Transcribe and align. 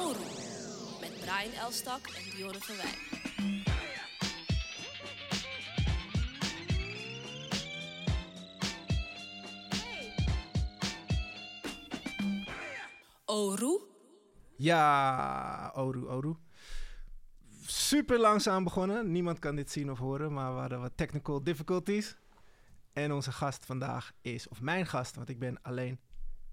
Oru 0.00 0.24
met 1.00 1.20
Brian 1.20 1.52
Elstak 1.52 2.06
en 2.06 2.36
Dionne 2.36 2.60
van 2.60 2.76
Wijn. 2.76 3.10
Oru? 13.24 13.80
Ja, 14.56 15.72
Oru, 15.76 16.06
Oru. 16.06 16.34
Super 17.66 18.18
langzaam 18.18 18.64
begonnen. 18.64 19.12
Niemand 19.12 19.38
kan 19.38 19.56
dit 19.56 19.70
zien 19.70 19.90
of 19.90 19.98
horen, 19.98 20.32
maar 20.32 20.54
we 20.54 20.60
hadden 20.60 20.80
wat 20.80 20.96
technical 20.96 21.42
difficulties. 21.42 22.16
En 22.92 23.12
onze 23.12 23.32
gast 23.32 23.64
vandaag 23.64 24.12
is, 24.20 24.48
of 24.48 24.60
mijn 24.60 24.86
gast, 24.86 25.16
want 25.16 25.28
ik 25.28 25.38
ben 25.38 25.62
alleen 25.62 26.00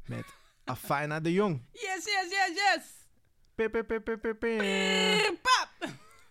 met 0.05 0.25
Afina 0.63 1.19
de 1.19 1.33
Jong. 1.33 1.61
Yes, 1.71 2.03
yes, 2.05 2.29
yes, 2.29 2.51
yes. 2.53 2.98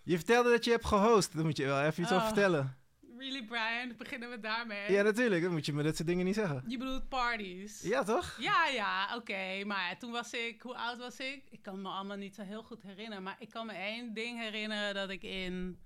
Je 0.03 0.17
vertelde 0.17 0.51
dat 0.51 0.65
je 0.65 0.71
hebt 0.71 0.85
gehost. 0.87 1.35
Daar 1.35 1.45
moet 1.45 1.57
je 1.57 1.65
wel 1.65 1.81
even 1.83 2.03
iets 2.03 2.13
over 2.13 2.23
Oh. 2.27 2.33
vertellen. 2.33 2.77
Really, 3.19 3.45
Brian? 3.45 3.95
Beginnen 3.97 4.31
we 4.31 4.41
daarmee? 4.41 4.93
Ja, 4.93 5.03
natuurlijk. 5.03 5.43
Dan 5.43 5.53
moet 5.53 5.67
je 5.67 5.73
me 5.73 5.83
dat 5.83 5.97
soort 5.97 6.09
dingen 6.09 6.25
niet 6.25 6.35
zeggen. 6.35 6.65
Je 6.67 6.79
bedoelt 6.79 7.09
parties? 7.09 7.83
Ja, 7.83 8.03
toch? 8.03 8.37
Ja, 8.41 8.67
ja, 8.67 9.17
oké. 9.17 9.65
Maar 9.65 9.89
ja, 9.91 9.97
toen 9.97 10.11
was 10.11 10.33
ik, 10.33 10.63
hoe 10.63 10.75
oud 10.77 10.99
was 10.99 11.19
ik? 11.19 11.43
Ik 11.51 11.63
kan 11.63 11.83
me 11.83 11.89
allemaal 11.89 12.17
niet 12.17 12.35
zo 12.35 12.43
heel 12.43 12.63
goed 12.63 12.83
herinneren. 12.83 13.23
Maar 13.23 13.37
ik 13.39 13.51
kan 13.51 13.67
me 13.67 13.73
één 13.73 14.15
ding 14.15 14.39
herinneren 14.41 14.95
dat 14.95 15.11
ik 15.11 15.23
in. 15.23 15.79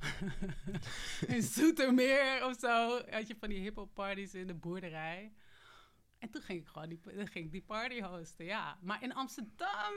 in 1.34 1.42
Zoetermeer 1.42 2.44
of 2.46 2.56
zo. 2.58 3.00
had 3.10 3.26
je 3.28 3.36
van 3.40 3.48
die 3.48 3.60
hip-hop 3.60 3.94
parties 3.94 4.34
in 4.34 4.46
de 4.46 4.54
boerderij. 4.54 5.32
En 6.18 6.30
toen 6.30 6.42
ging 6.42 6.60
ik 6.60 6.66
gewoon 6.66 6.88
die, 6.88 7.00
ging 7.04 7.44
ik 7.44 7.52
die 7.52 7.64
party 7.66 8.00
hosten, 8.02 8.44
ja. 8.44 8.78
Maar 8.82 9.02
in 9.02 9.14
Amsterdam. 9.14 9.92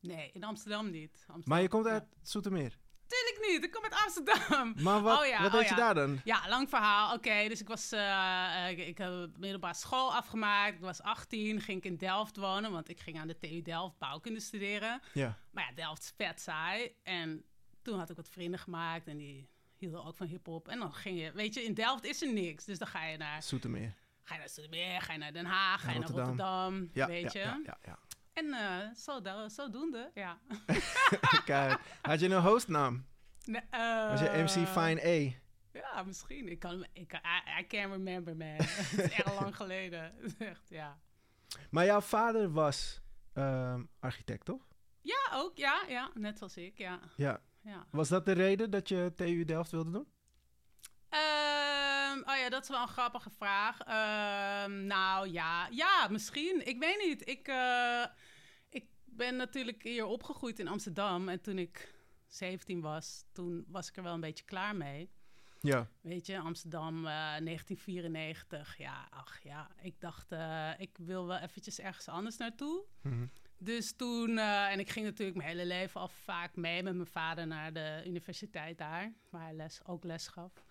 Nee, 0.00 0.30
in 0.32 0.44
Amsterdam 0.44 0.90
niet. 0.90 1.10
Amsterdam, 1.12 1.42
Maar 1.44 1.60
je 1.62 1.68
komt 1.68 1.86
uit 1.86 2.04
Zoetermeer. 2.22 2.78
Tuurlijk 3.06 3.46
niet, 3.50 3.64
ik 3.64 3.70
kom 3.70 3.82
uit 3.82 3.94
Amsterdam. 4.04 4.74
Maar 4.84 5.00
wat, 5.02 5.20
Oh 5.20 5.26
ja, 5.26 5.42
wat 5.42 5.52
oh 5.54 5.58
deed 5.60 5.68
je 5.68 5.74
daar 5.74 5.94
dan? 5.94 6.20
Ja, 6.24 6.48
lang 6.48 6.68
verhaal. 6.68 7.14
Oké, 7.14 7.48
dus 7.48 7.60
ik 7.60 7.68
was, 7.68 7.92
eh, 7.92 8.68
ik, 8.70 8.78
ik 8.78 8.98
heb 8.98 9.28
middelbare 9.38 9.74
school 9.74 10.14
afgemaakt. 10.14 10.74
Ik 10.74 10.80
was 10.80 11.02
18, 11.02 11.60
ging 11.60 11.78
ik 11.78 11.84
in 11.84 11.96
Delft 11.96 12.36
wonen, 12.36 12.72
want 12.72 12.88
ik 12.88 13.00
ging 13.00 13.18
aan 13.18 13.26
de 13.26 13.38
TU 13.38 13.62
Delft 13.62 13.98
bouwkunde 13.98 14.40
studeren. 14.40 15.00
Ja. 15.12 15.38
Maar 15.50 15.64
ja, 15.68 15.74
Delft 15.74 16.02
is 16.02 16.12
vet 16.16 16.40
saai. 16.40 16.94
En 17.02 17.44
toen 17.82 17.98
had 17.98 18.10
ik 18.10 18.16
wat 18.16 18.28
vrienden 18.28 18.60
gemaakt 18.60 19.06
en 19.06 19.16
die 19.16 19.48
hielden 19.76 20.04
ook 20.04 20.16
van 20.16 20.26
hip-hop. 20.26 20.68
En 20.68 20.78
dan 20.78 20.92
ging 20.92 21.20
je, 21.20 21.32
weet 21.32 21.54
je, 21.54 21.62
in 21.64 21.74
Delft 21.74 22.04
is 22.04 22.22
er 22.22 22.32
niks. 22.32 22.64
Dus 22.64 22.78
dan 22.78 22.88
ga 22.88 23.04
je 23.04 23.16
naar, 23.16 23.42
Zoetermeer. 23.42 23.94
ga 24.22 24.34
je 24.34 24.40
naar 24.40 24.48
Zoetermeer, 24.48 25.00
ga 25.02 25.12
je 25.12 25.18
naar 25.18 25.32
Den 25.32 25.46
Haag, 25.46 25.80
ga 25.82 25.90
je 25.92 25.98
naar 25.98 26.08
Rotterdam. 26.08 26.74
Rotterdam, 26.74 26.90
Ja, 26.92 27.06
weet 27.06 27.32
je. 27.32 27.38
ja, 27.38 27.78
ja. 27.82 27.98
En 28.38 28.52
eh, 28.52 28.94
zo, 28.94 29.20
da- 29.20 29.48
zodoende, 29.48 30.10
ja. 30.14 30.38
Kijk, 31.44 31.80
had 32.02 32.20
je 32.20 32.28
een 32.28 32.40
hostnaam? 32.42 33.06
Nee, 33.44 33.62
Was 34.10 34.20
je 34.20 34.28
eh, 34.28 34.42
MC 34.42 34.68
Fine 34.68 35.04
A? 35.04 35.36
Ja, 35.72 36.02
misschien. 36.02 36.48
Ik 36.48 36.58
kan, 36.58 36.86
ik, 36.92 37.12
I, 37.12 37.60
I 37.60 37.66
can't 37.66 37.92
remember, 37.92 38.36
man. 38.36 38.48
Het 38.58 38.98
is 38.98 39.10
echt 39.10 39.40
lang 39.40 39.56
geleden. 39.56 40.12
Echt, 40.38 40.68
ja. 40.68 40.98
Maar 41.70 41.84
jouw 41.84 42.00
vader 42.00 42.52
was 42.52 43.00
ehm, 43.32 43.84
architect, 44.00 44.44
toch? 44.44 44.66
Ja, 45.02 45.28
ook. 45.32 45.56
Ja, 45.56 45.82
ja. 45.88 46.10
Net 46.14 46.42
als 46.42 46.56
ik, 46.56 46.78
ja. 46.78 47.00
Ja. 47.16 47.40
ja. 47.62 47.86
Was 47.90 48.08
dat 48.08 48.26
de 48.26 48.32
reden 48.32 48.70
dat 48.70 48.88
je 48.88 49.12
TU 49.16 49.44
Delft 49.44 49.70
wilde 49.70 49.90
doen? 49.90 50.08
Ehm, 51.08 52.18
oh 52.18 52.36
ja, 52.36 52.48
dat 52.48 52.62
is 52.62 52.68
wel 52.68 52.82
een 52.82 52.88
grappige 52.88 53.30
vraag. 53.30 53.80
Ehm, 53.80 54.86
nou 54.86 55.28
ja, 55.28 55.68
ja, 55.70 56.08
misschien. 56.10 56.66
Ik 56.66 56.78
weet 56.78 57.04
niet. 57.06 57.28
Ik, 57.28 57.48
eh, 57.48 58.02
ik 58.02 58.10
ben 59.18 59.36
natuurlijk 59.36 59.82
hier 59.82 60.04
opgegroeid 60.04 60.58
in 60.58 60.68
Amsterdam. 60.68 61.28
En 61.28 61.40
toen 61.40 61.58
ik 61.58 61.94
17 62.26 62.80
was, 62.80 63.24
toen 63.32 63.64
was 63.68 63.88
ik 63.88 63.96
er 63.96 64.02
wel 64.02 64.14
een 64.14 64.20
beetje 64.20 64.44
klaar 64.44 64.76
mee. 64.76 65.10
Ja. 65.60 65.88
Weet 66.00 66.26
je, 66.26 66.38
Amsterdam 66.38 66.96
eh, 66.96 67.02
1994. 67.02 68.76
Ja, 68.78 69.08
ach 69.10 69.42
ja. 69.42 69.70
Ik 69.82 70.00
dacht, 70.00 70.32
eh, 70.32 70.70
ik 70.78 70.98
wil 70.98 71.26
wel 71.26 71.38
eventjes 71.38 71.80
ergens 71.80 72.08
anders 72.08 72.36
naartoe. 72.36 72.84
Mhm. 73.02 73.26
Dus 73.58 73.92
toen, 73.92 74.38
eh, 74.38 74.72
en 74.72 74.78
ik 74.78 74.90
ging 74.90 75.04
natuurlijk 75.06 75.36
mijn 75.36 75.48
hele 75.48 75.66
leven 75.66 76.00
al 76.00 76.08
vaak 76.08 76.56
mee 76.56 76.82
met 76.82 76.94
mijn 76.94 77.06
vader 77.06 77.46
naar 77.46 77.72
de 77.72 78.02
universiteit 78.06 78.78
daar, 78.78 79.12
waar 79.30 79.42
hij 79.42 79.54
les, 79.54 79.80
ook 79.84 80.04
les 80.04 80.28
gaf. 80.28 80.64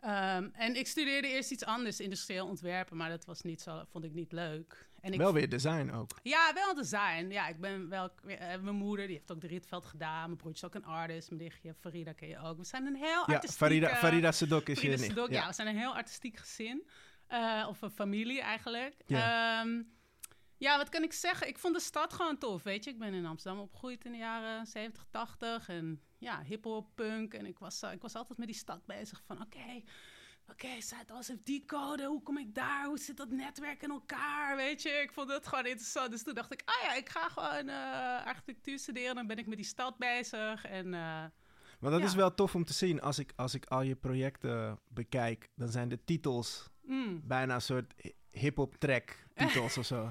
Ehm, 0.00 0.48
en 0.52 0.76
ik 0.76 0.86
studeerde 0.86 1.28
eerst 1.28 1.50
iets 1.50 1.64
anders, 1.64 2.00
industrieel 2.00 2.46
ontwerpen, 2.46 2.96
maar 2.96 3.10
dat 3.10 3.24
was 3.24 3.42
niet 3.42 3.60
zo, 3.60 3.82
vond 3.86 4.04
ik 4.04 4.12
niet 4.12 4.32
leuk. 4.32 4.90
En 5.02 5.12
ik, 5.12 5.18
Wel 5.18 5.32
weer 5.32 5.48
design 5.48 5.90
ook. 5.90 6.10
Ja, 6.22 6.52
wel 6.54 6.74
design. 6.74 7.26
Ja, 7.30 7.48
ik 7.48 7.60
ben 7.60 7.88
wel, 7.88 8.10
eh, 8.26 8.38
mijn 8.38 8.74
moeder, 8.74 9.06
die 9.06 9.16
heeft 9.16 9.32
ook 9.32 9.40
de 9.40 9.46
Rietveld 9.46 9.84
gedaan. 9.84 10.26
Mijn 10.26 10.36
broertje 10.36 10.66
is 10.66 10.74
ook 10.74 10.82
een 10.82 10.88
artist. 10.88 11.30
Mijn 11.30 11.42
nichtje 11.42 11.74
Farida 11.74 12.12
ken 12.12 12.28
je 12.28 12.38
ook. 12.38 12.56
We 12.56 12.64
zijn 12.64 12.86
een 12.86 12.96
heel 12.96 13.24
Ja, 13.26 13.34
artistiek... 13.34 13.58
Farida, 13.58 13.94
Farida 13.94 14.32
Sedok 14.32 14.68
is 14.68 14.80
je 14.80 14.80
Frida 14.80 14.96
nicht. 14.96 15.08
Sedok, 15.08 15.28
ja. 15.30 15.40
Ja. 15.40 15.46
we 15.46 15.54
zijn 15.54 15.68
een 15.68 15.78
heel 15.78 15.94
artistiek 15.94 16.38
gezin. 16.38 16.88
Eh, 17.26 17.66
of 17.68 17.82
een 17.82 17.90
familie 17.90 18.40
eigenlijk. 18.40 18.94
Ja. 19.06 19.18
Ja. 19.62 19.82
ja, 20.56 20.76
wat 20.76 20.88
kan 20.88 21.02
ik 21.02 21.12
zeggen? 21.12 21.48
Ik 21.48 21.58
vond 21.58 21.74
de 21.74 21.80
stad 21.80 22.12
gewoon 22.12 22.38
tof, 22.38 22.62
weet 22.62 22.84
je. 22.84 22.90
Ik 22.90 22.98
ben 22.98 23.14
in 23.14 23.26
Amsterdam 23.26 23.60
opgegroeid 23.60 24.04
in 24.04 24.12
de 24.12 24.18
jaren 24.18 24.66
70, 24.66 25.06
80. 25.10 25.68
En 25.68 26.02
ja, 26.18 26.42
hiphop, 26.42 26.88
punk. 26.94 27.34
En 27.34 27.46
ik 27.46 27.58
was, 27.58 27.82
eh, 27.82 27.92
ik 27.92 28.02
was 28.02 28.14
altijd 28.14 28.38
met 28.38 28.46
die 28.46 28.56
stad 28.56 28.86
bezig 28.86 29.22
van... 29.26 29.40
Oké, 29.42 29.82
oké, 30.52 30.80
Zuidoost 30.80 31.28
heeft 31.28 31.46
die 31.46 31.64
code. 31.66 32.04
Hoe 32.06 32.22
kom 32.22 32.38
ik 32.38 32.54
daar? 32.54 32.84
Hoe 32.86 32.98
zit 32.98 33.16
dat 33.16 33.30
netwerk 33.30 33.82
in 33.82 33.90
elkaar? 33.90 34.56
Weet 34.56 34.82
je, 34.82 34.88
ik 34.88 35.12
vond 35.12 35.30
het 35.32 35.46
gewoon 35.46 35.66
interessant. 35.66 36.10
Dus 36.10 36.22
toen 36.22 36.34
dacht 36.34 36.52
ik, 36.52 36.62
ah 36.64 36.82
ja, 36.82 36.94
ik 36.94 37.08
ga 37.08 37.28
gewoon 37.28 37.68
eh, 37.68 38.26
architectuur 38.26 38.78
studeren. 38.78 39.14
Dan 39.14 39.26
ben 39.26 39.38
ik 39.38 39.46
met 39.46 39.56
die 39.56 39.66
stad 39.66 39.98
bezig. 39.98 40.64
En... 40.64 40.84
eh, 40.94 41.24
Maar 41.80 41.90
dat 41.90 42.00
Ja. 42.00 42.06
is 42.06 42.14
wel 42.14 42.34
tof 42.34 42.54
om 42.54 42.64
te 42.64 42.72
zien. 42.72 43.00
Als 43.00 43.18
ik, 43.18 43.32
als 43.36 43.54
ik 43.54 43.64
al 43.66 43.82
je 43.82 43.94
projecten 43.96 44.78
bekijk, 44.88 45.48
dan 45.54 45.68
zijn 45.68 45.88
de 45.88 46.04
titels 46.04 46.70
mm. 46.82 47.20
bijna 47.24 47.54
een 47.54 47.60
soort 47.60 47.92
hi- 47.96 48.12
hip-hop 48.30 48.74
track 48.76 49.16
titels 49.34 49.78
of 49.78 49.86
zo. 49.86 50.10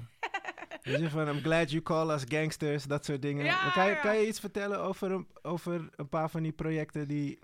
Dus 0.82 1.10
van 1.10 1.28
I'm 1.28 1.40
glad 1.42 1.70
you 1.70 1.82
call 1.82 2.10
us 2.14 2.24
gangsters, 2.28 2.84
dat 2.84 3.04
soort 3.04 3.22
dingen. 3.22 3.44
Ja, 3.44 3.70
kan, 3.70 3.84
je, 3.86 3.90
ja. 3.90 4.00
kan 4.00 4.16
je 4.16 4.26
iets 4.26 4.40
vertellen 4.40 4.80
over 4.80 5.10
een, 5.10 5.26
over 5.42 5.88
een 5.96 6.08
paar 6.08 6.30
van 6.30 6.42
die 6.42 6.52
projecten 6.52 7.08
die 7.08 7.38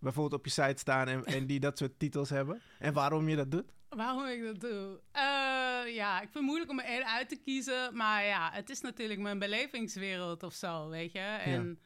bijvoorbeeld 0.00 0.40
op 0.40 0.44
je 0.44 0.50
site 0.50 0.78
staan 0.78 1.08
en, 1.08 1.24
en 1.24 1.46
die 1.46 1.60
dat 1.60 1.78
soort 1.78 1.98
titels 1.98 2.30
hebben? 2.30 2.60
En 2.78 2.92
waarom 2.92 3.28
je 3.28 3.36
dat 3.36 3.50
doet? 3.50 3.72
Waarom 3.88 4.26
ik 4.26 4.44
dat 4.44 4.60
doe? 4.60 5.00
Eh, 5.12 5.94
ja, 5.94 6.14
ik 6.14 6.22
vind 6.22 6.34
het 6.34 6.42
moeilijk 6.42 6.70
om 6.70 6.78
er 6.78 6.84
één 6.84 7.06
uit 7.06 7.28
te 7.28 7.36
kiezen. 7.36 7.96
Maar 7.96 8.24
ja, 8.24 8.50
het 8.52 8.70
is 8.70 8.80
natuurlijk 8.80 9.20
mijn 9.20 9.38
belevingswereld 9.38 10.42
of 10.42 10.54
zo, 10.54 10.88
weet 10.88 11.12
je. 11.12 11.18
En 11.18 11.80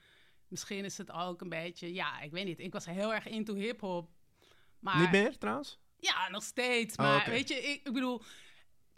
misschien 0.48 0.84
is 0.84 0.98
het 0.98 1.12
ook 1.12 1.40
een 1.40 1.48
beetje... 1.48 1.94
Ja, 1.94 2.20
ik 2.20 2.30
weet 2.30 2.44
niet. 2.44 2.60
Ik 2.60 2.72
was 2.72 2.86
heel 2.86 3.14
erg 3.14 3.26
into 3.26 3.54
hip-hop. 3.54 4.10
Maar, 4.78 5.00
Niet 5.00 5.10
meer 5.10 5.38
trouwens? 5.38 5.78
Ja, 5.98 6.28
nog 6.28 6.42
steeds. 6.42 6.96
Oh, 6.96 7.04
Maar 7.04 7.30
weet 7.30 7.48
je, 7.48 7.54
ik, 7.54 7.86
ik 7.86 7.92
bedoel... 7.92 8.22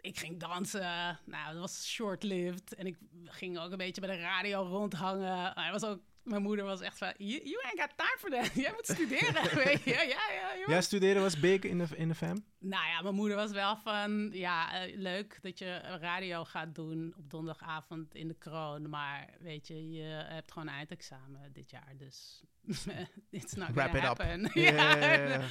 Ik 0.01 0.19
ging 0.19 0.39
dansen. 0.39 1.19
Nou, 1.25 1.51
dat 1.51 1.59
was 1.59 1.87
short-lived. 1.87 2.75
En 2.75 2.85
ik 2.85 2.97
ging 3.23 3.59
ook 3.59 3.71
een 3.71 3.77
beetje 3.77 4.01
bij 4.01 4.15
de 4.15 4.21
radio 4.21 4.61
rondhangen. 4.61 5.51
Hij 5.53 5.71
was 5.71 5.83
ook... 5.83 5.99
Mijn 6.25 6.41
moeder 6.41 6.65
was 6.65 6.81
echt 6.81 6.97
van... 6.97 7.13
You, 7.17 7.43
you 7.43 7.63
ain't 7.63 7.79
got 7.79 7.97
time 7.97 8.17
for 8.17 8.29
that. 8.29 8.53
Jij 8.63 8.71
moet 8.71 8.87
studeren, 8.87 9.55
weet 9.65 9.83
je. 9.83 9.89
Ja, 9.89 10.01
ja, 10.01 10.31
ja. 10.31 10.53
je 10.53 10.65
Ja, 10.67 10.81
studeren 10.81 11.21
was 11.21 11.39
big 11.39 11.61
in 11.61 11.77
de, 11.77 11.87
in 11.95 12.07
de 12.07 12.15
fam? 12.15 12.45
nou 12.59 12.87
ja, 12.87 13.01
mijn 13.01 13.15
moeder 13.15 13.35
was 13.37 13.51
wel 13.51 13.77
van... 13.77 14.29
Ja, 14.31 14.85
eh, 14.85 14.97
leuk 14.97 15.39
dat 15.41 15.59
je 15.59 15.77
radio 15.77 16.43
gaat 16.43 16.75
doen 16.75 17.13
op 17.17 17.29
donderdagavond 17.29 18.15
in 18.15 18.27
de 18.27 18.33
kroon. 18.37 18.89
Maar 18.89 19.33
weet 19.39 19.67
je, 19.67 19.89
je 19.91 20.03
hebt 20.27 20.51
gewoon 20.51 20.67
eindexamen 20.67 21.53
dit 21.53 21.69
jaar. 21.69 21.93
Dus 21.97 22.43
it's 23.29 23.53
not 23.53 23.69
Wrap 23.69 23.89
gonna 23.89 24.11
it 24.11 24.19
up. 24.19 24.25
happen. 24.25 24.61
Ja, 24.61 24.95
ja. 24.97 25.41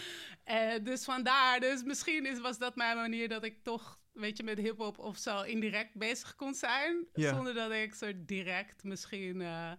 Eh, 0.44 0.84
dus 0.84 1.04
vandaar. 1.04 1.60
Dus 1.60 1.82
misschien 1.82 2.26
is, 2.26 2.40
was 2.40 2.58
dat 2.58 2.76
mijn 2.76 2.96
manier 2.96 3.28
dat 3.28 3.44
ik 3.44 3.62
toch... 3.62 4.02
Weet 4.12 4.36
je, 4.36 4.42
met 4.42 4.58
hiphop 4.58 4.98
of 4.98 5.18
zo 5.18 5.42
indirect 5.42 5.94
bezig 5.94 6.34
kon 6.34 6.54
zijn. 6.54 7.06
Zonder 7.12 7.54
dat 7.54 7.70
ik 7.72 7.94
zo 7.94 8.12
direct 8.16 8.84
misschien... 8.84 9.40
eh, 9.40 9.72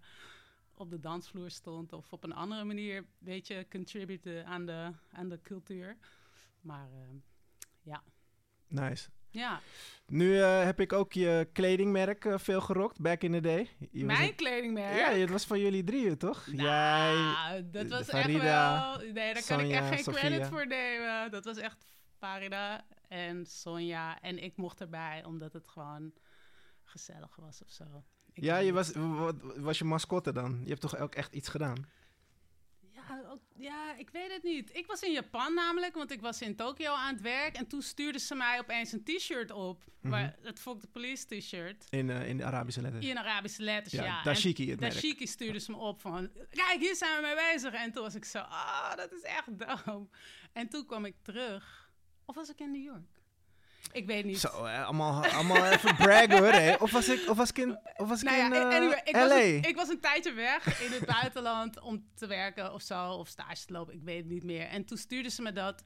op 0.80 0.89
de 0.89 1.00
dansvloer 1.00 1.50
stond 1.50 1.94
of 1.94 2.13
op 2.13 2.24
een 2.24 2.33
andere 2.33 2.63
manier, 2.63 3.06
weet 3.18 3.48
je, 3.48 3.66
contribute 3.69 4.44
aan 4.45 4.66
de, 4.66 4.92
aan 5.12 5.30
de 5.30 5.42
cultuur. 5.42 5.98
Maar 6.62 6.88
eh, 6.92 7.16
ja. 7.81 8.04
Nice. 8.68 9.10
Ja, 9.30 9.60
Nu 10.07 10.39
eh, 10.42 10.63
heb 10.63 10.80
ik 10.80 10.94
ook 10.94 11.13
je 11.13 11.50
kledingmerk 11.54 12.25
eh, 12.25 12.38
veel 12.38 12.62
gerokt, 12.62 13.00
back 13.01 13.22
in 13.22 13.31
the 13.31 13.39
day. 13.39 13.69
Je 13.92 14.06
mijn 14.06 14.30
een- 14.30 14.36
kledingmerk. 14.36 14.98
Ja, 14.98 15.12
het 15.12 15.30
was 15.30 15.45
van 15.45 15.60
jullie 15.60 15.83
drieën, 15.83 16.18
toch? 16.18 16.48
Nou, 16.48 16.62
Jij, 16.63 17.69
dat 17.72 17.88
was 17.88 18.10
echt 18.10 18.31
wel... 18.31 18.98
Nee, 18.98 19.33
daar 19.33 19.45
kan 19.45 19.60
ik 19.60 19.72
echt 19.72 19.88
geen 19.88 20.04
Sophia. 20.04 20.19
credit 20.19 20.48
voor 20.48 20.68
nemen. 20.68 21.31
Dat 21.31 21.45
was 21.45 21.57
echt 21.57 21.86
Farida 22.18 22.86
en 23.07 23.45
Sonja. 23.45 24.19
En 24.22 24.44
ik 24.44 24.57
mocht 24.57 24.81
erbij, 24.81 25.24
omdat 25.25 25.54
het 25.54 25.68
gewoon 25.68 26.13
gezellig 26.83 27.36
was 27.36 27.62
of 27.63 27.69
zo. 27.69 28.04
Ja, 28.35 28.57
je 28.57 28.73
was, 28.73 28.91
was 29.55 29.77
je 29.77 29.83
mascotte 29.83 30.31
dan? 30.31 30.59
Je 30.63 30.69
hebt 30.69 30.81
toch 30.81 30.97
ook 30.97 31.15
echt 31.15 31.33
iets 31.33 31.47
gedaan? 31.47 31.85
Ja, 32.91 33.39
Ja, 33.55 33.95
ik 33.97 34.09
weet 34.09 34.31
het 34.31 34.43
niet. 34.43 34.75
Ik 34.75 34.85
was 34.87 35.01
in 35.01 35.11
Japan 35.11 35.53
namelijk, 35.53 35.95
want 35.95 36.11
ik 36.11 36.21
was 36.21 36.41
in 36.41 36.55
Tokio 36.55 36.93
aan 36.93 37.13
het 37.13 37.21
werk. 37.21 37.55
En 37.55 37.67
toen 37.67 37.81
stuurden 37.81 38.21
ze 38.21 38.35
mij 38.35 38.59
opeens 38.59 38.91
een 38.91 39.03
t-shirt 39.03 39.51
op. 39.51 39.83
waar, 40.01 40.35
het 40.41 40.59
Fuck 40.59 40.79
the 40.79 40.87
Police 40.87 41.25
t-shirt. 41.25 41.85
In, 41.89 42.09
eh, 42.09 42.27
in 42.27 42.37
de 42.37 42.43
Arabische 42.43 42.81
letters. 42.81 43.05
In 43.05 43.17
Arabische 43.17 43.61
letters, 43.61 43.93
Ja, 43.93 44.03
ja. 44.03 44.23
Dashiki, 44.23 44.69
het. 44.69 44.79
Dashiki 44.79 45.27
stuurde 45.27 45.59
ze 45.59 45.71
me 45.71 45.77
op 45.77 46.01
van... 46.01 46.31
Kijk, 46.49 46.79
hier 46.79 46.95
zijn 46.95 47.15
we 47.15 47.21
mee 47.21 47.53
bezig. 47.53 47.73
En 47.73 47.91
toen 47.91 48.03
was 48.03 48.15
ik 48.15 48.25
zo... 48.25 48.39
Ah, 48.39 48.95
dat 48.95 49.11
is 49.11 49.21
echt 49.21 49.59
dom. 49.85 50.09
En 50.53 50.69
toen 50.69 50.85
kwam 50.85 51.05
ik 51.05 51.15
terug. 51.21 51.89
Of 52.25 52.35
was 52.35 52.49
ik 52.49 52.59
in 52.59 52.71
New 52.71 52.83
York? 52.83 53.14
Ik 53.91 54.05
weet 54.05 54.25
niet. 54.25 54.39
Zo, 54.39 54.65
hè, 54.65 54.83
allemaal, 54.83 55.25
allemaal 55.25 55.65
even 55.65 55.95
braggen 56.05 56.37
hoor. 56.37 56.51
Hè. 56.51 56.73
Of, 56.73 56.91
was 56.91 57.09
ik, 57.09 57.29
of 57.29 57.37
was 57.37 57.49
ik 57.49 57.57
in, 57.57 57.79
of 57.97 58.09
was 58.09 58.21
ik 58.21 58.29
Nou 58.29 58.37
ja, 58.37 58.45
in 58.45 58.53
eh, 58.53 58.75
anyway, 58.75 59.01
ik, 59.03 59.15
LA? 59.15 59.27
was 59.27 59.37
een, 59.37 59.63
ik 59.63 59.75
was 59.75 59.89
een 59.89 59.99
tijdje 59.99 60.33
weg 60.33 60.81
in 60.81 60.91
het 60.91 61.05
buitenland 61.21 61.79
om 61.79 62.05
te 62.15 62.27
werken 62.27 62.73
of 62.73 62.81
zo, 62.81 63.11
of 63.11 63.27
stage 63.27 63.65
te 63.65 63.73
lopen, 63.73 63.93
ik 63.93 64.01
weet 64.03 64.17
het 64.17 64.27
niet 64.27 64.43
meer. 64.43 64.67
En 64.67 64.85
toen 64.85 64.97
stuurde 64.97 65.29
ze 65.29 65.41
me 65.41 65.51
dat. 65.53 65.83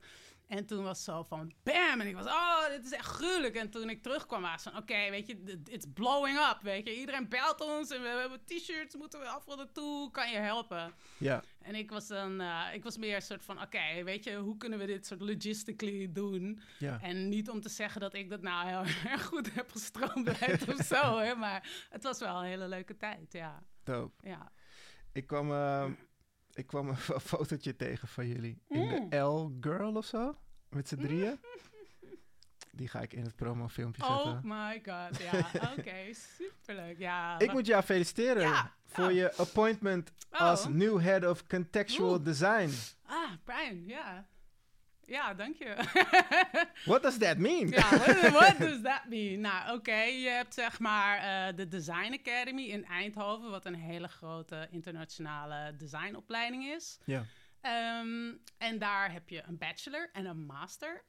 En 0.49 0.65
toen 0.65 0.83
was 0.83 1.03
zo 1.03 1.23
van 1.23 1.53
bam. 1.63 2.01
En 2.01 2.07
ik 2.07 2.15
was, 2.15 2.25
oh, 2.25 2.67
dit 2.69 2.85
is 2.85 2.91
echt 2.91 3.05
gruwelijk. 3.05 3.55
En 3.55 3.69
toen 3.69 3.89
ik 3.89 4.01
terugkwam, 4.03 4.41
was 4.41 4.63
van, 4.63 4.77
oké, 4.77 5.09
weet 5.09 5.27
je, 5.27 5.61
it's 5.69 5.85
blowing 5.93 6.37
up, 6.37 6.57
weet 6.61 6.87
je. 6.87 6.99
Iedereen 6.99 7.29
belt 7.29 7.61
ons 7.61 7.89
en 7.89 8.01
we 8.01 8.07
hebben 8.07 8.45
t-shirts, 8.45 8.95
moeten 8.95 9.19
we 9.19 9.25
afval 9.27 9.55
naartoe, 9.55 10.11
kan 10.11 10.31
je 10.31 10.37
helpen? 10.37 10.93
Ja, 11.17 11.43
En 11.61 11.75
ik 11.75 11.89
was 11.89 12.07
dan, 12.07 12.41
eh, 12.41 12.65
ik 12.73 12.83
was 12.83 12.97
meer 12.97 13.15
een 13.15 13.21
soort 13.21 13.43
van, 13.43 13.61
oké, 13.61 14.03
weet 14.03 14.23
je, 14.23 14.35
hoe 14.35 14.57
kunnen 14.57 14.79
we 14.79 14.85
dit 14.85 15.05
soort 15.05 15.21
logistically 15.21 16.11
doen? 16.11 16.61
ja. 16.79 17.01
En 17.01 17.29
niet 17.29 17.49
om 17.49 17.61
te 17.61 17.69
zeggen 17.69 18.01
dat 18.01 18.13
ik 18.13 18.29
dat 18.29 18.41
nou 18.41 18.67
heel 18.67 18.93
erg 19.11 19.25
goed 19.25 19.53
heb 19.53 19.71
gestroomlijnd 19.71 20.67
of 20.67 20.85
zo, 20.85 21.17
hè. 21.17 21.35
Maar 21.35 21.87
het 21.89 22.03
was 22.03 22.19
wel 22.19 22.37
een 22.39 22.45
hele 22.45 22.67
leuke 22.67 22.97
tijd, 22.97 23.33
ja. 23.33 23.63
Dope. 23.83 24.27
Ja. 24.27 24.51
Ik 25.11 25.27
kwam, 25.27 25.51
eh, 25.51 25.85
ik 26.53 26.67
kwam 26.67 26.87
een 26.89 26.97
fo- 26.97 27.19
fotootje 27.19 27.75
tegen 27.75 28.07
van 28.07 28.27
jullie. 28.27 28.61
In 28.67 28.79
Mm. 28.87 29.09
de 29.09 29.17
L-Girl 29.17 29.95
of 29.95 30.05
zo. 30.05 30.35
Met 30.69 30.87
z'n 30.87 30.97
drieën. 30.97 31.39
Die 32.71 32.87
ga 32.87 32.99
ik 33.01 33.13
in 33.13 33.23
het 33.23 33.35
promofilmpje 33.35 34.03
Oh 34.03 34.15
zetten. 34.25 34.41
my 34.43 34.81
god, 34.85 35.21
ja. 35.21 35.49
Oké, 35.77 36.13
superleuk. 36.13 36.97
Ja. 36.97 37.39
Ik 37.39 37.51
moet 37.53 37.65
jou 37.65 37.83
feliciteren 37.83 38.41
Ja. 38.41 38.73
voor 38.85 39.03
Oh. 39.05 39.11
je 39.11 39.35
appointment 39.35 40.11
Oh. 40.31 40.39
als 40.39 40.67
new 40.67 41.01
head 41.01 41.25
of 41.25 41.47
contextual 41.47 42.13
Oeh. 42.13 42.23
design. 42.23 42.69
Ah, 43.05 43.31
Brian, 43.43 43.85
ja. 43.85 44.27
Ja, 45.09 45.33
dank 45.33 45.55
je. 45.55 45.75
What 46.91 47.01
does 47.01 47.17
that 47.17 47.37
mean? 47.37 47.69
ja, 47.69 47.97
what, 47.97 48.31
what 48.31 48.57
does 48.57 48.81
that 48.81 49.05
mean? 49.07 49.39
Nou, 49.39 49.77
oké, 49.77 50.01
je 50.01 50.29
hebt 50.29 50.53
zeg 50.53 50.79
maar 50.79 51.17
eh, 51.17 51.55
de 51.55 51.67
Design 51.67 52.13
Academy 52.13 52.63
in 52.63 52.85
Eindhoven, 52.85 53.49
wat 53.49 53.65
een 53.65 53.75
hele 53.75 54.07
grote 54.07 54.67
internationale 54.71 55.75
designopleiding 55.77 56.63
is. 56.63 56.97
Ja. 57.05 57.25
Ehm, 57.61 58.31
en 58.57 58.79
daar 58.79 59.11
heb 59.11 59.29
je 59.29 59.43
een 59.47 59.57
bachelor 59.57 60.09
en 60.13 60.25
een 60.25 60.45
master. 60.45 61.03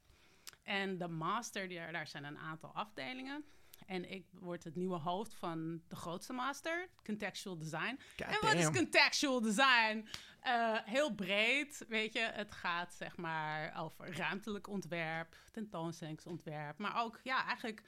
En 0.63 0.99
de 0.99 1.09
master, 1.09 1.69
die, 1.69 1.81
daar 1.93 2.07
zijn 2.07 2.25
een 2.25 2.39
aantal 2.39 2.71
afdelingen. 2.75 3.45
En 3.87 4.11
ik 4.11 4.27
word 4.33 4.65
het 4.65 4.77
nieuwe 4.77 4.99
hoofd 4.99 5.35
van 5.35 5.83
de 5.89 5.97
grootste 5.97 6.33
master, 6.33 6.89
Contextual 7.05 7.59
Design. 7.59 7.99
God 8.17 8.27
en 8.27 8.39
wat 8.41 8.55
is 8.55 8.71
contextual 8.71 9.41
design? 9.41 10.09
Eh, 10.41 10.77
heel 10.85 11.15
breed, 11.15 11.85
weet 11.89 12.13
je. 12.13 12.21
Het 12.33 12.53
gaat 12.53 12.95
zeg 12.95 13.17
maar 13.17 13.81
over 13.83 14.17
ruimtelijk 14.17 14.67
ontwerp, 14.69 15.37
tentoonstellingsontwerp. 15.53 16.79
Maar 16.79 17.03
ook, 17.03 17.21
ja, 17.23 17.45
eigenlijk 17.47 17.83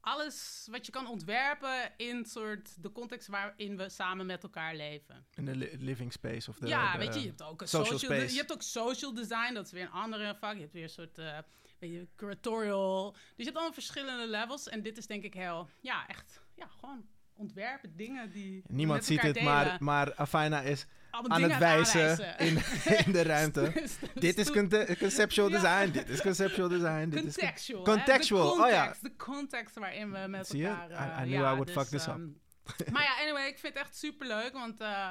alles 0.00 0.68
wat 0.70 0.86
je 0.86 0.92
kan 0.92 1.06
ontwerpen 1.06 1.92
in 1.96 2.24
soort 2.24 2.82
de 2.82 2.92
context 2.92 3.28
waarin 3.28 3.76
we 3.76 3.88
samen 3.88 4.26
met 4.26 4.42
elkaar 4.42 4.74
leven. 4.74 5.26
In 5.34 5.44
de 5.44 5.56
li- 5.56 5.76
living 5.78 6.12
space 6.12 6.50
of 6.50 6.58
de... 6.58 6.66
ja, 6.66 6.98
weet 6.98 7.14
je, 7.14 7.20
je 7.20 7.26
hebt 7.26 7.42
ook 7.42 7.60
een 7.60 7.68
social 7.68 7.98
social, 7.98 8.18
space. 8.18 8.32
je 8.32 8.38
hebt 8.38 8.52
ook 8.52 8.62
social 8.62 9.14
design, 9.14 9.54
dat 9.54 9.66
is 9.66 9.72
weer 9.72 9.82
een 9.82 9.90
andere 9.90 10.34
vak. 10.34 10.54
Je 10.54 10.60
hebt 10.60 10.72
weer 10.72 10.82
een 10.82 10.88
soort, 10.88 11.18
eh, 11.18 11.38
weet 11.78 11.90
je, 11.92 12.08
curatorial. 12.16 13.12
Dus 13.12 13.20
je 13.36 13.42
hebt 13.44 13.54
allemaal 13.56 13.74
verschillende 13.74 14.26
levels. 14.26 14.68
En 14.68 14.82
dit 14.82 14.98
is 14.98 15.06
denk 15.06 15.22
ik 15.24 15.34
heel, 15.34 15.68
ja, 15.80 16.06
echt, 16.06 16.42
ja, 16.54 16.66
gewoon 16.66 17.06
ontwerpen, 17.38 17.96
dingen 17.96 18.30
die 18.32 18.62
Niemand 18.66 19.04
ziet 19.04 19.18
elkaar 19.18 19.34
het, 19.34 19.44
maar, 19.44 19.64
delen. 19.64 19.84
maar 19.84 20.14
Afina 20.14 20.60
is 20.60 20.86
aan 21.10 21.42
het 21.42 21.58
wijzen 21.58 22.38
in, 22.38 22.58
in 23.04 23.12
de 23.12 23.22
ruimte. 23.22 23.70
Dus- 23.74 23.98
dit 24.14 24.38
is 24.38 24.46
dus- 24.46 24.50
conte- 24.50 24.96
conceptual 24.98 25.48
Ja. 25.50 25.60
design, 25.60 25.90
dit 25.92 26.08
is 26.08 26.20
conceptual 26.20 26.68
design, 26.68 27.08
dit 27.08 27.24
is... 27.24 27.34
con- 27.34 27.42
contextual. 27.44 27.84
hè? 27.84 27.92
contextual, 27.92 28.50
oh 28.50 28.68
ja. 28.70 28.94
De 29.02 29.16
context 29.16 29.74
waarin 29.78 30.12
we 30.12 30.18
met 30.28 30.46
Zie 30.46 30.58
je? 30.60 30.66
elkaar... 30.66 30.90
I- 30.90 30.94
eh, 30.94 31.18
I 31.20 31.22
knew 31.22 31.40
ja, 31.42 31.50
I 31.50 31.54
would 31.54 31.66
dus, 31.66 31.76
fuck 31.76 31.86
this 31.86 32.06
up. 32.06 32.14
ehm, 32.14 32.92
maar 32.92 33.02
ja, 33.02 33.20
anyway, 33.22 33.46
ik 33.48 33.58
vind 33.58 33.74
het 33.74 33.82
echt 33.82 33.96
super 33.96 34.26
leuk, 34.26 34.52
want 34.52 34.80
eh, 34.80 35.10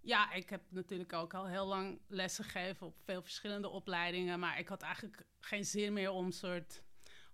ja, 0.00 0.32
ik 0.32 0.50
heb 0.50 0.62
natuurlijk 0.68 1.12
ook 1.12 1.34
al 1.34 1.46
heel 1.46 1.66
lang 1.66 2.00
lessen 2.08 2.44
gegeven 2.44 2.86
op 2.86 2.96
veel 3.04 3.22
verschillende 3.22 3.68
opleidingen, 3.68 4.38
maar 4.38 4.58
ik 4.58 4.68
had 4.68 4.82
eigenlijk 4.82 5.22
geen 5.40 5.64
zin 5.64 5.92
meer 5.92 6.10
om 6.10 6.30
soort 6.30 6.82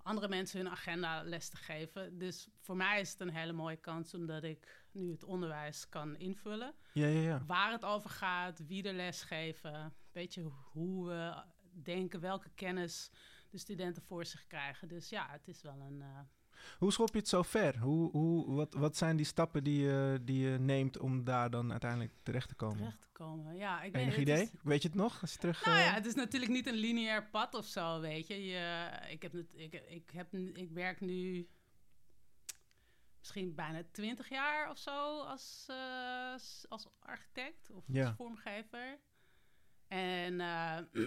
andere 0.08 0.28
mensen 0.28 0.60
hun 0.60 0.70
agenda 0.70 1.22
les 1.22 1.49
te 1.49 1.56
geven. 1.56 2.19
Dus 2.19 2.49
voor 2.60 2.76
mij 2.76 3.00
is 3.00 3.10
het 3.10 3.20
een 3.20 3.34
hele 3.34 3.52
mooie 3.52 3.76
kans, 3.76 4.14
omdat 4.14 4.43
ik 4.44 4.84
nu 4.93 5.10
het 5.10 5.25
onderwijs 5.25 5.88
kan 5.88 6.16
invullen 6.16 6.75
Ja, 6.93 7.06
ja, 7.06 7.20
ja. 7.20 7.44
waar 7.46 7.72
het 7.72 7.84
over 7.84 8.10
gaat, 8.10 8.66
wie 8.66 8.82
er 8.82 8.94
les 8.94 9.22
geven, 9.22 9.94
weet 10.12 10.34
je 10.34 10.43
hoe 10.72 11.06
we 11.08 11.43
denken, 11.82 12.20
welke 12.20 12.50
kennis 12.55 13.10
de 13.50 13.58
studenten 13.58 14.02
voor 14.02 14.25
zich 14.25 14.46
krijgen. 14.46 14.88
Dus 14.88 15.08
ja, 15.08 15.26
het 15.31 15.49
is 15.49 15.62
wel 15.62 15.81
een. 15.81 16.02
eh, 16.02 16.20
Hoe 16.78 16.93
schop 16.93 17.12
je 17.12 17.19
het 17.19 17.28
zo 17.28 17.43
ver? 17.43 17.78
Hoe, 17.78 18.10
hoe, 18.10 18.55
wat, 18.55 18.75
wat 18.75 18.96
zijn 18.96 19.16
die 19.16 19.26
stappen 19.26 19.64
die 19.64 19.81
je, 19.82 20.19
die 20.22 20.50
je 20.50 20.58
neemt 20.58 20.99
om 20.99 21.25
daar 21.25 21.50
dan 21.50 21.70
uiteindelijk 21.70 22.12
terecht 22.22 22.49
te 22.49 22.55
komen? 22.55 22.76
terecht 22.76 23.00
te 23.00 23.06
komen. 23.12 23.56
Ja, 23.56 23.82
ik 23.82 23.93
weet 23.93 24.02
Enig 24.02 24.12
het 24.14 24.22
idee? 24.22 24.43
is- 24.43 24.50
Weet 24.62 24.82
je 24.82 24.88
het 24.88 24.96
nog? 24.96 25.20
Als 25.20 25.32
je 25.32 25.38
terug... 25.38 25.64
nou 25.64 25.78
eh, 25.78 25.84
ja, 25.84 25.93
het 25.94 26.06
is 26.06 26.14
natuurlijk 26.14 26.52
niet 26.52 26.66
een 26.66 26.75
lineair 26.75 27.28
pad 27.31 27.55
of 27.55 27.66
zo, 27.66 28.00
weet 28.00 28.26
je. 28.26 28.44
je 28.46 28.90
ik, 29.08 29.22
heb, 29.22 29.34
ik, 29.55 29.72
ik, 29.88 30.10
heb, 30.12 30.34
ik 30.34 30.70
werk 30.70 31.00
nu 31.00 31.49
misschien 33.19 33.55
bijna 33.55 33.82
twintig 33.93 34.28
jaar 34.28 34.70
of 34.70 34.78
zo 34.78 35.20
als, 35.20 35.64
eh, 35.69 36.32
als 36.69 36.87
architect 36.99 37.70
of 37.70 37.84
Ja. 37.87 38.14
vormgever. 38.14 38.99
En 39.88 40.40
eh, 40.40 40.78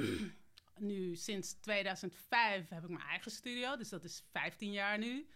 nu 0.78 1.16
sinds 1.16 1.54
2005 1.54 2.70
heb 2.70 2.84
ik 2.84 2.90
mijn 2.90 3.08
eigen 3.08 3.32
studio, 3.32 3.76
dus 3.78 3.90
dat 3.90 4.04
is 4.04 4.24
15 4.32 4.72
jaar 4.72 4.98
nu. 4.98 5.28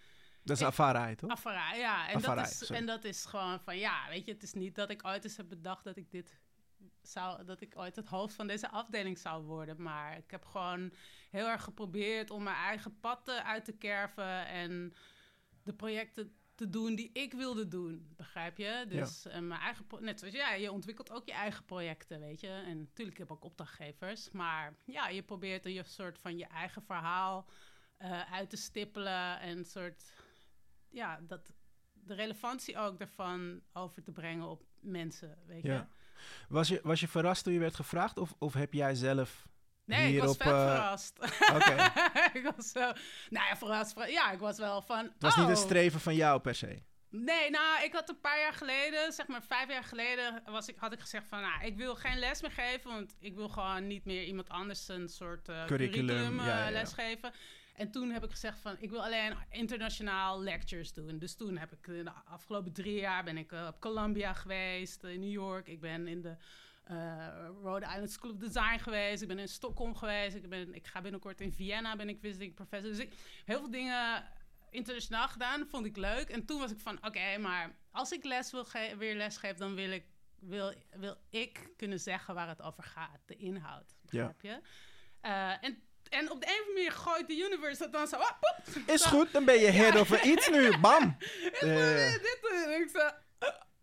Dat 0.45 0.55
is 0.57 0.61
ik- 0.61 0.67
Afarai, 0.67 1.15
toch? 1.15 1.29
Afara, 1.29 1.73
ja. 1.73 2.09
En, 2.09 2.21
dat 2.21 2.37
is, 2.37 2.57
sorry. 2.57 2.75
en 2.75 2.85
dat 2.85 3.03
is 3.03 3.25
gewoon 3.25 3.59
van, 3.59 3.77
ja, 3.77 4.09
weet 4.09 4.25
je, 4.25 4.31
het 4.31 4.43
is 4.43 4.53
niet 4.53 4.75
dat 4.75 4.89
ik 4.89 5.05
ooit 5.05 5.23
eens 5.23 5.37
heb 5.37 5.49
bedacht 5.49 5.83
dat 5.83 5.97
ik 5.97 6.11
dit 6.11 6.39
zou, 7.01 7.45
dat 7.45 7.61
ik 7.61 7.77
ooit 7.77 7.95
het 7.95 8.07
hoofd 8.07 8.33
van 8.35 8.47
deze 8.47 8.69
afdeling 8.69 9.17
zou 9.17 9.43
worden. 9.43 9.81
Maar 9.81 10.17
ik 10.17 10.31
heb 10.31 10.45
gewoon 10.45 10.93
heel 11.31 11.47
erg 11.47 11.63
geprobeerd 11.63 12.29
om 12.29 12.43
mijn 12.43 12.55
eigen 12.55 12.99
pad 12.99 13.27
eh, 13.27 13.35
uit 13.35 13.65
te 13.65 13.77
kerven 13.77 14.47
en 14.47 14.93
de 15.63 15.73
projecten 15.73 16.35
te 16.55 16.69
doen 16.69 16.95
die 16.95 17.09
ik 17.13 17.33
wilde 17.33 17.67
doen, 17.67 18.13
begrijp 18.15 18.57
je? 18.57 18.85
Dus 18.87 19.25
eh, 19.25 19.39
mijn 19.39 19.61
eigen, 19.61 19.85
net 19.99 20.19
zoals 20.19 20.35
ja, 20.35 20.53
je 20.53 20.71
ontwikkelt 20.71 21.11
ook 21.11 21.25
je 21.25 21.33
eigen 21.33 21.65
projecten, 21.65 22.19
weet 22.19 22.41
je. 22.41 22.47
En 22.47 22.77
natuurlijk 22.77 23.17
heb 23.17 23.27
ik 23.27 23.33
ook 23.33 23.43
opdrachtgevers, 23.43 24.31
maar 24.31 24.75
ja, 24.85 25.07
je 25.07 25.23
probeert 25.23 25.65
er 25.65 25.71
je 25.71 25.83
soort 25.83 26.19
van 26.19 26.37
je 26.37 26.45
eigen 26.45 26.81
verhaal 26.81 27.49
eh, 27.97 28.33
uit 28.33 28.49
te 28.49 28.57
stippelen 28.57 29.39
en 29.39 29.57
een 29.57 29.65
soort, 29.65 30.11
ja, 30.89 31.19
dat 31.27 31.53
de 31.93 32.13
relevantie 32.13 32.77
ook 32.77 32.99
daarvan 32.99 33.61
over 33.73 34.03
te 34.03 34.11
brengen 34.11 34.47
op 34.47 34.63
mensen, 34.79 35.37
weet 35.45 35.63
je. 35.63 35.85
Was 36.49 36.67
je, 36.67 36.79
was 36.83 36.99
je 36.99 37.07
verrast 37.07 37.43
toen 37.43 37.53
je 37.53 37.59
werd 37.59 37.75
gevraagd? 37.75 38.17
Of, 38.17 38.35
of 38.39 38.53
heb 38.53 38.73
jij 38.73 38.95
zelf... 38.95 39.47
Nee, 39.85 39.97
ik 39.97 40.03
was 40.03 40.11
Hierop, 40.11 40.41
vet 40.41 40.51
eh, 40.51 40.73
verrast. 40.73 41.19
Oké. 41.53 41.91
ik 42.39 42.51
was 42.55 42.71
zo, 42.71 42.79
nou 43.29 43.47
ja, 43.47 43.57
verrast, 43.57 43.93
verrast. 43.93 44.13
Ja, 44.13 44.31
ik 44.31 44.39
was 44.39 44.57
wel 44.57 44.81
van, 44.81 44.97
Het 45.05 45.13
was 45.19 45.33
oh. 45.33 45.39
niet 45.39 45.49
een 45.49 45.55
streven 45.55 45.99
van 45.99 46.15
jou 46.15 46.39
per 46.39 46.55
se. 46.55 46.81
Nee, 47.09 47.49
nou, 47.49 47.83
ik 47.83 47.93
had 47.93 48.09
een 48.09 48.19
paar 48.19 48.39
jaar 48.39 48.53
geleden, 48.53 49.13
zeg 49.13 49.27
maar 49.27 49.43
vijf 49.43 49.69
jaar 49.69 49.83
geleden, 49.83 50.43
was 50.45 50.67
ik, 50.67 50.75
had 50.77 50.93
ik 50.93 50.99
gezegd 50.99 51.27
van, 51.27 51.41
nou, 51.41 51.65
ik 51.65 51.77
wil 51.77 51.95
geen 51.95 52.19
les 52.19 52.41
meer 52.41 52.51
geven, 52.51 52.91
want 52.91 53.15
ik 53.19 53.35
wil 53.35 53.49
gewoon 53.49 53.87
niet 53.87 54.05
meer 54.05 54.23
iemand 54.23 54.49
anders 54.49 54.87
een 54.87 55.09
soort 55.09 55.49
eh, 55.49 55.65
Curriculum, 55.65 56.07
curriculum, 56.07 56.39
eh, 56.39 56.45
ja, 56.45 56.57
ja, 56.57 56.65
ja. 56.65 56.71
lesgeven. 56.71 57.33
En 57.75 57.91
toen 57.91 58.11
heb 58.11 58.23
ik 58.23 58.31
gezegd 58.31 58.59
van, 58.59 58.75
ik 58.79 58.89
wil 58.89 59.03
alleen 59.03 59.35
internationaal 59.49 60.41
lectures 60.41 60.93
doen. 60.93 61.17
Dus 61.17 61.35
toen 61.35 61.57
heb 61.57 61.71
ik 61.71 61.85
de 61.85 62.11
afgelopen 62.25 62.73
drie 62.73 62.99
jaar 62.99 63.23
ben 63.23 63.37
ik 63.37 63.51
eh, 63.51 63.67
op 63.67 63.79
Columbia 63.79 64.33
geweest, 64.33 65.03
in 65.03 65.19
New 65.19 65.31
York. 65.31 65.67
Ik 65.67 65.79
ben 65.79 66.07
in 66.07 66.21
de 66.21 66.35
eh, 66.83 67.47
Rhode 67.63 67.85
Island 67.85 68.11
School 68.11 68.31
of 68.31 68.37
Design 68.37 68.77
geweest. 68.77 69.21
Ik 69.21 69.27
ben 69.27 69.39
in 69.39 69.47
Stockholm 69.47 69.95
geweest. 69.95 70.35
Ik, 70.35 70.49
ben, 70.49 70.73
ik 70.73 70.87
ga 70.87 71.01
binnenkort 71.01 71.41
in 71.41 71.53
Vienna, 71.53 71.95
ben 71.95 72.09
ik 72.09 72.19
visiting 72.19 72.53
professor. 72.53 72.89
Dus 72.89 72.99
ik 72.99 73.13
heel 73.45 73.59
veel 73.59 73.71
dingen 73.71 74.23
internationaal 74.69 75.27
gedaan. 75.27 75.67
Vond 75.67 75.85
ik 75.85 75.97
leuk. 75.97 76.29
En 76.29 76.45
toen 76.45 76.59
was 76.59 76.71
ik 76.71 76.79
van, 76.79 77.05
oké, 77.05 77.37
maar 77.37 77.75
als 77.91 78.11
ik 78.11 78.23
les 78.23 78.51
wil 78.51 78.65
weer 78.97 79.15
les 79.15 79.37
geef, 79.37 79.57
dan 79.57 79.75
wil 79.75 79.91
ik, 79.91 80.05
wil, 80.39 80.73
wil 80.95 81.17
ik 81.29 81.69
kunnen 81.77 81.99
zeggen 81.99 82.33
waar 82.33 82.47
het 82.47 82.61
over 82.61 82.83
gaat. 82.83 83.19
De 83.25 83.35
inhoud, 83.35 83.95
begrijp 84.01 84.41
je? 84.41 84.61
Eh, 85.21 85.63
en, 85.63 85.83
en 86.15 86.31
op 86.31 86.41
de 86.41 86.47
een 86.47 86.53
of 86.53 86.59
andere 86.59 86.73
manier 86.73 86.91
gooit 86.91 87.27
de 87.27 87.37
universe 87.37 87.79
dat 87.79 87.91
dan 87.93 88.07
zo... 88.07 88.15
ah, 88.15 88.31
poep, 88.39 88.89
Is 88.89 89.01
zo. 89.01 89.09
goed, 89.09 89.31
dan 89.31 89.45
ben 89.45 89.59
je 89.59 89.67
head 89.71 89.99
of 89.99 90.23
iets 90.23 90.49
nu. 90.49 90.77
Bam! 90.77 91.17
Is 91.19 91.59
Eh, 91.59 92.11
dit, 92.11 92.21
dit, 92.21 92.65
en 92.65 92.81
ik 92.81 92.89
zo... 92.93 93.09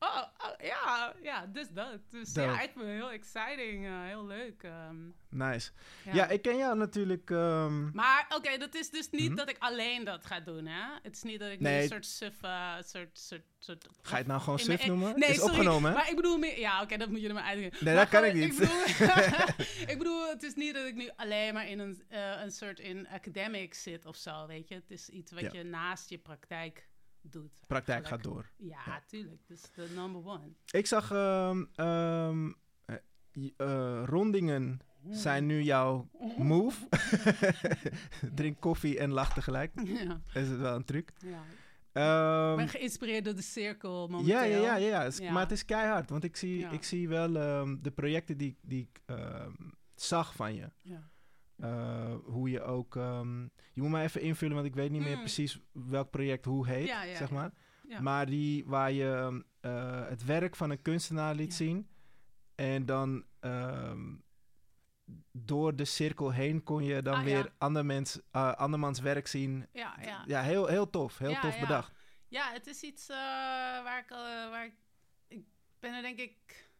Oh, 0.04 0.22
oh, 0.38 0.50
ja, 0.66 1.12
ja, 1.22 1.46
dus 1.46 1.68
dat. 1.68 1.98
Dus 2.10 2.34
ja, 2.34 2.52
ik 2.60 2.70
vind 2.72 2.84
het 2.84 2.94
heel 2.94 3.10
exciting, 3.10 3.86
eh, 3.86 4.02
heel 4.02 4.26
leuk. 4.26 4.62
ehm, 4.62 4.96
Nice. 5.28 5.70
Ja, 6.12 6.28
ik 6.28 6.42
ken 6.42 6.56
jou 6.56 6.76
natuurlijk... 6.76 7.30
ehm, 7.30 7.90
Maar 7.92 8.26
oké, 8.36 8.56
dat 8.58 8.74
is 8.74 8.90
dus 8.90 9.10
niet 9.10 9.26
Mhm. 9.28 9.34
dat 9.34 9.48
ik 9.50 9.56
alleen 9.58 10.04
dat 10.04 10.26
ga 10.26 10.40
doen, 10.40 10.66
hè? 10.66 10.82
Het 11.02 11.16
is 11.16 11.22
niet 11.22 11.40
dat 11.40 11.50
ik 11.50 11.60
nu 11.60 11.68
een 11.68 11.88
soort 11.88 12.06
suf, 12.06 12.42
eh, 12.42 12.74
soort, 12.84 13.18
soort, 13.18 13.42
soort... 13.58 13.86
ga 14.02 14.10
je 14.10 14.16
het 14.16 14.26
nou 14.26 14.40
gewoon 14.40 14.60
mijn 14.66 14.78
suf 14.78 14.86
e- 14.86 14.90
noemen? 14.90 15.18
Nee, 15.18 15.28
is 15.28 15.36
sorry, 15.36 15.50
opgenomen, 15.52 15.90
hè? 15.90 15.96
Maar 15.96 16.08
ik 16.10 16.16
bedoel 16.16 16.38
meer... 16.38 16.58
Ja, 16.58 16.82
oké, 16.82 16.96
dat 16.96 17.08
moet 17.08 17.20
je 17.20 17.28
er 17.28 17.34
maar 17.34 17.42
uitleggen. 17.42 17.84
Nee, 17.84 17.94
Maar 17.94 18.04
dat 18.10 18.20
kan 18.20 18.30
gewoon, 18.30 18.42
ik 18.42 18.50
niet. 18.50 18.58
bedoel, 18.58 19.86
ik 19.92 19.98
bedoel, 19.98 20.28
het 20.28 20.42
is 20.42 20.54
niet 20.54 20.74
dat 20.74 20.86
ik 20.86 20.94
nu 20.94 21.10
alleen 21.16 21.54
maar 21.54 21.68
in 21.68 21.78
een, 21.78 22.02
eh, 22.08 22.40
een 22.42 22.50
soort 22.52 22.80
in 22.80 23.08
academic 23.08 23.74
zit 23.74 24.06
of 24.06 24.16
zo, 24.16 24.46
weet 24.46 24.68
je? 24.68 24.74
Het 24.74 24.90
is 24.90 25.08
iets 25.08 25.32
wat 25.32 25.40
Ja. 25.40 25.48
je 25.52 25.62
naast 25.64 26.08
je 26.10 26.18
praktijk 26.18 26.88
doet. 27.30 27.60
Praktijk 27.66 28.06
gaat 28.06 28.22
door. 28.22 28.50
Ja, 28.56 28.78
Ja. 28.86 29.02
tuurlijk. 29.06 29.40
Dat 29.48 29.56
is 29.56 29.70
de 29.74 29.92
number 29.94 30.24
one. 30.26 30.52
Ik 30.70 30.86
zag 30.86 31.10
ehm, 31.10 31.64
ehm, 31.74 32.52
eh, 32.84 32.96
eh, 33.56 34.02
rondingen 34.06 34.80
zijn 35.10 35.46
nu 35.46 35.62
jouw 35.62 36.08
move. 36.38 36.88
Drink 38.34 38.60
koffie 38.60 38.98
en 38.98 39.10
lach 39.10 39.32
tegelijk. 39.34 39.72
Ja, 40.04 40.20
Is 40.34 40.48
het 40.48 40.58
wel 40.58 40.74
een 40.76 40.84
truc? 40.84 41.12
ja. 41.18 41.42
Ehm, 41.92 42.50
Ik 42.50 42.56
ben 42.56 42.68
geïnspireerd 42.68 43.24
door 43.24 43.34
de 43.34 43.42
cirkel 43.42 44.08
momenteel. 44.08 44.34
ja, 44.34 44.42
ja, 44.42 44.76
ja, 44.76 45.08
ja. 45.18 45.32
Maar 45.32 45.42
het 45.42 45.50
is 45.52 45.64
keihard. 45.64 46.10
Want 46.10 46.24
ik 46.24 46.36
zie, 46.36 46.66
ik 46.66 46.84
zie 46.84 47.08
wel 47.08 47.36
ehm, 47.36 47.76
de 47.82 47.90
projecten 47.90 48.36
die, 48.36 48.56
die 48.60 48.80
ik 48.92 49.00
ehm, 49.06 49.52
zag 49.94 50.34
van 50.34 50.54
je. 50.54 50.70
Ja. 50.82 51.10
Eh, 51.56 52.14
hoe 52.24 52.50
je 52.50 52.62
ook... 52.62 52.96
ehm, 52.96 53.42
je 53.42 53.80
moet 53.82 53.90
mij 53.90 54.04
even 54.04 54.20
invullen, 54.20 54.54
want 54.54 54.66
ik 54.66 54.74
weet 54.74 54.90
niet 54.90 55.02
meer 55.02 55.14
Mm. 55.14 55.18
precies 55.20 55.60
welk 55.72 56.10
project 56.10 56.44
hoe 56.44 56.66
heet, 56.66 56.86
Ja, 56.86 57.02
ja, 57.02 57.16
zeg 57.16 57.30
maar. 57.30 57.52
Ja. 57.88 58.00
Maar 58.00 58.26
die 58.26 58.64
waar 58.66 58.92
je 58.92 59.44
eh, 59.60 60.08
het 60.08 60.24
werk 60.24 60.56
van 60.56 60.70
een 60.70 60.82
kunstenaar 60.82 61.34
liet 61.34 61.54
zien. 61.54 61.88
En 62.54 62.86
dan 62.86 63.24
ehm, 63.40 64.14
door 65.32 65.76
de 65.76 65.84
cirkel 65.84 66.30
heen 66.32 66.62
kon 66.62 66.84
je 66.84 67.02
dan 67.02 67.14
Ah, 67.14 67.22
weer 67.24 67.44
ja. 67.44 67.52
andermans, 67.58 68.20
eh, 68.30 68.52
andermans 68.52 69.00
werk 69.00 69.26
zien. 69.26 69.66
Ja, 69.72 69.96
ja. 70.02 70.24
Ja, 70.26 70.42
heel, 70.42 70.66
heel 70.66 70.90
tof. 70.90 71.18
Heel 71.18 71.40
tof 71.40 71.60
bedacht. 71.60 71.92
Ja, 72.28 72.52
het 72.52 72.66
is 72.66 72.82
iets 72.82 73.06
waar 73.06 73.98
ik, 73.98 74.08
waar 74.50 74.64
ik, 74.64 74.74
ik 75.28 75.44
ben 75.78 75.94
er 75.94 76.02
denk 76.02 76.18
ik 76.18 76.70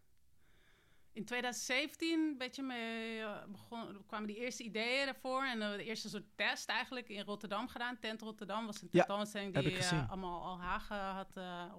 in 1.12 1.24
2017 1.24 2.20
een 2.20 2.38
beetje 2.38 2.62
mee 2.62 3.20
eh, 3.20 3.44
begonnen. 3.48 3.94
Er 3.94 4.04
kwamen 4.06 4.26
die 4.26 4.36
eerste 4.36 4.62
ideeën 4.62 5.04
daarvoor 5.04 5.44
en 5.44 5.62
eh, 5.62 5.70
de 5.70 5.84
eerste 5.84 6.08
soort 6.08 6.36
test 6.36 6.68
eigenlijk 6.68 7.08
in 7.08 7.24
Rotterdam 7.24 7.68
gedaan. 7.68 7.98
Tent 7.98 8.20
Rotterdam 8.20 8.66
was 8.66 8.82
een 8.82 8.90
tentoonstelling 8.90 9.54
die 9.54 9.78
eh, 9.78 10.10
allemaal 10.10 10.42
Al 10.42 10.60
Hagen 10.60 10.96
had, 10.96 11.36
eh, 11.36 11.72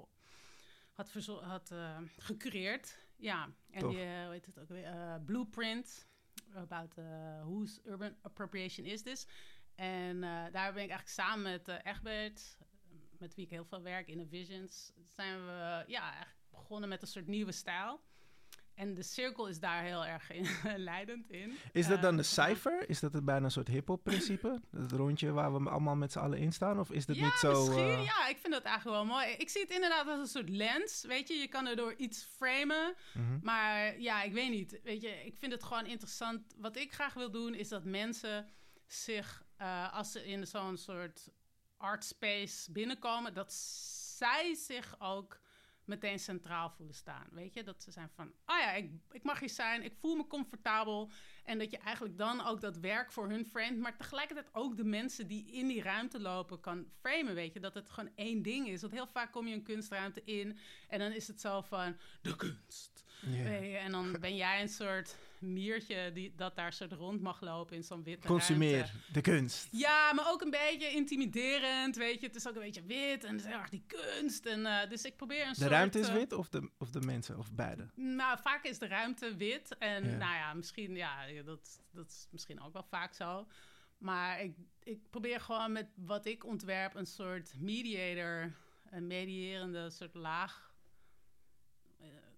had, 0.93 1.11
had 1.41 1.73
gecureerd. 2.17 2.97
Ja, 3.17 3.49
en 3.69 3.79
Tof. 3.79 3.91
die, 3.91 3.99
hoe 3.99 4.31
heet 4.31 4.45
het 4.45 4.59
ook 4.59 4.67
weer, 4.67 5.21
Blueprint, 5.25 6.07
about 6.53 6.97
uh, 6.97 7.41
whose 7.41 7.81
urban 7.83 8.15
appropriation 8.21 8.85
is 8.85 9.01
this. 9.01 9.27
En 9.75 10.21
daar 10.21 10.73
ben 10.73 10.83
ik 10.83 10.89
eigenlijk 10.89 11.09
samen 11.09 11.43
met 11.43 11.67
Egbert, 11.67 12.57
met 13.19 13.35
wie 13.35 13.45
ik 13.45 13.51
heel 13.51 13.65
veel 13.65 13.81
werk 13.81 14.07
in 14.07 14.17
de 14.17 14.27
Visions, 14.27 14.91
zijn 15.11 15.45
we 15.45 15.83
ja, 15.87 16.01
eigenlijk 16.01 16.37
begonnen 16.49 16.89
met 16.89 17.01
een 17.01 17.07
soort 17.07 17.27
nieuwe 17.27 17.51
stijl. 17.51 18.01
En 18.75 18.93
de 18.93 19.03
cirkel 19.03 19.47
is 19.47 19.59
daar 19.59 19.83
heel 19.83 20.05
erg 20.05 20.31
in, 20.31 20.47
leidend 20.89 21.29
in. 21.29 21.57
Is 21.71 21.87
dat 21.87 22.01
dan 22.01 22.11
Eh, 22.11 22.17
de 22.17 22.23
cijfer? 22.23 22.89
Is 22.89 22.99
dat 22.99 23.13
het 23.13 23.25
bijna 23.25 23.45
een 23.45 23.51
soort 23.51 23.67
hip-hop 23.67 24.03
principe? 24.03 24.61
Het 24.71 24.91
rondje 25.01 25.31
waar 25.31 25.53
we 25.63 25.69
allemaal 25.69 25.95
met 25.95 26.11
z'n 26.11 26.19
allen 26.19 26.37
in 26.37 26.51
staan? 26.51 26.79
Of 26.79 26.91
is 26.91 27.05
dat 27.05 27.15
ja, 27.15 27.23
niet 27.23 27.33
zo. 27.33 27.65
misschien. 27.65 27.83
eh, 27.83 28.03
Ja, 28.05 28.27
ik 28.27 28.37
vind 28.37 28.53
dat 28.53 28.63
eigenlijk 28.63 28.97
wel 28.97 29.05
mooi. 29.15 29.27
Ik 29.27 29.49
zie 29.49 29.61
het 29.61 29.71
inderdaad 29.71 30.07
als 30.07 30.19
een 30.19 30.27
soort 30.27 30.49
lens. 30.49 31.03
Weet 31.07 31.27
je, 31.27 31.33
je 31.33 31.47
kan 31.47 31.67
er 31.67 31.75
door 31.75 31.93
iets 31.97 32.23
framen. 32.23 32.95
mhm. 33.13 33.39
Maar 33.41 33.99
ja, 33.99 34.21
ik 34.23 34.33
weet 34.33 34.49
niet. 34.49 34.79
Weet 34.83 35.01
je, 35.01 35.25
ik 35.25 35.37
vind 35.37 35.51
het 35.51 35.63
gewoon 35.63 35.85
interessant. 35.85 36.41
Wat 36.57 36.75
ik 36.77 36.93
graag 36.93 37.13
wil 37.13 37.31
doen, 37.31 37.53
is 37.55 37.69
dat 37.69 37.83
mensen 37.83 38.47
zich, 38.85 39.43
eh, 39.57 39.93
als 39.93 40.11
ze 40.11 40.25
in 40.25 40.47
zo'n 40.47 40.77
soort 40.77 41.29
art 41.77 42.03
space 42.03 42.71
binnenkomen, 42.71 43.33
dat 43.33 43.53
zij 44.17 44.53
zich 44.55 44.95
ook 44.99 45.39
meteen 45.85 46.19
centraal 46.19 46.69
voelen 46.69 46.95
staan. 46.95 47.27
Weet 47.31 47.53
je, 47.53 47.63
dat 47.63 47.83
ze 47.83 47.91
zijn 47.91 48.09
van, 48.15 48.33
ah 48.45 48.59
ja, 48.59 48.71
ik, 48.73 48.91
ik 49.11 49.23
mag 49.23 49.39
hier 49.39 49.49
zijn, 49.49 49.83
ik 49.83 49.95
voel 49.99 50.15
me 50.15 50.27
comfortabel. 50.27 51.11
En 51.43 51.57
dat 51.57 51.71
je 51.71 51.77
eigenlijk 51.77 52.17
dan 52.17 52.45
ook 52.45 52.61
dat 52.61 52.77
werk 52.77 53.11
voor 53.11 53.29
hun 53.29 53.45
framet, 53.45 53.79
maar 53.79 53.97
tegelijkertijd 53.97 54.49
ook 54.53 54.77
de 54.77 54.83
mensen 54.83 55.27
die 55.27 55.51
in 55.51 55.67
die 55.67 55.81
ruimte 55.81 56.19
lopen 56.19 56.59
kan 56.59 56.85
framen. 56.99 57.35
Weet 57.35 57.53
je, 57.53 57.59
dat 57.59 57.73
het 57.73 57.89
gewoon 57.89 58.11
één 58.15 58.41
ding 58.41 58.67
is. 58.67 58.81
Want 58.81 58.93
heel 58.93 59.07
vaak 59.07 59.31
kom 59.31 59.47
je 59.47 59.53
een 59.53 59.63
kunstruimte 59.63 60.23
in 60.23 60.57
en 60.87 60.99
dan 60.99 61.11
is 61.11 61.27
het 61.27 61.41
zo 61.41 61.61
van, 61.61 61.97
de 62.21 62.35
kunst. 62.35 63.03
Weet 63.21 63.71
je, 63.71 63.77
en 63.77 63.91
dan 63.91 64.17
ben 64.19 64.35
jij 64.35 64.61
een 64.61 64.69
soort 64.69 65.15
miertje 65.43 66.11
die, 66.13 66.33
dat 66.35 66.55
daar 66.55 66.73
soort 66.73 66.91
rond 66.91 67.21
mag 67.21 67.41
lopen 67.41 67.75
in 67.75 67.83
zo'n 67.83 68.03
witte 68.03 68.27
Consumeer 68.27 68.71
ruimte. 68.77 68.93
de 69.13 69.21
kunst. 69.21 69.67
Ja, 69.71 70.13
maar 70.13 70.31
ook 70.31 70.41
een 70.41 70.49
beetje 70.49 70.89
intimiderend, 70.89 71.95
weet 71.95 72.19
je. 72.21 72.27
Het 72.27 72.35
is 72.35 72.47
ook 72.47 72.55
een 72.55 72.61
beetje 72.61 72.83
wit 72.85 73.23
en 73.23 73.31
het 73.31 73.39
is 73.41 73.47
heel 73.47 73.59
erg 73.59 73.69
die 73.69 73.83
kunst. 73.87 74.45
En, 74.45 74.65
eh, 74.65 74.89
dus 74.89 75.03
ik 75.03 75.15
probeer 75.15 75.41
een 75.41 75.49
De 75.53 75.55
soort... 75.55 75.69
ruimte 75.71 75.99
is 75.99 76.07
eh, 76.07 76.13
wit 76.13 76.33
of 76.33 76.49
de, 76.49 76.69
of 76.77 76.89
de 76.89 77.01
mensen 77.01 77.37
of 77.37 77.53
beide? 77.53 77.89
nou, 77.95 78.37
vaak 78.41 78.63
is 78.63 78.79
de 78.79 78.87
ruimte 78.87 79.35
wit. 79.35 79.77
En 79.77 80.03
Ja. 80.09 80.17
nou 80.17 80.35
ja, 80.35 80.53
misschien, 80.53 80.95
ja, 80.95 81.15
dat, 81.45 81.81
dat 81.91 82.07
is 82.09 82.27
misschien 82.31 82.61
ook 82.61 82.73
wel 82.73 82.83
vaak 82.89 83.13
zo. 83.13 83.47
Maar 83.97 84.41
ik, 84.41 84.55
ik 84.83 84.99
probeer 85.09 85.39
gewoon 85.41 85.71
met 85.71 85.87
wat 85.95 86.25
ik 86.25 86.45
ontwerp 86.45 86.95
een 86.95 87.05
soort 87.05 87.53
mediator, 87.57 88.53
een 88.89 89.07
medierende 89.07 89.89
soort 89.89 90.13
laag 90.13 90.72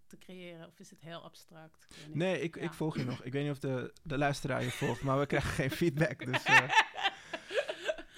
te 0.08 0.18
creëren. 0.18 0.68
Of 0.68 0.80
is 0.80 0.90
het 0.90 1.00
heel 1.02 1.24
abstract? 1.24 1.88
Ik. 2.08 2.16
Nee, 2.16 2.42
ik, 2.42 2.56
Ja. 2.56 2.62
ik 2.62 2.74
volg 2.74 2.98
je 2.98 3.06
nog. 3.06 3.24
Ik 3.24 3.32
weet 3.32 3.44
niet 3.44 3.52
of 3.52 3.60
de, 3.60 3.94
de 4.04 4.18
luisteraar 4.18 4.64
je 4.64 4.72
volgt, 4.72 5.02
maar 5.02 5.20
we 5.20 5.26
krijgen 5.26 5.50
geen 5.50 5.72
feedback. 5.82 6.26
Dus, 6.26 6.44
eh. 6.44 6.70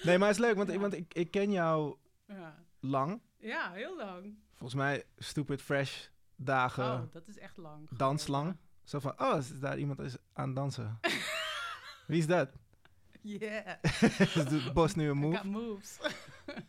Nee, 0.02 0.18
maar 0.18 0.28
het 0.28 0.36
is 0.38 0.44
leuk, 0.44 0.56
want, 0.56 0.70
Ja. 0.72 0.78
want 0.78 0.92
ik, 0.94 1.14
ik 1.14 1.30
ken 1.30 1.50
jou 1.50 1.96
Ja. 2.26 2.64
lang. 2.80 3.20
ja, 3.38 3.72
heel 3.72 3.96
lang. 3.96 4.38
Volgens 4.56 4.74
mij 4.80 5.04
Stupid 5.18 5.62
Fresh 5.62 6.06
dagen, 6.36 6.84
oh, 6.84 7.12
dat 7.12 7.28
is 7.28 7.38
echt 7.38 7.56
lang. 7.56 7.88
danslang. 7.96 8.56
Zo 8.84 8.98
van, 8.98 9.20
oh, 9.20 9.38
is 9.38 9.58
daar 9.60 9.78
iemand 9.78 9.98
is 9.98 10.16
aan 10.32 10.54
dansen? 10.54 11.00
Wie 12.06 12.18
is 12.18 12.26
dat? 12.26 12.50
Yeah, 13.22 13.74
Bos 14.74 14.94
nu 14.94 15.08
een 15.10 15.16
move. 15.16 15.36
got 15.36 15.44
moves. 15.44 15.98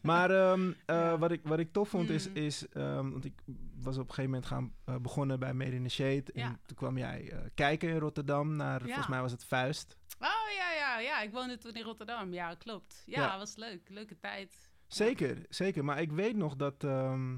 Maar 0.02 0.32
ehm, 0.32 0.72
eh, 0.86 1.20
wat, 1.20 1.32
ik, 1.32 1.42
wat 1.44 1.60
ik 1.60 1.72
tof 1.72 1.90
vond 1.90 2.10
is, 2.10 2.28
Mm. 2.30 2.36
is 2.36 2.68
ehm, 2.68 3.10
want 3.10 3.26
ik 3.26 3.42
was 3.82 3.96
op 3.98 4.02
een 4.08 4.14
gegeven 4.14 4.32
moment 4.32 4.46
gaan 4.46 4.74
eh, 4.86 4.96
begonnen 4.96 5.40
bij 5.40 5.54
Made 5.54 5.76
in 5.76 5.84
the 5.84 5.90
Shade. 5.90 6.24
En 6.34 6.60
toen 6.66 6.78
kwam 6.78 6.98
jij 6.98 7.32
eh, 7.32 7.40
kijken 7.54 7.90
in 7.90 7.98
Rotterdam 7.98 8.56
naar, 8.56 8.82
volgens 8.82 9.08
mij 9.08 9.22
was 9.22 9.32
het 9.32 9.44
Vuist. 9.44 9.98
Oh 10.20 10.28
ja, 10.58 10.72
ja, 10.74 11.00
ja. 11.00 11.22
Ik 11.22 11.32
woonde 11.32 11.58
toen 11.58 11.74
in 11.74 11.84
Rotterdam. 11.84 12.34
Ja, 12.34 12.54
klopt. 12.56 13.04
Ja, 13.06 13.38
was 13.38 13.56
leuk. 13.56 13.90
Leuke 13.90 14.20
tijd. 14.20 14.70
Zeker, 14.88 15.46
zeker. 15.50 15.86
Maar 15.86 16.02
ik 16.02 16.12
weet 16.12 16.36
nog 16.36 16.56
dat. 16.56 16.84
ehm 16.84 17.38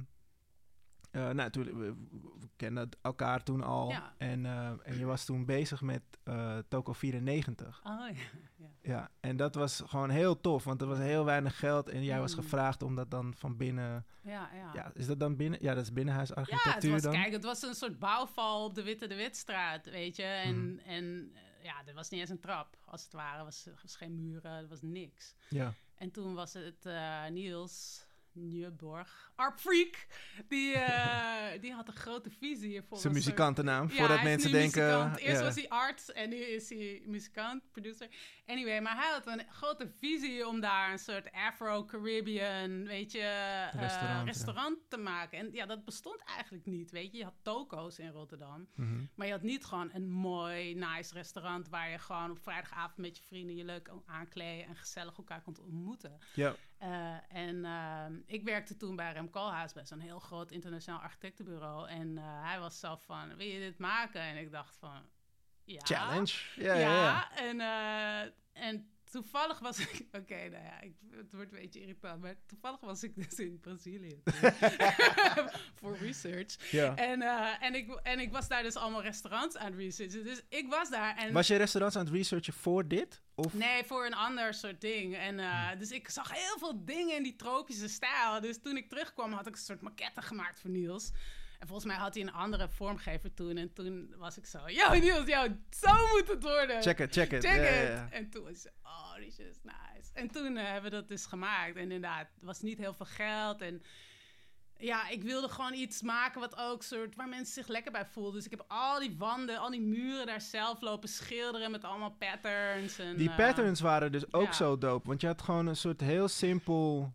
eh, 1.12 1.22
nou, 1.22 1.34
natuurlijk, 1.36 1.78
we, 1.78 1.94
we 2.40 2.50
kenden 2.56 2.90
elkaar 3.02 3.44
toen 3.44 3.64
al. 3.64 3.90
Ja. 3.90 4.14
En, 4.18 4.46
en 4.84 4.98
je 4.98 5.06
was 5.06 5.26
toen 5.26 5.46
bezig 5.46 5.82
met 5.82 6.02
eh 6.24 6.58
Toko 6.68 6.94
94. 6.94 7.82
Oh 7.84 8.08
ja. 8.10 8.40
Ja. 8.62 8.91
Ja, 8.91 9.10
en 9.20 9.38
dat 9.38 9.56
was 9.56 9.84
gewoon 9.86 10.10
heel 10.10 10.41
tof, 10.41 10.63
want 10.63 10.82
er 10.82 10.88
was 10.88 10.98
heel 10.98 11.25
weinig 11.25 11.60
geld. 11.60 11.89
En 11.89 12.03
jij 12.03 12.20
was 12.20 12.36
Mm. 12.36 12.41
gevraagd 12.41 12.82
om 12.82 12.96
dat 12.96 13.12
dan 13.12 13.34
van 13.36 13.58
binnen. 13.58 14.06
Ja, 14.24 14.50
ja. 14.53 14.70
Ja, 14.74 14.91
is 14.94 15.06
dat 15.08 15.20
dan 15.20 15.36
binnen? 15.36 15.60
Ja, 15.62 15.74
dat 15.74 15.82
is 15.82 15.88
Ja, 15.88 15.94
binnenhuisarchitectuur 15.94 16.74
het 16.94 17.03
was, 17.03 17.13
dan. 17.13 17.22
kijk, 17.22 17.32
het 17.34 17.44
was 17.44 17.62
een 17.62 17.74
soort 17.75 18.00
bouwval 18.00 18.65
op 18.65 18.75
de 18.75 18.84
Witte 18.84 19.08
de 19.08 19.15
Witstraat, 19.15 19.86
weet 19.89 20.15
je. 20.15 20.24
En, 20.24 20.74
Mhm. 20.74 20.80
en 20.89 21.32
eh, 21.34 21.63
ja, 21.63 21.74
er 21.86 21.94
was 21.94 22.10
niet 22.10 22.20
eens 22.20 22.30
een 22.30 22.39
trap, 22.39 22.77
als 22.86 23.03
het 23.03 23.13
ware. 23.13 23.38
Er 23.38 23.44
was, 23.44 23.68
was 23.82 23.96
geen 23.96 24.15
muren, 24.15 24.51
er 24.51 24.68
was 24.68 24.82
niks. 24.82 25.36
Ja. 25.50 25.74
En 25.96 26.12
toen 26.12 26.34
was 26.34 26.53
het 26.53 26.86
eh, 26.86 27.27
Niels 27.30 28.06
Nieuwborg, 28.34 29.32
Art 29.36 29.62
Freak, 29.62 30.08
die, 30.48 30.74
eh, 30.74 31.60
die 31.62 31.74
had 31.74 31.88
een 31.88 31.94
grote 31.96 32.30
visie 32.30 32.82
voor 32.82 32.98
Zijn 32.98 33.14
muzikantennaam, 33.14 33.88
Ja, 33.90 33.96
voordat 33.96 34.08
hij 34.08 34.18
is 34.18 34.24
mensen 34.32 34.52
denken. 34.52 34.84
muzikant. 34.84 35.18
Eerst 35.18 35.40
ja. 35.40 35.46
was 35.46 35.56
hij 35.56 35.70
arts 35.70 36.12
en 36.12 36.30
nu 36.30 36.36
is 36.36 36.70
hij 36.70 37.02
muzikant, 37.06 37.72
producer. 37.72 38.08
Anyway, 38.46 38.82
maar 38.82 38.96
hij 38.96 39.12
had 39.12 39.28
een 39.28 39.46
grote 39.50 39.92
visie 40.00 40.48
om 40.48 40.60
daar 40.60 40.92
een 40.92 41.00
soort 41.00 41.32
Afro-Caribbean, 41.32 42.86
weet 42.86 43.12
je, 43.12 43.20
eh, 43.20 43.80
Restaurant, 43.82 44.28
restaurant, 44.28 44.78
ja. 44.82 44.86
te 44.88 44.98
maken. 44.98 45.38
En 45.40 45.52
ja, 45.52 45.66
dat 45.66 45.86
bestond 45.86 46.24
eigenlijk 46.24 46.66
niet, 46.66 46.92
weet 46.92 47.12
je. 47.12 47.18
Je 47.18 47.24
had 47.24 47.36
toko's 47.42 48.00
in 48.00 48.10
Rotterdam, 48.12 48.68
Mhm. 48.76 49.06
maar 49.16 49.26
je 49.28 49.34
had 49.34 49.42
niet 49.42 49.66
gewoon 49.66 49.90
een 49.94 50.10
mooi, 50.10 50.74
nice 50.76 51.14
restaurant 51.14 51.70
waar 51.70 51.90
je 51.90 51.98
gewoon 52.00 52.32
op 52.32 52.40
vrijdagavond 52.40 52.98
met 52.98 53.18
je 53.18 53.24
vrienden 53.24 53.56
je 53.56 53.64
leuk 53.66 53.90
aankleden 54.06 54.66
en 54.68 54.76
gezellig 54.76 55.18
elkaar 55.18 55.42
kon 55.42 55.60
ontmoeten. 55.62 56.18
ja. 56.34 56.56
Eh, 56.82 57.16
en 57.28 57.66
ehm, 57.66 58.14
ik 58.26 58.44
werkte 58.44 58.78
toen 58.78 58.96
bij 58.96 59.14
Rem 59.14 59.30
Koolhaas, 59.30 59.74
bij 59.74 59.86
zo'n 59.86 60.00
heel 60.00 60.20
groot 60.20 60.52
internationaal 60.52 61.00
architectenbureau. 61.00 61.90
En 61.90 62.18
eh, 62.18 62.24
hij 62.26 62.60
was 62.60 62.80
zelf 62.80 63.04
van, 63.04 63.36
wil 63.36 63.48
je 63.48 63.60
dit 63.60 63.78
maken? 63.78 64.22
En 64.22 64.38
ik 64.38 64.52
dacht 64.52 64.78
van, 64.78 65.02
ja. 65.64 65.80
Challenge. 65.84 66.34
Ja, 66.56 66.74
Ja. 66.74 67.32
En, 67.36 67.60
eh, 67.60 68.32
en 68.68 68.90
toevallig 69.04 69.60
was 69.60 69.80
ik... 69.80 70.06
Oké, 70.22 70.50
nou 70.50 70.64
ja, 70.64 70.82
ik, 70.82 70.94
het 71.12 71.34
wordt 71.34 71.52
een 71.52 71.60
beetje 71.60 71.82
irritant. 71.82 72.22
Maar 72.22 72.36
toevallig 72.46 72.80
was 72.80 73.04
ik 73.04 73.16
dus 73.16 73.40
in 73.40 73.60
Brazilië. 73.60 74.22
voor 75.76 75.98
research. 76.08 76.72
Ja. 76.72 76.96
En, 76.96 77.22
en, 77.60 77.76
ik, 77.76 77.90
en 78.04 78.20
ik 78.20 78.32
was 78.32 78.48
daar 78.48 78.64
dus 78.64 78.76
allemaal 78.76 79.02
restaurants 79.02 79.58
aan 79.58 79.66
het 79.66 79.76
researchen. 79.76 80.24
Dus 80.24 80.42
ik 80.50 80.70
was 80.70 80.90
daar 80.90 81.18
en... 81.18 81.34
Was 81.34 81.48
je 81.48 81.56
restaurants 81.56 81.98
aan 81.98 82.06
het 82.06 82.14
researchen 82.14 82.54
voor 82.54 82.88
dit? 82.88 83.22
Of? 83.46 83.54
Nee, 83.54 83.84
voor 83.84 84.06
een 84.06 84.14
ander 84.14 84.54
soort 84.54 84.82
ding. 84.82 85.16
En, 85.16 85.40
eh, 85.40 85.70
Dus 85.78 85.92
ik 85.92 86.10
zag 86.10 86.32
heel 86.32 86.58
veel 86.58 86.86
dingen 86.86 87.16
in 87.16 87.24
die 87.24 87.36
tropische 87.36 87.88
stijl. 87.88 88.42
Dus 88.42 88.62
toen 88.62 88.78
ik 88.78 88.90
terugkwam 88.90 89.32
had 89.34 89.48
ik 89.48 89.54
een 89.54 89.60
soort 89.60 89.82
maquette 89.82 90.22
gemaakt 90.22 90.60
voor 90.60 90.70
Niels. 90.70 91.12
En 91.60 91.68
volgens 91.68 91.88
mij 91.88 91.96
had 91.96 92.14
hij 92.14 92.24
een 92.24 92.34
andere 92.34 92.70
vormgever 92.70 93.34
toen. 93.34 93.58
En 93.58 93.74
toen 93.74 94.14
was 94.18 94.38
ik 94.38 94.46
zo, 94.46 94.70
yo 94.70 94.94
Niels, 94.94 95.28
yo, 95.28 95.48
zo 95.70 95.94
moet 96.12 96.28
het 96.28 96.44
worden. 96.44 96.82
Check 96.82 97.00
it, 97.00 97.14
check 97.14 97.32
it. 97.32 97.46
Check 97.46 97.62
it. 97.62 98.12
En 98.12 98.30
toen 98.30 98.44
was 98.44 98.66
ik, 98.66 98.72
oh, 98.84 99.16
this 99.16 99.40
is 99.40 99.58
nice. 99.64 100.10
En 100.14 100.32
toen 100.32 100.58
eh, 100.58 100.66
hebben 100.66 100.92
we 100.92 100.98
dat 100.98 101.08
dus 101.08 101.26
gemaakt. 101.26 101.76
En 101.76 101.82
inderdaad, 101.82 102.28
het 102.34 102.44
was 102.44 102.62
niet 102.62 102.78
heel 102.78 102.94
veel 102.94 103.06
geld. 103.06 103.62
En 103.62 103.84
ja, 104.82 105.10
ik 105.10 105.24
wilde 105.24 105.50
gewoon 105.50 105.74
iets 105.74 106.02
maken 106.02 106.40
wat 106.40 106.58
ook 106.58 106.84
soort, 106.84 107.16
waar 107.16 107.30
mensen 107.30 107.54
zich 107.54 107.68
lekker 107.68 107.92
bij 107.92 108.06
voelden. 108.06 108.34
Dus 108.34 108.46
ik 108.46 108.52
heb 108.52 108.66
al 108.68 109.00
die 109.00 109.16
wanden, 109.18 109.58
al 109.58 109.70
die 109.70 109.82
muren 109.82 110.26
daar 110.26 110.42
zelf 110.42 110.82
lopen 110.82 111.10
schilderen 111.10 111.72
met 111.72 111.84
allemaal 111.84 112.16
patterns. 112.20 113.00
En, 113.00 113.18
Die 113.18 113.30
eh, 113.30 113.36
patterns 113.36 113.80
waren 113.80 114.12
dus 114.12 114.34
ook 114.34 114.46
ja. 114.46 114.52
zo 114.54 114.78
dope. 114.78 115.08
Want 115.08 115.22
je 115.22 115.28
had 115.28 115.42
gewoon 115.42 115.68
een 115.68 115.76
soort 115.76 116.02
heel 116.02 116.28
simpel 116.28 117.14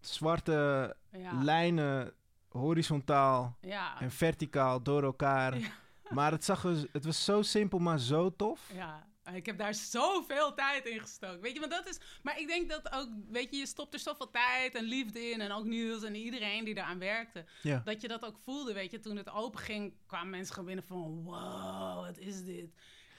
zwarte 0.00 0.96
ja, 1.12 1.42
lijnen, 1.42 2.12
horizontaal 2.48 3.56
ja, 3.60 4.00
en 4.00 4.10
verticaal 4.10 4.82
door 4.82 5.02
elkaar. 5.02 5.84
Maar 6.10 6.32
het, 6.32 6.44
zag 6.44 6.64
er, 6.64 6.88
het 6.92 7.04
was 7.04 7.24
zo 7.24 7.42
simpel, 7.42 7.78
maar 7.78 7.98
zo 7.98 8.36
tof. 8.36 8.70
ja. 8.74 9.06
Ik 9.34 9.46
heb 9.46 9.58
daar 9.58 9.74
zoveel 9.74 10.54
tijd 10.54 10.86
in 10.86 11.00
gestoken. 11.00 11.40
Weet 11.40 11.52
je, 11.52 11.60
want 11.60 11.72
dat 11.72 11.88
is. 11.88 11.98
Maar 12.22 12.40
ik 12.40 12.46
denk 12.46 12.70
dat 12.70 12.92
ook, 12.92 13.08
weet 13.30 13.50
je, 13.50 13.56
je 13.56 13.66
stopt 13.66 13.94
er 13.94 14.00
zoveel 14.00 14.30
tijd 14.30 14.74
en 14.74 14.84
liefde 14.84 15.30
in. 15.30 15.40
En 15.40 15.52
ook 15.52 15.64
Niels 15.64 16.02
en 16.02 16.14
iedereen 16.14 16.64
die 16.64 16.76
eraan 16.76 16.98
werkte. 16.98 17.44
Ja. 17.62 17.82
Dat 17.84 18.00
je 18.00 18.08
dat 18.08 18.24
ook 18.24 18.38
voelde, 18.38 18.72
weet 18.72 18.90
je. 18.90 18.98
Toen 18.98 19.16
het 19.16 19.30
open 19.30 19.60
ging, 19.60 19.94
kwamen 20.06 20.30
mensen 20.30 20.54
gewoon 20.54 20.66
binnen 20.66 20.84
van... 20.84 21.22
Wow, 21.22 22.04
wat 22.04 22.18
is 22.18 22.44
dit? 22.44 22.70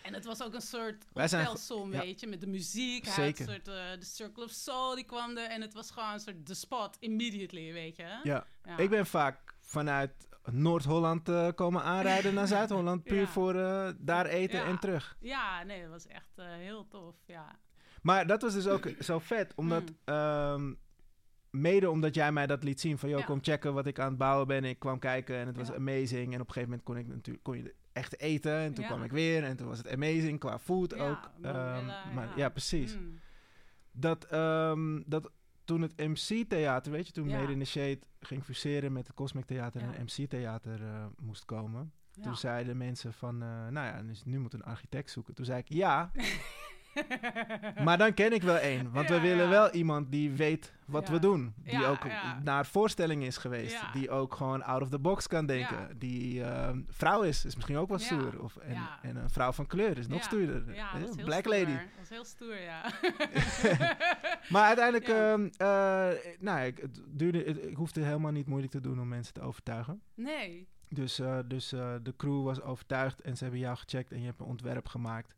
En 0.02 0.14
het 0.14 0.26
was 0.26 0.44
ook 0.44 0.54
een 0.54 0.62
soort 0.62 1.06
optelsom, 1.14 1.92
ja. 1.92 2.00
weet 2.00 2.20
je. 2.20 2.28
Met 2.28 2.42
de 2.42 2.48
muziek. 2.48 3.06
Hij 3.06 3.14
Zeker. 3.14 3.46
had 3.46 3.56
een 3.56 3.64
soort, 3.64 3.78
eh, 3.78 4.00
de 4.00 4.06
Circle 4.06 4.44
of 4.44 4.52
Soul, 4.52 4.96
die 4.96 5.04
kwam 5.04 5.38
er. 5.38 5.50
En 5.50 5.62
het 5.62 5.74
was 5.74 5.92
gewoon 5.92 6.14
een 6.14 6.20
soort 6.20 6.46
the 6.46 6.54
spot, 6.54 6.98
immediately, 7.00 7.74
weet 7.74 7.96
je. 7.96 8.20
Ja. 8.24 8.48
Ja. 8.66 8.78
Ik 8.78 8.90
ben 8.90 9.06
vaak 9.06 9.56
vanuit 9.62 10.12
Noord-Holland 10.52 11.30
eh, 11.30 11.48
komen 11.56 11.84
aanrijden 11.84 12.34
naar 12.34 12.48
Zuid-Holland. 12.48 13.04
Puur 13.10 13.20
Ja. 13.20 13.28
voor 13.28 13.56
eh, 13.56 13.90
daar 13.98 14.26
eten 14.26 14.60
Ja. 14.60 14.66
en 14.66 14.80
terug. 14.80 15.18
Ja, 15.20 15.64
nee, 15.64 15.82
dat 15.82 15.90
was 15.90 16.08
echt 16.08 16.32
eh, 16.36 16.46
heel 16.46 16.88
tof, 16.88 17.16
ja. 17.26 17.60
Maar 18.02 18.28
dat 18.28 18.42
was 18.42 18.54
dus 18.54 18.68
ook 18.68 18.90
zo 19.00 19.20
vet, 19.20 19.54
omdat... 19.56 19.84
Mm. 19.84 19.96
ehm, 20.06 20.74
mede 21.50 21.90
omdat 21.90 22.16
jij 22.16 22.32
mij 22.32 22.48
dat 22.48 22.64
liet 22.64 22.80
zien 22.82 22.98
van... 22.98 23.10
joh, 23.10 23.20
Ja. 23.20 23.26
kom 23.26 23.40
checken 23.42 23.74
wat 23.74 23.86
ik 23.88 24.00
aan 24.00 24.10
het 24.10 24.18
bouwen 24.18 24.48
ben. 24.48 24.64
Ik 24.64 24.80
kwam 24.80 25.00
kijken 25.00 25.36
en 25.36 25.48
het 25.48 25.58
was 25.58 25.72
amazing. 25.72 26.34
En 26.34 26.42
op 26.42 26.48
een 26.48 26.54
gegeven 26.54 26.70
moment 26.70 26.84
kon, 26.84 26.98
ik 26.98 27.08
natuurlijk, 27.08 27.44
kon 27.44 27.58
je 27.58 27.74
echt 27.94 28.20
eten. 28.20 28.54
En 28.58 28.74
toen 28.74 28.86
kwam 28.86 29.04
ik 29.04 29.12
weer 29.12 29.44
en 29.44 29.58
toen 29.58 29.68
was 29.68 29.78
het 29.78 29.90
amazing 29.90 30.40
qua 30.40 30.60
food 30.60 30.94
ook. 30.94 31.32
Ehm, 31.42 31.86
maar 32.14 32.30
ja. 32.36 32.50
precies. 32.50 32.98
Mm. 32.98 33.20
Dat, 33.92 34.26
ehm, 34.26 35.02
dat 35.06 35.32
toen 35.68 35.82
het 35.82 35.98
MC-theater, 35.98 36.92
weet 36.92 37.08
je, 37.08 37.14
toen 37.14 37.30
Ja. 37.30 37.40
Made 37.40 37.52
in 37.52 37.60
the 37.60 37.66
Shade 37.66 38.00
ging 38.20 38.44
fuseren 38.44 38.92
met 38.94 39.08
het 39.08 39.16
Cosmic 39.16 39.46
Theater 39.46 39.82
Ja. 39.82 39.94
en 39.94 40.04
MC-theater 40.04 40.84
eh, 40.84 41.06
moest 41.22 41.46
komen. 41.46 41.92
Ja. 42.12 42.24
Toen 42.24 42.36
zeiden 42.38 42.78
mensen 42.78 43.14
van, 43.14 43.42
eh, 43.42 43.48
nou 43.48 43.88
ja, 43.88 44.02
dus 44.04 44.24
nu 44.24 44.40
moet 44.40 44.54
een 44.54 44.64
architect 44.64 45.12
zoeken. 45.12 45.34
Toen 45.36 45.46
zei 45.46 45.60
ik, 45.60 45.70
ja, 45.70 46.12
maar 47.86 47.98
dan 47.98 48.14
ken 48.14 48.34
ik 48.34 48.42
wel 48.44 48.58
één. 48.58 48.92
Want 48.92 49.10
we 49.10 49.20
willen 49.20 49.44
ja. 49.44 49.50
wel 49.50 49.70
iemand 49.72 50.12
die 50.12 50.32
weet 50.32 50.74
wat 50.86 51.08
Ja. 51.08 51.14
we 51.14 51.20
doen. 51.20 51.54
Die 51.64 51.86
ook 51.86 52.00
naar 52.44 52.66
voorstelling 52.66 53.24
is 53.24 53.38
geweest. 53.38 53.80
Die 53.94 54.10
ook 54.10 54.36
gewoon 54.36 54.64
out 54.64 54.82
of 54.82 54.90
the 54.90 55.00
box 55.00 55.28
kan 55.28 55.46
denken. 55.46 55.98
Die 56.00 56.44
ehm, 56.44 56.82
vrouw 56.90 57.22
is, 57.22 57.46
is 57.46 57.56
misschien 57.56 57.78
ook 57.78 57.90
wel 57.90 58.00
stoer. 58.00 58.42
Of, 58.44 58.56
en, 58.56 58.78
en 59.02 59.16
een 59.16 59.30
vrouw 59.30 59.52
van 59.52 59.68
kleur 59.68 59.98
is 59.98 60.08
nog 60.08 60.24
stoerder. 60.24 60.64
Ja, 60.76 60.94
Eh, 60.94 61.02
is 61.02 61.16
Black 61.16 61.40
stoer. 61.40 61.54
lady. 61.54 61.72
Dat 61.72 61.82
is 62.04 62.10
heel 62.10 62.26
stoer, 62.26 62.60
ja. 62.62 62.82
Maar 64.50 64.64
uiteindelijk, 64.64 65.08
ehm, 65.08 65.48
eh, 65.58 66.08
nou, 66.40 66.66
ik, 66.66 66.78
het 66.78 67.02
duurde, 67.08 67.44
het- 67.44 67.64
ik 67.66 67.76
hoefde 67.76 68.02
helemaal 68.04 68.32
niet 68.32 68.48
moeilijk 68.48 68.72
te 68.72 68.82
doen 68.82 69.00
om 69.00 69.08
mensen 69.08 69.34
te 69.34 69.42
overtuigen. 69.42 70.02
nee. 70.16 70.68
Dus, 70.90 71.20
eh, 71.20 71.38
dus 71.46 71.70
de 71.70 72.14
crew 72.18 72.44
was 72.44 72.62
overtuigd 72.62 73.22
en 73.22 73.38
ze 73.38 73.44
hebben 73.44 73.62
jou 73.62 73.78
gecheckt 73.78 74.12
en 74.12 74.20
je 74.20 74.26
hebt 74.26 74.40
een 74.40 74.46
ontwerp 74.46 74.88
gemaakt. 74.88 75.36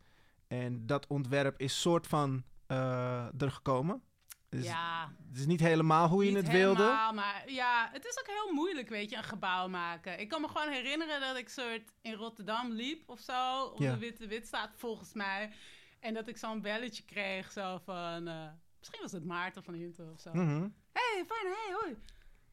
En 0.50 0.86
dat 0.86 1.08
ontwerp 1.08 1.60
is 1.60 1.82
soort 1.82 2.08
van 2.08 2.44
eh, 2.68 3.42
er 3.42 3.52
gekomen. 3.52 4.04
Dus 4.50 4.66
ja. 4.66 5.14
Het 5.30 5.38
is 5.38 5.46
niet 5.46 5.60
helemaal 5.60 6.08
hoe 6.08 6.24
je 6.26 6.32
Niet 6.32 6.42
het 6.44 6.52
wilde. 6.52 6.82
helemaal, 6.84 7.14
maar 7.14 7.44
ja, 7.52 7.90
het 7.92 8.06
is 8.06 8.20
ook 8.20 8.28
heel 8.28 8.54
moeilijk, 8.54 8.90
weet 8.90 9.10
je, 9.10 9.16
een 9.18 9.24
gebouw 9.24 9.68
maken. 9.68 10.20
Ik 10.20 10.28
kan 10.30 10.42
me 10.42 10.48
gewoon 10.48 10.70
herinneren 10.70 11.20
dat 11.22 11.38
ik 11.38 11.50
soort 11.50 11.92
in 12.02 12.14
Rotterdam 12.14 12.72
liep 12.72 13.10
of 13.10 13.20
zo, 13.20 13.64
op 13.64 13.80
Ja. 13.80 13.92
de 13.94 13.98
Witte 14.00 14.28
Wit 14.28 14.48
staat 14.48 14.72
volgens 14.76 15.14
mij. 15.14 15.52
En 16.00 16.14
dat 16.14 16.28
ik 16.28 16.38
zo'n 16.38 16.62
belletje 16.62 17.04
kreeg, 17.06 17.52
zo 17.52 17.78
van, 17.86 18.28
eh, 18.28 18.48
misschien 18.80 19.02
was 19.02 19.12
het 19.12 19.26
Maarten 19.26 19.64
van 19.64 19.74
Hinten 19.74 20.12
of 20.12 20.20
zo. 20.20 20.34
Mhm. 20.34 20.68
hey, 20.94 21.24
fijn, 21.28 21.54
hey, 21.54 21.74
hoi. 21.82 21.98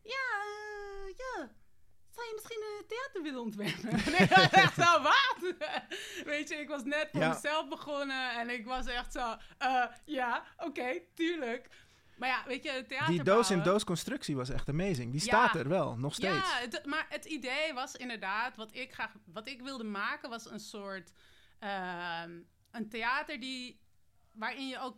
Ja, 0.02 0.42
eh, 0.42 1.14
ja. 1.16 1.50
Zou 2.16 2.26
je 2.29 2.33
misschien 2.35 2.62
een 2.62 2.87
theater 2.87 3.22
willen 3.22 3.40
ontwerpen? 3.40 3.90
en 4.14 4.22
ik 4.22 4.31
was 4.31 4.50
echt 4.50 4.74
zo, 4.74 5.02
wat? 5.02 5.55
Weet 6.33 6.48
je, 6.48 6.55
ik 6.55 6.68
was 6.68 6.85
net 6.85 7.09
voor 7.12 7.20
Ja. 7.20 7.29
mezelf 7.29 7.68
begonnen 7.68 8.31
en 8.31 8.50
ik 8.50 8.64
was 8.66 8.87
echt 8.87 9.12
zo, 9.12 9.37
eh, 9.59 9.85
ja, 10.05 10.44
oké, 10.57 11.00
tuurlijk. 11.14 11.68
Maar 12.16 12.29
ja, 12.29 12.42
weet 12.46 12.62
je, 12.64 12.70
het 12.70 12.88
theater 12.88 13.09
Die 13.14 13.22
doos 13.22 13.50
in 13.50 13.57
bouwen- 13.57 13.64
doos 13.72 13.85
constructie 13.85 14.37
was 14.37 14.48
echt 14.50 14.68
amazing. 14.68 15.12
Die 15.12 15.20
Ja. 15.20 15.26
staat 15.26 15.55
er 15.55 15.68
wel, 15.68 15.96
nog 15.96 16.14
steeds. 16.14 16.50
Ja, 16.50 16.59
het- 16.59 16.85
maar 16.87 17.07
het 17.09 17.24
idee 17.24 17.72
was 17.74 17.94
inderdaad, 17.96 18.57
wat 18.57 18.74
ik 18.74 18.92
graag, 18.94 19.12
wat 19.26 19.48
ik 19.48 19.61
wilde 19.62 19.85
maken, 19.85 20.31
was 20.31 20.50
een 20.50 20.61
soort, 20.61 21.12
ehm, 21.59 22.38
een 22.70 22.88
theater 22.88 23.40
die, 23.40 23.81
waarin 24.33 24.68
je 24.68 24.79
ook 24.81 24.96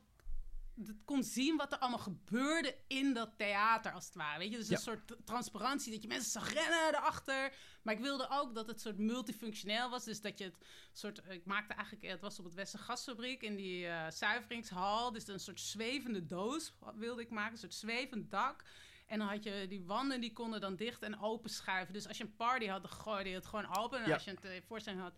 kon 1.05 1.23
zien 1.23 1.57
wat 1.57 1.73
er 1.73 1.79
allemaal 1.79 1.99
gebeurde 1.99 2.77
in 2.87 3.15
dat 3.15 3.31
theater, 3.37 3.93
als 3.93 4.05
het 4.07 4.15
ware. 4.15 4.39
Weet 4.39 4.51
je, 4.51 4.57
dus 4.57 4.69
Ja. 4.69 4.75
een 4.77 4.83
soort 4.83 5.17
transparantie, 5.25 5.93
dat 5.93 6.03
je 6.03 6.09
mensen 6.09 6.31
zag 6.31 6.53
rennen 6.53 6.89
erachter. 6.89 7.55
Maar 7.83 7.95
ik 7.95 8.01
wilde 8.01 8.29
ook 8.31 8.55
dat 8.55 8.67
het 8.67 8.81
soort 8.81 8.99
multifunctioneel 8.99 9.91
was. 9.91 10.05
Dus 10.05 10.21
dat 10.21 10.39
je 10.39 10.45
het 10.45 10.67
soort, 10.93 11.21
ik 11.29 11.45
maakte 11.45 11.75
eigenlijk, 11.75 12.07
het 12.07 12.21
was 12.21 12.39
op 12.39 12.45
het 12.45 12.55
Westen 12.55 12.79
Gasfabriek 12.79 13.43
in 13.43 13.57
die 13.57 13.87
eh, 13.87 14.11
zuiveringshal. 14.11 15.13
Dus 15.13 15.29
een 15.29 15.41
soort 15.41 15.61
zwevende 15.61 16.27
doos 16.27 16.73
wilde 16.95 17.23
ik 17.23 17.31
maken, 17.31 17.53
een 17.53 17.59
soort 17.59 17.75
zwevend 17.75 18.31
dak. 18.31 18.65
En 19.07 19.19
dan 19.19 19.29
had 19.29 19.45
je 19.45 19.67
die 19.69 19.83
wanden, 19.85 20.21
die 20.21 20.33
konden 20.33 20.61
dan 20.61 20.77
dicht 20.77 21.03
en 21.03 21.21
open 21.21 21.51
schuiven. 21.51 21.95
Dus 21.95 22.09
als 22.09 22.17
je 22.19 22.25
een 22.25 22.37
party 22.37 22.67
had, 22.67 22.83
dan 22.83 22.91
gooide 22.93 23.29
je 23.29 23.35
het 23.35 23.47
gewoon 23.47 23.77
open. 23.77 24.01
En 24.01 24.09
Ja. 24.09 24.15
als 24.15 24.25
je 24.25 24.31
een 24.31 24.51
eh, 24.51 24.61
voorstelling 24.67 25.03
had... 25.03 25.15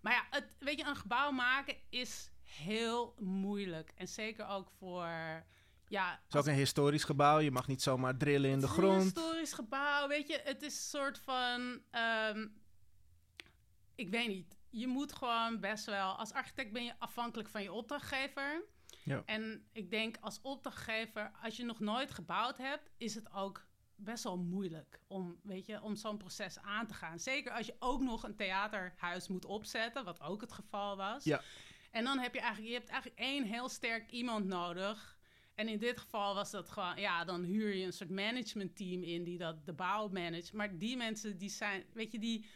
Maar 0.00 0.12
ja, 0.12 0.26
het, 0.30 0.44
weet 0.58 0.78
je, 0.78 0.84
een 0.86 0.96
gebouw 0.96 1.30
maken 1.30 1.76
is 1.88 2.30
heel 2.50 3.14
moeilijk. 3.18 3.92
En 3.96 4.08
zeker 4.08 4.46
ook 4.46 4.70
voor... 4.78 5.06
Ja, 5.88 6.10
Het 6.24 6.34
is 6.34 6.40
ook 6.40 6.46
een 6.46 6.54
historisch 6.54 7.04
gebouw. 7.04 7.38
Je 7.38 7.50
mag 7.50 7.66
niet 7.66 7.82
zomaar 7.82 8.16
drillen 8.16 8.50
in 8.50 8.60
de 8.60 8.66
het 8.66 8.76
is 8.76 8.82
een 8.82 8.82
grond. 8.84 9.02
historisch 9.02 9.52
gebouw, 9.52 10.08
weet 10.08 10.28
je. 10.28 10.40
Het 10.44 10.62
is 10.62 10.74
een 10.74 11.00
soort 11.00 11.18
van... 11.18 11.80
ehm, 11.90 12.46
ik 13.94 14.08
weet 14.08 14.28
niet. 14.28 14.56
Je 14.70 14.86
moet 14.86 15.12
gewoon 15.12 15.60
best 15.60 15.84
wel... 15.84 16.12
Als 16.12 16.32
architect 16.32 16.72
ben 16.72 16.84
je 16.84 16.94
afhankelijk 16.98 17.48
van 17.48 17.62
je 17.62 17.72
opdrachtgever. 17.72 18.64
Ja. 19.04 19.22
En 19.26 19.68
ik 19.72 19.90
denk 19.90 20.16
als 20.20 20.40
opdrachtgever, 20.42 21.30
als 21.42 21.56
je 21.56 21.64
nog 21.64 21.80
nooit 21.80 22.10
gebouwd 22.10 22.58
hebt... 22.58 22.90
is 22.96 23.14
het 23.14 23.32
ook 23.32 23.66
best 23.96 24.24
wel 24.24 24.38
moeilijk 24.38 25.00
om, 25.06 25.40
weet 25.42 25.66
je, 25.66 25.82
om 25.82 25.96
zo'n 25.96 26.16
proces 26.16 26.58
aan 26.58 26.86
te 26.86 26.94
gaan. 26.94 27.18
Zeker 27.18 27.52
als 27.52 27.66
je 27.66 27.76
ook 27.78 28.00
nog 28.00 28.22
een 28.22 28.36
theaterhuis 28.36 29.28
moet 29.28 29.44
opzetten, 29.44 30.04
wat 30.04 30.20
ook 30.20 30.40
het 30.40 30.52
geval 30.52 30.96
was. 30.96 31.24
Ja. 31.24 31.42
En 31.90 32.04
dan 32.04 32.18
heb 32.18 32.34
je 32.34 32.40
eigenlijk, 32.40 32.70
je 32.72 32.78
hebt 32.78 32.90
eigenlijk 32.90 33.20
één 33.20 33.44
heel 33.44 33.68
sterk 33.68 34.10
iemand 34.10 34.46
nodig. 34.46 35.18
En 35.54 35.68
in 35.68 35.78
dit 35.78 35.98
geval 35.98 36.34
was 36.34 36.50
dat 36.50 36.70
gewoon, 36.70 37.00
ja, 37.00 37.24
dan 37.24 37.42
huur 37.42 37.74
je 37.74 37.84
een 37.84 37.92
soort 37.92 38.10
managementteam 38.10 39.02
in 39.02 39.24
die 39.24 39.38
dat 39.38 39.66
de 39.66 39.72
bouw 39.72 40.08
managt. 40.08 40.52
Maar 40.52 40.78
die 40.78 40.96
mensen, 40.96 41.38
die 41.38 41.50
zijn, 41.50 41.84
weet 41.92 42.12
je, 42.12 42.18
die, 42.18 42.46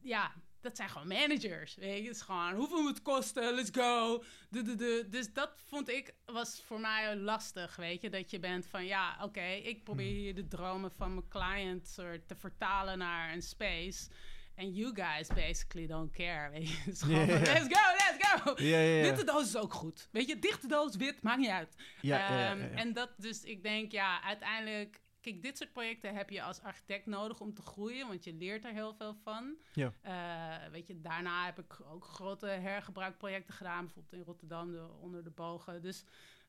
ja, 0.00 0.32
dat 0.64 0.76
zijn 0.76 0.88
gewoon 0.88 1.08
managers. 1.08 1.74
Weet 1.74 2.02
je, 2.02 2.06
het 2.08 2.16
is 2.16 2.22
gewoon, 2.22 2.54
hoeveel 2.54 2.82
moet 2.82 2.94
het 2.94 3.02
kosten? 3.02 3.54
Let's 3.54 3.70
go. 3.72 4.24
De, 4.48 4.62
de, 4.62 4.74
de. 4.74 5.06
Dus 5.10 5.32
dat 5.32 5.50
vond 5.56 5.88
ik, 5.88 6.14
was 6.24 6.62
voor 6.66 6.80
mij 6.80 7.16
lastig, 7.16 7.76
weet 7.76 8.00
je. 8.02 8.10
Dat 8.10 8.30
je 8.30 8.38
bent 8.38 8.66
van, 8.66 8.84
ja, 8.84 9.18
oké, 9.22 9.46
ik 9.46 9.84
probeer 9.84 10.06
Hmm. 10.06 10.16
hier 10.16 10.34
de 10.34 10.48
dromen 10.48 10.90
van 10.90 11.14
mijn 11.14 11.28
client 11.28 11.88
soort 11.88 12.28
te 12.28 12.34
vertalen 12.36 12.98
naar 12.98 13.32
een 13.32 13.42
space. 13.42 14.08
En 14.54 14.72
you 14.72 14.94
guys 14.94 15.28
basically 15.28 15.86
don't 15.86 16.12
care, 16.12 16.50
weet 16.50 16.68
je. 16.68 16.76
Gewoon, 16.96 17.26
let's 17.26 17.66
go, 17.68 17.92
let's 17.92 18.16
go. 18.18 18.62
Ja. 18.62 19.02
Witte 19.02 19.24
doos 19.24 19.46
is 19.46 19.56
ook 19.56 19.72
goed. 19.72 20.08
Weet 20.12 20.28
je, 20.28 20.38
dichte 20.38 20.66
doos, 20.66 20.96
wit, 20.96 21.22
maakt 21.22 21.38
niet 21.38 21.48
uit. 21.48 21.74
Ja. 22.00 22.56
En 22.56 22.92
dat 22.92 23.10
dus, 23.16 23.44
ik 23.44 23.62
denk, 23.62 23.92
ja, 23.92 24.22
uiteindelijk... 24.22 25.02
Kijk, 25.20 25.42
dit 25.42 25.58
soort 25.58 25.72
projecten 25.72 26.14
heb 26.14 26.30
je 26.30 26.42
als 26.42 26.62
architect 26.62 27.06
nodig 27.06 27.40
om 27.40 27.54
te 27.54 27.62
groeien, 27.62 28.06
want 28.08 28.24
je 28.24 28.32
leert 28.32 28.64
er 28.64 28.72
heel 28.72 28.94
veel 28.94 29.14
van. 29.22 29.56
Ja. 29.72 29.92
Eh, 30.02 30.70
weet 30.70 30.86
je, 30.86 31.00
daarna 31.00 31.44
heb 31.44 31.58
ik 31.58 31.80
ook 31.84 32.04
grote 32.04 32.46
hergebruikprojecten 32.46 33.54
gedaan, 33.54 33.84
bijvoorbeeld 33.84 34.14
in 34.14 34.22
Rotterdam, 34.22 34.70
de, 34.70 34.88
onder 35.00 35.24
de 35.24 35.30
bogen. 35.30 35.82
Dus 35.82 36.04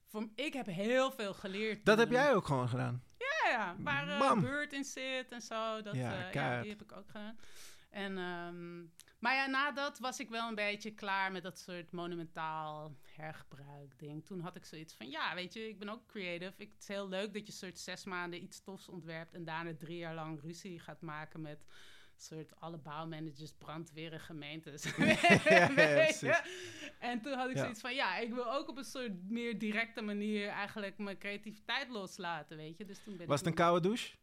voor, 0.06 0.30
ik 0.36 0.54
heb 0.54 0.66
heel 0.66 1.12
veel 1.12 1.34
geleerd. 1.34 1.86
Dat 1.86 1.98
heb 1.98 2.12
jij 2.12 2.34
ook 2.34 2.46
gewoon 2.46 2.70
gedaan. 2.70 3.04
Ja, 3.18 3.50
Ja. 3.50 3.76
Waar. 4.20 4.40
Beurt 4.40 4.74
in 4.74 4.84
zit 4.84 5.32
en 5.32 5.42
zo. 5.42 5.82
Dat, 5.82 5.96
Ja, 5.96 6.28
eh, 6.28 6.34
ja, 6.34 6.62
die 6.62 6.70
heb 6.70 6.82
ik 6.82 6.92
ook 6.92 7.08
gedaan. 7.08 7.38
En, 7.96 8.18
ehm, 8.18 8.82
maar 9.20 9.36
ja, 9.36 9.46
na 9.46 9.72
dat 9.72 10.00
was 10.00 10.20
ik 10.20 10.30
wel 10.30 10.48
een 10.48 10.56
beetje 10.56 10.94
klaar 10.94 11.32
met 11.32 11.44
dat 11.44 11.60
soort 11.60 11.92
monumentaal 11.92 12.96
hergebruik 13.02 14.00
ding. 14.00 14.26
Toen 14.26 14.40
had 14.40 14.56
ik 14.56 14.66
zoiets 14.66 14.94
van, 14.94 15.10
ja, 15.10 15.36
weet 15.36 15.54
je, 15.54 15.68
ik 15.68 15.80
ben 15.80 15.90
ook 15.90 16.08
creative. 16.08 16.54
Ik, 16.58 16.72
het 16.72 16.82
is 16.82 16.88
heel 16.88 17.08
leuk 17.08 17.34
dat 17.34 17.48
je 17.48 17.54
soort 17.54 17.80
zes 17.80 18.04
maanden 18.04 18.44
iets 18.44 18.64
tofs 18.64 18.90
ontwerpt... 18.90 19.34
en 19.34 19.44
daarna 19.44 19.76
drie 19.78 19.98
jaar 19.98 20.16
lang 20.16 20.42
ruzie 20.42 20.80
gaat 20.80 21.02
maken 21.02 21.42
met 21.42 21.66
soort 22.16 22.60
alle 22.60 22.78
bouwmanagers, 22.78 23.54
brandweren, 23.58 24.20
gemeentes. 24.20 24.84
ja, 25.46 25.70
ja, 26.20 26.44
en 27.00 27.22
toen 27.22 27.34
had 27.34 27.50
ik 27.50 27.58
zoiets 27.58 27.82
van, 27.82 27.96
ja, 27.96 28.18
ik 28.18 28.34
wil 28.34 28.54
ook 28.54 28.70
op 28.70 28.78
een 28.78 28.84
soort 28.84 29.30
meer 29.30 29.60
directe 29.60 30.02
manier 30.02 30.48
eigenlijk 30.48 30.98
mijn 30.98 31.18
creativiteit 31.18 31.90
loslaten, 31.90 32.58
weet 32.58 32.78
je. 32.78 32.86
Dus 32.86 33.04
toen 33.04 33.18
ben 33.18 33.28
Was 33.28 33.40
ik 33.40 33.46
het 33.46 33.54
een 33.56 33.64
koude 33.64 33.88
douche? 33.88 34.16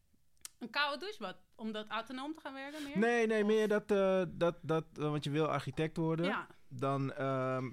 Een 0.63 0.71
koude 0.71 0.99
douche, 0.99 1.23
wat? 1.23 1.37
Om 1.55 1.73
dat 1.73 1.89
autonoom 1.89 2.35
te 2.35 2.41
gaan 2.41 2.53
werken 2.55 2.83
meer? 2.85 2.99
Nee, 2.99 3.27
nee, 3.27 3.41
Of- 3.43 3.47
meer 3.49 3.69
dat, 3.69 3.91
eh, 3.91 4.23
dat, 4.29 4.57
dat 4.63 4.85
eh, 4.95 5.03
want 5.11 5.25
je 5.25 5.31
wil 5.31 5.47
architect 5.47 5.97
worden. 5.97 6.27
Ja, 6.27 6.47
Dan 6.69 7.13
ehm, 7.13 7.71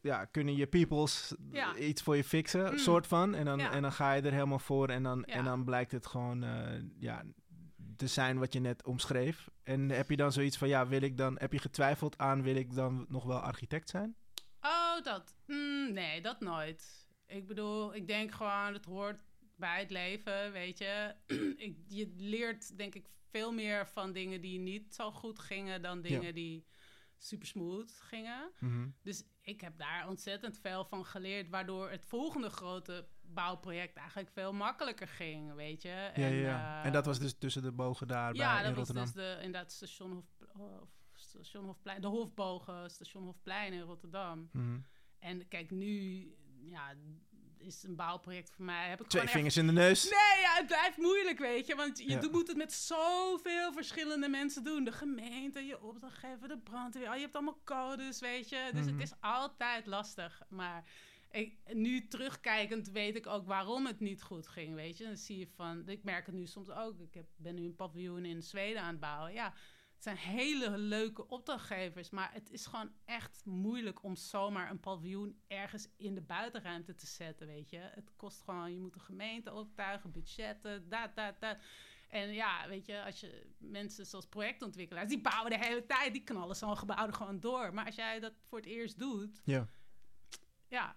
ja, 0.00 0.24
kunnen 0.24 0.56
je 0.56 0.66
peoples 0.66 1.34
Ja. 1.50 1.76
iets 1.76 2.02
voor 2.02 2.16
je 2.16 2.24
fixen, 2.24 2.70
Mm. 2.72 2.78
soort 2.78 3.06
van. 3.06 3.34
En 3.34 3.44
dan, 3.44 3.58
Ja. 3.58 3.70
en 3.72 3.82
dan 3.82 3.92
ga 3.92 4.12
je 4.12 4.22
er 4.22 4.32
helemaal 4.32 4.58
voor 4.58 4.88
en 4.88 5.02
dan, 5.02 5.24
en 5.24 5.44
dan 5.44 5.64
blijkt 5.64 5.92
het 5.92 6.06
gewoon 6.06 6.42
eh, 6.42 6.80
ja, 6.98 7.22
te 7.96 8.06
zijn 8.06 8.38
wat 8.38 8.52
je 8.52 8.60
net 8.60 8.84
omschreef. 8.86 9.48
En 9.62 9.88
heb 9.90 10.10
je 10.10 10.16
dan 10.16 10.32
zoiets 10.32 10.56
van, 10.58 10.68
ja, 10.68 10.86
wil 10.86 11.02
ik 11.02 11.16
dan, 11.16 11.36
heb 11.38 11.52
je 11.52 11.58
getwijfeld 11.58 12.18
aan, 12.18 12.42
wil 12.42 12.56
ik 12.56 12.74
dan 12.74 13.06
nog 13.08 13.24
wel 13.24 13.38
architect 13.38 13.88
zijn? 13.88 14.16
Oh, 14.60 15.02
dat. 15.02 15.34
Mm, 15.46 15.92
nee, 15.92 16.20
dat 16.20 16.40
nooit. 16.40 17.06
Ik 17.26 17.46
bedoel, 17.46 17.94
ik 17.94 18.06
denk 18.06 18.32
gewoon, 18.32 18.72
het 18.72 18.84
hoort 18.84 19.20
bij 19.58 19.80
het 19.80 19.90
leven, 19.90 20.52
weet 20.52 20.78
je. 20.78 21.14
ik, 21.66 21.76
je 21.86 22.12
leert, 22.16 22.76
denk 22.76 22.94
ik, 22.94 23.06
veel 23.30 23.52
meer 23.52 23.86
van 23.86 24.12
dingen 24.12 24.40
die 24.40 24.58
niet 24.58 24.94
zo 24.94 25.12
goed 25.12 25.38
gingen 25.38 25.82
dan 25.82 26.00
dingen 26.00 26.34
die 26.34 26.66
super 27.16 27.46
smooth 27.46 28.00
gingen. 28.00 28.52
Mhm. 28.58 28.88
Dus 29.02 29.24
ik 29.40 29.60
heb 29.60 29.78
daar 29.78 30.08
ontzettend 30.08 30.58
veel 30.58 30.84
van 30.84 31.04
geleerd, 31.04 31.48
waardoor 31.48 31.90
het 31.90 32.04
volgende 32.04 32.50
grote 32.50 33.08
bouwproject 33.20 33.96
eigenlijk 33.96 34.30
veel 34.30 34.52
makkelijker 34.52 35.08
ging, 35.08 35.54
weet 35.54 35.82
je. 35.82 35.88
Ja, 35.88 36.12
ja, 36.14 36.26
ja. 36.26 36.80
eh, 36.80 36.86
en 36.86 36.92
dat 36.92 37.06
was 37.06 37.18
dus 37.18 37.38
tussen 37.38 37.62
de 37.62 37.72
bogen 37.72 38.08
daar 38.08 38.32
bij, 38.32 38.40
ja, 38.40 38.58
in 38.58 38.64
dat 38.64 38.74
was 38.76 38.86
Rotterdam. 38.86 39.04
dus 39.04 39.14
de, 39.14 39.36
inderdaad 39.44 39.72
station, 39.72 40.16
of 40.16 40.88
station 41.14 41.64
Hofplein, 41.64 42.00
de 42.00 42.06
Hofbogen, 42.06 42.90
station 42.90 43.24
Hofplein 43.24 43.72
in 43.72 43.80
Rotterdam. 43.80 44.48
Mhm. 44.52 44.78
En 45.18 45.48
kijk, 45.48 45.70
nu 45.70 46.26
ja, 46.60 46.94
is 47.60 47.82
een 47.82 47.96
bouwproject 47.96 48.50
voor 48.50 48.64
mij. 48.64 48.88
Heb 48.88 49.00
ik 49.00 49.06
Twee 49.08 49.28
vingers 49.28 49.56
in 49.56 49.66
de 49.66 49.72
neus. 49.72 50.04
Nee, 50.04 50.40
ja, 50.42 50.54
het 50.54 50.66
blijft 50.66 50.96
moeilijk, 50.96 51.38
weet 51.38 51.66
je. 51.66 51.74
Want 51.74 51.98
je 51.98 52.08
Ja. 52.08 52.28
moet 52.30 52.48
het 52.48 52.56
met 52.56 52.72
zoveel 52.72 53.72
verschillende 53.72 54.28
mensen 54.28 54.64
doen. 54.64 54.84
De 54.84 54.92
gemeente, 54.92 55.60
je 55.66 55.82
opdrachtgever, 55.82 56.48
de 56.48 56.58
brandweer. 56.58 57.14
Je 57.14 57.20
hebt 57.20 57.34
allemaal 57.34 57.60
codes, 57.64 58.20
weet 58.20 58.48
je. 58.48 58.70
Dus 58.72 58.84
Mhm. 58.84 58.92
het 58.94 59.02
is 59.02 59.14
altijd 59.20 59.86
lastig. 59.86 60.42
Maar 60.48 60.84
ik, 61.30 61.56
nu 61.72 62.08
terugkijkend 62.08 62.88
weet 62.90 63.16
ik 63.16 63.26
ook 63.26 63.46
waarom 63.46 63.86
het 63.86 64.00
niet 64.00 64.22
goed 64.22 64.48
ging, 64.48 64.74
weet 64.74 64.98
je. 64.98 65.04
Dan 65.04 65.16
zie 65.16 65.38
je 65.38 65.48
van... 65.54 65.88
Ik 65.88 66.02
merk 66.04 66.26
het 66.26 66.34
nu 66.34 66.46
soms 66.46 66.70
ook. 66.70 67.00
Ik 67.00 67.14
heb, 67.14 67.26
ben 67.36 67.54
nu 67.54 67.64
een 67.64 67.74
paviljoen 67.76 68.24
in 68.24 68.42
Zweden 68.42 68.82
aan 68.82 68.90
het 68.90 69.00
bouwen. 69.00 69.32
Ja, 69.32 69.54
het 69.98 70.06
zijn 70.06 70.16
hele 70.36 70.78
leuke 70.78 71.28
opdrachtgevers, 71.28 72.10
maar 72.10 72.30
het 72.32 72.50
is 72.50 72.66
gewoon 72.66 72.90
echt 73.04 73.42
moeilijk 73.44 74.02
om 74.02 74.16
zomaar 74.16 74.70
een 74.70 74.80
paviljoen 74.80 75.40
ergens 75.46 75.88
in 75.96 76.14
de 76.14 76.20
buitenruimte 76.20 76.94
te 76.94 77.06
zetten, 77.06 77.46
weet 77.46 77.70
je. 77.70 77.78
Het 77.78 78.10
kost 78.16 78.42
gewoon, 78.42 78.72
je 78.72 78.80
moet 78.80 78.92
de 78.92 79.00
gemeente 79.00 79.50
overtuigen, 79.50 80.10
budgetten, 80.10 80.88
dat, 80.88 81.10
dat, 81.14 81.34
dat. 81.40 81.56
En 82.08 82.32
ja, 82.32 82.68
weet 82.68 82.86
je, 82.86 83.04
als 83.04 83.20
je 83.20 83.46
mensen 83.58 84.06
zoals 84.06 84.26
projectontwikkelaars, 84.26 85.08
die 85.08 85.20
bouwen 85.20 85.50
de 85.50 85.58
hele 85.66 85.86
tijd, 85.86 86.12
die 86.12 86.24
knallen 86.24 86.56
zo'n 86.56 86.76
gebouw 86.78 87.06
er 87.06 87.12
gewoon 87.12 87.40
door. 87.40 87.74
Maar 87.74 87.86
als 87.86 87.94
jij 87.94 88.20
dat 88.20 88.32
voor 88.48 88.58
het 88.58 88.66
eerst 88.66 88.98
doet, 88.98 89.40
Ja. 89.44 89.68
ja. 90.68 90.96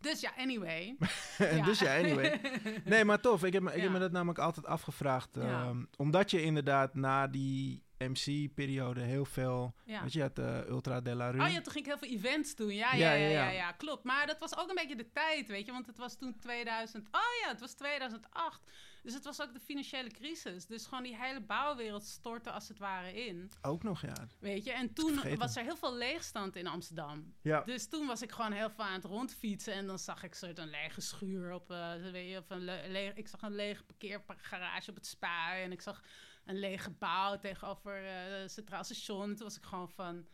Dus 0.00 0.20
ja, 0.20 0.32
anyway. 0.36 0.96
Dus 1.64 1.78
ja, 1.78 1.96
anyway. 1.98 2.40
Nee, 2.84 3.04
maar 3.04 3.20
tof. 3.20 3.44
Ik 3.44 3.52
heb, 3.52 3.62
me- 3.62 3.74
ik 3.74 3.82
heb 3.82 3.90
me 3.90 3.98
dat 3.98 4.12
namelijk 4.12 4.38
altijd 4.38 4.66
afgevraagd. 4.66 5.34
Ja. 5.34 5.42
ehm, 5.64 5.84
omdat 5.96 6.30
je 6.30 6.42
inderdaad 6.42 6.94
na 6.94 7.26
die 7.26 7.82
MC-periode 8.08 9.00
heel 9.00 9.24
veel... 9.24 9.74
Ja. 9.84 10.02
Weet 10.02 10.12
je, 10.12 10.18
je 10.18 10.24
had 10.24 10.38
eh, 10.38 10.68
Ultra 10.68 11.00
de 11.00 11.14
la 11.14 11.30
Rue. 11.30 11.40
Oh 11.42 11.48
ja, 11.52 11.60
toen 11.60 11.72
ging 11.72 11.84
ik 11.86 11.90
heel 11.90 12.08
veel 12.08 12.16
events 12.18 12.54
doen. 12.54 12.74
Ja, 12.74 12.94
Ja, 12.94 13.12
ja, 13.12 13.28
ja, 13.28 13.48
ja, 13.50 13.72
klopt. 13.72 14.04
Maar 14.04 14.26
dat 14.26 14.38
was 14.38 14.56
ook 14.56 14.68
een 14.68 14.74
beetje 14.74 14.96
de 14.96 15.10
tijd, 15.12 15.48
weet 15.48 15.66
je. 15.66 15.72
Want 15.72 15.86
het 15.86 15.98
was 15.98 16.16
toen 16.18 16.38
2000... 16.38 17.06
Oh 17.06 17.20
ja, 17.42 17.48
het 17.48 17.60
was 17.60 17.72
2008. 17.74 18.62
Dus 19.02 19.14
het 19.14 19.24
was 19.24 19.42
ook 19.42 19.52
de 19.52 19.60
financiële 19.60 20.08
crisis. 20.10 20.66
Dus 20.66 20.86
gewoon 20.86 21.02
die 21.02 21.16
hele 21.16 21.40
bouwwereld 21.40 22.04
stortte 22.04 22.50
als 22.50 22.68
het 22.68 22.78
ware 22.78 23.26
in. 23.26 23.50
Ook 23.62 23.82
nog, 23.82 24.00
ja. 24.02 24.28
Weet 24.38 24.64
je. 24.64 24.72
En 24.72 24.92
toen 24.92 25.20
was 25.38 25.56
er 25.56 25.62
heel 25.62 25.76
veel 25.76 25.94
leegstand 25.94 26.56
in 26.56 26.66
Amsterdam. 26.66 27.34
Ja. 27.42 27.60
Dus 27.60 27.88
toen 27.88 28.06
was 28.06 28.22
ik 28.22 28.32
gewoon 28.32 28.52
heel 28.52 28.70
veel 28.70 28.84
aan 28.84 28.92
het 28.92 29.04
rondfietsen. 29.04 29.72
En 29.74 29.86
dan 29.86 29.98
zag 29.98 30.22
ik 30.22 30.34
soort 30.34 30.58
een 30.58 30.70
lege 30.70 31.00
schuur 31.00 31.52
op... 31.52 31.70
eh, 31.70 31.92
weet 32.12 32.30
je, 32.30 32.38
of 32.38 32.50
een 32.50 32.64
le- 32.64 32.86
le- 32.88 33.12
ik 33.14 33.28
zag 33.28 33.42
een 33.42 33.54
lege 33.54 33.82
parkeergarage 33.84 34.90
op 34.90 34.96
het 34.96 35.06
Spui. 35.06 35.62
En 35.62 35.72
ik 35.72 35.80
zag 35.80 36.02
een 36.44 36.58
lege 36.58 36.82
gebouw 36.82 37.38
tegenover 37.38 38.04
eh, 38.04 38.40
het 38.40 38.52
Centraal 38.52 38.84
Station. 38.84 39.22
En 39.30 39.36
toen 39.36 39.44
was 39.46 39.56
ik 39.56 39.62
gewoon 39.64 39.88
van... 39.90 40.26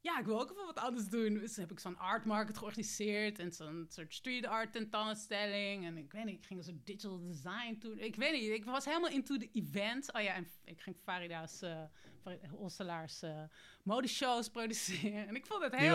Ja, 0.00 0.18
ik 0.18 0.26
wil 0.26 0.40
ook 0.40 0.54
wel 0.54 0.66
wat 0.66 0.78
anders 0.78 1.08
doen. 1.08 1.34
Dus 1.34 1.56
heb 1.56 1.70
ik 1.70 1.78
zo'n 1.80 1.98
art 1.98 2.24
market 2.24 2.58
georganiseerd. 2.58 3.38
En 3.38 3.52
zo'n 3.52 3.86
soort 3.88 4.14
street 4.14 4.46
art 4.46 4.72
tentoonstelling. 4.72 5.84
En 5.86 5.96
ik 5.96 6.12
weet 6.12 6.24
niet, 6.24 6.38
ik 6.38 6.44
ging 6.46 6.64
soort 6.64 6.86
digital 6.86 7.18
design 7.20 7.76
doen. 7.78 7.98
Ik 7.98 8.16
weet 8.16 8.32
niet, 8.32 8.50
ik 8.50 8.64
was 8.64 8.84
helemaal 8.84 9.10
into 9.10 9.36
de 9.38 9.48
events. 9.52 10.10
Oh 10.12 10.22
ja, 10.22 10.34
en 10.34 10.46
ik 10.64 10.80
ging 10.80 10.96
Farida's, 11.02 11.62
eh 11.62 11.82
Farid- 12.22 12.46
Hosselaars 12.50 13.22
eh 13.22 13.42
modeshows 13.82 14.48
produceren. 14.48 15.26
En 15.28 15.34
ik 15.36 15.46
vond 15.46 15.62
het 15.62 15.74
heel 15.76 15.90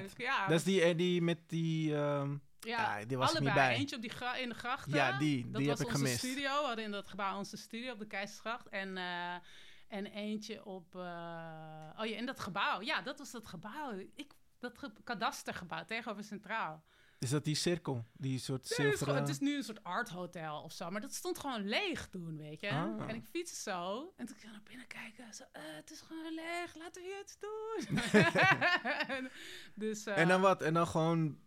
leuk. 0.00 0.18
Ja, 0.18 0.46
Dat 0.48 0.58
is 0.58 0.64
die, 0.64 0.82
eh, 0.82 0.96
die 0.96 1.22
met 1.22 1.38
die... 1.48 1.94
ehm, 1.94 2.36
ja, 2.60 3.04
die 3.04 3.16
was 3.16 3.28
niet 3.32 3.40
allebei. 3.40 3.68
bij. 3.68 3.76
Eentje 3.76 3.96
op 3.96 4.02
die 4.02 4.10
gra- 4.10 4.36
in 4.36 4.48
de 4.48 4.54
grachten. 4.54 4.92
Ja, 4.94 5.18
die- 5.18 5.50
Dat 5.50 5.60
die 5.60 5.68
was 5.68 5.78
heb 5.78 5.86
ik 5.88 5.92
onze 5.94 6.04
gemist. 6.06 6.24
studio. 6.24 6.60
We 6.60 6.66
hadden 6.66 6.84
in 6.84 6.90
dat 6.90 7.08
gebouw 7.08 7.36
onze 7.38 7.56
studio 7.56 7.92
op 7.92 7.98
de 7.98 8.06
Keizersgracht. 8.06 8.68
En, 8.68 8.96
eh, 8.96 9.34
en 9.88 10.06
eentje 10.06 10.64
op... 10.64 10.94
eh, 10.94 11.00
oh 11.98 12.06
ja, 12.06 12.16
in 12.16 12.26
dat 12.26 12.40
gebouw. 12.40 12.80
Ja, 12.80 13.02
dat 13.02 13.18
was 13.18 13.30
dat 13.30 13.46
gebouw. 13.46 13.92
Ik, 14.14 14.32
dat 14.58 14.78
ge- 14.78 14.92
kadastergebouw 15.04 15.84
tegenover 15.84 16.24
Centraal. 16.24 16.84
is 17.18 17.30
dat 17.30 17.44
die 17.44 17.54
cirkel? 17.54 18.04
Die 18.12 18.38
soort 18.38 18.74
Nee, 18.78 18.86
het, 18.90 19.28
is 19.28 19.34
het 19.34 19.40
nu 19.40 19.56
een 19.56 19.62
soort 19.64 19.84
art 19.84 20.08
hotel 20.08 20.62
of 20.62 20.72
zo. 20.72 20.90
Maar 20.90 21.00
dat 21.00 21.14
stond 21.14 21.38
gewoon 21.38 21.68
leeg 21.68 22.08
toen, 22.08 22.36
weet 22.36 22.60
je. 22.60 22.70
Ah. 22.70 23.08
En 23.08 23.14
ik 23.14 23.24
fiets 23.30 23.62
zo. 23.62 24.12
En 24.16 24.26
toen 24.26 24.36
ging 24.36 24.46
ik 24.46 24.52
naar 24.52 24.62
binnen 24.68 24.86
kijken. 24.86 25.34
Zo, 25.34 25.44
eh, 25.52 25.62
het 25.64 25.90
is 25.90 26.00
gewoon 26.00 26.34
leeg. 26.34 26.74
Laten 26.76 27.02
we 27.02 27.20
iets 27.22 27.38
doen. 27.38 27.98
dus, 29.74 30.06
En 30.06 30.28
dan 30.28 30.40
wat? 30.40 30.62
En 30.62 30.74
dan 30.74 30.86
gewoon 30.86 31.38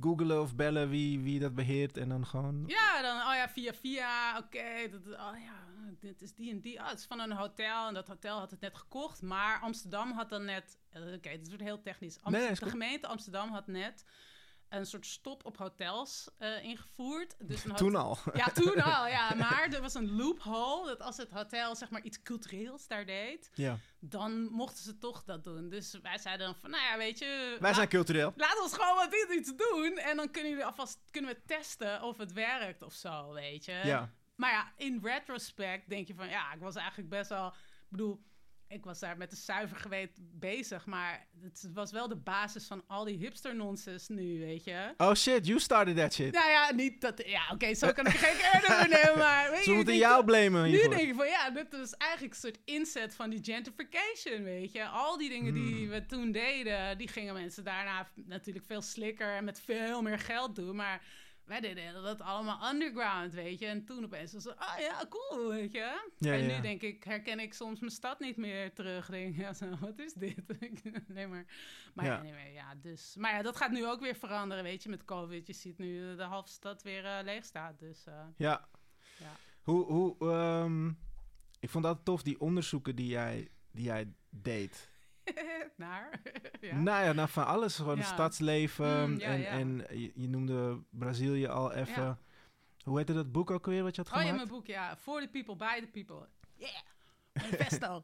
googelen 0.00 0.40
of 0.40 0.54
bellen 0.54 0.88
wie, 0.88 1.20
wie 1.20 1.38
dat 1.40 1.54
beheert 1.54 1.96
en 1.96 2.08
dan 2.08 2.26
gewoon... 2.26 2.64
Ja, 2.66 3.02
dan, 3.02 3.16
oh 3.16 3.34
ja, 3.34 3.48
via 3.48 3.74
via, 3.74 4.38
oké, 4.38 4.88
dat 4.90 5.06
oh 5.06 5.36
ja, 5.44 5.66
dit 6.00 6.22
is 6.22 6.34
die 6.34 6.50
en 6.50 6.60
die. 6.60 6.80
Ah, 6.80 6.88
het 6.88 6.98
is 6.98 7.04
van 7.04 7.20
een 7.20 7.32
hotel 7.32 7.88
en 7.88 7.94
dat 7.94 8.08
hotel 8.08 8.38
had 8.38 8.50
het 8.50 8.60
net 8.60 8.76
gekocht. 8.76 9.22
Maar 9.22 9.60
Amsterdam 9.60 10.12
had 10.12 10.28
dan 10.28 10.44
net, 10.44 10.78
eh, 10.90 11.02
oké, 11.02 11.30
dit 11.30 11.48
wordt 11.48 11.62
heel 11.62 11.80
technisch. 11.82 12.18
Amst- 12.22 12.40
Nee, 12.40 12.54
de 12.54 12.70
gemeente 12.70 13.06
Amsterdam 13.06 13.48
had 13.50 13.66
net 13.66 14.04
een 14.72 14.86
soort 14.86 15.06
stop 15.06 15.44
op 15.44 15.56
hotels 15.56 16.28
eh, 16.38 16.64
ingevoerd. 16.64 17.34
Dus 17.48 17.64
een 17.64 17.74
Toen 17.74 17.96
al. 17.96 18.18
Ja, 18.34 18.46
toen 18.46 18.80
al, 18.96 19.06
ja. 19.06 19.34
Maar 19.34 19.68
er 19.72 19.80
was 19.80 19.94
een 19.94 20.16
loophole 20.16 20.86
dat 20.86 21.00
als 21.00 21.16
het 21.16 21.30
hotel 21.30 21.76
zeg 21.76 21.90
maar 21.90 22.02
iets 22.02 22.22
cultureels 22.22 22.86
daar 22.86 23.06
deed, 23.06 23.50
Ja. 23.54 23.78
dan 24.00 24.42
mochten 24.50 24.82
ze 24.84 24.98
toch 24.98 25.24
dat 25.24 25.44
doen. 25.44 25.68
Dus 25.68 25.98
wij 26.02 26.18
zeiden 26.18 26.46
dan 26.46 26.56
van, 26.56 26.70
nou 26.70 26.82
ja, 26.82 26.96
weet 26.96 27.18
je... 27.18 27.56
Wij 27.60 27.74
zijn 27.74 27.88
cultureel. 27.88 28.32
Laat 28.36 28.60
ons 28.62 28.72
gewoon 28.74 28.96
wat 28.96 29.10
dit 29.10 29.28
iets 29.30 29.56
doen. 29.56 29.96
En 29.98 30.16
dan 30.16 30.30
kunnen 30.30 30.50
jullie 30.50 30.66
alvast 30.66 30.98
kunnen 31.10 31.30
we 31.34 31.40
testen 31.46 32.02
of 32.02 32.16
het 32.18 32.32
werkt 32.32 32.82
of 32.82 32.92
zo, 32.92 33.32
weet 33.32 33.64
je. 33.64 33.80
Ja. 33.84 34.12
Maar 34.34 34.50
ja, 34.52 34.72
in 34.76 35.00
retrospect 35.02 35.88
denk 35.88 36.06
je 36.06 36.14
van 36.14 36.28
ja, 36.28 36.52
ik 36.52 36.60
was 36.60 36.74
eigenlijk 36.74 37.08
best 37.08 37.28
wel. 37.28 37.46
Ik 37.46 37.88
bedoel, 37.88 38.22
ik 38.72 38.84
was 38.84 38.98
daar 38.98 39.16
met 39.16 39.30
de 39.30 39.36
zuiver 39.36 39.76
geweten 39.76 40.30
bezig. 40.38 40.86
Maar 40.86 41.26
het 41.42 41.68
was 41.74 41.92
wel 41.92 42.08
de 42.08 42.16
basis 42.16 42.66
van 42.66 42.84
al 42.86 43.04
die 43.04 43.16
hipster 43.18 43.56
nonsense 43.56 44.12
nu, 44.12 44.38
weet 44.38 44.64
je. 44.64 44.94
Oh 44.96 45.14
shit, 45.14 45.46
you 45.46 45.60
started 45.60 45.96
that 45.96 46.14
shit. 46.14 46.32
Nou 46.32 46.50
ja, 46.50 46.72
niet 46.72 47.00
dat. 47.00 47.22
Ja, 47.26 47.42
oké, 47.52 47.74
zo 47.74 47.92
kan 47.92 48.06
ik 48.06 48.12
er 48.12 48.18
geen 48.18 48.60
voor 48.60 48.88
nemen. 48.88 49.18
Maar 49.24 49.50
weet 49.50 49.64
Ze 49.64 49.70
je, 49.70 49.76
moeten 49.76 49.96
jou 49.96 50.24
blamen 50.24 50.70
nu 50.70 50.88
denk 50.88 51.08
ik 51.08 51.14
van 51.14 51.26
ja, 51.28 51.50
dit 51.50 51.72
is 51.72 51.92
eigenlijk 51.92 52.34
een 52.34 52.40
soort 52.40 52.58
inzet 52.64 53.14
van 53.14 53.30
die 53.30 53.40
gentrification, 53.42 54.42
weet 54.42 54.72
je. 54.72 54.84
Al 54.84 55.16
die 55.16 55.28
dingen 55.28 55.54
Hmm. 55.54 55.66
die 55.66 55.88
we 55.88 56.06
toen 56.06 56.32
deden, 56.32 56.98
die 56.98 57.08
gingen 57.08 57.34
mensen 57.34 57.64
daarna 57.64 58.08
natuurlijk 58.14 58.66
veel 58.66 58.82
slikker 58.82 59.36
en 59.36 59.44
met 59.44 59.60
veel 59.60 60.02
meer 60.02 60.18
geld 60.18 60.54
doen. 60.54 60.76
Maar 60.76 61.02
wij 61.44 61.60
deden 61.60 62.02
dat 62.02 62.20
allemaal 62.20 62.72
underground, 62.72 63.32
weet 63.34 63.58
je. 63.58 63.66
En 63.66 63.84
toen 63.84 64.04
opeens 64.04 64.32
was 64.32 64.44
het, 64.44 64.56
ah 64.56 64.78
ja, 64.78 65.06
cool, 65.08 65.48
weet 65.48 65.72
je. 65.72 66.10
Ja, 66.18 66.32
en 66.32 66.48
ja. 66.48 66.54
nu 66.56 66.62
denk 66.62 66.82
ik, 66.82 67.04
herken 67.04 67.40
ik 67.40 67.54
soms 67.54 67.80
mijn 67.80 67.92
stad 67.92 68.20
niet 68.20 68.36
meer 68.36 68.72
terug. 68.72 69.06
Denk, 69.10 69.36
ja, 69.36 69.52
zo, 69.52 69.76
wat 69.80 69.98
is 69.98 70.12
dit? 70.12 70.42
nee, 71.08 71.26
maar, 71.26 71.46
maar 71.94 72.04
Ja. 72.04 72.18
anyway, 72.18 72.52
ja, 72.52 72.74
dus. 72.74 73.14
Maar 73.18 73.32
ja, 73.34 73.42
dat 73.42 73.56
gaat 73.56 73.70
nu 73.70 73.86
ook 73.86 74.00
weer 74.00 74.16
veranderen, 74.16 74.64
weet 74.64 74.82
je, 74.82 74.88
met 74.88 75.04
COVID. 75.04 75.46
Je 75.46 75.52
ziet 75.52 75.78
nu 75.78 76.16
de 76.16 76.22
halve 76.22 76.48
stad 76.48 76.82
weer 76.82 77.04
eh, 77.04 77.24
leeg 77.24 77.44
staat, 77.44 77.78
dus... 77.78 78.06
eh, 78.06 78.24
Ja. 78.36 78.68
Ja. 79.18 79.36
Hoe, 79.62 79.84
hoe, 79.84 80.16
ehm, 80.30 80.88
ik 81.60 81.70
vond 81.70 81.84
dat 81.84 82.04
tof, 82.04 82.22
die 82.22 82.40
onderzoeken 82.40 82.96
die 82.96 83.06
jij, 83.08 83.48
die 83.70 83.84
jij 83.84 84.12
deed. 84.30 84.90
Naar? 85.76 86.20
ja. 86.60 86.74
Nou 86.76 87.04
ja, 87.04 87.12
nou 87.12 87.28
van 87.28 87.46
alles. 87.46 87.76
Gewoon 87.76 87.98
het 87.98 88.06
Ja. 88.06 88.12
stadsleven. 88.12 89.10
Mm, 89.10 89.18
ja, 89.18 89.26
en 89.28 89.88
en 89.88 90.00
je, 90.00 90.12
je 90.14 90.28
noemde 90.28 90.82
Brazilië 90.90 91.46
al 91.46 91.72
even. 91.72 92.18
Hoe 92.84 92.96
heette 92.96 93.12
dat 93.14 93.32
boek 93.32 93.50
ook 93.50 93.64
alweer 93.66 93.82
wat 93.82 93.94
je 93.96 94.02
had 94.02 94.10
Oh 94.10 94.16
ja, 94.16 94.20
gemaakt? 94.28 94.36
mijn 94.48 94.58
boek, 94.58 94.66
ja. 94.66 94.96
For 94.96 95.20
the 95.20 95.28
people, 95.28 95.56
by 95.56 95.80
the 95.80 95.86
people. 95.86 96.28
Yeah. 96.56 96.70
Manifesto. 97.32 97.88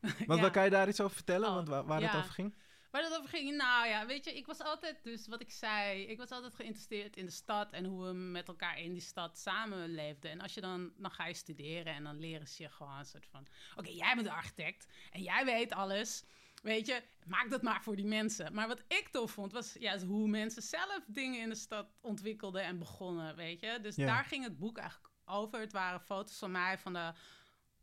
Want 0.00 0.18
Ja. 0.26 0.40
waar 0.40 0.50
kan 0.50 0.64
je 0.64 0.70
daar 0.70 0.88
iets 0.88 1.00
over 1.00 1.14
vertellen? 1.16 1.48
Oh, 1.48 1.54
Want 1.54 1.68
waar, 1.68 1.84
waar 1.84 2.02
het 2.02 2.14
over 2.14 2.30
ging? 2.32 2.54
Waar 2.90 3.02
dat 3.02 3.16
over 3.18 3.28
ging? 3.28 3.56
Nou 3.56 3.86
ja, 3.88 4.06
weet 4.06 4.24
je, 4.24 4.36
ik 4.36 4.46
was 4.46 4.58
altijd, 4.60 4.96
dus 5.02 5.28
wat 5.28 5.40
ik 5.40 5.50
zei, 5.50 6.02
ik 6.02 6.18
was 6.18 6.30
altijd 6.30 6.54
geïnteresseerd 6.54 7.16
in 7.16 7.24
de 7.24 7.30
stad 7.32 7.72
en 7.72 7.84
hoe 7.84 8.06
we 8.06 8.12
met 8.12 8.48
elkaar 8.48 8.78
in 8.80 8.92
die 8.92 9.02
stad 9.02 9.38
samenleefden. 9.38 10.30
En 10.30 10.40
als 10.40 10.54
je 10.54 10.60
dan, 10.60 10.92
dan 10.96 11.10
ga 11.10 11.26
je 11.26 11.34
studeren 11.34 11.94
en 11.94 12.04
dan 12.04 12.18
leren 12.18 12.48
ze 12.48 12.62
je 12.62 12.68
gewoon 12.70 12.98
een 12.98 13.04
soort 13.04 13.26
van, 13.30 13.46
oké, 13.76 13.88
jij 13.90 14.14
bent 14.14 14.26
de 14.26 14.32
architect 14.32 14.86
en 15.12 15.22
jij 15.22 15.44
weet 15.44 15.72
alles. 15.72 16.24
Weet 16.64 16.86
je, 16.86 17.02
maak 17.26 17.50
dat 17.50 17.62
maar 17.62 17.82
voor 17.82 17.96
die 17.96 18.06
mensen. 18.06 18.54
Maar 18.54 18.68
wat 18.68 18.82
ik 18.88 19.08
tof 19.08 19.30
vond, 19.30 19.52
was 19.52 19.76
juist 19.78 20.04
hoe 20.04 20.28
mensen 20.28 20.62
zelf 20.62 21.00
dingen 21.06 21.40
in 21.40 21.48
de 21.48 21.54
stad 21.54 21.86
ontwikkelden 22.00 22.62
en 22.62 22.78
begonnen, 22.78 23.36
weet 23.36 23.60
je. 23.60 23.78
Dus 23.82 23.96
daar 23.96 24.24
ging 24.24 24.44
het 24.44 24.58
boek 24.58 24.78
eigenlijk 24.78 25.14
over. 25.24 25.60
Het 25.60 25.72
waren 25.72 26.00
foto's 26.00 26.38
van 26.38 26.50
mij 26.50 26.78
van 26.78 26.92
de, 26.92 27.12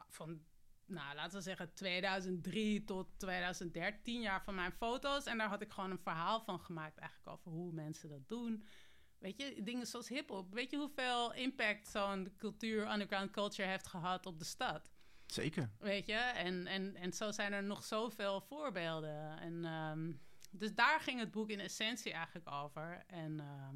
van 0.10 0.41
nou, 0.86 1.15
laten 1.15 1.38
we 1.38 1.44
zeggen 1.44 1.74
2003 1.74 2.84
tot 2.84 3.08
2013, 3.17 4.04
10 4.04 4.22
jaar 4.22 4.44
van 4.44 4.56
mijn 4.56 4.72
foto's. 4.72 5.26
En 5.26 5.38
daar 5.38 5.50
had 5.50 5.62
ik 5.62 5.72
gewoon 5.72 5.91
een 5.91 6.00
verhaal 6.04 6.41
van 6.41 6.60
gemaakt 6.60 6.98
eigenlijk 6.98 7.30
over 7.30 7.52
hoe 7.52 7.74
mensen 7.74 8.10
dat 8.10 8.28
doen. 8.28 8.63
Weet 9.17 9.38
je, 9.41 9.63
dingen 9.63 9.88
zoals 9.88 10.08
hip-hop. 10.08 10.54
Weet 10.54 10.72
je 10.72 10.78
hoeveel 10.78 11.34
impact 11.34 11.88
zo'n 11.88 12.34
cultuur, 12.38 12.91
underground 12.91 13.32
culture 13.32 13.70
heeft 13.70 13.88
gehad 13.88 14.26
op 14.26 14.39
de 14.39 14.46
stad? 14.46 14.90
Zeker. 15.34 15.70
Weet 15.80 16.06
je, 16.06 16.13
en, 16.13 16.67
en, 16.67 16.96
en 16.96 17.13
zo 17.13 17.32
zijn 17.32 17.54
er 17.54 17.63
nog 17.63 17.84
zoveel 17.84 18.41
voorbeelden. 18.41 19.39
En, 19.39 19.65
ehm, 19.65 20.12
dus 20.52 20.76
daar 20.76 21.00
ging 21.00 21.20
het 21.20 21.32
boek 21.32 21.50
in 21.50 21.60
essentie 21.60 22.13
eigenlijk 22.13 22.52
over. 22.52 23.04
En 23.08 23.39
ehm, 23.39 23.76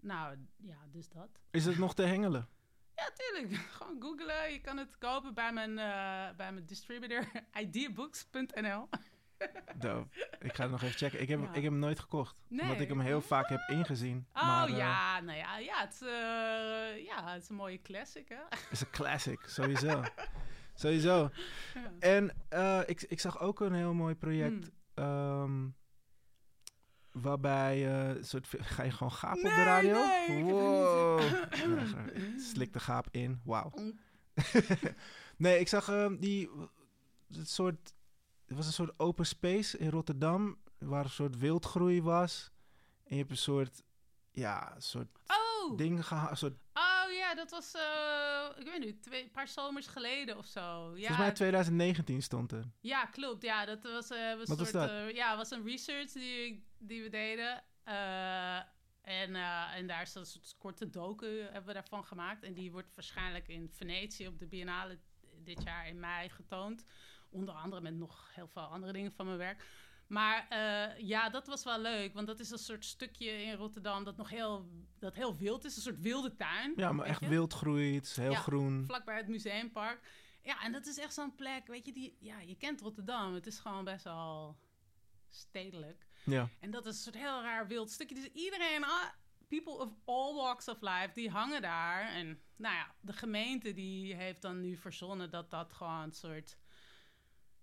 nou, 0.00 0.36
ja, 0.56 0.78
dus 0.90 1.08
dat. 1.08 1.28
Is 1.50 1.64
het 1.64 1.78
nog 1.78 1.94
te 1.94 2.02
hengelen? 2.02 2.48
Ja, 2.96 3.10
tuurlijk. 3.14 3.54
Gewoon 3.76 4.02
googlen. 4.02 4.52
Je 4.52 4.60
kan 4.60 4.76
het 4.76 4.98
kopen 4.98 5.34
bij 5.34 5.52
mijn, 5.52 5.78
eh, 5.78 6.36
bij 6.36 6.52
mijn 6.52 6.66
distributor, 6.66 7.30
ideabooks.nl. 7.62 8.88
Dope. 9.78 10.06
Ik 10.40 10.54
ga 10.54 10.62
het 10.62 10.70
nog 10.70 10.82
even 10.82 10.96
checken. 10.96 11.20
Ik 11.20 11.28
heb, 11.28 11.40
Ja. 11.40 11.48
ik 11.48 11.54
heb 11.54 11.64
hem 11.64 11.78
nooit 11.78 12.00
gekocht. 12.00 12.42
Nee. 12.48 12.60
Omdat 12.62 12.80
ik 12.80 12.88
hem 12.88 13.00
heel 13.00 13.20
vaak 13.20 13.48
heb 13.48 13.60
ingezien. 13.68 14.26
Oh 14.34 14.46
maar, 14.46 14.68
eh, 14.68 14.76
ja, 14.76 15.20
nou 15.20 15.38
ja, 15.38 15.58
ja 15.58 15.80
het, 15.80 15.92
is, 15.92 16.00
eh, 16.00 17.04
ja, 17.04 17.32
het 17.32 17.42
is 17.42 17.48
een 17.48 17.56
mooie 17.56 17.82
classic, 17.82 18.28
hè? 18.28 18.36
Het 18.48 18.66
is 18.70 18.80
een 18.80 18.90
classic, 18.90 19.40
sowieso. 19.46 20.02
sowieso. 20.74 21.30
Ja. 21.74 21.92
En 21.98 22.30
eh, 22.48 22.80
ik, 22.86 23.02
ik 23.02 23.20
zag 23.20 23.40
ook 23.40 23.60
een 23.60 23.74
heel 23.74 23.94
mooi 23.94 24.14
project. 24.14 24.70
Hmm. 24.94 25.04
ehm, 25.04 25.68
waarbij 27.22 27.88
soort, 28.20 28.48
ga 28.58 28.82
je 28.82 28.90
gewoon 28.90 29.12
gapen 29.12 29.38
op 29.38 29.54
de 29.56 29.64
radio? 29.64 30.04
nee, 30.28 30.44
wow. 30.44 31.20
Slik 32.52 32.72
de 32.72 32.80
gaap 32.80 33.06
in. 33.10 33.40
Wauw. 33.44 33.72
Nee, 35.36 35.58
ik 35.58 35.68
zag 35.68 35.88
ehm, 35.88 36.16
die. 36.16 36.50
Het 37.34 37.50
soort. 37.50 37.94
Het 38.46 38.56
was 38.56 38.66
een 38.66 38.72
soort 38.72 38.98
open 38.98 39.26
space 39.26 39.78
in 39.78 39.90
Rotterdam. 39.90 40.58
Waar 40.78 41.04
een 41.04 41.10
soort 41.10 41.38
wildgroei 41.38 42.02
was. 42.02 42.50
En 43.04 43.14
je 43.14 43.16
hebt 43.16 43.30
een 43.30 43.36
soort. 43.36 43.82
Ja, 44.30 44.74
een 44.74 44.82
soort 44.82 45.08
Oh, 45.26 45.76
ding 45.76 46.06
gehad. 46.06 46.30
Een 46.30 46.36
soort, 46.36 46.56
oh 46.74 47.12
ja, 47.12 47.34
dat 47.34 47.50
was, 47.50 47.74
eh, 47.74 48.48
ik 48.58 48.64
weet 48.66 48.78
niet, 48.84 49.02
twee, 49.02 49.22
een 49.22 49.30
paar 49.30 49.48
zomers 49.48 49.86
geleden 49.86 50.36
of 50.36 50.46
zo. 50.46 50.60
Ja, 50.60 50.96
Volgens 50.96 51.18
mij 51.18 51.32
2019 51.32 52.22
stond 52.22 52.52
er. 52.52 52.64
Ja, 52.80 53.04
klopt. 53.04 53.42
Ja, 53.42 53.64
dat 53.64 53.82
was, 53.82 54.10
eh 54.10 54.18
Wat 54.36 54.48
een 54.48 54.56
was 54.56 54.58
soort, 54.58 54.72
dat? 54.72 54.90
eh, 54.90 55.10
ja, 55.14 55.36
was 55.36 55.50
een 55.50 55.64
research 55.64 56.12
die, 56.12 56.64
die 56.78 57.02
we 57.02 57.08
deden. 57.08 57.62
En, 59.02 59.34
en 59.74 59.86
daar 59.86 60.02
is 60.02 60.14
een 60.14 60.26
soort 60.26 60.54
korte 60.58 60.90
docu 60.90 61.40
hebben 61.40 61.66
we 61.66 61.72
daarvan 61.72 62.04
gemaakt. 62.04 62.42
En 62.42 62.54
die 62.54 62.72
wordt 62.72 62.94
waarschijnlijk 62.94 63.48
in 63.48 63.70
Venetië 63.72 64.26
op 64.28 64.38
de 64.38 64.46
Biennale 64.46 64.98
dit 65.44 65.62
jaar 65.62 65.88
in 65.88 66.00
mei 66.00 66.28
getoond. 66.28 66.84
Onder 67.36 67.54
andere 67.54 67.82
met 67.82 67.94
nog 67.94 68.30
heel 68.34 68.48
veel 68.48 68.62
andere 68.62 68.92
dingen 68.92 69.12
van 69.12 69.26
mijn 69.26 69.38
werk. 69.38 69.64
Maar 70.06 70.46
eh, 70.48 70.98
ja, 70.98 71.28
dat 71.30 71.46
was 71.46 71.64
wel 71.64 71.80
leuk. 71.80 72.14
Want 72.14 72.26
dat 72.26 72.40
is 72.40 72.50
een 72.50 72.58
soort 72.58 72.84
stukje 72.84 73.42
in 73.42 73.54
Rotterdam 73.54 74.04
dat 74.04 74.16
nog 74.16 74.30
heel, 74.30 74.66
dat 74.98 75.14
heel 75.14 75.36
wild 75.36 75.64
is. 75.64 75.76
Een 75.76 75.82
soort 75.82 76.00
wilde 76.00 76.36
tuin. 76.36 76.72
Ja, 76.76 76.92
maar 76.92 77.06
echt 77.06 77.20
je? 77.20 77.26
Het 77.94 78.04
is 78.04 78.16
heel 78.16 78.30
Ja, 78.30 78.38
groen. 78.38 78.84
vlakbij 78.84 79.16
het 79.16 79.28
museumpark. 79.28 80.00
Ja, 80.42 80.62
en 80.62 80.72
dat 80.72 80.86
is 80.86 80.98
echt 80.98 81.14
zo'n 81.14 81.34
plek, 81.34 81.66
weet 81.66 81.86
je, 81.86 81.92
die, 81.92 82.16
ja, 82.20 82.40
je 82.40 82.56
kent 82.56 82.80
Rotterdam. 82.80 83.34
Het 83.34 83.46
is 83.46 83.58
gewoon 83.58 83.84
best 83.84 84.04
wel 84.04 84.56
stedelijk. 85.30 86.06
Ja. 86.24 86.48
En 86.60 86.70
dat 86.70 86.86
is 86.86 86.96
een 86.96 87.02
soort 87.02 87.24
heel 87.24 87.42
raar 87.42 87.66
wild 87.66 87.90
stukje. 87.90 88.14
Dus 88.14 88.32
iedereen, 88.32 88.84
ah, 88.84 89.04
people 89.48 89.72
of 89.72 89.88
all 90.04 90.34
walks 90.34 90.68
of 90.68 90.80
life, 90.80 91.10
die 91.14 91.30
hangen 91.30 91.62
daar. 91.62 92.08
En 92.08 92.40
nou 92.56 92.74
ja, 92.74 92.94
de 93.00 93.12
gemeente 93.12 93.72
die 93.72 94.14
heeft 94.14 94.42
dan 94.42 94.60
nu 94.60 94.76
verzonnen 94.76 95.30
dat 95.30 95.50
dat 95.50 95.72
gewoon 95.72 96.02
een 96.02 96.12
soort, 96.12 96.56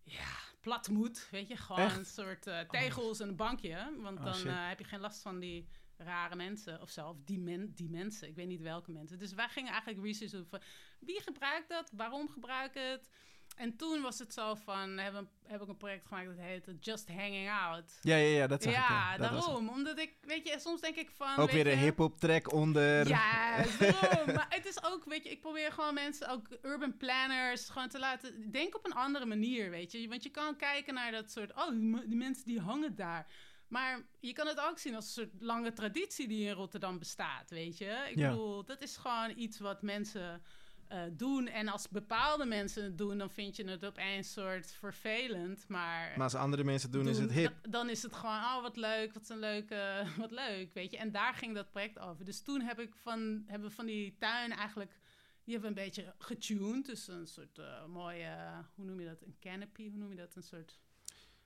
ja, 0.04 0.36
plat 0.62 0.90
moet. 0.90 1.28
Weet 1.32 1.48
je, 1.48 1.58
gewoon 1.58 1.82
Echt? 1.86 1.98
een 1.98 2.06
soort 2.06 2.48
eh, 2.48 2.60
tegels 2.60 3.20
en 3.20 3.28
een 3.28 3.36
bankje. 3.36 3.98
Want 4.02 4.20
Oh, 4.20 4.26
dan 4.26 4.48
eh, 4.48 4.68
heb 4.68 4.80
je 4.80 4.86
geen 4.86 5.00
last 5.00 5.22
van 5.22 5.40
die 5.40 5.68
rare 5.98 6.36
mensen 6.36 6.82
of 6.82 6.90
zo. 6.90 7.10
Of 7.10 7.18
die, 7.26 7.40
men, 7.40 7.74
die 7.74 7.90
mensen, 7.90 8.28
ik 8.28 8.36
weet 8.36 8.48
niet 8.48 8.62
welke 8.62 8.92
mensen. 8.92 9.20
Dus 9.20 9.34
wij 9.34 9.50
gingen 9.50 9.72
eigenlijk 9.72 10.06
research 10.06 10.32
doen 10.32 10.46
van 10.46 10.62
wie 11.00 11.22
gebruikt 11.22 11.70
dat, 11.70 11.92
waarom 11.96 12.30
gebruik 12.30 12.74
het. 12.74 13.10
En 13.56 13.76
toen 13.76 14.02
was 14.02 14.20
het 14.20 14.34
zo 14.34 14.56
van, 14.56 14.98
heb, 14.98 15.14
een, 15.14 15.28
heb 15.44 15.62
ik 15.62 15.68
een 15.68 15.78
project 15.78 16.06
gemaakt 16.06 16.28
dat 16.28 16.36
heette 16.38 16.76
Just 16.80 17.08
Hanging 17.08 17.50
Out. 17.50 17.92
Ja, 18.02 18.16
ja, 18.16 18.38
ja, 18.38 18.48
dat 18.48 18.64
zag 18.64 18.72
ik. 18.74 18.78
Ja, 18.80 18.88
Ja, 18.90 19.18
Dat 19.18 19.32
daarom. 19.32 19.70
Omdat 19.70 20.00
ik, 20.00 20.14
weet 20.22 20.48
je, 20.48 20.60
soms 20.60 20.82
denk 20.82 20.96
ik 20.96 21.10
van... 21.12 21.36
Ook 21.38 21.52
weer 21.52 21.68
een 21.68 21.78
hip-hop 21.78 22.20
track 22.20 22.52
onder. 22.54 23.08
Ja, 23.08 23.58
daarom. 23.80 24.34
maar 24.36 24.46
het 24.50 24.66
is 24.66 24.84
ook, 24.84 25.04
weet 25.06 25.24
je, 25.24 25.30
ik 25.30 25.42
probeer 25.42 25.72
gewoon 25.72 25.94
mensen, 25.94 26.28
ook 26.30 26.48
urban 26.62 26.98
planners, 26.98 27.70
gewoon 27.70 27.90
te 27.90 28.00
laten 28.00 28.52
denken 28.52 28.80
op 28.80 28.86
een 28.86 28.94
andere 28.96 29.26
manier, 29.26 29.70
weet 29.70 29.92
je. 29.92 30.08
Want 30.08 30.24
je 30.24 30.30
kan 30.30 30.56
kijken 30.56 30.94
naar 30.94 31.12
dat 31.12 31.32
soort, 31.32 31.54
oh, 31.56 31.70
die, 31.70 31.80
me- 31.80 32.08
die 32.08 32.18
mensen 32.18 32.46
die 32.46 32.60
hangen 32.60 32.96
daar. 32.96 33.28
Maar 33.68 34.02
je 34.20 34.34
kan 34.34 34.48
het 34.48 34.60
ook 34.60 34.80
zien 34.80 34.96
als 34.96 35.06
een 35.06 35.12
soort 35.12 35.42
lange 35.42 35.74
traditie 35.74 36.28
die 36.28 36.48
in 36.48 36.54
Rotterdam 36.54 37.00
bestaat, 37.00 37.50
weet 37.50 37.78
je. 37.78 38.06
Ik 38.10 38.18
Ja. 38.18 38.30
bedoel, 38.30 38.66
dat 38.66 38.82
is 38.82 38.98
gewoon 38.98 39.34
iets 39.38 39.60
wat 39.60 39.82
mensen 39.82 40.42
eh, 40.94 41.02
doen. 41.12 41.48
En 41.48 41.68
als 41.68 41.90
bepaalde 41.90 42.46
mensen 42.46 42.84
het 42.84 42.98
doen, 42.98 43.18
dan 43.18 43.30
vind 43.30 43.56
je 43.56 43.64
het 43.70 43.86
opeens 43.86 44.32
soort 44.34 44.72
vervelend. 44.72 45.68
Maar 45.68 46.14
Maar 46.16 46.24
als 46.24 46.36
andere 46.36 46.64
mensen 46.64 46.92
doen, 46.92 47.08
is 47.08 47.18
het 47.18 47.32
hip. 47.32 47.54
da- 47.64 47.70
dan 47.70 47.90
is 47.90 48.04
het 48.04 48.14
gewoon, 48.14 48.36
oh 48.36 48.62
wat 48.62 48.76
leuk, 48.78 49.14
wat 49.14 49.30
een 49.30 49.40
leuke, 49.40 50.04
wat 50.18 50.32
leuk, 50.32 50.74
weet 50.74 50.92
je. 50.92 50.98
En 50.98 51.12
daar 51.12 51.34
ging 51.34 51.56
dat 51.56 51.72
project 51.72 52.00
over. 52.00 52.26
Dus 52.26 52.42
toen 52.42 52.62
heb 52.62 52.80
ik 52.80 52.96
van, 52.96 53.44
hebben 53.48 53.70
we 53.70 53.76
van 53.76 53.86
die 53.86 54.16
tuin 54.18 54.52
eigenlijk, 54.52 54.92
die 55.44 55.54
hebben 55.54 55.74
we 55.74 55.80
een 55.80 55.86
beetje 55.86 56.14
getuned. 56.18 56.86
Dus 56.86 57.08
een 57.08 57.28
soort 57.28 57.58
eh, 57.58 57.86
mooie, 57.86 58.36
hoe 58.76 58.86
noem 58.86 59.00
je 59.00 59.06
dat, 59.08 59.22
een 59.22 59.36
canopy, 59.40 59.90
hoe 59.90 59.98
noem 60.00 60.10
je 60.10 60.16
dat, 60.18 60.36
een 60.36 60.44
soort... 60.44 60.80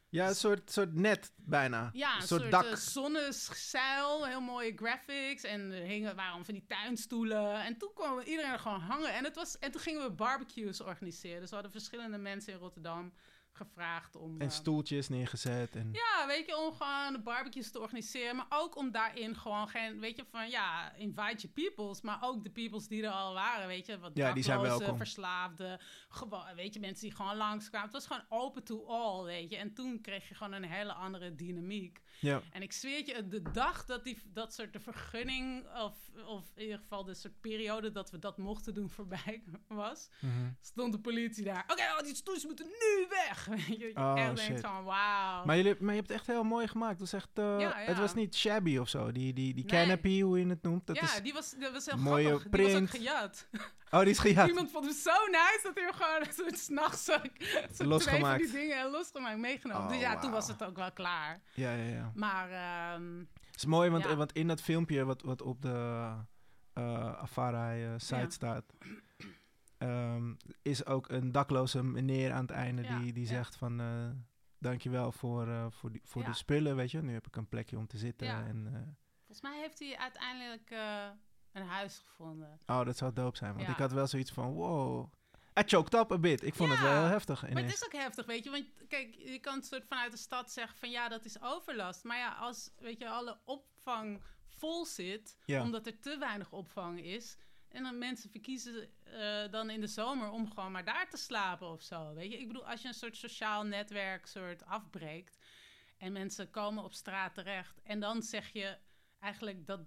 Ja, 0.09 0.27
een 0.27 0.35
soort, 0.35 0.71
soort 0.71 0.93
net 0.93 1.31
bijna. 1.35 1.89
Ja, 1.93 2.15
een 2.15 2.21
een 2.21 2.27
soort, 2.27 2.41
soort 2.41 2.51
dak. 2.51 2.77
zonnezeil, 2.77 4.25
heel 4.25 4.41
mooie 4.41 4.73
graphics. 4.75 5.43
En 5.43 5.71
er 5.71 5.83
hingen, 5.83 6.15
waren 6.15 6.45
van 6.45 6.53
die 6.53 6.65
tuinstoelen. 6.67 7.63
En 7.63 7.77
toen 7.77 7.91
kwam 7.93 8.19
iedereen 8.19 8.51
er 8.51 8.59
gewoon 8.59 8.79
hangen. 8.79 9.13
En, 9.13 9.23
het 9.23 9.35
was, 9.35 9.59
en 9.59 9.71
toen 9.71 9.81
gingen 9.81 10.03
we 10.03 10.11
barbecues 10.11 10.81
organiseren. 10.81 11.39
Dus 11.39 11.49
we 11.49 11.55
hadden 11.55 11.73
verschillende 11.73 12.17
mensen 12.17 12.53
in 12.53 12.59
Rotterdam 12.59 13.13
gevraagd 13.57 14.15
om... 14.15 14.41
En 14.41 14.47
eh, 14.47 14.53
stoeltjes 14.53 15.09
neergezet. 15.09 15.75
En... 15.75 15.89
Ja, 15.91 16.27
weet 16.27 16.45
je, 16.45 16.57
om 16.57 16.73
gewoon 16.73 17.23
barbecues 17.23 17.71
te 17.71 17.79
organiseren. 17.79 18.35
Maar 18.35 18.45
ook 18.49 18.75
om 18.77 18.91
daarin 18.91 19.35
gewoon 19.35 19.67
geen, 19.67 19.99
weet 19.99 20.15
je, 20.15 20.25
van 20.31 20.49
ja, 20.49 20.93
invite 20.95 21.47
your 21.47 21.49
peoples. 21.53 22.01
Maar 22.01 22.17
ook 22.21 22.43
de 22.43 22.49
peoples 22.49 22.87
die 22.87 23.03
er 23.03 23.11
al 23.11 23.33
waren, 23.33 23.67
weet 23.67 23.85
je. 23.85 23.99
Wat 23.99 24.11
Ja, 24.13 24.33
die 24.33 24.43
zijn 24.43 24.61
welkom. 24.61 24.97
verslaafden, 24.97 25.79
gewoon, 26.09 26.55
weet 26.55 26.73
je, 26.73 26.79
mensen 26.79 27.07
die 27.07 27.15
gewoon 27.15 27.37
langskwamen. 27.37 27.89
Het 27.89 27.95
was 27.95 28.07
gewoon 28.07 28.41
open 28.41 28.63
to 28.63 28.85
all, 28.85 29.23
weet 29.23 29.49
je. 29.49 29.57
En 29.57 29.73
toen 29.73 30.01
kreeg 30.01 30.27
je 30.27 30.35
gewoon 30.35 30.53
een 30.53 30.63
hele 30.63 30.93
andere 30.93 31.35
dynamiek. 31.35 32.01
Ja. 32.19 32.41
En 32.51 32.61
ik 32.61 32.71
zweer 32.73 33.05
je, 33.05 33.27
de 33.27 33.41
dag 33.51 33.85
dat 33.85 34.03
die, 34.03 34.17
dat 34.33 34.53
soort 34.53 34.73
de 34.73 34.79
vergunning, 34.79 35.65
of, 35.75 35.93
of 36.27 36.51
in 36.55 36.63
ieder 36.63 36.77
geval 36.79 37.03
de 37.03 37.13
soort 37.13 37.41
periode 37.41 37.91
dat 37.91 38.09
we 38.11 38.19
dat 38.19 38.37
mochten 38.37 38.73
doen 38.73 38.89
voorbij 38.89 39.43
was, 39.67 40.09
Mhm. 40.19 40.49
stond 40.61 40.91
de 40.93 40.99
politie 40.99 41.43
daar. 41.43 41.63
Oké, 41.67 41.81
oh, 41.81 41.99
die 41.99 42.15
stoeltjes 42.15 42.45
moeten 42.45 42.65
nu 42.65 43.07
weg. 43.09 43.47
Je, 43.79 43.91
Oh, 43.95 44.13
echt 44.17 44.35
denkt 44.35 44.41
shit. 44.41 44.59
van, 44.59 44.83
wauw. 44.83 45.45
Maar, 45.45 45.55
jullie, 45.57 45.75
maar 45.79 45.89
je 45.93 45.99
hebt 45.99 46.07
het 46.09 46.17
echt 46.17 46.27
heel 46.27 46.43
mooi 46.43 46.67
gemaakt. 46.67 46.91
Het 46.99 47.11
was, 47.11 47.13
echt, 47.13 47.29
eh, 47.33 47.43
Ja, 47.43 47.59
ja. 47.59 47.75
Het 47.85 47.97
was 47.97 48.13
niet 48.13 48.35
shabby 48.35 48.77
of 48.77 48.89
zo. 48.89 49.11
Die, 49.11 49.33
die, 49.33 49.53
die 49.53 49.65
Nee. 49.65 49.83
canopy, 49.83 50.21
hoe 50.21 50.39
je 50.39 50.45
het 50.47 50.61
noemt. 50.61 50.87
Dat 50.87 50.95
ja, 50.95 51.01
is... 51.03 51.21
die 51.21 51.33
was, 51.33 51.55
dat 51.59 51.71
was 51.71 51.85
heel 51.85 51.97
mooie 51.97 52.27
grappig. 52.39 52.51
Die 52.51 52.61
was 52.63 52.71
ook 52.75 52.77
print. 52.77 52.89
gejat. 52.89 53.47
Oh, 53.91 53.99
die 53.99 54.09
is 54.09 54.19
gejat. 54.19 54.47
Iemand 54.47 54.71
vond 54.71 54.85
hem 54.85 54.93
zo 54.93 55.11
nice 55.31 55.59
dat 55.63 55.75
hij 55.75 55.83
hem 55.83 55.93
gewoon 55.93 56.21
een 56.27 56.33
soort 56.33 56.57
s'nachts 56.57 57.03
zo, 57.05 57.11
zo 57.13 57.19
twee 57.19 57.67
van 57.73 57.87
Losgemaakt. 57.87 58.43
die 58.43 58.51
dingen 58.51 58.89
losgemaakt, 58.91 59.37
meegenomen. 59.37 59.83
Oh, 59.83 59.89
dus 59.89 59.99
ja, 59.99 60.19
toen 60.19 60.31
was 60.31 60.47
het 60.47 60.63
ook 60.63 60.75
wel 60.75 60.91
klaar. 60.91 61.41
Ja, 61.53 61.71
ja, 61.71 61.83
ja. 61.95 62.11
Maar 62.15 62.49
ehm, 62.51 63.17
Het 63.19 63.55
is 63.55 63.65
mooi, 63.65 63.89
want, 63.89 64.03
Ja. 64.03 64.09
eh, 64.09 64.15
want 64.17 64.31
in 64.31 64.47
dat 64.47 64.61
filmpje 64.61 65.05
wat, 65.05 65.21
wat 65.21 65.41
op 65.41 65.61
de 65.61 66.13
eh 66.73 67.13
Afarai 67.13 67.83
eh, 67.85 67.93
site 67.97 68.15
Ja. 68.15 68.29
staat... 68.29 68.73
ehm, 69.77 70.33
is 70.61 70.85
ook 70.85 71.09
een 71.09 71.31
dakloze 71.31 71.83
meneer 71.83 72.31
aan 72.31 72.41
het 72.41 72.51
einde 72.51 72.81
Ja, 72.81 72.99
die, 72.99 73.13
die 73.13 73.23
ja. 73.23 73.29
zegt 73.29 73.55
van... 73.55 73.79
eh 73.79 74.09
dankjewel 74.59 75.11
voor, 75.11 75.47
eh, 75.47 75.65
voor, 75.69 75.91
die, 75.91 76.01
voor 76.05 76.21
Ja. 76.21 76.27
de 76.27 76.33
spullen, 76.33 76.75
weet 76.75 76.91
je. 76.91 77.01
Nu 77.01 77.13
heb 77.13 77.27
ik 77.27 77.35
een 77.35 77.47
plekje 77.49 77.77
om 77.77 77.87
te 77.87 77.97
zitten. 77.97 78.27
Ja. 78.27 78.43
En, 78.45 78.67
eh, 78.73 78.79
Volgens 79.25 79.41
mij 79.41 79.59
heeft 79.59 79.79
hij 79.79 79.97
uiteindelijk 79.97 80.69
eh, 80.69 81.07
een 81.57 81.67
huis 81.67 82.01
gevonden. 82.05 82.59
oh, 82.65 82.85
dat 82.85 82.97
zou 82.97 83.13
dope 83.13 83.37
zijn. 83.37 83.53
Want 83.53 83.65
Ja. 83.65 83.71
ik 83.71 83.77
had 83.79 83.91
wel 83.91 84.07
zoiets 84.07 84.31
van, 84.31 84.51
wow. 84.53 85.11
I 85.59 85.63
choked 85.65 85.93
up 85.93 86.11
a 86.11 86.17
bit. 86.17 86.43
Ik 86.43 86.55
vond 86.55 86.71
het 86.71 86.79
wel 86.79 86.91
heel 87.01 87.09
heftig 87.09 87.41
Maar 87.41 87.51
ineens. 87.51 87.65
het 87.71 87.75
is 87.81 87.85
ook 87.85 88.01
heftig, 88.01 88.25
weet 88.25 88.43
je. 88.43 88.49
Want 88.49 88.65
kijk, 88.87 89.15
je 89.15 89.39
kan 89.39 89.63
soort 89.63 89.85
vanuit 89.87 90.11
de 90.11 90.17
stad 90.17 90.51
zeggen 90.51 90.77
van 90.77 90.89
ja, 90.89 91.07
dat 91.09 91.25
is 91.25 91.41
overlast. 91.41 92.03
Maar 92.03 92.17
ja, 92.17 92.33
als 92.33 92.71
weet 92.79 92.97
je, 92.99 93.09
alle 93.09 93.37
opvang 93.45 94.21
vol 94.47 94.85
zit, 94.85 95.37
Ja. 95.45 95.61
omdat 95.61 95.85
er 95.87 95.99
te 95.99 96.17
weinig 96.17 96.51
opvang 96.51 97.01
is. 97.03 97.37
En 97.67 97.83
dan 97.83 97.97
mensen 97.97 98.29
verkiezen 98.29 98.89
eh, 99.03 99.51
dan 99.51 99.69
in 99.69 99.81
de 99.81 99.87
zomer 99.87 100.29
om 100.29 100.49
gewoon 100.49 100.71
maar 100.71 100.85
daar 100.85 101.09
te 101.09 101.17
slapen 101.17 101.67
of 101.67 101.81
zo. 101.81 102.13
Weet 102.13 102.31
je, 102.31 102.39
ik 102.39 102.47
bedoel, 102.47 102.67
als 102.67 102.81
je 102.81 102.87
een 102.87 102.93
soort 102.93 103.17
sociaal 103.17 103.63
netwerk 103.63 104.25
soort 104.25 104.65
afbreekt 104.65 105.37
en 105.97 106.11
mensen 106.11 106.49
komen 106.49 106.83
op 106.83 106.93
straat 106.93 107.33
terecht 107.33 107.81
en 107.83 107.99
dan 107.99 108.21
zeg 108.23 108.49
je 108.49 108.77
eigenlijk 109.19 109.65
dat 109.65 109.79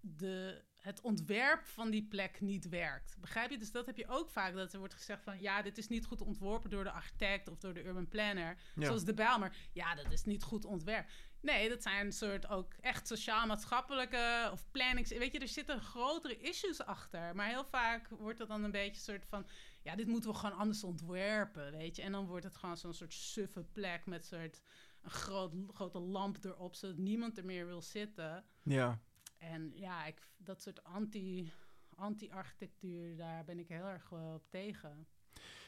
de, 0.00 0.64
het 0.86 1.00
ontwerp 1.00 1.66
van 1.66 1.90
die 1.90 2.02
plek 2.02 2.40
niet 2.40 2.68
werkt. 2.68 3.16
Begrijp 3.20 3.50
je? 3.50 3.58
Dus 3.58 3.72
dat 3.72 3.86
heb 3.86 3.96
je 3.96 4.08
ook 4.08 4.30
vaak, 4.30 4.54
dat 4.54 4.72
er 4.72 4.78
wordt 4.78 4.94
gezegd 4.94 5.22
van 5.22 5.40
ja, 5.40 5.62
dit 5.62 5.78
is 5.78 5.88
niet 5.88 6.06
goed 6.06 6.20
ontworpen 6.22 6.70
door 6.70 6.84
de 6.84 6.90
architect 6.90 7.48
of 7.48 7.58
door 7.58 7.74
de 7.74 7.84
urban 7.84 8.08
planner, 8.08 8.56
Ja. 8.74 8.84
zoals 8.84 9.04
de 9.04 9.14
Bijlmer. 9.14 9.56
Ja, 9.72 9.94
dat 9.94 10.12
is 10.12 10.24
niet 10.24 10.42
goed 10.42 10.64
ontwerp. 10.64 11.08
Nee, 11.40 11.68
dat 11.68 11.82
zijn 11.82 12.06
een 12.06 12.12
soort 12.12 12.48
ook 12.48 12.74
echt 12.80 13.06
sociaal-maatschappelijke 13.06 14.48
of 14.52 14.70
plannings. 14.70 15.10
Weet 15.10 15.32
je, 15.32 15.38
er 15.38 15.48
zitten 15.48 15.80
grotere 15.80 16.36
issues 16.38 16.82
achter. 16.82 17.34
Maar 17.36 17.48
heel 17.48 17.64
vaak 17.64 18.08
wordt 18.08 18.38
dat 18.38 18.48
dan 18.48 18.64
een 18.64 18.70
beetje 18.70 18.90
een 18.94 19.18
soort 19.18 19.26
van... 19.26 19.46
Ja, 19.82 19.96
dit 19.96 20.06
moeten 20.06 20.30
we 20.30 20.36
gewoon 20.36 20.58
anders 20.58 20.84
ontwerpen, 20.84 21.70
weet 21.70 21.96
je. 21.96 22.02
En 22.02 22.12
dan 22.12 22.26
wordt 22.26 22.44
het 22.44 22.56
gewoon 22.56 22.76
zo'n 22.76 22.94
soort 22.94 23.12
suffe 23.14 23.64
plek 23.64 24.06
met 24.06 24.26
soort... 24.26 24.62
Een 25.02 25.10
groot, 25.12 25.52
grote 25.72 25.98
lamp 25.98 26.44
erop, 26.44 26.74
zodat 26.74 26.96
niemand 26.96 27.38
er 27.38 27.44
meer 27.44 27.66
wil 27.66 27.82
zitten. 27.82 28.44
Ja. 28.62 29.00
En 29.38 29.72
ja, 29.74 30.04
ik, 30.06 30.30
dat 30.36 30.62
soort 30.62 30.84
anti, 30.84 31.52
anti-architectuur, 31.94 33.16
daar 33.16 33.44
ben 33.44 33.58
ik 33.58 33.68
heel 33.68 33.84
erg 33.86 34.12
eh, 34.12 34.34
op 34.34 34.44
tegen. 34.48 35.06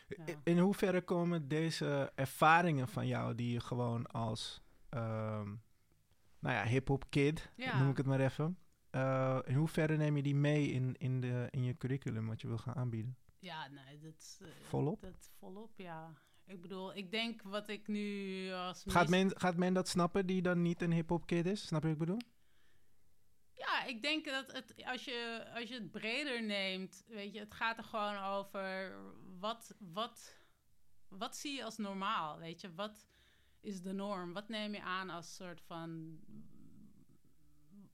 Ja. 0.08 0.24
In 0.44 0.58
hoeverre 0.58 1.00
komen 1.02 1.48
deze 1.48 2.12
ervaringen 2.14 2.88
van 2.88 3.06
jou, 3.06 3.34
die 3.34 3.52
je 3.52 3.60
gewoon 3.60 4.06
als, 4.06 4.60
ehm, 4.88 5.46
nou 6.38 6.54
ja, 6.54 6.64
hip-hop 6.64 7.04
kid, 7.10 7.50
Ja. 7.56 7.78
noem 7.78 7.90
ik 7.90 7.96
het 7.96 8.06
maar 8.06 8.20
even. 8.20 8.58
eh, 8.90 9.38
in 9.44 9.54
hoeverre 9.54 9.96
neem 9.96 10.16
je 10.16 10.22
die 10.22 10.34
mee 10.34 10.68
in, 10.70 10.94
in, 10.98 11.20
de, 11.20 11.46
in 11.50 11.62
je 11.64 11.76
curriculum 11.76 12.26
wat 12.26 12.40
je 12.40 12.46
wil 12.48 12.58
gaan 12.58 12.74
aanbieden? 12.74 13.16
Ja, 13.38 13.68
nee, 13.68 13.98
dat... 13.98 14.14
is, 14.18 14.38
eh, 14.42 14.48
Volop? 14.62 15.00
Dat 15.00 15.30
volop, 15.38 15.70
ja. 15.76 16.12
Ik 16.46 16.60
bedoel, 16.60 16.96
ik 16.96 17.10
denk 17.10 17.42
wat 17.42 17.68
ik 17.68 17.88
nu 17.88 18.50
als... 18.52 18.84
Gaat 18.86 19.08
men, 19.08 19.38
gaat 19.38 19.56
men 19.56 19.74
dat 19.74 19.88
snappen 19.88 20.26
die 20.26 20.42
dan 20.42 20.62
niet 20.62 20.82
een 20.82 20.92
hip-hop 20.92 21.26
kid 21.26 21.46
is? 21.46 21.66
Snap 21.66 21.82
je 21.82 21.88
wat 21.88 21.96
ik 21.96 22.06
bedoel? 22.06 22.20
Ja, 23.58 23.84
ik 23.84 24.02
denk 24.02 24.24
dat 24.24 24.52
het, 24.52 24.84
als, 24.84 25.04
je, 25.04 25.46
als 25.54 25.68
je 25.68 25.74
het 25.74 25.90
breder 25.90 26.42
neemt, 26.42 27.04
weet 27.08 27.32
je, 27.34 27.40
het 27.40 27.54
gaat 27.54 27.78
er 27.78 27.84
gewoon 27.84 28.16
over 28.16 28.96
wat, 29.38 29.74
wat, 29.78 30.36
wat 31.08 31.36
zie 31.36 31.56
je 31.56 31.64
als 31.64 31.76
normaal, 31.76 32.38
weet 32.38 32.60
je, 32.60 32.74
wat 32.74 33.06
is 33.60 33.82
de 33.82 33.92
norm, 33.92 34.32
wat 34.32 34.48
neem 34.48 34.74
je 34.74 34.82
aan 34.82 35.10
als 35.10 35.34
soort 35.34 35.60
van, 35.60 36.20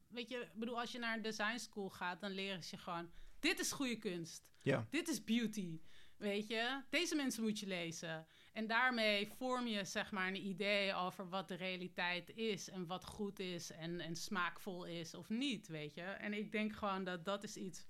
weet 0.09 0.29
je, 0.29 0.39
ik 0.39 0.55
bedoel, 0.55 0.81
als 0.81 0.93
je 0.93 0.99
naar 0.99 1.17
een 1.17 1.23
design 1.23 1.59
school 1.59 1.91
gaat, 1.91 2.21
dan 2.21 2.31
leren 2.31 2.63
ze 2.63 2.77
je 2.77 2.83
gewoon, 2.83 3.11
dit 3.39 3.59
is 3.59 3.73
goede 3.73 3.99
kunst, 3.99 4.49
Ja. 4.63 4.87
dit 4.91 5.09
is 5.09 5.25
beauty, 5.25 5.81
weet 6.17 6.47
je, 6.47 6.83
deze 6.91 7.15
mensen 7.17 7.43
moet 7.43 7.59
je 7.59 7.67
lezen. 7.67 8.27
En 8.55 8.67
daarmee 8.67 9.29
vorm 9.37 9.67
je 9.67 9.85
zeg 9.85 10.11
maar 10.11 10.27
een 10.29 10.47
idee 10.47 10.95
over 10.95 11.29
wat 11.29 11.49
de 11.49 11.55
realiteit 11.55 12.31
is 12.37 12.69
en 12.71 12.87
wat 12.87 13.05
goed 13.05 13.39
is 13.39 13.71
en, 13.71 14.01
en 14.01 14.17
smaakvol 14.17 14.85
is 14.85 15.15
of 15.15 15.29
niet, 15.29 15.67
weet 15.69 15.95
je. 15.95 16.03
En 16.03 16.33
ik 16.33 16.53
denk 16.53 16.77
gewoon 16.77 17.05
dat 17.05 17.25
dat 17.25 17.43
is 17.45 17.57
iets 17.57 17.87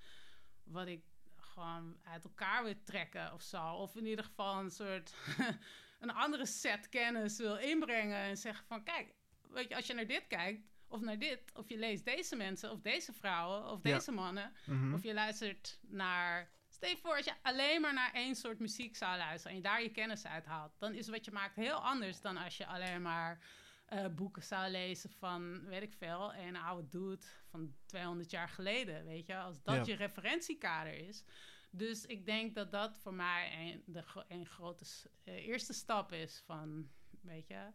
wat 0.65 0.87
ik 0.87 1.03
gewoon 1.37 1.97
uit 2.05 2.25
elkaar 2.25 2.65
wil 2.65 2.75
trekken 2.85 3.33
of 3.33 3.43
zo. 3.43 3.73
Of 3.73 3.97
in 3.97 4.07
ieder 4.07 4.25
geval 4.25 4.59
een 4.61 4.71
soort 4.71 5.15
een 6.01 6.11
andere 6.13 6.47
set 6.47 6.89
kennis 6.89 7.39
wil 7.39 7.57
inbrengen 7.57 8.17
en 8.17 8.37
zeggen 8.37 8.67
van 8.67 8.83
kijk, 8.85 9.15
weet 9.51 9.69
je, 9.69 9.77
als 9.77 9.87
je 9.87 9.95
naar 9.95 10.07
dit 10.07 10.27
kijkt 10.27 10.63
of 10.89 11.01
naar 11.01 11.19
dit, 11.19 11.41
of 11.55 11.69
je 11.69 11.77
leest 11.79 12.05
deze 12.05 12.37
mensen 12.37 12.71
of 12.71 12.81
deze 12.81 13.13
vrouwen 13.13 13.71
of 13.71 13.81
Ja. 13.83 13.95
deze 13.95 14.13
mannen, 14.13 14.53
Mhm. 14.67 14.95
of 14.95 15.03
je 15.03 15.15
luistert 15.15 15.79
naar. 15.83 16.51
Stel 16.85 16.97
je 16.97 17.03
voor, 17.03 17.17
als 17.17 17.25
je 17.25 17.35
alleen 17.43 17.81
maar 17.81 17.95
naar 17.95 18.13
één 18.13 18.35
soort 18.37 18.59
muziek 18.59 18.97
zou 18.97 19.17
luisteren 19.17 19.51
en 19.51 19.57
je 19.57 19.63
daar 19.69 19.83
je 19.83 19.91
kennis 19.91 20.27
uit 20.27 20.45
haalt, 20.45 20.73
dan 20.79 20.95
is 20.95 21.09
wat 21.09 21.25
je 21.25 21.31
maakt 21.31 21.55
heel 21.55 21.77
anders 21.77 22.21
dan 22.21 22.37
als 22.37 22.57
je 22.57 22.67
alleen 22.67 23.03
maar 23.03 23.39
eh, 23.87 24.07
boeken 24.07 24.43
zou 24.43 24.71
lezen 24.71 25.11
van, 25.11 25.65
weet 25.67 25.83
ik 25.83 25.93
veel, 25.93 26.35
een 26.35 26.57
oude 26.57 26.89
dude 26.89 27.27
van 27.51 27.75
200 27.87 28.31
jaar 28.31 28.49
geleden, 28.49 29.05
weet 29.05 29.27
je, 29.27 29.37
als 29.37 29.63
dat 29.63 29.75
Ja. 29.75 29.83
je 29.93 29.95
referentiekader 29.95 30.95
is. 30.95 31.25
Dus 31.71 32.07
ik 32.07 32.27
denk 32.27 32.55
dat 32.55 32.71
dat 32.71 32.99
voor 32.99 33.15
mij 33.15 33.53
een, 33.73 33.83
de, 33.87 34.05
een 34.29 34.47
grote 34.47 34.85
eh, 35.25 35.47
eerste 35.47 35.73
stap 35.73 36.13
is 36.13 36.43
van, 36.47 36.91
weet 37.23 37.49
je, 37.49 37.73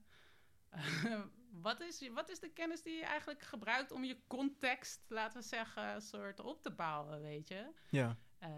wat, 1.67 1.81
is, 1.81 2.09
wat 2.13 2.29
is 2.29 2.39
de 2.39 2.49
kennis 2.49 2.81
die 2.81 2.95
je 2.95 3.05
eigenlijk 3.05 3.41
gebruikt 3.41 3.91
om 3.91 4.03
je 4.03 4.17
context, 4.27 5.05
laten 5.07 5.41
we 5.41 5.47
zeggen, 5.47 6.01
soort 6.01 6.39
op 6.39 6.61
te 6.61 6.71
bouwen, 6.71 7.21
weet 7.21 7.47
je? 7.47 7.71
Ja. 7.89 8.17
Ehm, 8.39 8.51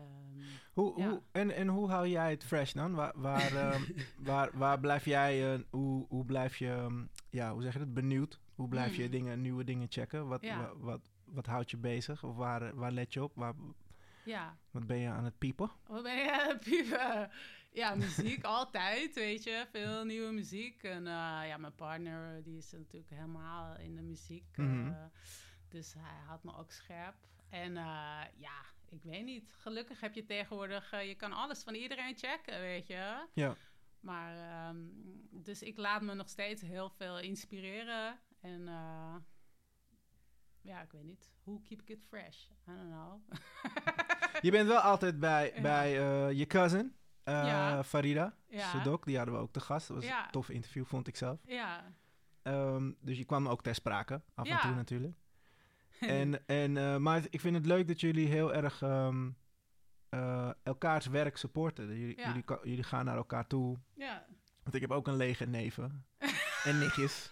Hoe, 0.73 0.99
Ja. 0.99 1.09
hoe, 1.09 1.21
en, 1.31 1.51
en 1.55 1.67
hoe 1.67 1.89
hou 1.89 2.07
jij 2.07 2.29
het 2.29 2.43
fresh 2.43 2.71
dan? 2.73 2.93
Waar, 2.93 3.11
waar, 3.15 3.53
ehm, 3.55 3.83
waar, 4.15 4.57
waar 4.57 4.79
blijf 4.79 5.05
jij, 5.05 5.53
eh, 5.53 5.59
hoe, 5.69 6.05
hoe 6.09 6.25
blijf 6.25 6.57
je, 6.57 6.69
ehm, 6.71 7.05
ja, 7.29 7.53
hoe 7.53 7.61
zeg 7.61 7.73
je 7.73 7.79
dat, 7.79 7.93
benieuwd? 7.93 8.39
Hoe 8.55 8.67
blijf 8.67 8.95
je 8.95 9.01
Hmm. 9.01 9.11
dingen, 9.11 9.41
nieuwe 9.41 9.63
dingen 9.63 9.87
checken? 9.89 10.27
Wat, 10.27 10.41
Ja. 10.41 10.57
wa- 10.57 10.77
wat, 10.77 11.09
wat, 11.25 11.45
houdt 11.45 11.71
je 11.71 11.77
bezig? 11.77 12.23
Of 12.23 12.35
waar, 12.35 12.61
eh, 12.61 12.73
waar 12.73 12.91
let 12.91 13.13
je 13.13 13.23
op? 13.23 13.31
Waar, 13.35 13.53
ja, 14.23 14.57
wat 14.71 14.87
ben 14.87 14.97
je 14.97 15.09
aan 15.09 15.23
het 15.23 15.37
piepen? 15.37 15.71
wat 15.87 16.03
ben 16.03 16.15
je 16.17 16.41
aan 16.41 16.49
het 16.49 16.59
piepen? 16.63 17.29
Ja, 17.71 17.95
muziek 17.95 18.43
altijd, 18.57 19.15
weet 19.15 19.43
je. 19.43 19.67
Veel 19.71 20.03
nieuwe 20.05 20.31
muziek. 20.31 20.83
En 20.83 21.07
eh, 21.07 21.47
ja, 21.47 21.57
mijn 21.57 21.75
partner, 21.75 22.43
die 22.43 22.57
is 22.57 22.71
natuurlijk 22.71 23.09
helemaal 23.09 23.77
in 23.77 23.95
de 23.95 24.01
muziek. 24.01 24.45
eh, 24.57 24.65
Mhm. 24.65 24.93
dus 25.69 25.93
hij 25.93 26.17
houdt 26.25 26.43
me 26.43 26.55
ook 26.57 26.71
scherp. 26.71 27.15
En 27.49 27.77
eh, 27.77 28.21
ja, 28.35 28.53
ik 28.91 29.03
weet 29.03 29.23
niet. 29.25 29.53
Gelukkig 29.57 29.99
heb 29.99 30.13
je 30.13 30.25
tegenwoordig... 30.25 30.91
eh, 30.91 31.07
je 31.07 31.15
kan 31.15 31.33
alles 31.33 31.63
van 31.63 31.73
iedereen 31.73 32.17
checken, 32.17 32.59
weet 32.59 32.87
je. 32.87 33.27
Ja. 33.33 33.55
Maar, 33.99 34.37
ehm, 34.37 34.77
dus 35.31 35.61
ik 35.61 35.77
laat 35.77 36.01
me 36.01 36.13
nog 36.13 36.29
steeds 36.29 36.61
heel 36.61 36.89
veel 36.89 37.19
inspireren. 37.19 38.19
En 38.39 38.67
eh, 38.67 39.15
ja, 40.61 40.81
ik 40.81 40.91
weet 40.91 41.03
niet. 41.03 41.31
Hoe 41.43 41.61
keep 41.61 41.81
ik 41.81 41.89
it 41.89 42.03
fresh? 42.07 42.43
I 42.45 42.51
don't 42.65 42.89
know. 42.91 43.21
Je 44.45 44.51
bent 44.51 44.67
wel 44.67 44.79
altijd 44.79 45.19
bij, 45.19 45.51
Ja. 45.55 45.61
bij 45.61 45.99
eh, 45.99 46.37
je 46.37 46.47
cousin, 46.47 46.95
Ja. 47.25 47.83
Farida 47.83 48.35
Ja. 48.49 48.83
Die 49.03 49.17
hadden 49.17 49.35
we 49.35 49.41
ook 49.41 49.51
te 49.51 49.59
gast. 49.59 49.87
Dat 49.87 49.97
was 49.97 50.05
een 50.05 50.31
tof 50.31 50.49
interview, 50.49 50.85
vond 50.85 51.07
ik 51.07 51.15
zelf. 51.15 51.39
ja. 51.45 51.93
Ehm, 52.41 52.91
dus 52.99 53.17
je 53.17 53.25
kwam 53.25 53.47
ook 53.47 53.61
ter 53.63 53.75
sprake, 53.75 54.21
af 54.33 54.47
en 54.47 54.59
toe 54.59 54.73
natuurlijk. 54.73 55.17
En, 56.19 56.47
en, 56.47 56.77
eh, 56.77 56.97
maar 56.97 57.21
ik 57.29 57.39
vind 57.39 57.55
het 57.55 57.65
leuk 57.65 57.87
dat 57.87 58.01
jullie 58.01 58.27
heel 58.27 58.53
erg 58.53 58.81
ehm, 58.81 59.29
eh, 60.09 60.49
elkaars 60.63 61.05
werk 61.05 61.37
supporten. 61.37 61.87
Jullie, 61.87 62.17
Ja. 62.17 62.27
jullie, 62.27 62.43
jullie 62.63 62.83
gaan 62.83 63.05
naar 63.05 63.15
elkaar 63.17 63.47
toe. 63.47 63.77
ja. 63.95 64.25
Want 64.63 64.75
ik 64.75 64.81
heb 64.81 64.91
ook 64.91 65.07
een 65.07 65.15
lege 65.15 65.45
neven 65.45 66.05
en 66.63 66.79
nichtjes. 66.79 67.31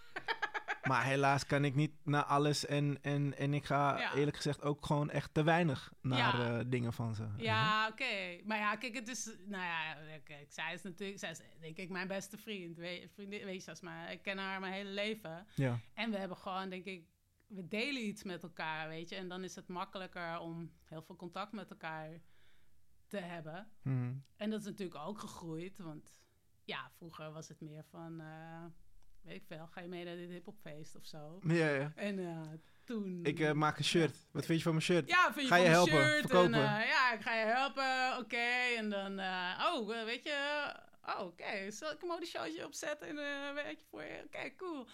Maar 0.84 1.04
helaas 1.06 1.46
kan 1.46 1.66
ik 1.66 1.76
niet 1.76 1.92
naar 2.04 2.24
alles. 2.24 2.66
En, 2.66 2.98
en, 3.02 3.38
en 3.38 3.54
ik 3.54 3.66
ga 3.66 3.98
Ja. 4.00 4.14
eerlijk 4.16 4.36
gezegd 4.36 4.62
ook 4.62 4.86
gewoon 4.86 5.10
echt 5.10 5.34
te 5.34 5.44
weinig 5.44 5.94
naar 6.02 6.18
Ja. 6.38 6.60
eh, 6.60 6.66
dingen 6.68 6.94
van 6.94 7.16
ze. 7.16 7.28
Ja, 7.38 7.88
oké. 7.88 8.40
Maar 8.46 8.58
ja, 8.58 8.76
kijk, 8.76 8.94
het 8.96 9.08
is... 9.08 9.26
Nou 9.46 9.64
ja, 9.64 9.96
kijk, 10.24 10.46
zij 10.52 10.74
is 10.74 10.82
natuurlijk... 10.82 11.20
Zij 11.20 11.32
is 11.32 11.42
denk 11.60 11.78
ik 11.78 11.90
mijn 11.90 12.08
beste 12.08 12.38
vriend. 12.38 12.78
Weet, 12.78 13.12
vriendin, 13.14 13.46
weet 13.46 13.66
je, 13.66 13.74
maar, 13.82 14.12
ik 14.12 14.22
ken 14.22 14.38
haar 14.38 14.60
mijn 14.60 14.74
hele 14.74 14.90
leven. 14.90 15.48
Ja. 15.56 15.80
En 15.94 16.12
we 16.12 16.18
hebben 16.18 16.38
gewoon, 16.38 16.70
denk 16.70 16.86
ik... 16.86 17.08
We 17.50 17.68
delen 17.68 18.06
iets 18.08 18.24
met 18.24 18.44
elkaar, 18.44 18.88
weet 18.88 19.10
je. 19.10 19.16
En 19.16 19.28
dan 19.28 19.44
is 19.44 19.56
het 19.56 19.68
makkelijker 19.68 20.40
om 20.40 20.72
heel 20.84 21.02
veel 21.02 21.16
contact 21.16 21.52
met 21.52 21.70
elkaar 21.70 22.22
te 23.08 23.18
hebben. 23.18 23.72
Mhm. 23.82 24.14
En 24.36 24.50
dat 24.50 24.60
is 24.60 24.66
natuurlijk 24.66 25.00
ook 25.08 25.20
gegroeid. 25.20 25.78
Want 25.78 26.20
ja, 26.64 26.92
vroeger 26.96 27.32
was 27.32 27.48
het 27.48 27.62
meer 27.62 27.84
van... 27.90 28.20
eh, 28.20 28.66
weet 29.22 29.36
ik 29.36 29.46
veel, 29.48 29.68
ga 29.68 29.82
je 29.82 29.88
mee 29.88 30.06
naar 30.06 30.16
dit 30.16 30.30
hiphopfeest 30.30 30.96
of 30.96 31.06
zo? 31.06 31.40
ja, 31.44 31.70
ja. 31.70 31.92
En 31.96 32.20
eh, 32.20 32.42
toen... 32.84 33.20
Ik 33.26 33.40
eh, 33.40 33.52
maak 33.52 33.78
een 33.78 33.84
shirt. 33.84 34.16
Wat 34.32 34.46
vind 34.46 34.58
je 34.58 34.64
van 34.64 34.74
mijn 34.74 34.86
shirt? 34.86 35.10
Ja, 35.10 35.34
vind 35.34 35.48
je 35.48 35.54
Ga 35.54 35.56
je 35.56 35.68
helpen, 35.68 35.94
shirt 35.94 36.20
verkopen? 36.20 36.54
En, 36.54 36.88
ja, 36.88 37.14
ik 37.14 37.22
ga 37.22 37.36
je 37.36 37.46
helpen, 37.46 38.18
oké. 38.26 38.76
En 38.78 38.90
dan, 38.90 39.20
oh, 39.74 39.88
weet 40.06 40.24
je, 40.24 40.72
oh, 41.06 41.20
oké, 41.20 41.72
zal 41.72 41.92
ik 41.92 42.02
een 42.02 42.08
modeshowtje 42.08 42.66
opzetten 42.66 43.08
en 43.08 43.18
een 43.18 43.54
werkje 43.54 43.86
voor 43.90 44.04
je? 44.04 44.22
Oké, 44.26 44.56
cool. 44.56 44.88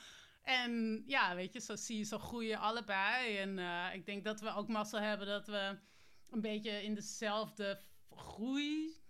En 0.45 1.03
ja, 1.05 1.35
weet 1.35 1.53
je, 1.53 1.59
zo 1.59 1.75
zie 1.75 1.97
je, 1.97 2.03
zo 2.03 2.17
groeien 2.19 2.59
allebei. 2.59 3.37
En 3.37 3.59
eh, 3.59 3.93
ik 3.93 4.05
denk 4.05 4.23
dat 4.23 4.41
we 4.41 4.53
ook 4.53 4.67
mazzel 4.67 4.99
hebben 4.99 5.27
dat 5.27 5.47
we 5.47 5.77
een 6.29 6.41
beetje 6.41 6.83
in 6.83 6.93
dezelfde 6.93 7.79
f- 7.81 8.17
groei 8.17 9.03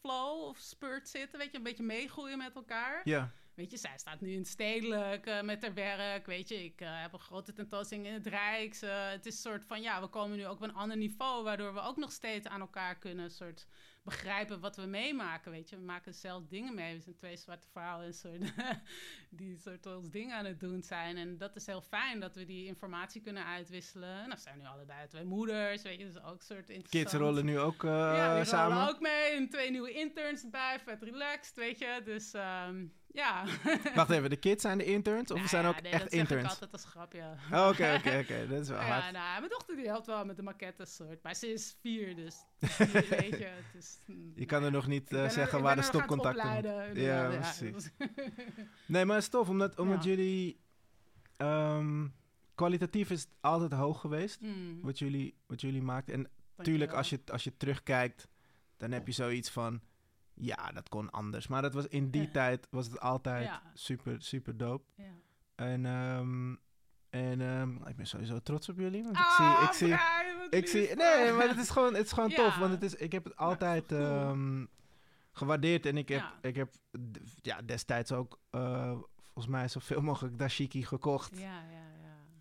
flow 0.00 0.42
of 0.42 0.58
spurt 0.58 1.08
zitten. 1.08 1.38
Weet 1.38 1.50
je, 1.50 1.56
een 1.56 1.62
beetje 1.62 1.82
meegroeien 1.82 2.38
met 2.38 2.54
elkaar. 2.54 3.00
Ja. 3.04 3.32
Weet 3.54 3.70
je, 3.70 3.76
zij 3.76 3.98
staat 3.98 4.20
nu 4.20 4.30
in 4.32 4.38
het 4.38 4.48
stedelijk 4.48 5.26
eh, 5.26 5.42
met 5.42 5.62
haar 5.62 5.74
werk. 5.74 6.26
Weet 6.26 6.48
je, 6.48 6.64
ik 6.64 6.80
eh, 6.80 7.00
heb 7.02 7.12
een 7.12 7.18
grote 7.18 7.52
tentoonstelling 7.52 8.06
in 8.06 8.12
het 8.12 8.26
Rijks. 8.26 8.80
Het 8.80 9.26
is 9.26 9.34
een 9.34 9.40
soort 9.52 9.64
van, 9.64 9.82
ja, 9.82 10.00
we 10.00 10.06
komen 10.06 10.36
nu 10.36 10.46
ook 10.46 10.56
op 10.56 10.62
een 10.62 10.74
ander 10.74 10.96
niveau... 10.96 11.44
waardoor 11.44 11.74
we 11.74 11.80
ook 11.80 11.96
nog 11.96 12.12
steeds 12.12 12.46
aan 12.46 12.60
elkaar 12.60 12.98
kunnen 12.98 13.30
soort 13.30 13.66
begrijpen 14.02 14.60
wat 14.60 14.76
we 14.76 14.86
meemaken, 14.86 15.50
weet 15.50 15.68
je. 15.70 15.76
We 15.76 15.82
maken 15.82 16.14
zelf 16.14 16.46
dingen 16.46 16.74
mee. 16.74 16.94
We 16.94 17.00
zijn 17.00 17.16
twee 17.16 17.36
zwarte 17.36 17.68
vrouwen 17.68 18.06
een 18.06 18.14
soort, 18.14 18.52
die 19.30 19.58
soort 19.58 19.86
ons 19.86 20.10
dingen 20.10 20.36
aan 20.36 20.44
het 20.44 20.60
doen 20.60 20.82
zijn. 20.82 21.16
En 21.16 21.38
dat 21.38 21.56
is 21.56 21.66
heel 21.66 21.80
fijn, 21.80 22.20
dat 22.20 22.36
we 22.36 22.44
die 22.44 22.66
informatie 22.66 23.20
kunnen 23.20 23.44
uitwisselen. 23.44 24.28
Nou, 24.28 24.40
zijn 24.40 24.58
nu 24.58 24.64
allebei 24.64 25.08
twee 25.08 25.24
moeders, 25.24 25.82
weet 25.82 25.98
je. 25.98 26.04
Dus 26.04 26.22
ook 26.22 26.38
een 26.38 26.40
soort 26.40 26.68
interessant. 26.68 26.88
Kids 26.88 27.12
rollen 27.12 27.44
nu 27.44 27.58
ook 27.58 27.84
eh, 27.84 27.90
ja, 27.90 28.36
die 28.36 28.44
samen. 28.44 28.76
rollen 28.76 28.94
ook 28.94 29.00
mee. 29.00 29.30
En 29.30 29.48
twee 29.48 29.70
nieuwe 29.70 29.92
interns 29.92 30.42
erbij, 30.42 30.80
vet 30.84 31.02
relaxed, 31.02 31.56
weet 31.56 31.78
je. 31.78 32.00
Dus 32.04 32.32
ehm, 32.32 32.86
ja. 33.12 33.44
Wacht 33.94 34.10
even, 34.10 34.30
de 34.30 34.36
kids 34.36 34.62
zijn 34.62 34.78
de 34.78 34.84
interns? 34.84 35.30
Of 35.30 35.36
Nou 35.36 35.48
zijn 35.48 35.62
ja, 35.62 35.68
ook 35.68 35.82
nee, 35.82 35.92
echt 35.92 36.02
dat 36.02 36.12
interns? 36.12 36.44
ik 36.44 36.50
altijd 36.50 36.72
als 36.72 36.84
grapje. 36.84 37.22
Oh, 37.52 37.68
Oké, 37.68 37.94
oké, 37.98 38.18
oké. 38.18 38.46
Dat 38.50 38.60
is 38.60 38.68
wel 38.68 38.78
Ja, 38.80 38.86
hard. 38.86 39.12
nou, 39.12 39.38
mijn 39.38 39.50
dochter 39.50 39.76
die 39.76 39.86
helpt 39.86 40.06
wel 40.06 40.24
met 40.24 40.36
de 40.36 40.42
maquettes 40.42 40.94
soort. 40.94 41.22
Maar 41.22 41.34
ze 41.34 41.52
is 41.52 41.76
vier, 41.80 42.16
dus 42.16 42.36
niet, 42.78 43.08
weet 43.08 43.38
je. 43.38 43.50
Mm, 44.06 44.32
Je 44.34 44.44
kan 44.46 44.60
nou 44.60 44.72
er 44.72 44.78
ja. 44.78 44.84
nog 44.84 44.86
niet 44.86 45.12
eh, 45.12 45.24
er- 45.24 45.30
zeggen 45.30 45.62
waar 45.62 45.74
de 45.74 45.80
er 45.80 45.86
stopcontacten... 45.86 46.44
Ja, 46.54 46.84
inderdaad, 47.24 47.58
precies. 47.58 47.90
Nee, 48.86 49.04
maar 49.04 49.14
het 49.14 49.24
is 49.24 49.30
tof, 49.30 49.48
omdat, 49.48 49.78
omdat 49.78 50.04
Ja. 50.04 50.10
jullie... 50.10 50.60
ehm, 51.36 52.06
kwalitatief 52.54 53.10
is 53.10 53.20
het 53.20 53.30
altijd 53.40 53.72
hoog 53.72 54.00
geweest, 54.00 54.40
Mm, 54.40 54.80
wat 54.82 54.98
jullie, 54.98 55.34
wat 55.46 55.60
jullie 55.60 55.82
maakten. 55.82 56.14
En 56.14 56.20
dankjewel. 56.22 56.64
tuurlijk, 56.64 56.92
als 56.92 57.10
je, 57.10 57.20
als 57.26 57.44
je 57.44 57.56
terugkijkt, 57.56 58.28
dan 58.76 58.90
heb 58.92 59.06
je 59.06 59.12
zoiets 59.12 59.50
van... 59.50 59.80
Ja, 60.40 60.72
dat 60.72 60.88
kon 60.88 61.10
anders. 61.10 61.46
Maar 61.46 61.62
dat 61.62 61.74
was, 61.74 61.86
in 61.86 62.10
die 62.10 62.22
Ja. 62.22 62.30
tijd 62.30 62.66
was 62.70 62.86
het 62.86 63.00
altijd 63.00 63.44
Ja. 63.46 63.62
super, 63.74 64.22
super 64.22 64.56
dope. 64.56 64.84
Ja. 64.94 65.04
En, 65.54 65.86
ehm, 65.86 66.54
en 67.10 67.40
ehm, 67.40 67.86
ik 67.88 67.96
ben 67.96 68.06
sowieso 68.06 68.38
trots 68.42 68.68
op 68.68 68.78
jullie. 68.78 69.02
Want 69.02 69.16
ik 69.16 69.22
Ah, 69.22 69.36
zie, 69.36 69.66
ik 69.66 69.72
zie, 69.72 70.58
ik 70.58 70.66
zie, 70.66 70.96
nee, 70.96 71.32
maar 71.32 71.48
het 71.48 71.58
is 71.58 71.70
gewoon, 71.70 71.94
het 71.94 72.04
is 72.06 72.12
gewoon 72.12 72.30
tof. 72.40 72.56
Want 72.56 72.72
het 72.72 72.82
is, 72.82 72.94
ik 72.94 73.12
heb 73.12 73.24
het 73.24 73.36
altijd 73.36 73.92
ehm, 73.92 74.64
gewaardeerd. 75.32 75.86
En 75.86 75.96
ik 75.96 76.08
heb, 76.08 76.24
ik 76.42 76.56
heb 76.56 76.72
ja, 77.42 77.62
destijds 77.62 78.12
ook 78.12 78.38
eh, 78.50 78.92
volgens 79.24 79.46
mij 79.46 79.68
zoveel 79.68 80.00
mogelijk 80.02 80.38
dashiki 80.38 80.84
gekocht. 80.84 81.38
Ja, 81.38 81.62
ja. 81.70 81.79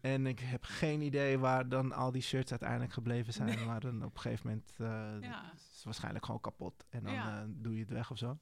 En 0.01 0.25
ik 0.27 0.39
heb 0.39 0.63
geen 0.63 1.01
idee 1.01 1.37
waar 1.39 1.69
dan 1.69 1.91
al 1.93 2.11
die 2.11 2.21
shirts 2.21 2.51
uiteindelijk 2.51 2.93
gebleven 2.93 3.33
zijn. 3.33 3.65
Maar 3.65 3.79
dan 3.79 4.03
op 4.05 4.13
een 4.15 4.21
gegeven 4.21 4.47
moment 4.47 4.71
eh, 4.77 5.29
Ja. 5.29 5.51
is 5.55 5.73
het 5.75 5.83
waarschijnlijk 5.83 6.25
gewoon 6.25 6.41
kapot. 6.41 6.85
En 6.89 7.03
dan 7.03 7.13
Ja. 7.13 7.39
eh, 7.41 7.45
doe 7.47 7.73
je 7.73 7.79
het 7.79 7.89
weg 7.89 8.11
of 8.11 8.17
zo. 8.17 8.39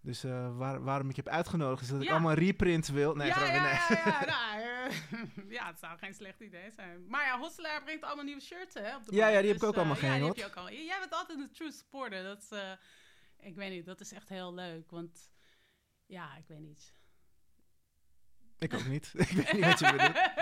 Dus 0.00 0.24
eh, 0.24 0.56
waar, 0.56 0.82
waarom 0.82 1.08
ik 1.10 1.16
je 1.16 1.22
heb 1.24 1.32
uitgenodigd 1.32 1.82
is 1.82 1.88
dat 1.88 2.02
ik 2.02 2.10
allemaal 2.10 2.32
reprints 2.32 2.88
wil. 2.88 3.14
Nee, 3.14 3.26
ja, 3.28 3.44
ja, 3.44 3.62
nee. 3.62 3.72
ja, 3.72 3.86
ja, 4.04 4.24
nou, 4.34 4.60
ja, 5.58 5.66
het 5.66 5.78
zou 5.78 5.98
geen 5.98 6.14
slecht 6.14 6.40
idee 6.40 6.70
zijn. 6.70 7.06
Maar 7.08 7.24
ja, 7.24 7.38
Hosselaar 7.38 7.82
brengt 7.82 8.04
allemaal 8.04 8.24
nieuwe 8.24 8.40
shirts, 8.40 8.74
hè? 8.74 8.96
Op 8.96 9.04
de 9.04 9.14
Ja, 9.14 9.26
ja, 9.28 9.38
die 9.38 9.46
heb 9.46 9.54
ik 9.54 9.60
Dus, 9.60 9.68
ook 9.68 9.76
allemaal 9.76 9.94
eh, 9.96 10.02
ja, 10.02 10.08
die 10.08 10.14
gehengeld. 10.18 10.40
heb 10.42 10.54
je 10.54 10.60
ook 10.60 10.66
al. 10.66 10.72
Jij 10.72 10.98
bent 10.98 11.12
altijd 11.12 11.38
een 11.38 11.50
true 11.52 11.72
supporter. 11.72 12.22
Dat 12.22 12.42
is, 12.42 12.58
ik 13.38 13.54
weet 13.56 13.70
niet, 13.70 13.86
dat 13.86 14.00
is 14.00 14.12
echt 14.12 14.28
heel 14.28 14.54
leuk. 14.54 14.90
Want, 14.90 15.30
ja, 16.06 16.36
ik 16.36 16.44
weet 16.46 16.60
niet. 16.60 16.94
Ik 18.58 18.74
ook 18.74 18.86
niet. 18.88 19.12
ik 19.16 19.28
weet 19.28 19.52
niet 19.52 19.64
wat 19.64 19.78
je 19.78 19.90
bedoelt. 19.92 20.20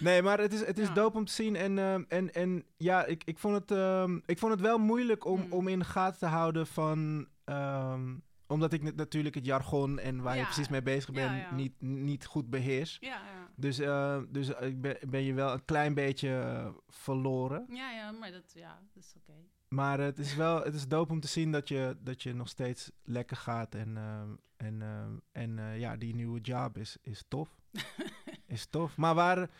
Nee, 0.00 0.22
maar 0.22 0.38
het 0.38 0.52
is, 0.52 0.66
het 0.66 0.78
is 0.78 0.88
Ja. 0.88 0.94
dope 0.94 1.16
om 1.18 1.24
te 1.24 1.32
zien. 1.32 1.56
En, 1.56 1.78
ehm, 1.78 2.04
en, 2.08 2.34
en 2.34 2.64
ja, 2.76 3.04
ik, 3.04 3.24
ik, 3.24 3.38
vond 3.38 3.54
het, 3.54 3.70
ehm, 3.70 4.18
ik 4.26 4.38
vond 4.38 4.52
het 4.52 4.60
wel 4.60 4.78
moeilijk 4.78 5.24
om, 5.24 5.40
Mm. 5.40 5.52
om 5.52 5.68
in 5.68 5.78
de 5.78 5.84
gaten 5.84 6.18
te 6.18 6.26
houden 6.26 6.66
van... 6.66 7.28
ehm, 7.44 8.14
omdat 8.46 8.72
ik 8.72 8.94
natuurlijk 8.94 9.34
het 9.34 9.44
jargon 9.44 9.98
en 9.98 10.22
waar 10.22 10.36
je 10.36 10.42
precies 10.44 10.68
mee 10.68 10.82
bezig 10.82 11.14
bent 11.14 11.36
ja. 11.40 11.54
Niet, 11.54 11.72
niet 11.80 12.26
goed 12.26 12.50
beheers. 12.50 12.96
Ja, 13.00 13.08
ja. 13.08 13.48
Dus, 13.56 13.78
eh, 13.78 14.18
dus 14.28 14.48
ik 14.48 14.80
ben, 14.80 14.96
ben 15.08 15.22
je 15.22 15.34
wel 15.34 15.52
een 15.52 15.64
klein 15.64 15.94
beetje 15.94 16.40
eh, 16.40 16.66
verloren. 16.88 17.66
Ja, 17.68 17.90
ja, 17.92 18.10
maar 18.12 18.30
dat, 18.30 18.52
ja, 18.54 18.80
dat 18.94 19.02
is 19.04 19.14
oké. 19.16 19.38
Maar 19.74 20.00
het 20.00 20.18
is 20.18 20.34
wel 20.34 20.62
het 20.62 20.74
is 20.74 20.88
dope 20.88 21.12
om 21.12 21.20
te 21.20 21.28
zien 21.28 21.52
dat 21.52 21.68
je, 21.68 21.96
dat 22.00 22.22
je 22.22 22.34
nog 22.34 22.48
steeds 22.48 22.90
lekker 23.02 23.36
gaat. 23.36 23.74
En, 23.74 23.96
ehm, 23.96 24.34
en, 24.56 24.82
ehm, 24.82 25.16
en 25.32 25.58
eh, 25.58 25.78
ja, 25.78 25.96
die 25.96 26.14
nieuwe 26.14 26.40
job 26.40 26.78
is, 26.78 26.96
is 27.02 27.24
tof. 27.28 27.56
is 28.46 28.66
tof. 28.66 28.96
Maar 28.96 29.14
waar, 29.14 29.50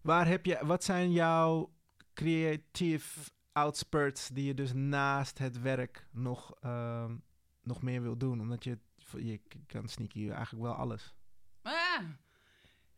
waar 0.00 0.26
heb 0.26 0.46
je, 0.46 0.58
wat 0.62 0.84
zijn 0.84 1.12
jouw 1.12 1.72
creatieve 2.14 3.30
outspurts 3.52 4.28
die 4.28 4.44
je 4.44 4.54
dus 4.54 4.72
naast 4.72 5.38
het 5.38 5.60
werk 5.60 6.06
nog, 6.10 6.54
ehm, 6.60 7.16
nog 7.62 7.82
meer 7.82 8.02
wil 8.02 8.16
doen? 8.16 8.40
Omdat 8.40 8.64
je, 8.64 8.78
je 9.16 9.40
kan 9.66 9.88
sneaky 9.88 10.30
eigenlijk 10.30 10.64
wel 10.64 10.74
alles. 10.74 11.14
Ah, 11.62 12.02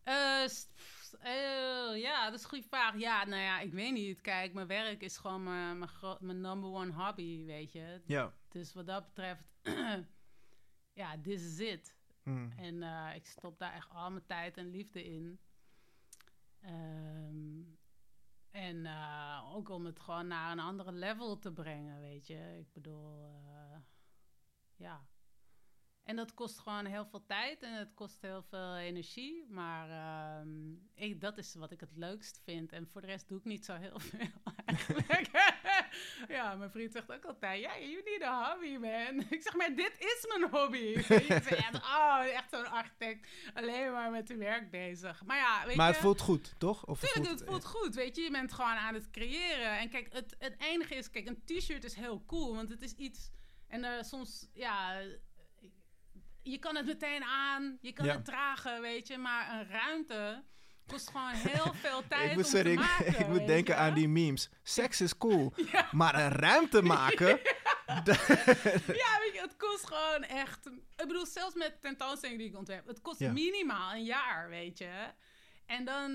eh, 0.02 0.44
eh, 0.44 1.67
ja, 2.00 2.24
dat 2.24 2.34
is 2.34 2.42
een 2.42 2.48
goede 2.48 2.68
vraag. 2.68 2.98
Ja, 2.98 3.24
nou 3.24 3.42
ja, 3.42 3.60
ik 3.60 3.72
weet 3.72 3.92
niet. 3.92 4.20
Kijk, 4.20 4.52
mijn 4.52 4.66
werk 4.66 5.02
is 5.02 5.16
gewoon 5.16 5.42
mijn, 5.42 5.78
mijn, 5.78 5.90
mijn 6.20 6.40
number 6.40 6.70
one 6.70 6.92
hobby, 6.92 7.44
weet 7.44 7.72
je. 7.72 8.00
Ja. 8.04 8.32
Dus 8.48 8.72
wat 8.72 8.86
dat 8.86 9.06
betreft, 9.06 9.44
ja, 11.00 11.20
this 11.22 11.42
is 11.42 11.58
it. 11.58 11.96
Mm. 12.22 12.52
En 12.56 12.82
eh, 12.82 13.14
ik 13.14 13.26
stop 13.26 13.58
daar 13.58 13.74
echt 13.74 13.90
al 13.90 14.10
mijn 14.10 14.26
tijd 14.26 14.56
en 14.56 14.70
liefde 14.70 15.04
in. 15.04 15.40
Ehm, 16.60 17.62
en 18.50 18.86
eh, 18.86 19.50
ook 19.54 19.68
om 19.68 19.84
het 19.84 20.00
gewoon 20.00 20.26
naar 20.26 20.52
een 20.52 20.58
andere 20.60 20.92
level 20.92 21.38
te 21.38 21.52
brengen, 21.52 22.00
weet 22.00 22.26
je. 22.26 22.56
Ik 22.58 22.72
bedoel, 22.72 23.14
eh, 23.14 23.78
ja. 24.76 25.06
En 26.08 26.16
dat 26.16 26.34
kost 26.34 26.58
gewoon 26.58 26.84
heel 26.84 27.06
veel 27.06 27.24
tijd 27.26 27.62
en 27.62 27.72
het 27.72 27.94
kost 27.94 28.20
heel 28.20 28.42
veel 28.42 28.76
energie. 28.76 29.46
Maar 29.48 29.88
ik, 30.94 31.20
dat 31.20 31.38
is 31.38 31.54
wat 31.54 31.70
ik 31.70 31.80
het 31.80 31.96
leukst 31.96 32.40
vind. 32.44 32.72
En 32.72 32.88
voor 32.88 33.00
de 33.00 33.06
rest 33.06 33.28
doe 33.28 33.38
ik 33.38 33.44
niet 33.44 33.64
zo 33.64 33.74
heel 33.74 33.98
veel 34.10 34.28
eigenlijk. 34.64 35.30
ja, 36.36 36.54
mijn 36.54 36.70
vriend 36.70 36.92
zegt 36.92 37.12
ook 37.12 37.24
altijd... 37.24 37.60
Ja, 37.60 37.78
you 37.78 38.02
need 38.04 38.22
a 38.22 38.50
hobby, 38.50 38.76
man. 38.76 39.20
Ik 39.36 39.42
zeg, 39.42 39.54
maar 39.54 39.74
dit 39.74 39.92
is 39.98 40.26
mijn 40.28 40.50
hobby. 40.50 40.94
Weet 40.94 41.06
je, 41.06 41.34
ik 41.34 41.42
zeg, 41.42 41.50
echt, 41.50 41.74
oh, 41.74 42.24
echt 42.24 42.50
zo'n 42.50 42.70
architect. 42.70 43.28
Alleen 43.54 43.92
maar 43.92 44.10
met 44.10 44.26
zijn 44.26 44.38
werk 44.38 44.70
bezig. 44.70 45.24
Maar 45.24 45.36
ja, 45.36 45.66
weet 45.66 45.76
Maar 45.76 45.86
je... 45.86 45.92
het 45.92 46.02
voelt 46.02 46.20
goed, 46.20 46.54
toch? 46.58 46.86
Of 46.86 47.00
het 47.00 47.12
Tuurlijk, 47.12 47.38
het 47.38 47.48
voelt 47.48 47.64
goed, 47.64 47.94
weet 47.94 48.16
je. 48.16 48.22
Je 48.22 48.30
bent 48.30 48.52
gewoon 48.52 48.76
aan 48.76 48.94
het 48.94 49.10
creëren. 49.10 49.78
En 49.78 49.88
kijk, 49.88 50.12
het, 50.12 50.36
het 50.38 50.54
enige 50.58 50.94
is... 50.94 51.10
Kijk, 51.10 51.26
een 51.28 51.42
t-shirt 51.44 51.84
is 51.84 51.94
heel 51.94 52.24
cool, 52.26 52.54
want 52.54 52.68
het 52.68 52.82
is 52.82 52.92
iets... 52.92 53.30
En 53.66 53.84
eh, 53.84 54.02
soms, 54.02 54.48
ja... 54.52 55.00
Je 56.42 56.58
kan 56.58 56.76
het 56.76 56.86
meteen 56.86 57.22
aan, 57.24 57.78
je 57.80 57.92
kan 57.92 58.06
Ja. 58.06 58.12
het 58.14 58.24
dragen, 58.24 58.80
weet 58.80 59.06
je. 59.08 59.18
Maar 59.18 59.50
een 59.60 59.68
ruimte 59.70 60.44
kost 60.86 61.10
gewoon 61.10 61.30
heel 61.32 61.74
veel 61.74 62.02
tijd 62.08 62.28
ik 62.30 62.36
moet, 62.36 62.44
om 62.44 62.50
sorry, 62.50 62.74
te 62.76 62.80
maken, 62.82 63.18
ik 63.20 63.28
moet 63.28 63.46
denken 63.46 63.74
je. 63.74 63.80
aan 63.80 63.94
die 63.94 64.08
memes. 64.08 64.50
Seks 64.62 65.00
is 65.00 65.16
cool, 65.18 65.52
Ja. 65.72 65.88
maar 65.92 66.14
een 66.14 66.30
ruimte 66.32 66.82
maken... 66.82 67.40
Ja, 67.86 69.18
weet 69.20 69.32
je, 69.34 69.40
het 69.40 69.56
kost 69.56 69.86
gewoon 69.86 70.22
echt... 70.24 70.66
Ik 70.66 71.06
bedoel, 71.06 71.26
zelfs 71.26 71.54
met 71.54 71.82
tentoonstellingen 71.82 72.42
die 72.42 72.48
ik 72.52 72.56
ontwerp... 72.58 72.86
Het 72.86 73.00
kost 73.00 73.20
minimaal 73.20 73.92
een 73.92 74.04
jaar, 74.04 74.48
weet 74.48 74.78
je. 74.78 75.06
En 75.66 75.84
dan... 75.84 76.10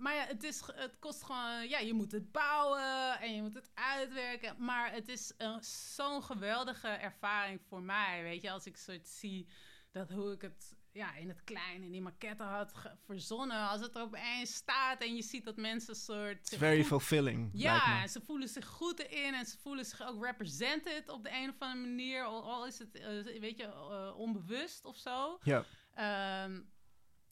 Maar 0.00 0.14
ja, 0.14 0.24
het, 0.26 0.42
is, 0.42 0.62
het 0.74 0.98
kost 0.98 1.22
gewoon... 1.22 1.68
Ja, 1.68 1.78
je 1.78 1.94
moet 1.94 2.12
het 2.12 2.32
bouwen 2.32 3.20
en 3.20 3.34
je 3.34 3.42
moet 3.42 3.54
het 3.54 3.70
uitwerken. 3.74 4.54
Maar 4.58 4.92
het 4.92 5.08
is 5.08 5.32
een- 5.38 5.64
zo'n 5.94 6.22
geweldige 6.22 6.88
ervaring 6.88 7.60
voor 7.68 7.82
mij, 7.82 8.22
weet 8.22 8.42
je. 8.42 8.50
Als 8.50 8.66
ik 8.66 8.76
soort 8.76 9.08
zie 9.08 9.48
dat 9.92 10.10
hoe 10.10 10.32
ik 10.32 10.42
het 10.42 10.78
ja, 10.92 11.14
in 11.14 11.28
het 11.28 11.44
klein 11.44 11.82
in 11.82 11.90
die 11.90 12.00
maquette 12.00 12.42
had 12.42 12.72
verzonnen. 13.04 13.68
Als 13.68 13.80
het 13.80 13.94
er 13.94 14.02
opeens 14.02 14.54
staat 14.54 15.00
en 15.02 15.14
je 15.14 15.22
ziet 15.22 15.44
dat 15.44 15.56
mensen 15.56 15.94
soort... 15.94 16.38
It's 16.38 16.56
very 16.56 16.84
fulfilling, 16.84 17.50
ja, 17.52 18.02
en 18.02 18.08
ze 18.08 18.20
voelen 18.20 18.48
zich 18.48 18.66
goed 18.66 18.98
erin 18.98 19.34
en 19.34 19.46
ze 19.46 19.58
voelen 19.58 19.84
zich 19.84 20.02
ook 20.02 20.24
represented 20.24 21.08
op 21.08 21.22
de 21.24 21.30
een 21.32 21.48
of 21.48 21.54
andere 21.58 21.86
manier. 21.88 22.24
Al, 22.24 22.42
al 22.44 22.66
is 22.66 22.78
het, 22.78 22.94
eh, 22.94 23.40
weet 23.40 23.56
je, 23.56 23.64
eh, 23.64 24.12
onbewust 24.18 24.84
of 24.84 24.96
zo. 24.96 25.38
Ja. 25.42 25.64
Ehm, 25.94 26.60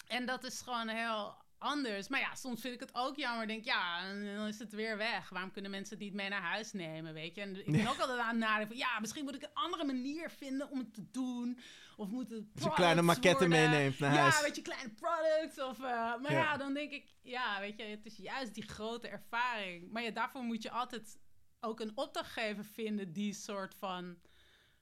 en 0.07 0.27
dat 0.27 0.45
is 0.45 0.61
gewoon 0.61 0.89
heel 0.89 1.37
anders. 1.59 2.09
Maar 2.09 2.21
ja, 2.21 2.35
soms 2.35 2.61
vind 2.61 2.75
ik 2.75 2.81
het 2.81 2.95
ook 2.95 3.17
jammer. 3.17 3.47
Denk, 3.47 3.65
ja, 3.65 4.13
dan 4.13 4.47
is 4.47 4.59
het 4.59 4.73
weer 4.73 4.97
weg. 4.97 5.29
Waarom 5.29 5.51
kunnen 5.51 5.71
mensen 5.71 5.95
het 5.95 6.05
niet 6.05 6.15
mee 6.15 6.29
naar 6.29 6.43
huis 6.43 6.73
nemen, 6.73 7.15
weet 7.15 7.35
je? 7.35 7.41
En 7.41 7.57
ik 7.57 7.73
ben 7.73 7.87
ook 7.87 7.99
altijd 7.99 8.19
aan 8.19 8.29
het 8.29 8.39
nadenken 8.39 8.69
van... 8.69 8.77
Ja, 8.77 9.01
misschien 9.01 9.25
moet 9.25 9.35
ik 9.35 9.43
een 9.43 9.55
andere 9.55 9.85
manier 9.85 10.31
vinden 10.31 10.71
om 10.71 10.79
het 10.79 10.95
te 10.95 11.11
doen. 11.11 11.59
Of 11.97 12.09
moet 12.09 12.31
het 12.31 12.45
Als 12.55 12.65
je 12.65 12.73
kleine 12.73 13.03
maquette 13.03 13.47
meeneemt 13.49 13.99
naar 13.99 14.15
ja, 14.15 14.21
huis. 14.21 14.41
weet 14.41 14.57
je, 14.57 14.63
kleine 14.63 14.91
products. 14.91 15.61
Of, 15.63 15.77
eh, 15.79 15.83
maar 16.21 16.33
Ja. 16.33 16.39
ja. 16.39 16.57
dan 16.57 16.75
denk 16.75 16.93
ik... 16.93 17.17
Ja, 17.23 17.61
weet 17.61 17.77
je, 17.79 17.83
het 17.85 18.07
is 18.07 18.17
juist 18.17 18.55
die 18.55 18.69
grote 18.69 19.09
ervaring. 19.09 19.91
Maar 19.93 20.03
ja, 20.03 20.11
daarvoor 20.11 20.43
moet 20.43 20.63
je 20.63 20.71
altijd 20.71 21.19
ook 21.61 21.81
een 21.81 21.93
opdrachtgever 21.95 22.65
vinden... 22.65 23.13
die 23.13 23.33
soort 23.35 23.75
van 23.75 24.17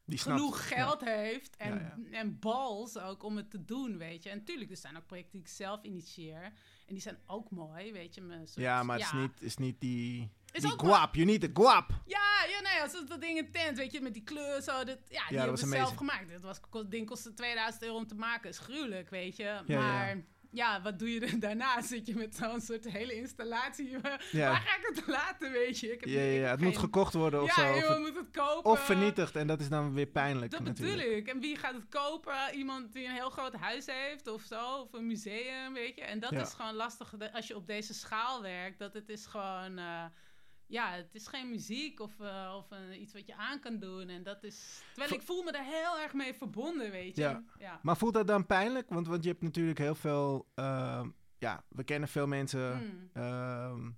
Die 0.06 0.18
genoeg 0.18 0.68
geld 0.68 1.00
heeft 1.04 1.56
en, 1.56 1.74
Ja, 2.10 2.18
en 2.18 2.38
bals 2.38 2.98
ook 2.98 3.22
om 3.22 3.36
het 3.36 3.50
te 3.50 3.64
doen, 3.64 3.98
weet 3.98 4.22
je. 4.22 4.30
En 4.30 4.44
tuurlijk, 4.44 4.70
er 4.70 4.76
zijn 4.76 4.96
ook 4.96 5.06
projecten 5.06 5.32
die 5.32 5.40
ik 5.40 5.48
zelf 5.48 5.82
initieer. 5.82 6.42
En 6.86 6.94
die 6.94 7.00
zijn 7.00 7.18
ook 7.26 7.50
mooi, 7.50 7.92
weet 7.92 8.14
je. 8.14 8.20
soort- 8.46 8.54
Ja, 8.54 8.62
ja 8.62 8.82
maar 8.82 8.98
het 8.98 9.06
is 9.06 9.12
niet, 9.12 9.42
is 9.42 9.56
niet 9.56 9.80
die... 9.80 10.30
Is 10.52 10.62
Die 10.62 10.70
guap, 10.76 11.14
you 11.14 11.26
need 11.26 11.40
guap. 11.54 11.90
Ja, 12.06 12.44
ja, 12.48 12.60
nee, 12.60 12.82
als 12.82 12.92
dat 13.08 13.20
ding 13.20 13.38
in 13.38 13.50
tent, 13.50 13.76
weet 13.76 13.92
je, 13.92 14.00
met 14.00 14.14
die 14.14 14.22
kleur 14.22 14.62
zo. 14.62 14.84
Dat, 14.84 14.98
ja, 15.08 15.28
die 15.28 15.36
dat 15.36 15.46
hebben 15.46 15.52
we 15.52 15.56
zelf 15.76 15.94
gemaakt. 15.96 16.30
Dat 16.30 16.42
was, 16.42 16.60
ding 16.88 17.06
kostte 17.06 17.34
2000 17.34 17.82
euro 17.82 17.96
om 17.96 18.06
te 18.06 18.14
maken. 18.14 18.50
is 18.50 18.58
gruwelijk, 18.58 19.10
weet 19.10 19.36
je. 19.36 19.62
ja. 19.66 19.78
maar 19.80 20.24
ja. 20.56 20.82
wat 20.82 20.98
doe 20.98 21.12
je 21.12 21.20
er 21.20 21.40
daarna? 21.46 21.82
Zit 21.82 22.06
je 22.06 22.14
met 22.14 22.34
zo'n 22.36 22.60
soort 22.60 22.84
hele 22.84 23.14
installatie. 23.14 23.98
Waar 24.02 24.24
Ja. 24.32 24.48
waar 24.50 24.60
ga 24.60 24.76
ik 24.76 24.94
het 24.96 25.06
laten, 25.06 25.52
weet 25.52 25.78
je? 25.78 25.92
Ik 25.92 26.00
heb 26.00 26.08
Ja, 26.08 26.20
ja, 26.20 26.44
ik 26.44 26.50
het 26.50 26.60
moet 26.60 26.78
gekocht 26.78 27.14
worden 27.14 27.42
of 27.42 27.56
ja, 27.56 27.62
zo. 27.72 27.72
Of, 27.78 27.88
het- 27.88 27.98
moet 27.98 28.16
het 28.16 28.30
kopen. 28.30 28.70
of 28.70 28.80
vernietigd. 28.84 29.36
En 29.36 29.46
dat 29.46 29.60
is 29.60 29.68
dan 29.68 29.94
weer 29.94 30.06
pijnlijk 30.06 30.50
Dat 30.50 30.60
natuurlijk. 30.64 30.98
bedoel 30.98 31.16
ik. 31.16 31.28
En 31.28 31.40
wie 31.40 31.56
gaat 31.56 31.74
het 31.74 31.88
kopen? 31.88 32.34
Iemand 32.54 32.92
die 32.92 33.04
een 33.06 33.12
heel 33.14 33.30
groot 33.30 33.54
huis 33.54 33.86
heeft 33.86 34.26
of 34.28 34.42
zo. 34.42 34.80
Of 34.80 34.92
een 34.92 35.06
museum, 35.06 35.72
weet 35.72 35.94
je. 35.94 36.02
En 36.02 36.20
dat 36.20 36.32
is 36.32 36.52
gewoon 36.52 36.74
lastig 36.74 37.14
als 37.32 37.46
je 37.46 37.56
op 37.56 37.66
deze 37.66 37.94
schaal 37.94 38.42
werkt. 38.42 38.78
Dat 38.78 38.94
het 38.94 39.08
is 39.08 39.26
gewoon... 39.26 39.78
eh, 39.78 40.04
ja, 40.66 40.92
het 40.92 41.14
is 41.14 41.26
geen 41.26 41.50
muziek 41.50 42.00
of, 42.00 42.20
eh, 42.20 42.54
of 42.56 42.70
een- 42.70 43.00
iets 43.02 43.12
wat 43.12 43.26
je 43.26 43.36
aan 43.36 43.60
kan 43.60 43.78
doen. 43.78 44.08
En 44.08 44.22
dat 44.22 44.44
is... 44.44 44.82
Terwijl 44.88 45.08
Vo- 45.08 45.14
ik 45.16 45.22
voel 45.22 45.42
me 45.42 45.50
er 45.50 45.64
heel 45.64 45.98
erg 45.98 46.12
mee 46.12 46.34
verbonden, 46.34 46.90
weet 46.90 47.16
je. 47.16 47.22
Ja. 47.22 47.42
ja. 47.58 47.80
Maar 47.82 47.96
voelt 47.96 48.14
dat 48.14 48.26
dan 48.26 48.46
pijnlijk? 48.46 48.88
Want, 48.88 49.06
want 49.06 49.22
je 49.24 49.30
hebt 49.30 49.42
natuurlijk 49.42 49.78
heel 49.78 49.94
veel... 49.94 50.50
ehm, 50.54 51.08
ja, 51.38 51.64
we 51.68 51.84
kennen 51.84 52.08
veel 52.08 52.26
mensen 52.26 52.76
Mm. 52.82 53.10
ehm, 53.22 53.90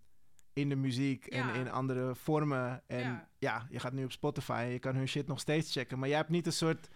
in 0.52 0.68
de 0.68 0.76
muziek 0.76 1.26
en 1.26 1.46
Ja. 1.46 1.52
in 1.52 1.70
andere 1.70 2.14
vormen. 2.14 2.82
En 2.86 3.00
ja. 3.00 3.28
Ja. 3.38 3.66
je 3.70 3.78
gaat 3.80 3.92
nu 3.92 4.04
op 4.04 4.12
Spotify 4.12 4.60
en 4.64 4.68
je 4.70 4.78
kan 4.78 4.94
hun 4.94 5.08
shit 5.08 5.26
nog 5.26 5.40
steeds 5.40 5.72
checken. 5.72 5.98
Maar 5.98 6.08
jij 6.08 6.16
hebt 6.16 6.28
niet 6.30 6.46
een 6.46 6.52
soort 6.52 6.88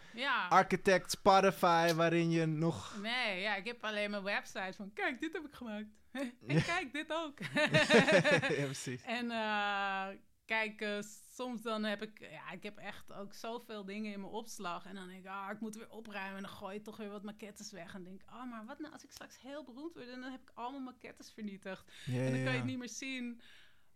architect 0.48 1.10
Spotify 1.10 1.92
waarin 1.94 2.30
je 2.30 2.46
nog... 2.46 2.98
Nee, 3.02 3.40
ja, 3.40 3.54
ik 3.56 3.64
heb 3.66 3.84
alleen 3.84 4.10
mijn 4.10 4.22
website 4.22 4.72
van... 4.76 4.92
Kijk, 4.92 5.20
dit 5.20 5.32
heb 5.32 5.44
ik 5.46 5.54
gemaakt. 5.54 5.86
En 6.12 6.62
kijk, 6.72 6.92
dit 6.92 7.12
ook. 7.12 7.38
ja, 8.58 8.64
precies. 8.64 9.02
En 9.02 9.30
eh, 9.30 10.08
kijk, 10.44 10.80
eh, 10.80 11.02
soms 11.30 11.62
dan 11.62 11.84
heb 11.84 12.02
ik, 12.02 12.18
ja, 12.30 12.50
ik 12.50 12.62
heb 12.62 12.78
echt 12.78 13.12
ook 13.12 13.34
zoveel 13.34 13.84
dingen 13.84 14.12
in 14.12 14.20
mijn 14.20 14.32
opslag. 14.32 14.86
En 14.86 14.94
dan 14.94 15.06
denk 15.08 15.24
ik, 15.24 15.30
ah, 15.30 15.50
ik 15.50 15.60
moet 15.60 15.76
weer 15.76 15.90
opruimen. 15.90 16.36
En 16.36 16.42
dan 16.42 16.52
gooi 16.52 16.76
ik 16.76 16.84
toch 16.84 16.96
weer 16.96 17.10
wat 17.10 17.22
maquettes 17.22 17.72
weg. 17.72 17.94
En 17.94 18.04
denk 18.04 18.20
ik, 18.22 18.28
ah, 18.28 18.50
maar 18.50 18.64
wat 18.64 18.78
nou 18.78 18.92
als 18.92 19.04
ik 19.04 19.10
straks 19.10 19.40
heel 19.40 19.64
beroemd 19.64 19.94
word? 19.94 20.08
En 20.08 20.20
dan 20.20 20.30
heb 20.30 20.42
ik 20.42 20.50
allemaal 20.54 20.80
maquettes 20.80 21.30
vernietigd. 21.32 21.92
Ja, 22.04 22.20
en 22.20 22.32
dan 22.32 22.42
kan 22.44 22.52
je 22.52 22.58
het 22.58 22.64
niet 22.64 22.78
meer 22.78 22.88
zien. 22.88 23.40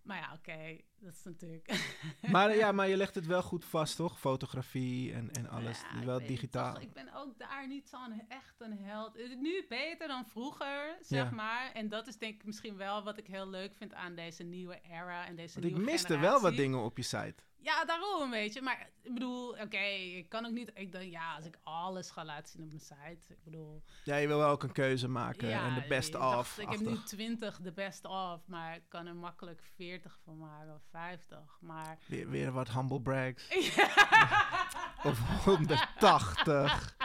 Maar 0.06 0.16
ja, 0.18 0.32
oké, 0.38 0.80
dat 0.98 1.12
is 1.12 1.22
natuurlijk... 1.24 1.70
Maar, 2.32 2.56
ja, 2.56 2.72
maar 2.72 2.88
je 2.88 2.96
legt 2.96 3.14
het 3.14 3.26
wel 3.26 3.42
goed 3.42 3.64
vast, 3.64 3.96
toch? 3.96 4.18
Fotografie 4.18 5.12
en, 5.12 5.30
en 5.32 5.48
alles. 5.48 5.80
Ja, 5.80 5.98
ik 5.98 6.04
wel 6.04 6.18
digitaal. 6.26 6.72
toch, 6.74 6.82
ik 6.82 6.92
ben 6.92 7.14
ook 7.14 7.38
daar 7.38 7.66
niet 7.68 7.88
zo'n 7.88 8.22
echt 8.28 8.54
een 8.58 8.78
held. 8.78 9.16
Is 9.16 9.34
Nu 9.40 9.64
beter 9.68 10.08
dan 10.08 10.26
vroeger, 10.26 10.96
zeg 11.00 11.24
Ja. 11.24 11.30
maar. 11.30 11.72
En 11.72 11.88
dat 11.88 12.06
is 12.06 12.18
denk 12.18 12.34
ik 12.34 12.44
misschien 12.44 12.76
wel 12.76 13.02
wat 13.04 13.18
ik 13.18 13.26
heel 13.26 13.48
leuk 13.48 13.74
vind 13.76 13.94
aan 13.94 14.14
deze 14.14 14.42
nieuwe 14.42 14.80
era 14.90 15.26
en 15.26 15.36
deze 15.36 15.54
Want 15.54 15.66
ik 15.66 15.72
nieuwe 15.74 15.90
miste 15.90 16.06
generatie. 16.06 16.30
wel 16.32 16.40
wat 16.50 16.56
dingen 16.56 16.78
op 16.84 16.96
je 16.96 17.02
site. 17.02 17.34
Ja, 17.66 17.84
daarom, 17.84 18.30
weet 18.30 18.52
je. 18.52 18.62
Maar 18.62 18.90
ik 19.02 19.14
bedoel, 19.14 19.48
oké, 19.48 19.84
ik 20.16 20.28
kan 20.28 20.46
ook 20.46 20.52
niet... 20.52 20.70
Ik 20.74 20.92
denk, 20.92 21.10
ja, 21.10 21.34
als 21.34 21.44
ik 21.44 21.58
alles 21.62 22.10
ga 22.10 22.24
laten 22.24 22.48
zien 22.52 22.62
op 22.62 22.68
mijn 22.68 22.80
site. 22.80 23.32
Ik 23.32 23.44
bedoel... 23.44 23.82
Ja, 24.04 24.16
je 24.16 24.26
wil 24.26 24.38
wel 24.38 24.50
ook 24.50 24.62
een 24.62 24.72
keuze 24.72 25.08
maken 25.08 25.48
ja, 25.48 25.66
en 25.66 25.74
de 25.74 25.86
best 25.88 26.14
of. 26.14 26.58
Ik 26.58 26.70
heb 26.70 26.80
nu 26.80 27.02
20 27.02 27.60
de 27.60 27.72
best 27.72 28.04
of, 28.04 28.46
maar 28.46 28.74
ik 28.74 28.82
kan 28.88 29.06
er 29.06 29.16
makkelijk 29.16 29.62
40 29.74 30.18
van 30.24 30.38
maken 30.38 30.74
of 30.74 30.82
50. 30.90 31.38
Maar... 31.60 31.98
weer, 32.06 32.30
weer 32.30 32.52
wat 32.52 32.70
humble 32.70 33.00
brags. 33.00 33.48
Ja. 33.76 35.10
Of 35.10 35.44
180. 35.44 36.96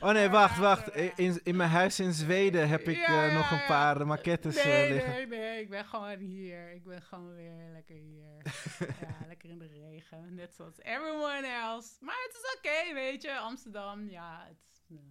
Oh 0.00 0.10
nee, 0.10 0.28
wacht, 0.28 0.58
wacht. 0.58 0.88
In, 1.16 1.40
in 1.42 1.56
mijn 1.56 1.70
huis 1.70 2.00
in 2.00 2.12
Zweden 2.12 2.68
heb 2.68 2.88
ik 2.88 2.96
Ja, 2.96 3.06
eh, 3.24 3.28
ja, 3.28 3.34
nog 3.34 3.50
een 3.50 3.56
ja. 3.56 3.66
paar 3.66 4.06
maquettes 4.06 4.56
eh, 4.56 4.64
Nee, 4.64 4.92
liggen. 4.92 5.10
nee, 5.12 5.26
nee, 5.26 5.60
ik 5.60 5.68
ben 5.70 5.84
gewoon 5.84 6.18
hier. 6.18 6.72
Ik 6.72 6.84
ben 6.84 7.02
gewoon 7.02 7.34
weer 7.34 7.70
lekker 7.72 7.94
hier. 7.96 8.36
ja, 9.00 9.26
lekker 9.26 9.50
in 9.50 9.58
de 9.58 9.66
regen. 9.66 10.34
Net 10.34 10.54
zoals 10.54 10.78
everyone 10.78 11.46
else. 11.46 11.90
Maar 12.00 12.18
het 12.26 12.34
is 12.42 12.56
oké, 12.58 12.94
weet 12.94 13.22
je. 13.22 13.36
Amsterdam, 13.38 14.08
ja, 14.08 14.44
het 14.48 14.56
nou. 14.86 15.06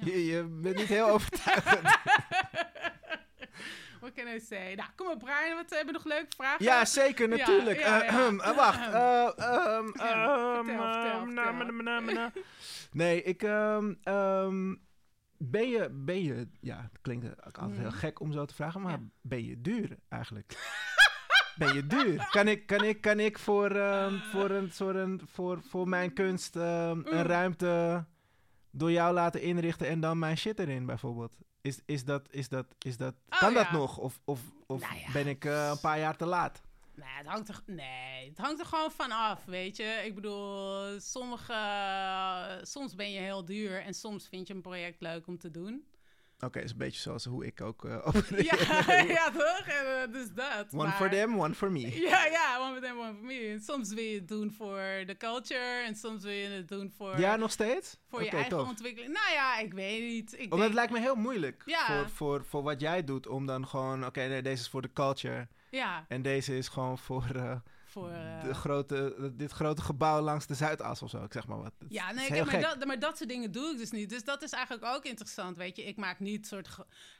Je, 0.00 0.26
je 0.26 0.44
bent 0.44 0.76
niet 0.76 0.88
heel 0.88 1.08
overtuigend. 1.08 1.88
What 4.00 4.12
can 4.14 4.26
I 4.34 4.40
say? 4.40 4.74
Nou, 4.74 4.88
kom 4.96 5.06
maar 5.06 5.16
Brian, 5.16 5.56
wat 5.56 5.70
hebben 5.70 5.86
we 5.86 5.92
nog 5.92 6.04
leuke 6.04 6.34
vragen? 6.36 6.64
ja, 6.64 6.84
zeker, 6.84 7.28
natuurlijk. 7.28 7.78
ja, 7.80 8.02
Eh, 8.02 8.10
ja. 8.12 8.28
eh, 8.28 8.56
wacht. 8.56 8.92
eh. 8.92 9.28
Nee, 12.92 13.22
ik... 13.22 13.42
ehm, 13.42 13.94
ehm, 14.02 14.74
ben 15.38 15.68
je, 15.68 15.88
ben 15.92 16.22
je... 16.22 16.48
Ja, 16.60 16.76
het 16.92 17.00
klinkt 17.00 17.42
altijd 17.44 17.76
heel 17.78 17.86
Mhm. 17.88 17.96
gek 17.96 18.20
om 18.20 18.32
zo 18.32 18.44
te 18.44 18.54
vragen, 18.54 18.80
maar 18.80 18.98
ben 19.20 19.44
je 19.44 19.60
duur 19.60 19.96
eigenlijk? 20.08 20.52
ben 21.58 21.74
je 21.74 21.86
duur? 21.86 22.28
Kan 22.30 22.48
ik, 22.48 22.66
kan 22.66 22.84
ik, 22.84 23.00
kan 23.00 23.20
ik 23.20 23.38
voor, 23.38 23.70
ehm, 23.70 24.18
voor, 24.18 24.50
een, 24.50 24.70
soort 24.72 24.96
een, 24.96 25.20
voor, 25.24 25.62
voor 25.68 25.88
mijn 25.88 26.12
kunst 26.12 26.54
een 26.56 26.98
Mm. 26.98 27.06
ruimte 27.20 28.04
door 28.70 28.90
jou 28.90 29.14
laten 29.14 29.40
inrichten 29.42 29.86
en 29.88 30.00
dan 30.00 30.18
mijn 30.18 30.36
shit 30.36 30.58
erin 30.58 30.86
bijvoorbeeld? 30.86 31.36
Is, 31.62 31.80
is 31.86 32.04
dat, 32.04 32.26
is 32.30 32.48
dat, 32.48 32.66
is 32.78 32.96
dat, 32.96 33.14
Oh, 33.30 33.38
kan 33.38 33.54
dat 33.54 33.70
nog? 33.70 33.98
Of, 33.98 34.20
of, 34.24 34.40
of 34.66 34.80
Nou 34.80 34.98
ja. 34.98 35.12
ben 35.12 35.26
ik 35.26 35.44
eh, 35.44 35.68
een 35.70 35.80
paar 35.80 35.98
jaar 35.98 36.16
te 36.16 36.26
laat? 36.26 36.62
Nee, 36.94 37.08
het 37.08 37.26
hangt 37.26 37.48
er, 37.48 37.60
nee, 37.66 38.28
het 38.28 38.38
hangt 38.38 38.60
er 38.60 38.66
gewoon 38.66 38.90
van 38.90 39.10
af, 39.12 39.44
weet 39.44 39.76
je. 39.76 40.02
Ik 40.04 40.14
bedoel, 40.14 41.00
sommige, 41.00 41.54
soms 42.62 42.94
ben 42.94 43.10
je 43.10 43.20
heel 43.20 43.44
duur 43.44 43.82
en 43.82 43.94
soms 43.94 44.28
vind 44.28 44.48
je 44.48 44.54
een 44.54 44.60
project 44.60 45.00
leuk 45.00 45.26
om 45.26 45.38
te 45.38 45.50
doen. 45.50 45.84
Oké, 46.46 46.60
is 46.60 46.70
een 46.70 46.76
beetje 46.78 47.00
zoals 47.00 47.24
hoe 47.24 47.46
ik 47.46 47.60
ook 47.60 47.84
opereer. 48.04 48.44
Ja, 48.44 49.02
ja 49.18 49.30
toch? 49.30 49.62
En, 49.66 50.12
dus 50.12 50.32
dat. 50.34 50.66
One 50.72 50.82
maar- 50.82 50.92
for 50.92 51.08
them, 51.10 51.40
one 51.40 51.54
for 51.54 51.72
me. 51.72 51.80
Ja, 52.10 52.24
ja, 52.26 52.58
one 52.60 52.72
for 52.72 52.80
them, 52.82 52.98
one 52.98 53.14
for 53.14 53.24
me. 53.24 53.48
En 53.52 53.60
soms 53.60 53.88
wil 53.94 54.04
je 54.04 54.14
het 54.14 54.28
doen 54.28 54.52
voor 54.52 54.80
de 55.06 55.14
culture 55.18 55.82
en 55.86 55.96
soms 55.96 56.22
wil 56.22 56.32
je 56.32 56.48
het 56.48 56.68
doen 56.68 56.92
voor, 56.96 57.18
Ja, 57.20 57.36
nog 57.36 57.50
steeds? 57.50 57.96
voor 58.08 58.22
je 58.24 58.30
eigen 58.30 58.50
tof. 58.50 58.68
ontwikkeling. 58.68 59.12
Nou 59.12 59.32
ja, 59.32 59.58
ik 59.58 59.72
weet 59.72 60.00
niet. 60.02 60.32
Ik 60.32 60.38
Omdat 60.38 60.50
denk, 60.50 60.62
het 60.62 60.74
lijkt 60.74 60.92
me 60.92 61.00
heel 61.00 61.14
moeilijk 61.14 61.62
Ja. 61.66 61.86
voor, 61.86 62.08
voor, 62.10 62.44
voor 62.44 62.62
wat 62.62 62.80
jij 62.80 63.04
doet 63.04 63.26
om 63.26 63.46
dan 63.46 63.68
gewoon... 63.68 64.06
Oké, 64.06 64.20
nee, 64.28 64.42
deze 64.42 64.62
is 64.62 64.68
voor 64.68 64.82
de 64.82 64.92
culture. 64.92 65.48
ja, 65.70 66.04
En 66.08 66.22
deze 66.22 66.56
is 66.56 66.68
gewoon 66.68 66.98
voor 66.98 67.24
eh, 67.34 67.56
voor... 67.92 68.08
eh, 68.10 68.42
de 68.44 68.54
grote, 68.54 69.32
dit 69.36 69.52
grote 69.52 69.82
gebouw 69.82 70.20
langs 70.20 70.46
de 70.46 70.54
Zuidas 70.54 71.02
of 71.02 71.10
zo. 71.10 71.24
Ik 71.24 71.32
zeg 71.32 71.46
maar 71.46 71.58
wat. 71.58 71.72
Het 71.78 71.92
Ja, 71.92 72.12
nee, 72.12 72.26
kijk, 72.28 72.44
maar, 72.52 72.60
dat, 72.60 72.84
maar 72.84 72.98
dat 72.98 73.16
soort 73.16 73.28
dingen 73.28 73.52
doe 73.52 73.70
ik 73.72 73.78
dus 73.78 73.90
niet. 73.90 74.08
Dus 74.08 74.24
dat 74.24 74.42
is 74.42 74.50
eigenlijk 74.52 74.84
ook 74.84 75.04
interessant, 75.04 75.56
weet 75.56 75.76
je. 75.76 75.84
Ik 75.84 75.96
maak 75.96 76.20
niet 76.20 76.46
soort 76.46 76.68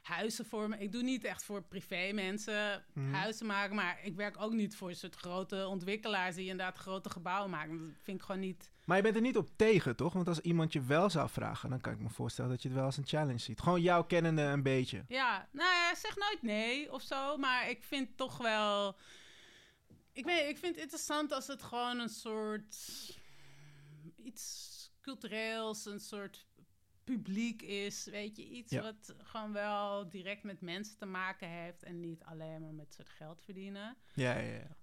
huizen 0.01 0.45
voor 0.45 0.69
me. 0.69 0.77
Ik 0.77 0.91
doe 0.91 1.03
niet 1.03 1.23
echt 1.23 1.43
voor 1.43 1.61
privé 1.63 2.11
mensen 2.13 2.83
Mhm. 2.93 3.13
huizen 3.13 3.45
maken. 3.45 3.75
Maar 3.75 3.99
ik 4.03 4.15
werk 4.15 4.41
ook 4.41 4.53
niet 4.53 4.75
voor 4.75 4.93
soort 4.93 5.15
grote 5.15 5.67
ontwikkelaars 5.67 6.35
die 6.35 6.49
inderdaad 6.49 6.77
grote 6.77 7.09
gebouwen 7.09 7.49
maken. 7.49 7.77
Dat 7.77 7.87
vind 8.03 8.17
ik 8.19 8.25
gewoon 8.25 8.41
niet... 8.41 8.71
Maar 8.85 8.97
je 8.97 9.03
bent 9.03 9.15
er 9.15 9.21
niet 9.21 9.37
op 9.37 9.49
tegen, 9.55 9.95
toch? 9.95 10.13
Want 10.13 10.27
als 10.27 10.39
iemand 10.39 10.73
je 10.73 10.81
wel 10.81 11.09
zou 11.09 11.29
vragen, 11.29 11.69
dan 11.69 11.81
kan 11.81 11.93
ik 11.93 11.99
me 11.99 12.09
voorstellen 12.09 12.51
dat 12.51 12.61
je 12.61 12.67
het 12.67 12.77
wel 12.77 12.85
als 12.85 12.97
een 12.97 13.07
challenge 13.07 13.37
ziet. 13.39 13.59
Gewoon 13.61 13.81
jou 13.81 14.05
kennende 14.05 14.41
een 14.41 14.63
beetje. 14.63 15.03
Ja, 15.07 15.47
nou 15.51 15.69
ja, 15.69 15.95
zeg 15.95 16.15
nooit 16.17 16.41
nee 16.41 16.91
of 16.93 17.01
zo. 17.01 17.37
Maar 17.37 17.69
ik 17.69 17.83
vind 17.83 18.17
toch 18.17 18.37
wel... 18.37 18.95
Ik, 20.13 20.25
weet, 20.25 20.49
ik 20.49 20.57
vind 20.57 20.73
het 20.75 20.83
interessant 20.83 21.31
als 21.31 21.47
het 21.47 21.63
gewoon 21.63 21.99
een 21.99 22.09
soort... 22.09 22.75
Iets 24.15 24.71
cultureels, 25.01 25.85
een 25.85 25.99
soort 25.99 26.45
publiek 27.03 27.61
is. 27.61 28.05
Weet 28.05 28.35
je, 28.37 28.43
iets 28.49 28.71
Ja. 28.71 28.81
wat 28.81 29.15
gewoon 29.23 29.53
wel 29.53 30.09
direct 30.09 30.43
met 30.43 30.61
mensen 30.61 30.97
te 30.97 31.05
maken 31.05 31.49
heeft... 31.49 31.83
en 31.83 31.99
niet 31.99 32.23
alleen 32.23 32.61
maar 32.61 32.73
met 32.73 32.93
soort 32.93 33.09
geld 33.09 33.41
verdienen. 33.41 33.97
Ja, 34.13 34.37
ja, 34.37 34.53
ja. 34.53 34.77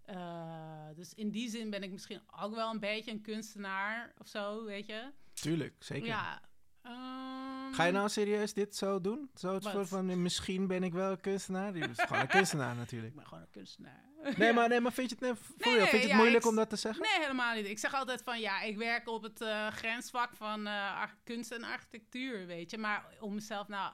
Eh, 0.90 0.96
dus 0.96 1.14
in 1.14 1.30
die 1.30 1.48
zin 1.50 1.70
ben 1.70 1.82
ik 1.82 1.90
misschien 1.90 2.20
ook 2.40 2.54
wel 2.54 2.70
een 2.70 2.80
beetje 2.80 3.10
een 3.10 3.20
kunstenaar 3.22 4.14
of 4.18 4.28
zo, 4.28 4.64
weet 4.64 4.86
je. 4.86 5.10
Tuurlijk, 5.32 5.74
zeker. 5.78 6.06
Ja. 6.06 6.42
Ehm, 6.82 7.72
Ga 7.72 7.84
je 7.84 7.92
nou 7.92 8.08
serieus 8.08 8.52
dit 8.54 8.76
zo 8.76 9.00
doen? 9.00 9.30
Zo 9.34 9.54
het 9.54 9.64
soort 9.64 9.88
van, 9.88 10.10
eh, 10.10 10.16
misschien 10.16 10.66
ben 10.66 10.82
ik 10.82 10.92
wel 10.92 11.10
een 11.10 11.20
kunstenaar? 11.20 11.74
Je 11.74 11.78
bent 11.78 12.00
gewoon 12.00 12.20
een 12.20 12.28
kunstenaar 12.28 12.76
natuurlijk. 12.84 13.10
Ik 13.10 13.16
ben 13.16 13.26
gewoon 13.26 13.42
een 13.42 13.50
kunstenaar. 13.50 14.04
Nee, 14.36 14.52
maar, 14.56 14.68
nee, 14.68 14.80
maar 14.80 14.92
vind 14.92 15.10
je 15.10 15.14
het, 15.14 15.24
nee, 15.24 15.34
voor 15.34 15.72
Nee, 15.72 15.78
vind 15.78 15.90
je 15.90 15.98
het 15.98 16.08
ja, 16.08 16.16
moeilijk 16.16 16.46
om 16.46 16.56
dat 16.56 16.70
te 16.70 16.76
zeggen? 16.76 17.02
Nee, 17.02 17.20
helemaal 17.20 17.54
niet. 17.54 17.66
Ik 17.66 17.78
zeg 17.78 17.94
altijd 17.94 18.22
van 18.22 18.40
ja, 18.40 18.60
ik 18.60 18.76
werk 18.76 19.08
op 19.08 19.22
het 19.22 19.40
eh, 19.40 19.66
grensvak 19.66 20.34
van 20.34 20.66
eh, 20.66 21.02
kunst 21.24 21.50
en 21.52 21.64
architectuur, 21.64 22.46
weet 22.46 22.70
je. 22.70 22.78
Maar 22.78 23.04
om 23.20 23.34
mezelf 23.34 23.68
nou, 23.68 23.92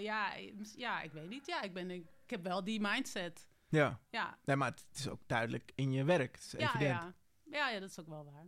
ja, 0.00 0.32
ja, 0.76 1.00
ik 1.02 1.12
weet 1.12 1.28
niet. 1.28 1.46
Ja, 1.46 1.62
ik, 1.62 1.72
ben, 1.72 1.90
ik, 1.90 2.06
ik 2.24 2.30
heb 2.30 2.42
wel 2.42 2.64
die 2.64 2.80
mindset. 2.80 3.48
Ja. 3.68 4.00
Ja, 4.10 4.38
Nee, 4.44 4.56
maar 4.56 4.70
het 4.70 4.84
is 4.94 5.08
ook 5.08 5.20
duidelijk 5.26 5.72
in 5.74 5.92
je 5.92 6.04
werk. 6.04 6.34
Het 6.34 6.44
is 6.44 6.52
ja, 6.52 6.58
evident. 6.58 6.90
ja. 6.90 7.14
ja, 7.44 7.68
ja, 7.68 7.80
dat 7.80 7.90
is 7.90 8.00
ook 8.00 8.08
wel 8.08 8.24
waar. 8.24 8.46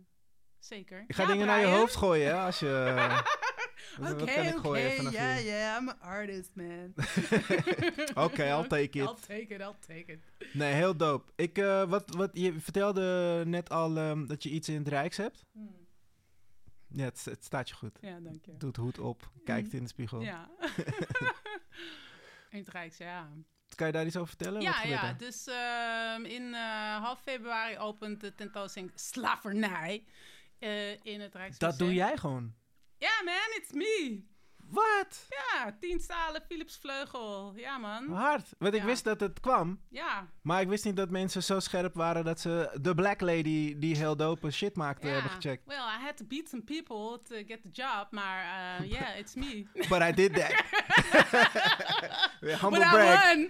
Zeker. 0.59 1.03
Ik 1.07 1.15
ga 1.15 1.21
Ja, 1.21 1.27
dingen 1.27 1.47
naar 1.47 1.59
je 1.59 1.65
hoofd 1.65 1.95
gooien, 1.95 2.27
hè, 2.27 2.39
als 2.39 2.59
je... 2.59 2.67
Oké, 3.99 4.59
gooien 4.59 5.07
oké, 5.07 5.33
ja, 5.33 5.77
I'm 5.77 5.89
an 5.89 5.99
artist, 5.99 6.49
man. 6.53 6.93
Oké, 8.25 8.43
I'll 8.43 8.67
take 8.67 8.83
it. 8.83 8.95
I'll 8.95 9.15
take 9.27 9.53
it, 9.53 9.59
I'll 9.61 9.75
take 9.87 10.05
it. 10.11 10.19
Nee, 10.53 10.73
heel 10.73 10.95
dope. 10.95 11.31
Ik, 11.35 11.57
eh, 11.57 11.83
wat, 11.83 12.15
wat, 12.15 12.29
je 12.33 12.59
vertelde 12.59 13.43
net 13.45 13.69
al 13.69 13.97
ehm, 13.97 14.25
dat 14.25 14.43
je 14.43 14.49
iets 14.49 14.69
in 14.69 14.77
het 14.77 14.87
Rijks 14.87 15.17
hebt. 15.17 15.45
Hmm. 15.51 15.79
Ja, 16.93 17.03
het, 17.03 17.25
het 17.25 17.43
staat 17.43 17.69
je 17.69 17.75
goed. 17.75 17.97
Ja, 18.01 18.19
dank 18.19 18.45
je. 18.45 18.57
Doet 18.57 18.75
hoed 18.75 18.99
op, 18.99 19.31
kijkt 19.43 19.67
Mhm. 19.67 19.75
in 19.75 19.83
de 19.83 19.89
spiegel. 19.89 20.21
Ja. 20.21 20.49
in 22.49 22.57
het 22.59 22.67
Rijks, 22.69 22.97
ja. 22.97 23.29
Kan 23.75 23.87
je 23.87 23.93
daar 23.93 24.05
iets 24.05 24.15
over 24.15 24.27
vertellen? 24.27 24.61
Ja, 24.61 24.83
ja. 24.83 25.07
er? 25.07 25.17
Dus 25.17 25.47
ehm, 25.47 26.25
in 26.25 26.53
eh, 26.53 27.03
half 27.03 27.21
februari 27.21 27.77
opent 27.77 28.21
de 28.21 28.35
tentoonstelling 28.35 28.91
Slavernij 28.95 30.03
eh, 30.59 30.91
in 30.91 31.21
het 31.21 31.35
Rijksmuseum. 31.35 31.69
Dat 31.69 31.77
doe 31.77 31.93
jij 31.93 32.17
gewoon. 32.17 32.53
Ja, 33.01 33.09
man, 33.25 33.49
it's 33.57 33.73
me. 33.73 34.30
Wat? 34.71 35.25
Ja, 35.29 35.75
tien 35.79 35.99
stalen 35.99 36.41
Philips 36.47 36.77
vleugel. 36.81 37.53
Ja, 37.55 37.77
man. 37.77 38.09
Hard. 38.11 38.49
Want 38.57 38.73
ik 38.73 38.79
Ja. 38.79 38.85
wist 38.85 39.03
dat 39.03 39.19
het 39.19 39.39
kwam. 39.39 39.79
Ja. 39.89 40.27
Maar 40.41 40.61
ik 40.61 40.67
wist 40.67 40.85
niet 40.85 40.95
dat 40.95 41.09
mensen 41.09 41.43
zo 41.43 41.59
scherp 41.59 41.95
waren 41.95 42.25
dat 42.25 42.39
ze 42.39 42.77
de 42.81 42.95
Black 42.95 43.21
Lady 43.21 43.75
die 43.79 43.95
heel 43.97 44.15
dope 44.15 44.51
shit 44.51 44.75
maakte 44.75 45.07
ja. 45.07 45.13
hebben 45.13 45.31
gecheckt. 45.31 45.65
Well, 45.65 45.77
I 45.77 46.03
had 46.05 46.17
to 46.17 46.25
beat 46.25 46.49
some 46.49 46.63
people 46.63 47.19
to 47.23 47.35
get 47.47 47.61
the 47.61 47.69
job, 47.71 48.07
maar 48.11 48.43
uh, 48.81 48.89
yeah, 48.99 49.17
it's 49.17 49.33
me. 49.35 49.65
But 49.89 50.01
I 50.01 50.11
did 50.11 50.33
that. 50.33 50.53
Humble 52.61 52.79
But 52.79 52.87
I 52.87 52.91
brag. 52.91 53.23
won. 53.23 53.49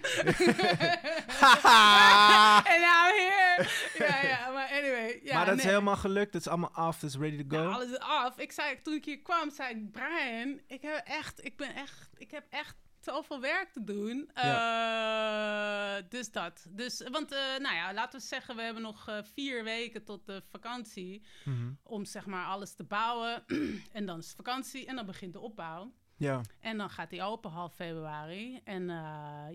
And 2.64 2.80
now 2.80 3.08
I'm 3.08 3.16
here. 3.18 3.66
Ja, 3.98 4.28
ja, 4.28 4.50
maar 4.50 4.68
anyway. 4.72 5.20
Ja, 5.22 5.34
maar 5.36 5.46
dat 5.46 5.58
is 5.58 5.64
helemaal 5.64 5.96
gelukt. 5.96 6.32
Het 6.32 6.42
is 6.42 6.48
allemaal 6.48 6.70
af. 6.72 7.00
Het 7.00 7.10
is 7.10 7.16
ready 7.16 7.44
to 7.46 7.56
go. 7.56 7.70
Alles 7.70 7.88
is 7.90 7.98
af. 7.98 8.38
Ik 8.38 8.52
zei, 8.52 8.82
toen 8.82 8.94
ik 8.94 9.04
hier 9.04 9.18
kwam, 9.22 9.50
zei 9.50 9.70
ik, 9.74 9.92
Brian, 9.92 10.60
ik 10.66 10.82
heb 10.82 11.06
echt, 11.12 11.44
ik 11.44 11.56
ben 11.56 11.74
echt, 11.74 12.08
ik 12.16 12.30
heb 12.30 12.46
echt 12.50 12.76
zoveel 13.00 13.40
werk 13.40 13.72
te 13.72 13.84
doen. 13.84 14.30
Eh, 14.34 15.96
dus 16.08 16.30
dat. 16.30 16.66
Dus, 16.70 17.02
want, 17.10 17.32
eh, 17.32 17.38
nou 17.58 17.74
ja, 17.74 17.92
laten 17.94 18.20
we 18.20 18.26
zeggen, 18.26 18.56
we 18.56 18.62
hebben 18.62 18.82
nog 18.82 19.08
eh, 19.08 19.18
vier 19.34 19.64
weken 19.64 20.04
tot 20.04 20.26
de 20.26 20.42
vakantie 20.50 21.22
Mhm. 21.44 21.70
om 21.82 22.04
zeg 22.04 22.26
maar 22.26 22.46
alles 22.46 22.74
te 22.74 22.84
bouwen. 22.84 23.44
en 23.92 24.06
dan 24.06 24.18
is 24.18 24.26
het 24.26 24.36
vakantie 24.36 24.86
en 24.86 24.96
dan 24.96 25.06
begint 25.06 25.32
de 25.32 25.40
opbouw. 25.40 25.92
Ja. 26.16 26.40
En 26.60 26.76
dan 26.78 26.90
gaat 26.90 27.10
die 27.10 27.22
open 27.22 27.50
half 27.50 27.74
februari. 27.74 28.60
En 28.64 28.86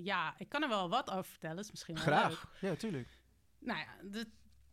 ja, 0.03 0.35
ik 0.37 0.49
kan 0.49 0.63
er 0.63 0.69
wel 0.69 0.89
wat 0.89 1.09
over 1.11 1.25
vertellen. 1.31 1.57
Is 1.57 1.71
misschien 1.71 1.95
wel 1.95 2.05
leuk. 2.05 2.13
Graag. 2.15 2.51
Ja, 2.61 2.75
tuurlijk. 2.75 3.07
Nou 3.59 3.79
ja, 3.79 3.87
dit, 4.03 4.27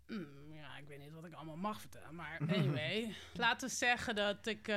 mm, 0.06 0.52
ja, 0.54 0.76
ik 0.76 0.86
weet 0.88 0.98
niet 0.98 1.12
wat 1.12 1.24
ik 1.24 1.32
allemaal 1.34 1.56
mag 1.56 1.80
vertellen. 1.80 2.14
Maar 2.14 2.38
anyway, 2.56 3.14
laten 3.34 3.68
we 3.68 3.74
zeggen 3.74 4.14
dat 4.14 4.46
ik... 4.46 4.68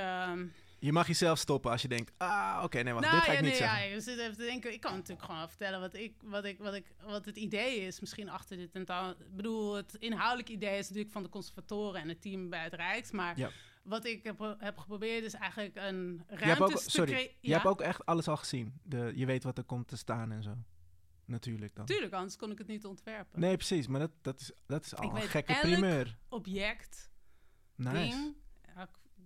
Je 0.79 0.91
mag 0.91 1.07
jezelf 1.07 1.37
stoppen 1.39 1.71
als 1.71 1.81
je 1.81 1.87
denkt, 1.87 2.11
ah, 2.17 2.61
oké, 2.63 2.81
nee, 2.81 2.93
wacht, 2.93 3.05
nou 3.05 3.17
dit 3.17 3.25
ga 3.25 3.31
ja, 3.31 3.37
ik 3.37 3.43
niet 3.43 3.51
nee, 3.51 3.59
zeggen. 3.59 3.87
ja, 3.87 3.93
je 3.93 4.01
zit 4.01 4.19
even 4.19 4.37
te 4.37 4.43
denken. 4.43 4.73
Ik 4.73 4.81
kan 4.81 4.93
natuurlijk 4.93 5.25
gewoon 5.25 5.47
vertellen 5.49 5.79
wat, 5.79 5.93
ik, 5.93 6.13
wat, 6.23 6.45
ik, 6.45 6.57
wat, 6.57 6.73
ik, 6.73 6.85
wat 7.03 7.25
het 7.25 7.37
idee 7.37 7.79
is. 7.79 7.99
Misschien 7.99 8.29
achter 8.29 8.57
dit 8.57 8.71
tentamen. 8.71 9.15
Ik 9.19 9.35
bedoel, 9.35 9.73
het 9.75 9.93
inhoudelijk 9.93 10.49
idee 10.49 10.77
is 10.77 10.87
natuurlijk 10.87 11.13
van 11.13 11.23
de 11.23 11.29
conservatoren 11.29 12.01
en 12.01 12.09
het 12.09 12.21
team 12.21 12.49
bij 12.49 12.63
het 12.63 12.73
Rijks. 12.73 13.11
Maar 13.11 13.37
Ja. 13.37 13.49
wat 13.83 14.05
ik 14.05 14.23
heb, 14.23 14.55
heb 14.59 14.77
geprobeerd 14.77 15.23
is 15.23 15.33
eigenlijk 15.33 15.75
een 15.75 16.23
Je 16.29 16.35
hebt 16.35 16.61
ook, 16.61 16.69
ruimte 16.69 16.83
te 16.83 16.89
sorry, 16.89 17.35
je 17.41 17.53
hebt 17.53 17.65
ook 17.65 17.81
echt 17.81 18.05
alles 18.05 18.27
al 18.27 18.37
gezien. 18.37 18.79
De, 18.83 19.11
je 19.15 19.25
weet 19.25 19.43
wat 19.43 19.57
er 19.57 19.63
komt 19.63 19.87
te 19.87 19.97
staan 19.97 20.31
en 20.31 20.43
zo. 20.43 20.57
Natuurlijk 21.25 21.75
dan. 21.75 21.85
Tuurlijk, 21.85 22.13
anders 22.13 22.35
kon 22.35 22.51
ik 22.51 22.57
het 22.57 22.67
niet 22.67 22.85
ontwerpen. 22.85 23.39
Nee, 23.39 23.55
precies. 23.55 23.87
Maar 23.87 23.99
dat, 23.99 24.11
dat, 24.21 24.39
is, 24.39 24.51
dat 24.65 24.85
is 24.85 24.95
al 24.95 25.03
Ik 25.03 25.09
een 25.09 25.15
weet 25.19 25.29
gekke 25.29 25.57
primeur. 25.61 26.17
Object, 26.29 27.11
Nice. 27.75 27.93
ding, 27.93 28.35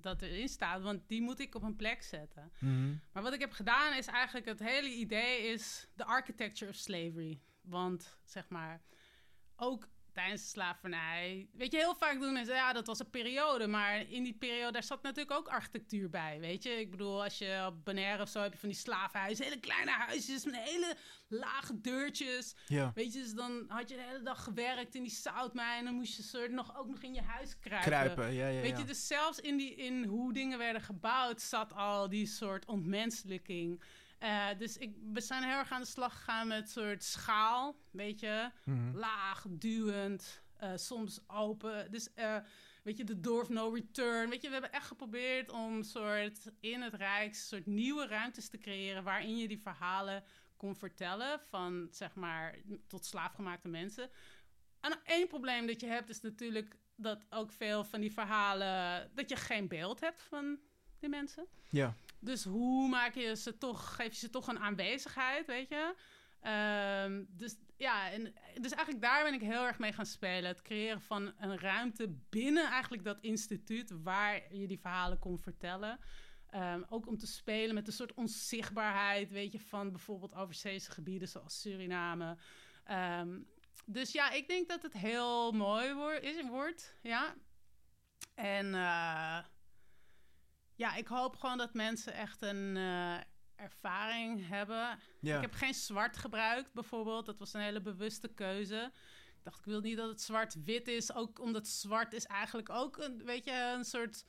dat 0.03 0.21
erin 0.21 0.49
staat, 0.49 0.81
want 0.81 1.07
die 1.07 1.21
moet 1.21 1.39
ik 1.39 1.55
op 1.55 1.63
een 1.63 1.75
plek 1.75 2.03
zetten. 2.03 2.51
Mhm. 2.59 2.93
Maar 3.11 3.23
wat 3.23 3.33
ik 3.33 3.39
heb 3.39 3.51
gedaan 3.51 3.97
is 3.97 4.07
eigenlijk 4.07 4.45
het 4.45 4.59
hele 4.59 4.89
idee 4.89 5.41
is 5.41 5.87
de 5.93 6.05
architecture 6.05 6.71
of 6.71 6.77
slavery. 6.77 7.41
Want 7.61 8.17
zeg 8.23 8.49
maar, 8.49 8.81
ook 9.55 9.87
tijdens 10.13 10.41
de 10.41 10.47
slavernij. 10.47 11.49
Weet 11.53 11.71
je, 11.71 11.77
heel 11.77 11.95
vaak 11.95 12.19
doen 12.19 12.33
mensen, 12.33 12.55
ja, 12.55 12.73
dat 12.73 12.87
was 12.87 12.99
een 12.99 13.09
periode. 13.09 13.67
Maar 13.67 14.09
in 14.09 14.23
die 14.23 14.33
periode, 14.33 14.71
daar 14.71 14.83
zat 14.83 15.03
natuurlijk 15.03 15.37
ook 15.37 15.47
architectuur 15.47 16.09
bij. 16.09 16.39
Weet 16.39 16.63
je, 16.63 16.69
ik 16.69 16.91
bedoel, 16.91 17.23
als 17.23 17.37
je 17.37 17.63
op 17.67 17.85
Bonaire 17.85 18.21
of 18.21 18.29
zo 18.29 18.41
heb 18.41 18.51
je 18.53 18.59
van 18.59 18.69
die 18.69 18.77
slavenhuizen, 18.77 19.45
hele 19.45 19.59
kleine 19.59 19.91
huisjes 19.91 20.45
met 20.45 20.55
hele 20.55 20.95
lage 21.27 21.81
deurtjes. 21.81 22.55
Ja. 22.67 22.91
Weet 22.95 23.13
je, 23.13 23.19
dus 23.19 23.33
dan 23.33 23.65
had 23.67 23.89
je 23.89 23.95
de 23.95 24.01
hele 24.01 24.21
dag 24.23 24.43
gewerkt 24.43 24.95
in 24.95 25.03
die 25.03 25.11
zoutmijn. 25.11 25.79
En 25.79 25.85
dan 25.85 25.93
moest 25.93 26.15
je 26.15 26.23
soort 26.23 26.51
nog, 26.51 26.77
ook 26.77 26.87
nog 26.87 27.01
in 27.01 27.13
je 27.13 27.21
huis 27.21 27.59
kruipen. 27.59 27.91
Kruipen, 27.91 28.33
ja, 28.33 28.47
ja, 28.47 28.61
Weet 28.61 28.77
je, 28.77 28.83
dus 28.83 29.07
zelfs 29.07 29.39
in, 29.39 29.57
die, 29.57 29.75
in 29.75 30.03
hoe 30.03 30.33
dingen 30.33 30.57
werden 30.57 30.81
gebouwd, 30.81 31.41
zat 31.41 31.73
al 31.73 32.09
die 32.09 32.25
soort 32.25 32.65
ontmenselijking. 32.65 33.81
Eh, 34.21 34.47
dus 34.57 34.77
ik, 34.77 34.95
we 35.13 35.21
zijn 35.21 35.43
heel 35.43 35.57
erg 35.57 35.71
aan 35.71 35.81
de 35.81 35.87
slag 35.87 36.13
gegaan 36.13 36.47
met 36.47 36.61
een 36.61 36.67
soort 36.67 37.03
schaal, 37.03 37.75
weet 37.91 38.19
je. 38.19 38.49
Mhm. 38.63 38.97
Laag, 38.97 39.45
duwend, 39.49 40.43
eh, 40.57 40.71
soms 40.75 41.19
open. 41.27 41.91
Dus, 41.91 42.13
eh, 42.13 42.37
weet 42.83 42.97
je, 42.97 43.03
de 43.03 43.19
door 43.19 43.41
of 43.41 43.49
no 43.49 43.69
return. 43.69 44.29
Weet 44.29 44.41
je, 44.41 44.47
we 44.47 44.53
hebben 44.53 44.71
echt 44.71 44.87
geprobeerd 44.87 45.49
om 45.51 45.83
soort 45.83 46.51
in 46.59 46.81
het 46.81 46.93
Rijks 46.93 47.47
soort 47.47 47.65
nieuwe 47.65 48.07
ruimtes 48.07 48.49
te 48.49 48.57
creëren... 48.57 49.03
waarin 49.03 49.37
je 49.37 49.47
die 49.47 49.61
verhalen 49.61 50.23
kon 50.57 50.75
vertellen 50.75 51.39
van, 51.49 51.87
zeg 51.91 52.15
maar, 52.15 52.57
tot 52.87 53.05
slaafgemaakte 53.05 53.67
mensen. 53.67 54.09
En 54.79 54.99
één 55.03 55.27
probleem 55.27 55.67
dat 55.67 55.79
je 55.79 55.87
hebt 55.87 56.09
is 56.09 56.21
natuurlijk 56.21 56.77
dat 56.95 57.25
ook 57.29 57.51
veel 57.51 57.83
van 57.83 58.01
die 58.01 58.13
verhalen... 58.13 59.11
dat 59.13 59.29
je 59.29 59.35
geen 59.35 59.67
beeld 59.67 59.99
hebt 59.99 60.21
van 60.21 60.59
die 60.99 61.09
mensen. 61.09 61.47
Ja. 61.69 61.95
Dus 62.23 62.43
hoe 62.43 62.89
maak 62.89 63.13
je 63.15 63.35
ze 63.35 63.57
toch, 63.57 63.95
geef 63.95 64.13
je 64.13 64.19
ze 64.19 64.29
toch 64.29 64.47
een 64.47 64.59
aanwezigheid, 64.59 65.47
weet 65.47 65.69
je? 65.69 65.95
Ehm, 66.41 67.23
dus 67.27 67.55
ja, 67.77 68.11
en, 68.11 68.33
dus 68.61 68.71
eigenlijk 68.71 69.01
daar 69.01 69.23
ben 69.23 69.33
ik 69.33 69.41
heel 69.41 69.65
erg 69.65 69.79
mee 69.79 69.93
gaan 69.93 70.05
spelen. 70.05 70.49
Het 70.49 70.61
creëren 70.61 71.01
van 71.01 71.33
een 71.37 71.59
ruimte 71.59 72.07
binnen 72.29 72.69
eigenlijk 72.69 73.03
dat 73.03 73.21
instituut 73.21 73.91
waar 74.03 74.55
je 74.55 74.67
die 74.67 74.79
verhalen 74.79 75.19
kon 75.19 75.39
vertellen. 75.39 75.99
Ehm, 76.49 76.83
ook 76.89 77.07
om 77.07 77.17
te 77.17 77.27
spelen 77.27 77.75
met 77.75 77.87
een 77.87 77.93
soort 77.93 78.13
onzichtbaarheid, 78.13 79.31
weet 79.31 79.51
je, 79.51 79.59
van 79.59 79.91
bijvoorbeeld 79.91 80.35
overzeese 80.35 80.91
gebieden 80.91 81.27
zoals 81.27 81.61
Suriname. 81.61 82.37
Ehm, 82.83 83.39
dus 83.85 84.11
ja, 84.11 84.31
ik 84.31 84.47
denk 84.47 84.69
dat 84.69 84.81
het 84.81 84.93
heel 84.93 85.51
mooi 85.51 85.93
woor- 85.93 86.21
is, 86.21 86.47
wordt, 86.47 86.97
ja. 87.01 87.35
En 88.35 88.73
eh, 88.73 89.37
ja, 90.81 90.95
ik 90.95 91.07
hoop 91.07 91.35
gewoon 91.35 91.57
dat 91.57 91.73
mensen 91.73 92.13
echt 92.13 92.41
een 92.41 92.77
eh, 92.77 93.17
ervaring 93.55 94.47
hebben. 94.47 94.99
ja. 95.19 95.35
Ik 95.35 95.41
heb 95.41 95.53
geen 95.53 95.73
zwart 95.73 96.17
gebruikt, 96.17 96.73
bijvoorbeeld. 96.73 97.25
Dat 97.25 97.39
was 97.39 97.53
een 97.53 97.61
hele 97.61 97.81
bewuste 97.81 98.27
keuze. 98.27 98.91
Ik 99.37 99.43
dacht, 99.43 99.59
ik 99.59 99.65
wil 99.65 99.81
niet 99.81 99.97
dat 99.97 100.09
het 100.09 100.21
zwart-wit 100.21 100.87
is. 100.87 101.13
Ook 101.13 101.39
omdat 101.39 101.67
zwart 101.67 102.13
is 102.13 102.25
eigenlijk 102.25 102.69
ook 102.69 102.97
een, 102.97 103.21
weet 103.25 103.45
je, 103.45 103.73
een 103.77 103.83
soort 103.83 104.25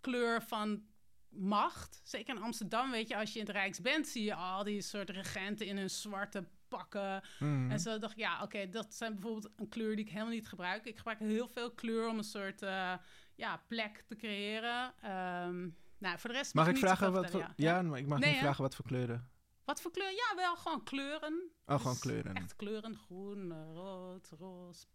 kleur 0.00 0.42
van 0.42 0.84
macht. 1.28 2.00
Zeker 2.04 2.36
in 2.36 2.42
Amsterdam, 2.42 2.90
weet 2.90 3.08
je, 3.08 3.16
als 3.16 3.32
je 3.32 3.38
in 3.38 3.46
het 3.46 3.54
Rijks 3.54 3.80
bent, 3.80 4.08
zie 4.08 4.24
je 4.24 4.34
al 4.34 4.64
die 4.64 4.82
soort 4.82 5.10
regenten 5.10 5.66
in 5.66 5.76
hun 5.76 5.90
zwarte 5.90 6.48
pakken. 6.68 7.22
Mhm. 7.38 7.70
En 7.70 7.80
zo 7.80 7.98
dacht 7.98 8.12
ik, 8.12 8.18
ja, 8.18 8.42
oké, 8.42 8.68
dat 8.68 8.94
zijn 8.94 9.12
bijvoorbeeld 9.12 9.52
een 9.56 9.68
kleur 9.68 9.96
die 9.96 10.04
ik 10.04 10.10
helemaal 10.10 10.32
niet 10.32 10.48
gebruik. 10.48 10.84
Ik 10.84 10.96
gebruik 10.96 11.18
heel 11.18 11.48
veel 11.48 11.70
kleur 11.70 12.08
om 12.08 12.18
een 12.18 12.24
soort 12.24 12.62
eh, 12.62 12.94
ja, 13.34 13.62
plek 13.68 14.04
te 14.06 14.16
creëren. 14.16 14.94
Ehm, 15.02 15.68
nou, 15.98 16.18
voor 16.18 16.30
de 16.30 16.36
rest 16.36 16.54
Mag 16.54 16.64
mag 16.64 16.74
ik 16.74 16.80
vragen 16.80 17.12
wat 17.12 17.30
voor... 17.30 17.52
Ja, 17.56 17.82
maar 17.82 17.98
ik 17.98 18.06
mag 18.06 18.18
Nee, 18.18 18.28
niet 18.28 18.38
hè? 18.38 18.44
vragen 18.44 18.62
wat 18.62 18.74
voor 18.74 18.84
kleuren. 18.84 19.30
Wat 19.64 19.80
voor 19.80 19.90
kleur? 19.90 20.10
Ja, 20.12 20.32
wel 20.36 20.56
gewoon 20.56 20.82
kleuren. 20.84 21.50
Oh, 21.66 21.76
gewoon 21.76 21.92
Dus 21.92 22.00
kleuren. 22.00 22.34
Echt 22.34 22.56
kleuren. 22.56 22.96
Groen, 22.96 23.52
eh, 23.52 23.58
rood, 23.74 24.28
roze. 24.38 24.86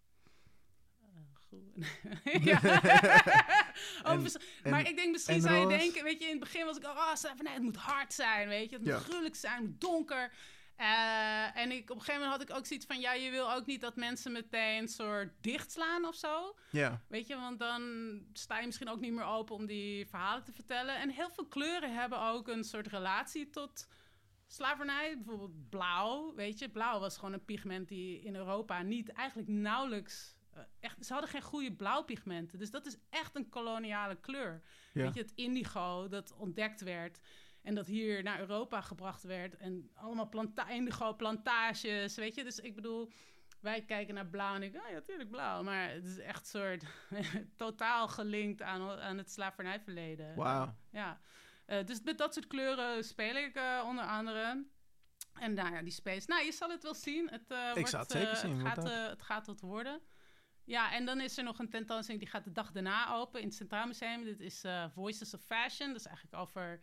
eh, 1.01 1.07
groen. 1.33 1.73
ja. 2.49 2.59
Oh, 4.03 4.11
En- 4.11 4.21
mis- 4.21 4.37
en- 4.63 4.71
maar 4.71 4.87
ik 4.89 4.95
denk, 4.95 5.11
misschien 5.11 5.35
en 5.35 5.41
zou 5.41 5.55
je 5.55 5.63
roze? 5.63 5.77
denken, 5.77 6.03
weet 6.03 6.19
je, 6.19 6.25
in 6.25 6.31
het 6.31 6.39
begin 6.39 6.65
was 6.65 6.77
ik, 6.77 6.83
oh, 6.83 7.15
van, 7.15 7.35
nee, 7.43 7.53
het 7.53 7.63
moet 7.63 7.75
hard 7.75 8.13
zijn, 8.13 8.47
weet 8.47 8.69
je, 8.69 8.75
het 8.75 8.85
moet 8.85 8.93
Ja. 8.93 8.99
gruwelijk 8.99 9.35
zijn, 9.35 9.55
het 9.61 9.63
moet 9.65 9.81
donker. 9.81 10.33
Eh, 10.81 11.57
en 11.61 11.71
ik, 11.71 11.89
op 11.89 11.95
een 11.95 12.01
gegeven 12.01 12.21
moment 12.21 12.31
had 12.31 12.49
ik 12.49 12.55
ook 12.57 12.65
zoiets 12.65 12.85
van, 12.85 12.99
ja, 12.99 13.13
je 13.13 13.29
wil 13.29 13.53
ook 13.53 13.65
niet 13.65 13.81
dat 13.81 13.95
mensen 13.95 14.31
meteen 14.31 14.87
soort 14.87 15.33
dichtslaan 15.41 16.05
of 16.05 16.15
zo. 16.15 16.55
Ja. 16.69 17.01
Weet 17.07 17.27
je, 17.27 17.35
want 17.35 17.59
dan 17.59 17.81
sta 18.33 18.59
je 18.59 18.65
misschien 18.65 18.89
ook 18.89 18.99
niet 18.99 19.13
meer 19.13 19.25
open 19.25 19.55
om 19.55 19.65
die 19.65 20.07
verhalen 20.07 20.43
te 20.43 20.51
vertellen. 20.51 20.99
En 20.99 21.09
heel 21.09 21.29
veel 21.29 21.45
kleuren 21.45 21.93
hebben 21.93 22.21
ook 22.21 22.47
een 22.47 22.63
soort 22.63 22.87
relatie 22.87 23.49
tot 23.49 23.87
slavernij. 24.47 25.15
Bijvoorbeeld 25.15 25.69
blauw, 25.69 26.33
weet 26.35 26.59
je. 26.59 26.69
Blauw 26.69 26.99
was 26.99 27.17
gewoon 27.17 27.33
een 27.33 27.45
pigment 27.45 27.87
die 27.87 28.21
in 28.21 28.35
Europa 28.35 28.81
niet, 28.81 29.11
eigenlijk 29.11 29.49
nauwelijks... 29.49 30.35
eh, 30.53 30.61
echt, 30.79 31.05
ze 31.05 31.13
hadden 31.13 31.31
geen 31.31 31.41
goede 31.41 31.71
blauwpigmenten. 31.71 32.59
Dus 32.59 32.71
dat 32.71 32.85
is 32.85 32.97
echt 33.09 33.35
een 33.35 33.49
koloniale 33.49 34.15
kleur. 34.15 34.61
Ja. 34.93 35.01
Weet 35.01 35.13
je, 35.13 35.21
het 35.21 35.33
indigo 35.35 36.07
dat 36.07 36.33
ontdekt 36.37 36.81
werd... 36.81 37.19
En 37.61 37.75
dat 37.75 37.87
hier 37.87 38.23
naar 38.23 38.39
Europa 38.39 38.81
gebracht 38.81 39.23
werd. 39.23 39.57
En 39.57 39.91
allemaal 39.93 40.29
planta 40.29 40.69
indigo 40.69 41.13
plantages, 41.15 42.15
weet 42.15 42.35
je. 42.35 42.43
Dus 42.43 42.59
ik 42.59 42.75
bedoel, 42.75 43.11
wij 43.59 43.81
kijken 43.85 44.13
naar 44.13 44.25
blauw 44.27 44.55
en 44.55 44.63
ik, 44.63 44.75
oh 44.75 44.87
ja, 44.87 44.93
natuurlijk 44.93 45.31
blauw. 45.31 45.63
Maar 45.63 45.89
het 45.89 46.05
is 46.05 46.17
echt 46.17 46.47
soort 46.47 46.83
totaal 47.55 48.07
gelinkt 48.07 48.61
aan, 48.61 48.99
aan 48.99 49.17
het 49.17 49.31
slavernijverleden. 49.31 50.35
Wauw. 50.35 50.75
Ja, 50.91 51.19
Eh, 51.65 51.85
dus 51.85 52.01
met 52.01 52.17
dat 52.17 52.33
soort 52.33 52.47
kleuren 52.47 53.03
speel 53.03 53.35
ik 53.35 53.55
eh, 53.55 53.83
onder 53.87 54.05
andere. 54.05 54.65
En 55.33 55.53
nou 55.53 55.73
ja, 55.73 55.81
die 55.81 55.91
space. 55.91 56.29
Nou, 56.29 56.45
je 56.45 56.51
zal 56.51 56.69
het 56.69 56.83
wel 56.83 56.93
zien. 56.93 57.29
Het, 57.29 57.51
eh, 57.51 57.73
wordt, 57.73 57.89
zal 57.89 57.99
het 57.99 58.11
zeker 58.11 58.35
zien, 58.35 58.59
Het 58.65 58.67
gaat, 58.67 59.09
het 59.09 59.21
gaat 59.21 59.47
wat 59.47 59.61
worden. 59.61 60.01
Ja, 60.63 60.93
en 60.93 61.05
dan 61.05 61.21
is 61.21 61.37
er 61.37 61.43
nog 61.43 61.59
een 61.59 61.69
tentoonstelling 61.69 62.23
die 62.23 62.31
gaat 62.31 62.43
de 62.43 62.51
dag 62.51 62.71
daarna 62.71 63.13
open 63.13 63.39
in 63.41 63.47
het 63.47 63.55
Centraal 63.55 63.87
Museum. 63.87 64.23
Dit 64.23 64.39
is 64.39 64.63
Voices 64.93 65.33
of 65.33 65.41
Fashion. 65.41 65.87
Dat 65.87 65.99
is 65.99 66.05
eigenlijk 66.05 66.37
over 66.37 66.81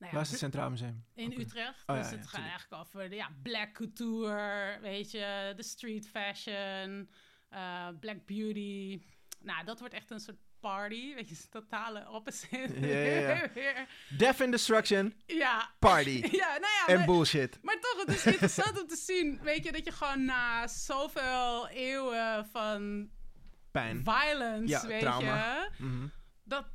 Nou 0.00 0.12
Waar 0.12 0.22
is 0.22 0.30
het 0.30 0.38
Centraal 0.38 0.70
Museum? 0.70 1.04
in. 1.14 1.32
Utrecht. 1.40 1.82
Oh, 1.86 1.96
ja, 1.96 2.02
dus 2.02 2.10
ja, 2.10 2.16
het 2.16 2.26
gaat 2.26 2.40
eigenlijk 2.40 2.82
over 2.82 3.08
de 3.10 3.16
ja, 3.16 3.28
black 3.42 3.72
couture, 3.72 4.78
weet 4.80 5.10
je, 5.10 5.52
de 5.56 5.62
street 5.62 6.08
fashion, 6.08 7.10
eh, 7.48 7.88
black 8.00 8.26
beauty. 8.26 9.02
Nou, 9.40 9.64
dat 9.64 9.78
wordt 9.78 9.94
echt 9.94 10.10
een 10.10 10.20
soort 10.20 10.36
party, 10.60 11.14
weet 11.14 11.28
je, 11.28 11.48
totale 11.60 12.08
opposite. 12.10 12.80
Ja, 12.80 12.86
ja, 12.86 13.34
ja. 13.34 13.48
Weer. 13.54 13.86
Death 14.18 14.40
and 14.40 14.50
Destruction, 14.50 15.14
ja. 15.26 15.70
party 15.78 16.20
Ja, 16.42 16.46
nou 16.48 16.60
ja, 16.60 16.86
en 16.86 16.96
maar, 16.96 17.06
bullshit. 17.06 17.58
maar 17.62 17.80
toch, 17.80 18.04
het 18.06 18.14
is 18.14 18.26
interessant 18.26 18.80
om 18.82 18.86
te 18.88 18.96
zien, 18.96 19.40
weet 19.42 19.64
je, 19.64 19.72
dat 19.72 19.84
je 19.84 19.92
gewoon 19.92 20.24
na 20.24 20.66
zoveel 20.66 21.68
eeuwen 21.68 22.46
van 22.46 23.10
Pijn. 23.70 24.04
violence, 24.04 24.68
Ja, 24.68 24.86
weet 24.86 25.00
trauma. 25.00 25.54
je, 25.76 25.84
Mhm. 25.84 26.06
dat 26.44 26.66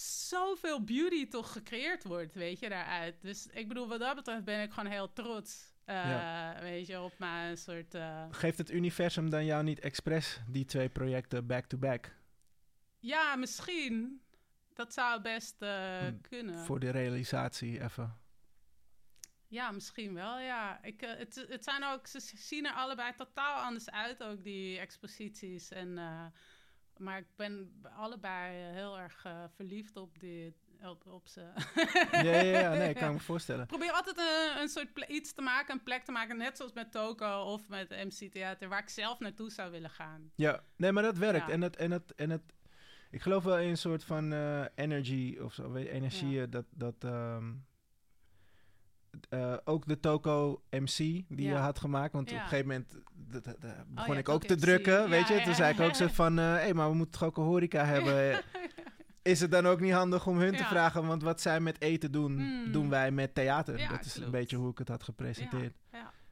zoveel 0.00 0.84
beauty 0.84 1.28
toch 1.28 1.52
gecreëerd 1.52 2.04
wordt, 2.04 2.34
weet 2.34 2.58
je, 2.58 2.68
daaruit. 2.68 3.22
Dus 3.22 3.46
ik 3.46 3.68
bedoel, 3.68 3.88
wat 3.88 4.00
dat 4.00 4.14
betreft 4.14 4.44
ben 4.44 4.62
ik 4.62 4.72
gewoon 4.72 4.90
heel 4.90 5.12
trots, 5.12 5.74
eh, 5.84 5.94
Ja. 5.94 6.56
weet 6.60 6.86
je, 6.86 7.00
op 7.00 7.18
mijn 7.18 7.56
soort... 7.58 7.94
eh, 7.94 8.26
Geeft 8.30 8.58
het 8.58 8.70
universum 8.70 9.30
dan 9.30 9.44
jou 9.44 9.62
niet 9.64 9.80
expres 9.80 10.40
die 10.48 10.64
twee 10.64 10.88
projecten 10.88 11.46
back-to-back? 11.46 12.12
Ja, 12.98 13.36
misschien. 13.36 14.22
Dat 14.74 14.92
zou 14.92 15.20
best 15.22 15.62
eh, 15.62 15.98
Hmm, 15.98 16.20
kunnen. 16.20 16.58
Voor 16.58 16.80
de 16.80 16.90
realisatie 16.90 17.82
even. 17.82 18.18
Ja, 19.46 19.70
misschien 19.70 20.14
wel, 20.14 20.38
ja. 20.38 20.82
Ik, 20.82 21.00
het, 21.00 21.46
het 21.48 21.64
zijn 21.64 21.84
ook, 21.84 22.06
ze 22.06 22.20
zien 22.20 22.66
er 22.66 22.72
allebei 22.72 23.14
totaal 23.14 23.62
anders 23.62 23.90
uit, 23.90 24.22
ook 24.22 24.44
die 24.44 24.78
exposities. 24.78 25.70
En, 25.70 25.98
maar 27.00 27.18
ik 27.18 27.26
ben 27.36 27.82
allebei 27.96 28.56
heel 28.56 28.98
erg 28.98 29.24
eh, 29.24 29.44
verliefd 29.54 29.96
op, 29.96 30.20
die, 30.20 30.54
op, 30.82 31.06
op 31.06 31.26
ze. 31.26 31.40
Ja, 32.12 32.20
ja, 32.20 32.60
ja, 32.60 32.74
nee, 32.74 32.88
ik 32.94 32.96
kan 32.96 33.12
me 33.12 33.18
voorstellen. 33.18 33.62
Ik 33.62 33.68
probeer 33.68 33.92
altijd 33.92 34.18
een, 34.18 34.60
een 34.62 34.68
soort 34.68 35.08
iets 35.08 35.32
te 35.32 35.42
maken, 35.42 35.74
een 35.74 35.82
plek 35.82 36.04
te 36.04 36.12
maken, 36.12 36.36
net 36.36 36.56
zoals 36.56 36.72
met 36.72 36.92
Toko 36.92 37.42
of 37.42 37.68
met 37.68 37.90
MC 37.90 38.32
Theater, 38.32 38.68
waar 38.68 38.82
ik 38.82 38.88
zelf 38.88 39.18
naartoe 39.18 39.50
zou 39.50 39.70
willen 39.70 39.90
gaan. 39.90 40.30
Ja, 40.34 40.62
nee, 40.76 40.92
maar 40.92 41.02
dat 41.02 41.16
werkt. 41.16 41.46
Ja. 41.46 41.52
En, 41.52 41.62
het, 41.62 41.76
en, 41.76 41.90
het, 41.90 42.14
en 42.14 42.30
het, 42.30 42.54
ik 43.10 43.22
geloof 43.22 43.44
wel 43.44 43.58
in 43.58 43.68
een 43.68 43.76
soort 43.76 44.04
van 44.04 44.32
eh, 44.32 44.64
energy 44.74 45.38
of 45.40 45.54
zo, 45.54 45.74
energieën. 45.74 46.50
Dat, 46.50 46.64
dat 46.70 47.04
ehm, 47.04 47.52
eh, 49.28 49.54
ook 49.64 49.86
de 49.86 50.00
Toko 50.00 50.62
MC 50.70 50.96
die 50.96 51.26
je 51.48 51.54
had 51.54 51.78
gemaakt. 51.78 52.12
Want 52.12 52.30
op 52.30 52.36
een 52.36 52.42
gegeven 52.42 52.66
moment 52.66 52.94
dat- 53.14 53.44
dat- 53.44 53.60
dat 53.60 53.74
begon 53.88 54.08
Oh, 54.08 54.14
ja, 54.14 54.18
ik 54.20 54.28
ook 54.28 54.44
te 54.44 54.54
MC. 54.54 54.60
drukken, 54.60 55.08
weet 55.08 55.28
je. 55.28 55.40
Toen 55.44 55.54
zei 55.54 55.72
ik 55.74 55.80
ook 55.80 55.94
zo 55.94 56.06
van, 56.06 56.36
hé, 56.36 56.44
hey, 56.44 56.74
maar 56.74 56.88
we 56.90 56.94
moeten 56.96 57.18
toch 57.20 57.28
ook 57.28 57.36
een 57.36 57.44
horeca 57.44 57.84
hebben. 57.94 58.42
Is 59.22 59.40
het 59.40 59.50
dan 59.50 59.66
ook 59.66 59.80
niet 59.80 59.92
handig 59.92 60.26
om 60.26 60.38
hun 60.38 60.56
te 60.56 60.64
vragen? 60.64 61.06
Want 61.06 61.22
wat 61.22 61.40
zij 61.40 61.60
met 61.60 61.80
eten 61.80 62.12
doen, 62.12 62.38
Hmm. 62.38 62.72
doen 62.72 62.88
wij 62.88 63.10
met 63.10 63.34
theater. 63.34 63.88
Dat 63.88 64.04
is 64.04 64.16
een 64.16 64.30
beetje 64.30 64.56
hoe 64.56 64.70
ik 64.70 64.78
het 64.78 64.88
had 64.88 65.02
gepresenteerd. 65.02 65.76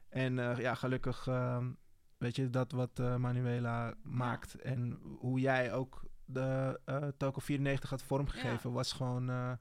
En 0.09 0.39
eh, 0.39 0.59
ja, 0.59 0.75
gelukkig, 0.75 1.27
ehm, 1.27 1.71
weet 2.19 2.37
je, 2.37 2.51
dat 2.51 2.73
wat 2.73 2.99
eh, 2.99 3.17
Manuela 3.17 3.95
maakt 4.03 4.55
en 4.55 4.99
hoe 5.19 5.41
jij 5.41 5.73
ook 5.73 6.03
de 6.25 6.81
eh 6.85 7.07
Toko 7.17 7.41
94 7.41 7.91
had 7.91 8.03
vormgegeven, 8.03 8.73
was 8.73 8.93
gewoon, 8.93 9.31
eh, 9.31 9.53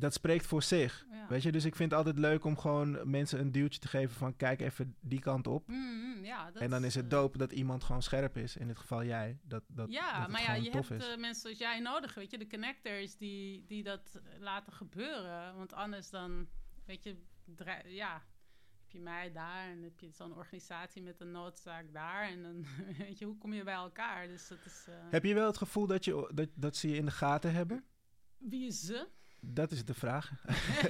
dat 0.00 0.12
spreekt 0.14 0.46
voor 0.46 0.62
zich. 0.62 1.06
Ja. 1.10 1.26
Weet 1.28 1.42
je, 1.42 1.52
dus 1.52 1.64
ik 1.64 1.76
vind 1.76 1.90
het 1.90 1.98
altijd 1.98 2.18
leuk 2.18 2.44
om 2.44 2.58
gewoon 2.58 3.10
mensen 3.10 3.40
een 3.40 3.52
duwtje 3.52 3.80
te 3.80 3.88
geven 3.88 4.16
van 4.16 4.36
kijk 4.36 4.60
even 4.60 4.96
die 5.00 5.20
kant 5.20 5.46
op. 5.46 5.68
Mm, 5.68 5.76
mm, 6.16 6.24
ja, 6.24 6.50
dat 6.50 6.62
en 6.62 6.70
dan 6.70 6.84
is 6.84 6.94
het 6.94 7.04
eh, 7.04 7.10
dope 7.10 7.38
dat 7.38 7.52
iemand 7.52 7.84
gewoon 7.84 8.02
scherp 8.02 8.36
is. 8.36 8.56
In 8.56 8.66
dit 8.66 8.78
geval 8.78 9.04
jij. 9.04 9.38
Dat, 9.42 9.62
dat, 9.68 9.92
ja, 9.92 10.20
dat 10.20 10.30
maar 10.30 10.42
ja, 10.42 10.54
je 10.54 10.70
hebt 10.70 10.90
is. 10.90 11.06
eh, 11.08 11.16
mensen 11.16 11.42
zoals 11.42 11.58
jij 11.58 11.80
nodig, 11.80 12.14
weet 12.14 12.30
je, 12.30 12.38
de 12.38 12.46
connectors 12.46 13.16
die, 13.16 13.64
die 13.66 13.82
dat 13.82 14.20
laten 14.38 14.72
gebeuren. 14.72 15.56
Want 15.56 15.72
anders 15.72 16.10
dan, 16.10 16.48
weet 16.86 17.02
je, 17.02 17.16
ja, 17.86 18.12
heb 18.80 18.90
je 18.90 19.00
mij 19.00 19.32
daar 19.32 19.68
en 19.68 19.82
heb 19.82 20.00
je 20.00 20.10
zo'n 20.10 20.34
organisatie 20.36 21.02
met 21.02 21.20
een 21.20 21.30
noodzaak 21.30 21.92
daar. 21.92 22.28
En 22.28 22.42
dan, 22.42 22.66
weet 22.98 23.18
je, 23.18 23.24
hoe 23.24 23.38
kom 23.38 23.52
je 23.52 23.64
bij 23.64 23.74
elkaar? 23.74 24.26
Dus 24.28 24.48
dat 24.48 24.58
is, 24.64 24.84
eh, 24.88 24.94
Heb 25.10 25.24
je 25.24 25.34
wel 25.34 25.46
het 25.46 25.56
gevoel 25.56 25.86
dat, 25.86 26.04
je, 26.04 26.30
dat, 26.34 26.48
dat 26.54 26.76
ze 26.76 26.88
je 26.88 26.96
in 26.96 27.04
de 27.04 27.10
gaten 27.10 27.52
hebben? 27.52 27.84
wie 28.38 28.66
is 28.66 28.80
ze? 28.80 29.08
Dat 29.40 29.70
is 29.70 29.84
de 29.84 29.94
vraag. 29.94 30.30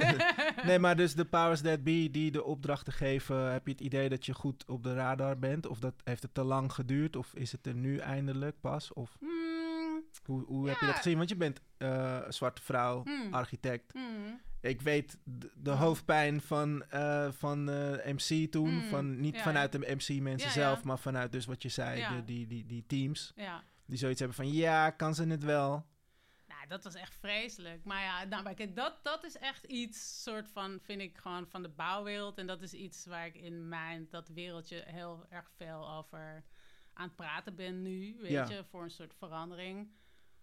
nee, 0.67 0.79
maar 0.79 0.97
dus 0.97 1.15
de 1.15 1.25
powers 1.25 1.61
that 1.61 1.83
be 1.85 2.09
die 2.11 2.31
de 2.31 2.45
opdrachten 2.45 2.93
geven, 2.93 3.53
heb 3.53 3.67
je 3.67 3.73
het 3.73 3.81
idee 3.81 4.09
dat 4.09 4.27
je 4.27 4.35
goed 4.35 4.65
op 4.67 4.83
de 4.83 4.95
radar 4.95 5.39
bent? 5.39 5.67
Of 5.67 5.79
dat, 5.79 5.95
heeft 6.05 6.23
het 6.23 6.35
te 6.35 6.43
lang 6.43 6.73
geduurd? 6.73 7.17
Of 7.17 7.35
is 7.35 7.53
het 7.53 7.67
er 7.67 7.75
nu 7.75 7.97
eindelijk 7.99 8.61
pas? 8.61 8.93
Of 8.93 9.17
Hmm, 9.21 10.03
hoe, 10.25 10.45
hoe 10.45 10.69
heb 10.69 10.79
je 10.81 10.87
dat 10.87 10.97
gezien? 10.97 11.17
Want 11.17 11.29
je 11.29 11.37
bent 11.37 11.61
een 11.79 12.33
zwarte 12.33 12.63
vrouw, 12.63 13.03
Hmm. 13.05 13.35
architect. 13.35 13.93
hmm, 13.93 14.41
Ik 14.61 14.81
weet 14.81 15.19
de, 15.25 15.51
de 15.55 15.71
Hmm. 15.71 15.79
hoofdpijn 15.81 16.41
van, 16.41 16.85
eh, 16.89 17.29
van 17.33 17.69
eh, 17.71 18.13
MC 18.15 18.51
toen. 18.51 18.83
Van, 18.83 19.21
niet 19.21 19.35
Ja, 19.37 19.43
vanuit 19.43 19.73
de 19.73 19.79
MC-mensen 19.79 20.49
Ja, 20.49 20.55
zelf, 20.55 20.83
maar 20.85 20.99
vanuit 20.99 21.33
dus 21.33 21.47
wat 21.47 21.63
je 21.63 21.69
zei, 21.69 22.17
de, 22.17 22.25
die, 22.25 22.47
die, 22.47 22.67
die 22.67 22.85
teams. 22.87 23.33
Die 23.87 23.99
zoiets 23.99 24.19
hebben 24.19 24.37
van, 24.37 24.53
ja, 24.53 24.91
kan 24.91 25.15
ze 25.15 25.25
het 25.27 25.45
wel? 25.45 25.87
Dat 26.71 26.85
was 26.85 26.95
echt 26.95 27.15
vreselijk. 27.15 27.85
Maar 27.85 28.03
ja, 28.03 28.25
nou, 28.25 28.43
maar 28.43 28.55
kijk, 28.55 28.77
dat, 28.77 29.05
dat 29.05 29.25
is 29.25 29.37
echt 29.37 29.65
iets, 29.65 30.23
soort 30.23 30.49
van, 30.49 30.79
vind 30.83 31.01
ik 31.01 31.19
gewoon 31.19 31.47
van 31.47 31.63
de 31.63 31.69
bouwwereld. 31.69 32.39
En 32.39 32.47
dat 32.47 32.63
is 32.63 32.73
iets 32.73 33.07
waar 33.07 33.27
ik 33.27 33.35
in 33.35 33.69
mijn, 33.69 34.07
dat 34.11 34.29
wereldje 34.29 34.83
heel 34.87 35.27
erg 35.31 35.51
veel 35.57 35.91
over 35.91 36.45
aan 36.93 37.07
het 37.07 37.17
praten 37.17 37.55
ben 37.55 37.83
nu. 37.83 38.17
Weet 38.21 38.31
Ja. 38.31 38.49
je, 38.49 38.65
voor 38.65 38.83
een 38.83 38.91
soort 38.91 39.15
verandering. 39.15 39.91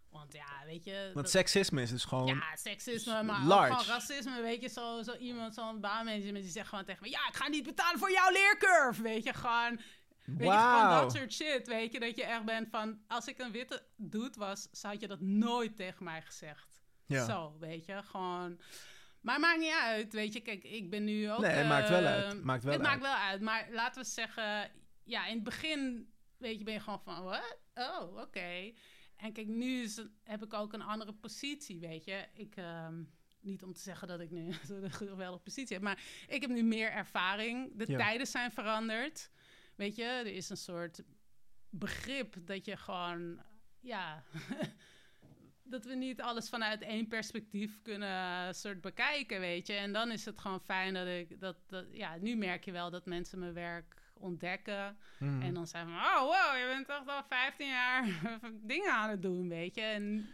Want 0.10 0.34
ja, 0.34 0.66
weet 0.66 0.84
je... 0.84 1.12
Want 1.14 1.30
seksisme 1.30 1.82
is 1.82 1.90
dus 1.90 2.06
gewoon... 2.06 2.26
ja, 2.26 2.56
seksisme, 2.56 3.24
maar 3.24 3.44
large. 3.46 3.72
ook 3.74 3.80
gewoon 3.80 3.96
racisme. 3.96 4.42
Weet 4.42 4.62
je, 4.62 4.68
zo, 4.70 5.02
zo 5.04 5.16
iemand, 5.16 5.54
zo'n 5.54 5.80
baanmanager, 5.82 6.34
die 6.34 6.44
zegt 6.44 6.70
gewoon 6.70 6.86
tegen 6.86 7.04
me... 7.04 7.10
Ja, 7.10 7.28
ik 7.28 7.36
ga 7.36 7.48
niet 7.48 7.64
betalen 7.64 8.00
voor 8.00 8.12
jouw 8.12 8.32
leercurve. 8.32 9.02
Weet 9.02 9.24
je, 9.24 9.34
gewoon... 9.34 9.80
Weet 10.28 10.38
je, 10.38 10.46
Wauw. 10.54 11.02
dat 11.02 11.14
soort 11.16 11.34
shit. 11.34 11.68
Weet 11.68 11.92
je, 11.92 12.00
dat 12.00 12.16
je 12.16 12.24
echt 12.24 12.46
bent 12.46 12.70
van... 12.70 13.00
Als 13.08 13.28
ik 13.28 13.40
een 13.40 13.52
witte 13.52 13.86
dude 13.96 14.40
was, 14.40 14.68
zou 14.72 14.96
je 15.00 15.08
dat 15.08 15.22
nooit 15.22 15.76
tegen 15.76 16.04
mij 16.04 16.22
gezegd. 16.22 16.82
Ja. 17.06 17.26
Zo, 17.26 17.56
weet 17.60 17.86
je, 17.86 18.04
gewoon... 18.04 18.60
Maar 19.22 19.40
maakt 19.40 19.60
niet 19.60 19.78
uit, 19.82 20.14
weet 20.14 20.34
je. 20.34 20.40
Kijk, 20.40 20.64
ik 20.64 20.90
ben 20.90 21.04
nu 21.04 21.32
ook... 21.32 21.40
Nee, 21.40 21.52
het 21.52 21.68
maakt 21.68 21.90
wel 21.90 22.04
uit. 22.06 22.44
Maakt 22.44 22.64
wel 22.64 22.74
het 22.74 22.82
uit. 22.82 22.90
maakt 22.90 23.02
wel 23.02 23.16
uit, 23.30 23.42
maar 23.42 23.68
laten 23.72 24.02
we 24.02 24.08
zeggen... 24.08 24.72
Ja, 25.04 25.28
in 25.28 25.36
het 25.36 25.44
begin, 25.44 26.12
weet 26.38 26.58
je, 26.58 26.64
ben 26.64 26.74
je 26.74 26.80
gewoon 26.80 27.02
van... 27.04 27.24
Wat? 27.24 27.58
Oh, 27.74 28.16
oké. 28.18 28.72
En 29.16 29.34
kijk, 29.34 29.48
nu 29.48 29.82
is, 29.82 30.06
heb 30.24 30.44
ik 30.44 30.54
ook 30.54 30.74
een 30.74 30.82
andere 30.82 31.14
positie, 31.14 31.80
weet 31.80 32.06
je. 32.06 32.26
Ik... 32.34 32.56
ehm, 32.56 33.04
niet 33.42 33.64
om 33.64 33.74
te 33.74 33.82
zeggen 33.82 34.08
dat 34.08 34.20
ik 34.20 34.32
nu 34.32 34.48
een 34.70 34.92
geweldige 34.92 35.44
positie 35.44 35.74
heb, 35.76 35.84
maar 35.84 36.00
ik 36.28 36.42
heb 36.42 36.50
nu 36.50 36.64
meer 36.64 36.92
ervaring. 36.92 37.72
De 37.76 37.92
Ja. 37.92 37.98
tijden 37.98 38.28
zijn 38.28 38.52
veranderd. 38.52 39.30
Weet 39.78 39.96
je, 39.96 40.04
er 40.04 40.26
is 40.26 40.50
een 40.50 40.58
soort 40.58 41.04
begrip 41.70 42.36
dat 42.46 42.66
je 42.66 42.78
gewoon, 42.78 43.42
ja, 43.80 44.24
dat 45.64 45.86
we 45.86 45.96
niet 45.96 46.22
alles 46.22 46.50
vanuit 46.50 46.82
één 46.82 47.08
perspectief 47.08 47.82
kunnen 47.82 48.56
soort 48.56 48.82
bekijken, 48.82 49.40
weet 49.40 49.68
je. 49.68 49.74
En 49.74 49.94
dan 49.94 50.12
is 50.12 50.26
het 50.26 50.40
gewoon 50.40 50.62
fijn 50.62 50.94
dat 50.94 51.08
ik, 51.08 51.40
dat, 51.40 51.58
dat 51.68 51.86
ja, 51.92 52.16
nu 52.16 52.36
merk 52.36 52.66
je 52.66 52.72
wel 52.72 52.90
dat 52.90 53.06
mensen 53.06 53.40
mijn 53.40 53.54
werk 53.54 54.02
ontdekken. 54.14 54.98
Mhm. 55.20 55.42
En 55.42 55.54
dan 55.54 55.68
zijn 55.68 55.86
van, 55.86 55.96
oh 55.96 56.22
wow, 56.22 56.60
je 56.60 56.66
bent 56.74 56.88
toch 56.88 57.16
al 57.16 57.24
15 57.24 57.68
jaar 57.68 58.22
dingen 58.74 58.92
aan 58.92 59.10
het 59.10 59.22
doen, 59.22 59.50
weet 59.50 59.76
je. 59.76 59.82
En 59.82 60.30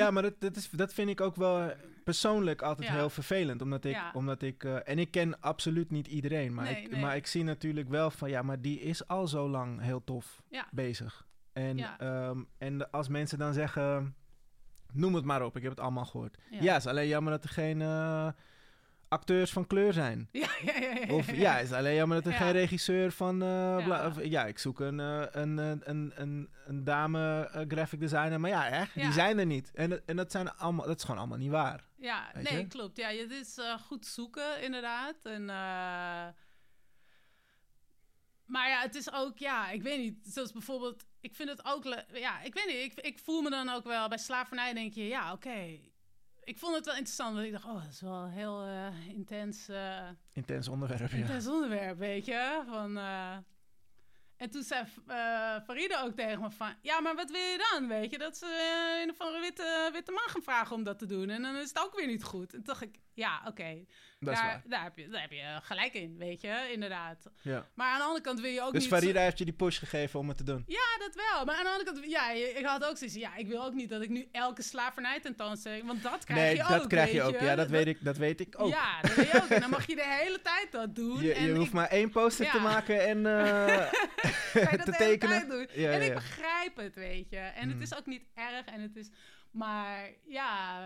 Ja, 0.00 0.10
maar 0.10 0.22
dat, 0.22 0.40
dat, 0.40 0.56
is, 0.56 0.70
dat 0.70 0.92
vind 0.94 1.08
ik 1.10 1.20
ook 1.20 1.36
wel 1.36 1.60
eh, 1.60 1.76
persoonlijk 2.04 2.62
altijd 2.62 2.88
Ja. 2.88 2.94
heel 2.94 3.10
vervelend. 3.10 3.62
Omdat 3.62 3.84
ik, 3.84 3.92
Ja. 3.94 4.10
omdat 4.14 4.42
ik 4.42 4.64
eh, 4.64 4.76
en 4.88 4.98
ik 4.98 5.10
ken 5.10 5.40
absoluut 5.40 5.90
niet 5.90 6.06
iedereen. 6.06 6.54
Maar, 6.54 6.64
Nee, 6.64 6.82
ik, 6.82 6.90
nee. 6.90 7.00
maar 7.00 7.16
ik 7.16 7.26
zie 7.26 7.44
natuurlijk 7.44 7.88
wel 7.88 8.10
van, 8.10 8.30
ja, 8.30 8.42
maar 8.42 8.60
die 8.60 8.80
is 8.80 9.06
al 9.08 9.26
zo 9.28 9.48
lang 9.48 9.80
heel 9.80 10.04
tof 10.04 10.42
Ja. 10.48 10.66
bezig. 10.72 11.26
En, 11.52 11.78
ehm, 11.98 12.42
en 12.58 12.90
als 12.90 13.08
mensen 13.08 13.38
dan 13.38 13.52
zeggen, 13.52 14.14
noem 14.92 15.14
het 15.14 15.24
maar 15.24 15.44
op, 15.44 15.56
ik 15.56 15.62
heb 15.62 15.70
het 15.70 15.80
allemaal 15.80 16.04
gehoord. 16.04 16.38
Ja, 16.50 16.76
is 16.76 16.86
alleen 16.86 17.08
jammer 17.08 17.32
dat 17.32 17.44
er 17.44 17.50
geen 17.50 17.82
eh, 17.82 18.28
acteurs 19.12 19.52
van 19.52 19.66
kleur 19.66 19.92
zijn. 19.92 20.28
ja, 20.32 20.48
ja, 20.64 20.78
ja, 20.80 20.90
ja, 21.06 21.14
Of 21.14 21.34
ja, 21.36 21.58
is 21.58 21.72
alleen 21.72 21.94
jammer 21.94 22.16
dat 22.16 22.26
er 22.26 22.32
Ja. 22.32 22.44
geen 22.44 22.52
regisseur 22.52 23.12
van. 23.12 23.42
eh, 23.42 23.86
Ja. 23.86 24.06
of- 24.06 24.24
ja, 24.24 24.46
ik 24.46 24.58
zoek 24.58 24.80
een, 24.80 25.00
eh, 25.00 25.22
een, 25.30 25.58
een, 25.58 25.80
een, 25.84 26.12
een, 26.14 26.48
een 26.66 26.84
dame 26.84 27.48
eh, 27.52 27.62
graphic 27.68 28.00
designer. 28.00 28.40
Maar 28.40 28.50
ja, 28.50 28.68
echt, 28.68 28.94
die 28.94 29.12
zijn 29.12 29.38
er 29.38 29.46
niet. 29.46 29.70
En, 29.74 29.90
dat- 29.90 30.02
en 30.06 30.16
dat, 30.16 30.30
zijn 30.30 30.50
allemaal, 30.56 30.86
dat 30.86 30.96
is 30.96 31.02
gewoon 31.04 31.18
allemaal 31.20 31.38
niet 31.38 31.50
waar. 31.50 31.84
Ja, 31.96 32.30
nee, 32.34 32.56
je? 32.58 32.66
klopt. 32.66 32.96
Ja, 32.96 33.08
het 33.08 33.30
is 33.30 33.58
goed 33.86 34.06
zoeken, 34.06 34.62
inderdaad. 34.62 35.14
En, 35.22 35.44
maar 38.46 38.68
ja, 38.68 38.80
het 38.80 38.94
is 38.94 39.12
ook, 39.12 39.38
ja, 39.38 39.70
ik 39.70 39.82
weet 39.82 39.98
niet. 39.98 40.18
Zoals 40.22 40.52
bijvoorbeeld, 40.52 41.04
ik 41.20 41.34
vind 41.34 41.48
het 41.48 41.64
ook, 41.64 41.84
ja, 42.12 42.40
ik 42.42 42.54
weet 42.54 42.66
niet. 42.66 42.76
Ik, 42.98 43.04
ik 43.04 43.18
voel 43.18 43.42
me 43.42 43.50
dan 43.50 43.68
ook 43.68 43.84
wel, 43.84 44.08
bij 44.08 44.18
slavernij 44.18 44.72
denk 44.74 44.92
je, 44.92 45.06
ja, 45.06 45.32
oké. 45.32 45.78
Ik 46.44 46.58
vond 46.58 46.74
het 46.74 46.84
wel 46.84 46.94
interessant, 46.94 47.34
want 47.34 47.46
ik 47.46 47.52
dacht, 47.52 47.64
oh, 47.64 47.82
dat 47.82 47.92
is 47.92 48.00
wel 48.00 48.22
een 48.22 48.30
heel 48.30 48.62
eh, 48.62 49.08
intens, 49.08 49.68
eh, 49.68 50.08
Intens 50.32 50.68
onderwerp, 50.68 51.10
ja. 51.10 51.16
intens 51.16 51.46
onderwerp, 51.46 51.98
weet 51.98 52.24
je. 52.24 52.62
Van, 52.68 52.96
eh, 52.98 53.36
En 54.36 54.50
toen 54.50 54.62
zei 54.62 54.84
Farida 55.64 56.02
ook 56.02 56.14
tegen 56.14 56.40
me 56.40 56.50
van... 56.50 56.74
Ja, 56.80 57.00
maar 57.00 57.14
wat 57.14 57.30
wil 57.30 57.40
je 57.40 57.68
dan, 57.70 57.88
weet 57.88 58.10
je? 58.10 58.18
Dat 58.18 58.36
ze 58.36 59.00
een 59.02 59.10
of 59.10 59.18
andere 59.18 59.40
witte, 59.40 59.90
witte 59.92 60.12
man 60.12 60.28
gaan 60.28 60.42
vragen 60.42 60.76
om 60.76 60.82
dat 60.82 60.98
te 60.98 61.06
doen. 61.06 61.30
En 61.30 61.42
dan 61.42 61.56
is 61.56 61.68
het 61.68 61.78
ook 61.78 61.96
weer 61.96 62.06
niet 62.06 62.24
goed. 62.24 62.52
En 62.52 62.62
toen 62.62 62.62
dacht 62.62 62.82
ik, 62.82 62.98
ja, 63.14 63.42
oké. 63.46 63.84
Dat 64.18 64.34
Daar, 64.34 64.62
daar, 64.66 64.82
heb 64.82 64.96
je, 64.98 65.08
daar 65.08 65.20
heb 65.20 65.30
je 65.30 65.58
gelijk 65.62 65.92
in, 65.94 66.16
weet 66.18 66.40
je? 66.40 66.68
Inderdaad. 66.72 67.30
Ja. 67.42 67.66
Maar 67.74 67.88
aan 67.92 67.98
de 67.98 68.04
andere 68.04 68.24
kant 68.24 68.40
wil 68.40 68.50
je 68.50 68.62
ook 68.62 68.72
Dus 68.72 68.82
niet... 68.82 68.92
Farida 68.92 69.20
heeft 69.20 69.38
je 69.38 69.44
die 69.44 69.54
push 69.54 69.78
gegeven 69.78 70.20
om 70.20 70.28
het 70.28 70.36
te 70.36 70.44
doen. 70.44 70.64
Ja, 70.66 70.98
dat 70.98 71.14
wel. 71.14 71.44
Maar 71.44 71.56
aan 71.56 71.64
de 71.64 71.70
andere 71.70 71.92
kant, 71.92 72.10
ja, 72.10 72.30
ik 72.30 72.64
had 72.64 72.84
ook 72.84 72.96
zoiets. 72.96 73.16
Ja, 73.16 73.36
ik 73.36 73.46
wil 73.46 73.64
ook 73.64 73.72
niet 73.74 73.88
dat 73.88 74.02
ik 74.02 74.08
nu 74.08 74.28
elke 74.32 74.62
slavernij 74.62 75.20
tentoonstelling. 75.20 75.86
Want 75.86 76.02
dat 76.02 76.24
krijg 76.24 76.40
nee, 76.40 76.56
je 76.56 76.62
ook. 76.62 76.68
dat 76.68 76.86
krijg 76.86 77.12
je 77.12 77.22
ook. 77.22 77.40
Ja, 77.40 77.54
dat 77.54 77.68
weet 77.68 77.86
ik, 77.86 78.04
dat 78.04 78.16
weet 78.16 78.40
ik 78.40 78.54
ook. 78.60 78.70
Ja, 78.72 79.00
dat 79.00 79.14
weet 79.14 79.30
je 79.30 79.42
ook. 79.42 79.48
En 79.48 79.60
dan 79.60 79.70
mag 79.70 79.86
je 79.86 79.94
de 79.94 80.06
hele 80.20 80.40
tijd 80.42 80.72
dat 80.72 80.94
doen. 80.94 81.22
je 81.22 81.34
en 81.34 81.44
je 81.46 81.54
hoeft 81.54 81.66
ik, 81.66 81.72
maar 81.74 81.88
één 81.88 82.10
poster 82.10 82.50
te 82.50 82.60
maken 82.60 83.06
en 83.06 83.22
dat 83.22 83.90
te 84.52 84.66
hele 84.68 84.96
tekenen. 84.96 85.48
doen. 85.48 85.68
Ja, 85.72 85.90
en 85.90 86.02
ik 86.02 86.14
begrijp 86.14 86.76
het, 86.76 86.94
weet 86.94 87.30
je. 87.30 87.36
En 87.38 87.66
Mm. 87.68 87.72
het 87.80 87.90
is 87.90 87.96
ook 87.98 88.06
niet 88.06 88.22
erg. 88.34 88.64
En 88.66 88.80
het 88.80 88.96
is, 88.96 89.10
maar 89.50 90.10
ja, 90.24 90.78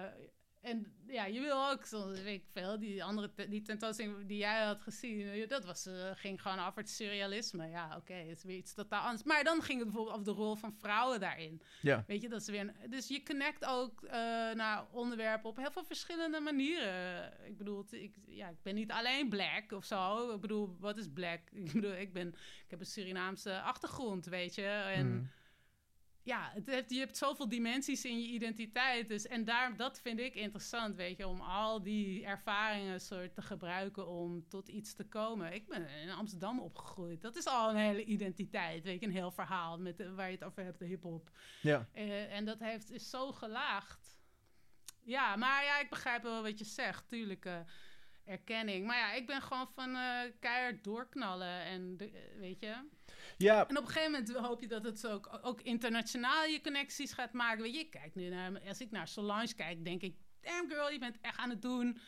en 0.67 0.87
ja, 1.09 1.25
je 1.27 1.41
wil 1.41 1.69
ook, 1.71 1.85
zoals 1.85 2.21
weet 2.23 2.41
ik 2.41 2.47
veel, 2.53 2.79
die 2.79 3.05
andere 3.05 3.31
die 3.49 3.63
tentoonstelling 3.63 4.27
die 4.27 4.39
jij 4.39 4.63
had 4.65 4.81
gezien, 4.81 5.49
dat 5.49 5.65
was, 5.65 5.87
eh, 5.87 6.11
ging 6.15 6.43
gewoon 6.43 6.59
over 6.59 6.79
het 6.79 6.91
surrealisme. 6.91 7.69
Ja, 7.69 7.97
oké, 7.97 8.13
het 8.13 8.37
is 8.37 8.45
weer 8.45 8.57
iets 8.57 8.75
totaal 8.75 9.03
anders. 9.05 9.23
Maar 9.23 9.45
dan 9.45 9.63
ging 9.63 9.79
het 9.79 9.87
bijvoorbeeld 9.89 10.15
over 10.21 10.33
de 10.35 10.41
rol 10.41 10.55
van 10.57 10.73
vrouwen 10.75 11.21
daarin. 11.21 11.63
ja. 11.83 12.05
Weet 12.07 12.23
je, 12.23 12.29
dat 12.29 12.41
is 12.41 12.47
weer 12.49 12.61
een- 12.61 12.91
dus 12.91 13.09
je 13.09 13.23
connect 13.23 13.65
ook 13.65 14.03
eh, 14.03 14.11
naar 14.55 14.85
onderwerpen 14.91 15.51
op 15.51 15.57
heel 15.57 15.71
veel 15.71 15.85
verschillende 15.85 16.41
manieren. 16.41 17.33
Ik 17.47 17.57
bedoel, 17.57 17.85
ik, 17.91 18.15
ja, 18.27 18.49
ik 18.49 18.63
ben 18.63 18.75
niet 18.75 18.91
alleen 18.91 19.29
black 19.29 19.73
of 19.73 19.85
zo. 19.85 20.35
Ik 20.35 20.41
bedoel, 20.41 20.77
wat 20.81 20.97
is 20.97 21.09
black? 21.15 21.41
Ik 21.65 21.73
bedoel, 21.73 21.93
ik, 21.95 22.13
ben, 22.13 22.29
ik 22.65 22.71
heb 22.71 22.81
een 22.81 22.87
Surinaamse 22.87 23.61
achtergrond, 23.61 24.27
weet 24.27 24.55
je. 24.55 24.67
En 24.67 25.07
Mm. 25.07 25.31
Ja, 26.27 26.51
het 26.55 26.67
heeft, 26.67 26.91
je 26.91 26.99
hebt 26.99 27.17
zoveel 27.17 27.49
dimensies 27.49 28.05
in 28.05 28.21
je 28.21 28.27
identiteit. 28.29 29.09
Dus, 29.09 29.27
en 29.27 29.45
daar, 29.45 29.77
dat 29.77 30.01
vind 30.01 30.21
ik 30.21 30.35
interessant, 30.35 30.97
weet 30.97 31.17
je, 31.17 31.27
om 31.27 31.41
al 31.41 31.83
die 31.83 32.25
ervaringen 32.25 33.01
soort 33.01 33.35
te 33.35 33.43
gebruiken 33.43 34.07
om 34.09 34.49
tot 34.49 34.69
iets 34.69 34.95
te 34.95 35.05
komen. 35.05 35.53
Ik 35.53 35.69
ben 35.69 35.89
in 35.89 36.11
Amsterdam 36.11 36.61
opgegroeid. 36.61 37.23
Dat 37.23 37.37
is 37.37 37.47
al 37.47 37.71
een 37.71 37.77
hele 37.77 38.05
identiteit, 38.05 38.85
weet 38.85 39.01
je, 39.01 39.07
een 39.07 39.13
heel 39.13 39.31
verhaal 39.31 39.79
met 39.79 39.97
de- 39.99 40.15
waar 40.15 40.27
je 40.31 40.35
het 40.35 40.45
over 40.45 40.65
hebt, 40.65 40.79
de 40.79 40.85
hip-hop. 40.87 41.31
ja. 41.63 41.89
Eh, 41.93 42.35
en 42.37 42.45
dat 42.45 42.59
heeft, 42.59 42.91
is 42.91 43.11
zo 43.11 43.33
gelaagd. 43.33 44.19
Ja, 45.03 45.37
maar 45.37 45.65
ja, 45.65 45.79
ik 45.81 45.91
begrijp 45.91 46.23
wel 46.23 46.43
wat 46.43 46.59
je 46.59 46.65
zegt. 46.65 47.09
Tuurlijk, 47.09 47.45
eh, 47.45 47.59
erkenning. 48.25 48.87
Maar 48.87 48.97
ja, 48.99 49.13
ik 49.13 49.27
ben 49.27 49.43
gewoon 49.43 49.69
van 49.75 49.95
eh 49.97 50.21
keihard 50.41 50.85
doorknallen. 50.85 51.61
En 51.65 51.97
de- 51.97 52.11
eh, 52.11 52.39
weet 52.39 52.61
je. 52.61 52.75
Ja, 53.37 53.69
En 53.69 53.77
op 53.77 53.83
een 53.83 53.91
gegeven 53.91 54.11
moment 54.11 54.33
hoop 54.33 54.61
je 54.61 54.69
dat 54.69 54.85
het 54.85 55.07
ook, 55.07 55.39
ook 55.43 55.61
internationaal 55.61 56.45
je 56.45 56.61
connecties 56.61 57.13
gaat 57.13 57.33
maken. 57.33 57.63
Weet 57.63 57.75
je, 57.75 57.89
kijk 57.89 58.15
nu 58.15 58.29
naar, 58.29 58.61
als 58.69 58.81
ik 58.81 58.91
naar 58.91 59.09
Solange 59.09 59.55
kijk, 59.55 59.85
denk 59.85 60.03
ik, 60.03 60.17
damn 60.41 60.71
girl, 60.71 60.91
je 60.91 60.99
bent 60.99 61.21
echt 61.21 61.39
aan 61.39 61.51
het 61.51 61.63
doen. 61.63 61.99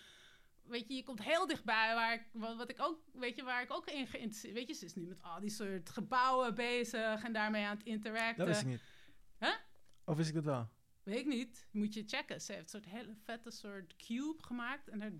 Weet 0.62 0.88
je, 0.88 0.94
je 0.94 1.02
komt 1.02 1.22
heel 1.22 1.46
dichtbij 1.46 1.94
waar 1.94 2.14
ik, 2.14 2.22
wat, 2.32 2.56
wat 2.56 2.70
ik 2.70 2.82
ook, 2.82 3.00
weet 3.12 3.36
je, 3.36 3.42
waar 3.42 3.62
ik 3.62 3.72
ook 3.72 3.86
in 3.86 4.06
geïnteresseerd, 4.06 4.54
weet 4.54 4.68
je, 4.68 4.74
ze 4.74 4.84
is 4.84 4.94
nu 4.94 5.06
met 5.06 5.22
al 5.22 5.40
die 5.40 5.50
soort 5.50 5.90
gebouwen 5.90 6.54
bezig 6.54 7.22
en 7.22 7.32
daarmee 7.32 7.64
aan 7.64 7.76
het 7.76 7.86
interacten. 7.86 8.36
dat 8.36 8.46
wist 8.46 8.60
ik 8.60 8.66
niet. 8.66 8.82
Huh? 9.38 9.54
Of 10.04 10.16
wist 10.16 10.28
ik 10.28 10.34
dat 10.34 10.44
wel? 10.44 10.68
Weet 11.08 11.18
ik 11.18 11.26
niet. 11.26 11.66
Moet 11.70 11.94
je 11.94 12.02
checken. 12.06 12.40
Ze 12.40 12.52
heeft 12.52 12.74
een 12.74 12.82
soort 12.82 12.94
hele 12.94 13.14
vette 13.24 13.50
soort 13.50 13.96
cube 13.96 14.42
gemaakt. 14.42 14.88
En 14.88 15.00
er, 15.00 15.12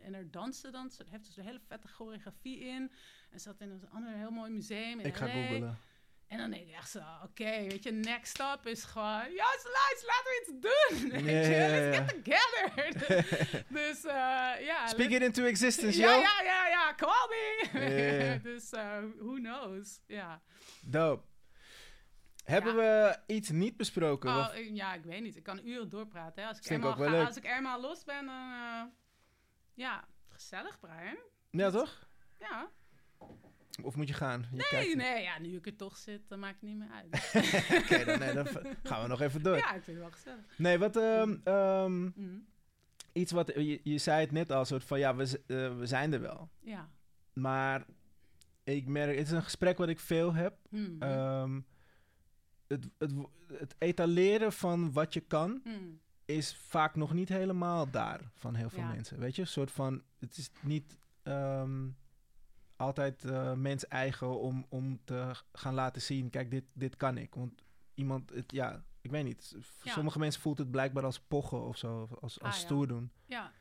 en 0.00 0.14
er 0.14 0.30
dansen 0.30 0.72
dan. 0.72 0.90
Ze 0.90 1.04
heeft 1.10 1.26
dus 1.26 1.36
een 1.36 1.44
hele 1.44 1.60
vette 1.66 1.88
choreografie 1.88 2.58
in. 2.58 2.92
En 3.32 3.40
zat 3.40 3.60
in 3.60 3.70
een 3.70 3.88
ander 3.92 4.12
heel 4.14 4.30
mooi 4.30 4.50
museum 4.50 5.00
in 5.00 5.06
Ik 5.06 5.16
ga 5.16 5.26
LA. 5.26 5.32
googlen. 5.32 5.78
En 6.26 6.38
dan 6.38 6.50
denk 6.50 6.68
ik 6.68 6.74
echt 6.74 6.90
zo, 6.90 7.02
oké, 7.22 7.44
weet 7.44 7.82
je, 7.82 7.90
next 7.90 8.30
stop 8.30 8.66
is 8.66 8.84
gewoon... 8.84 9.32
Ja, 9.32 9.44
laten 10.04 10.24
we 10.24 10.40
iets 10.40 10.60
doen! 10.60 11.10
Weet 11.24 11.46
je, 11.46 11.50
let's 11.68 11.96
get 11.98 12.24
together! 12.24 13.64
dus 13.78 14.04
eh, 14.04 14.66
ja... 14.66 14.86
Speak 14.86 15.10
it 15.10 15.22
into 15.22 15.44
existence, 15.44 15.98
ja, 15.98 16.14
yo. 16.14 16.20
ja, 16.20 16.42
ja, 16.42 16.68
ja, 16.68 16.94
call 16.94 17.28
me! 17.28 17.68
Ja, 17.72 17.80
ja, 17.80 18.32
ja. 18.32 18.38
dus 18.50 18.70
eh, 18.72 18.98
who 19.18 19.34
knows, 19.34 20.00
ja. 20.06 20.42
Dope. 20.80 21.24
Hebben 22.44 22.76
we 22.76 23.18
iets 23.26 23.50
niet 23.50 23.76
besproken? 23.76 24.30
Oh, 24.30 24.38
Of- 24.38 24.56
ja, 24.56 24.94
ik 24.94 25.04
weet 25.04 25.20
niet. 25.22 25.36
Ik 25.36 25.42
kan 25.42 25.60
uren 25.66 25.88
doorpraten. 25.88 26.42
Hè. 26.42 26.48
Als, 26.48 26.58
ik 26.58 26.80
ga- 26.80 26.96
leuk. 27.10 27.26
als 27.26 27.36
ik 27.36 27.44
eenmaal 27.44 27.80
los 27.80 28.04
ben, 28.04 28.26
dan... 28.26 28.52
eh, 28.52 28.82
ja, 29.74 30.04
gezellig, 30.28 30.80
Brian. 30.80 31.16
ja, 31.50 31.70
toch? 31.70 32.08
Ja. 32.38 32.70
Of 33.82 33.96
moet 33.96 34.08
je 34.08 34.14
gaan? 34.14 34.40
Je 34.50 34.56
Nee, 34.56 34.66
kijkt- 34.68 34.96
nee, 34.96 35.22
ja, 35.22 35.38
nu 35.38 35.56
ik 35.56 35.66
er 35.66 35.76
toch 35.76 35.96
zit, 35.96 36.20
dan 36.28 36.38
maakt 36.38 36.60
het 36.60 36.70
niet 36.70 36.78
meer 36.78 36.88
uit. 36.90 37.32
Oké, 37.82 38.04
dan, 38.04 38.18
nee, 38.18 38.34
dan 38.34 38.46
gaan 38.82 39.02
we 39.02 39.08
nog 39.08 39.20
even 39.20 39.42
door. 39.42 39.56
ja, 39.56 39.74
ik 39.74 39.82
vind 39.82 39.86
het 39.86 40.06
wel 40.06 40.10
gezellig. 40.10 40.58
Nee, 40.58 40.78
wat... 40.78 40.94
Mhm. 42.14 42.38
iets 43.12 43.32
wat... 43.32 43.52
Je, 43.54 43.80
je 43.82 43.98
zei 43.98 44.20
het 44.20 44.32
net 44.32 44.52
al, 44.52 44.64
soort 44.64 44.84
van... 44.84 44.98
Ja, 44.98 45.14
we, 45.16 45.22
eh, 45.46 45.78
we 45.78 45.86
zijn 45.86 46.12
er 46.12 46.20
wel. 46.20 46.48
Ja. 46.60 46.90
Maar 47.32 47.84
ik 48.64 48.86
merk... 48.86 49.16
Het 49.16 49.26
is 49.26 49.32
een 49.32 49.42
gesprek 49.42 49.78
wat 49.78 49.88
ik 49.88 50.00
veel 50.00 50.34
heb. 50.34 50.54
Ehm, 50.98 51.60
het, 52.66 52.88
het, 52.98 53.12
het 53.52 53.74
etaleren 53.78 54.52
van 54.52 54.92
wat 54.92 55.12
je 55.14 55.20
kan... 55.20 55.60
Mhm. 55.64 55.74
is 56.24 56.56
vaak 56.56 56.94
nog 56.96 57.12
niet 57.12 57.28
helemaal 57.28 57.90
daar 57.90 58.20
van 58.34 58.54
heel 58.54 58.70
veel 58.70 58.82
Ja. 58.82 58.88
mensen. 58.92 59.18
Weet 59.18 59.36
je, 59.36 59.42
een 59.42 59.48
soort 59.48 59.70
van, 59.70 60.02
het 60.18 60.36
is 60.36 60.50
niet 60.62 60.96
ehm, 61.22 61.88
altijd 62.82 63.24
eh 63.24 63.52
mens 63.52 63.86
eigen 63.88 64.40
om, 64.40 64.66
om 64.68 65.00
te 65.04 65.30
gaan 65.52 65.74
laten 65.74 66.02
zien, 66.02 66.30
kijk, 66.30 66.50
dit, 66.50 66.64
dit 66.72 66.96
kan 66.96 67.18
ik. 67.18 67.34
Want 67.34 67.62
iemand, 67.94 68.30
het, 68.30 68.52
ja, 68.52 68.84
ik 69.00 69.10
weet 69.10 69.24
niet. 69.24 69.54
Ja. 69.82 69.92
Sommige 69.92 70.18
mensen 70.18 70.42
voelt 70.42 70.58
het 70.58 70.70
blijkbaar 70.70 71.04
als 71.04 71.20
pochen 71.20 71.62
of 71.66 71.76
zo, 71.76 72.00
als, 72.10 72.20
als 72.20 72.40
Ah, 72.40 72.50
ja. 72.52 72.56
stoer 72.58 72.86
doen. 72.86 73.10
Ja. 73.26 73.52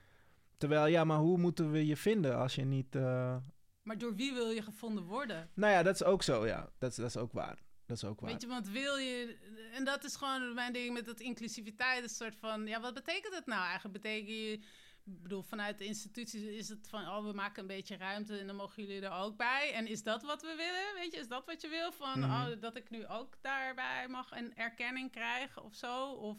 Terwijl, 0.58 0.86
ja, 0.88 1.04
maar 1.04 1.18
hoe 1.18 1.38
moeten 1.38 1.72
we 1.72 1.86
je 1.86 1.98
vinden 1.98 2.38
als 2.38 2.56
je 2.56 2.64
niet... 2.66 2.96
eh, 2.96 3.38
Maar 3.84 3.98
door 3.98 4.16
wie 4.16 4.34
wil 4.34 4.50
je 4.50 4.62
gevonden 4.62 5.04
worden? 5.04 5.50
Nou 5.54 5.74
ja, 5.74 5.84
dat 5.84 5.94
is 5.96 6.04
ook 6.04 6.24
zo, 6.24 6.46
ja. 6.46 6.70
Dat 6.78 6.90
is, 6.92 6.96
dat 6.96 7.06
is 7.10 7.18
ook 7.18 7.32
waar. 7.34 7.60
Dat 7.86 7.98
is 7.98 8.04
ook 8.04 8.20
waar. 8.20 8.30
Weet 8.32 8.42
je, 8.42 8.48
want 8.48 8.68
wil 8.70 8.96
je... 8.96 9.38
En 9.74 9.84
dat 9.84 10.04
is 10.04 10.16
gewoon 10.16 10.54
mijn 10.54 10.74
ding 10.74 10.94
met 10.94 11.06
dat 11.06 11.20
inclusiviteit. 11.20 12.04
Een 12.04 12.10
soort 12.10 12.36
van... 12.36 12.68
Ja, 12.68 12.82
wat 12.82 12.94
betekent 12.94 13.34
het 13.36 13.46
nou 13.46 13.62
eigenlijk? 13.64 14.02
Betekent 14.02 14.28
je... 14.30 14.60
Ik 15.06 15.22
bedoel, 15.22 15.42
vanuit 15.42 15.78
de 15.78 15.86
instituties 15.86 16.42
is 16.42 16.70
het 16.70 16.88
van... 16.90 17.08
Oh, 17.08 17.26
we 17.26 17.34
maken 17.34 17.62
een 17.62 17.68
beetje 17.68 17.98
ruimte 17.98 18.38
en 18.38 18.48
dan 18.48 18.56
mogen 18.56 18.84
jullie 18.86 19.02
er 19.02 19.12
ook 19.12 19.38
bij. 19.38 19.72
En 19.74 19.88
is 19.88 20.04
dat 20.04 20.24
wat 20.24 20.42
we 20.42 20.54
willen? 20.58 20.94
Weet 21.04 21.14
je, 21.14 21.20
is 21.20 21.28
dat 21.28 21.46
wat 21.46 21.62
je 21.62 21.68
wil? 21.70 21.92
Van, 21.92 22.20
Mhm. 22.20 22.30
oh, 22.32 22.62
dat 22.62 22.76
ik 22.76 22.90
nu 22.90 23.08
ook 23.08 23.38
daarbij 23.42 24.08
mag 24.08 24.32
en 24.32 24.56
erkenning 24.58 25.12
krijg 25.12 25.60
of 25.62 25.74
zo? 25.76 26.12
Of... 26.12 26.38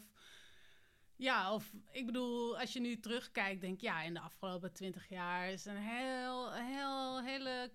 Ja, 1.15 1.53
of 1.53 1.71
ik 1.91 2.05
bedoel, 2.05 2.59
als 2.59 2.73
je 2.73 2.79
nu 2.79 2.99
terugkijkt, 2.99 3.61
denk 3.61 3.73
ik, 3.75 3.81
ja, 3.81 4.01
in 4.01 4.13
de 4.13 4.19
afgelopen 4.19 4.73
twintig 4.73 5.09
jaar 5.09 5.49
is 5.49 5.65
een 5.65 5.77
heel, 5.77 6.51
heel, 6.53 7.23
hele. 7.23 7.71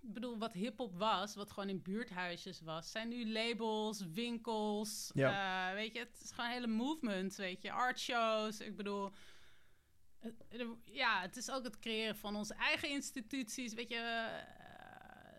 Ik 0.00 0.12
bedoel, 0.14 0.38
wat 0.38 0.52
hip-hop 0.52 0.98
was, 0.98 1.34
wat 1.34 1.50
gewoon 1.50 1.68
in 1.68 1.82
buurthuisjes 1.82 2.60
was, 2.60 2.90
zijn 2.90 3.08
nu 3.08 3.32
labels, 3.32 4.04
winkels. 4.12 5.10
eh, 5.68 5.72
weet 5.74 5.92
je, 5.92 5.98
het 5.98 6.20
is 6.24 6.30
gewoon 6.30 6.46
een 6.46 6.52
hele 6.52 6.66
movement, 6.66 7.36
weet 7.36 7.62
je, 7.62 7.72
artshows. 7.72 8.60
Ik 8.60 8.76
bedoel, 8.76 9.10
ja, 10.84 11.20
het 11.20 11.36
is 11.36 11.50
ook 11.50 11.64
het 11.64 11.78
creëren 11.78 12.16
van 12.16 12.36
onze 12.36 12.54
eigen 12.54 12.88
instituties, 12.88 13.74
weet 13.74 13.88
je. 13.88 13.96
eh, 13.96 14.56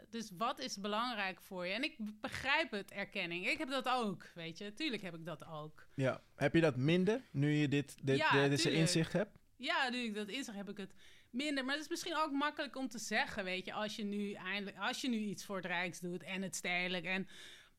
dus 0.09 0.31
wat 0.37 0.59
is 0.59 0.79
belangrijk 0.79 1.41
voor 1.41 1.65
je? 1.65 1.73
En 1.73 1.83
ik 1.83 1.95
begrijp 2.21 2.71
het, 2.71 2.91
erkenning. 2.91 3.47
Ik 3.47 3.57
heb 3.57 3.69
dat 3.69 3.87
ook, 3.89 4.31
weet 4.33 4.57
je. 4.57 4.73
Tuurlijk 4.73 5.01
heb 5.01 5.15
ik 5.15 5.25
dat 5.25 5.45
ook. 5.45 5.87
Ja. 5.95 6.21
Heb 6.35 6.53
je 6.53 6.61
dat 6.61 6.75
minder, 6.75 7.21
nu 7.31 7.51
je 7.51 7.67
dit, 7.67 7.95
dit, 8.03 8.17
Ja, 8.17 8.31
dit- 8.41 8.49
deze 8.49 8.61
tuurlijk. 8.63 8.81
inzicht 8.83 9.13
hebt? 9.13 9.37
Ja, 9.55 9.89
nu 9.89 9.97
ik 9.97 10.13
dat 10.15 10.27
inzag, 10.27 10.55
heb 10.55 10.69
ik 10.69 10.77
het 10.77 10.93
minder. 11.29 11.65
Maar 11.65 11.73
het 11.75 11.83
is 11.83 11.89
misschien 11.89 12.15
ook 12.17 12.31
makkelijk 12.31 12.75
om 12.75 12.87
te 12.89 12.99
zeggen, 12.99 13.43
weet 13.43 13.65
je, 13.65 13.73
als 13.73 13.95
je 13.95 14.03
nu 14.03 14.31
eindelijk, 14.33 14.77
als 14.77 15.01
je 15.01 15.09
nu 15.09 15.17
iets 15.17 15.45
voor 15.45 15.55
het 15.55 15.65
Rijks 15.65 15.99
doet 15.99 16.23
en 16.23 16.41
het 16.41 16.55
stedelijk. 16.55 17.05
En, 17.05 17.27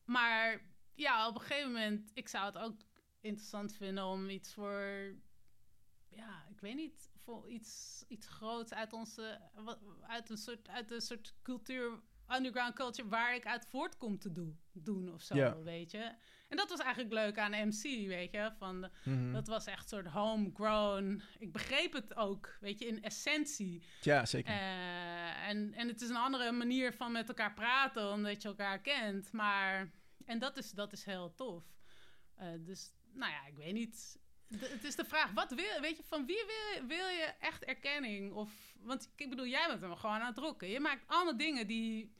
maar 0.05 0.61
ja, 0.95 1.27
op 1.27 1.35
een 1.35 1.41
gegeven 1.41 1.71
moment, 1.71 2.11
ik 2.13 2.27
zou 2.27 2.45
het 2.45 2.57
ook 2.57 2.75
interessant 3.21 3.75
vinden 3.75 4.05
om 4.05 4.29
iets 4.29 4.53
voor, 4.53 5.13
ja, 6.15 6.45
ik 6.49 6.59
weet 6.61 6.75
niet, 6.75 7.09
voor 7.17 7.49
iets, 7.49 8.03
iets 8.07 8.27
groots 8.27 8.73
uit 8.73 8.93
onze, 8.93 9.41
uit 10.07 10.29
een 10.29 10.37
soort, 10.37 10.67
uit 10.69 10.91
een 10.91 11.01
soort 11.01 11.33
cultuur, 11.41 11.99
underground 12.29 12.73
culture, 12.73 13.07
waar 13.09 13.35
ik 13.35 13.45
uit 13.45 13.65
voortkom 13.65 14.19
te 14.19 14.31
doen, 14.31 14.59
doen 14.71 15.13
of 15.13 15.21
zo, 15.21 15.63
weet 15.63 15.91
je. 15.91 16.15
En 16.47 16.57
dat 16.57 16.69
was 16.69 16.79
eigenlijk 16.79 17.13
leuk 17.13 17.37
aan 17.37 17.51
MC, 17.67 17.81
weet 18.07 18.31
je, 18.31 18.51
van 18.57 18.81
de, 18.81 18.89
Mhm. 19.03 19.31
dat 19.31 19.47
was 19.47 19.65
echt 19.65 19.89
soort 19.89 20.07
homegrown. 20.07 21.21
Ik 21.39 21.51
begreep 21.51 21.93
het 21.93 22.15
ook, 22.15 22.57
weet 22.59 22.79
je, 22.79 22.85
in 22.87 23.03
essentie. 23.03 23.83
Ja, 24.01 24.25
zeker. 24.25 24.53
Eh, 24.53 25.47
en, 25.47 25.73
en 25.73 25.87
het 25.87 26.01
is 26.01 26.09
een 26.09 26.15
andere 26.15 26.51
manier 26.51 26.93
van 26.93 27.11
met 27.11 27.27
elkaar 27.27 27.53
praten, 27.53 28.11
omdat 28.11 28.41
je 28.41 28.47
elkaar 28.47 28.79
kent. 28.81 29.31
Maar, 29.31 29.91
en 30.25 30.39
dat 30.39 30.57
is, 30.57 30.71
dat 30.71 30.93
is 30.93 31.03
heel 31.05 31.33
tof. 31.35 31.63
Eh, 32.35 32.47
dus, 32.59 32.93
nou 33.13 33.31
ja, 33.31 33.45
ik 33.45 33.55
weet 33.57 33.73
niet. 33.73 34.19
De- 34.59 34.69
het 34.69 34.83
is 34.83 34.95
de 34.95 35.05
vraag, 35.05 35.31
wat 35.31 35.51
wil, 35.51 35.81
weet 35.81 35.97
je, 35.97 36.03
van 36.03 36.25
wie 36.25 36.43
wil, 36.45 36.87
wil 36.87 37.07
je 37.07 37.33
echt 37.39 37.63
erkenning? 37.63 38.33
Of, 38.33 38.51
want 38.79 39.09
ik 39.15 39.29
bedoel, 39.29 39.45
jij 39.45 39.67
bent 39.67 39.81
hem 39.81 39.95
gewoon 39.95 40.19
aan 40.19 40.27
het 40.27 40.37
rocken. 40.37 40.67
Je 40.67 40.79
maakt 40.79 41.03
allemaal 41.07 41.37
dingen 41.37 41.67
die, 41.67 42.13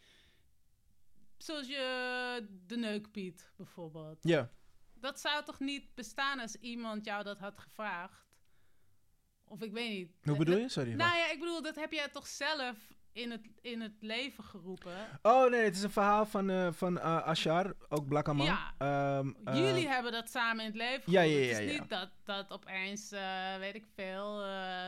zoals 1.38 1.68
je 1.68 2.48
de 2.68 2.78
neukpiet 2.78 3.52
bijvoorbeeld. 3.58 4.18
Ja. 4.22 4.52
Dat 4.94 5.20
zou 5.20 5.46
toch 5.46 5.60
niet 5.60 5.96
bestaan 5.96 6.40
als 6.40 6.56
iemand 6.56 7.06
jou 7.06 7.24
dat 7.24 7.40
had 7.40 7.60
gevraagd? 7.60 8.30
Of 9.46 9.62
ik 9.62 9.72
weet 9.72 9.90
niet. 9.90 10.12
Hoe 10.24 10.38
bedoel 10.38 10.58
je? 10.58 10.70
Sorry. 10.70 10.94
Nou 10.94 11.18
ja, 11.18 11.32
ik 11.32 11.40
bedoel, 11.40 11.62
dat 11.62 11.76
heb 11.76 11.92
jij 11.92 12.10
toch 12.10 12.28
zelf 12.28 12.78
in 13.14 13.32
het, 13.32 13.42
in 13.62 13.82
het 13.82 13.96
leven 14.00 14.44
geroepen? 14.44 14.94
Oh 15.22 15.50
nee, 15.50 15.64
het 15.64 15.76
is 15.76 15.84
een 15.84 15.92
verhaal 15.92 16.26
van, 16.26 16.50
eh 16.50 16.68
van 16.72 17.00
eh, 17.00 17.24
Ashar, 17.24 17.74
ook 17.90 18.08
Blakkaman. 18.08 18.46
Ja. 18.46 18.74
Ehm, 18.78 19.32
eh, 19.46 19.56
Jullie 19.56 19.88
hebben 19.88 20.12
dat 20.12 20.30
samen 20.30 20.60
in 20.66 20.70
het 20.70 20.80
leven 20.80 21.12
ja, 21.12 21.22
geroepen. 21.22 21.42
ja, 21.42 21.48
Het 21.48 21.60
is 21.60 21.66
ja, 21.66 21.74
ja. 21.74 21.80
niet 21.80 21.90
dat, 21.90 22.10
dat 22.24 22.52
opeens, 22.52 23.10
weet 23.60 23.76
ik 23.76 23.86
veel, 23.96 24.38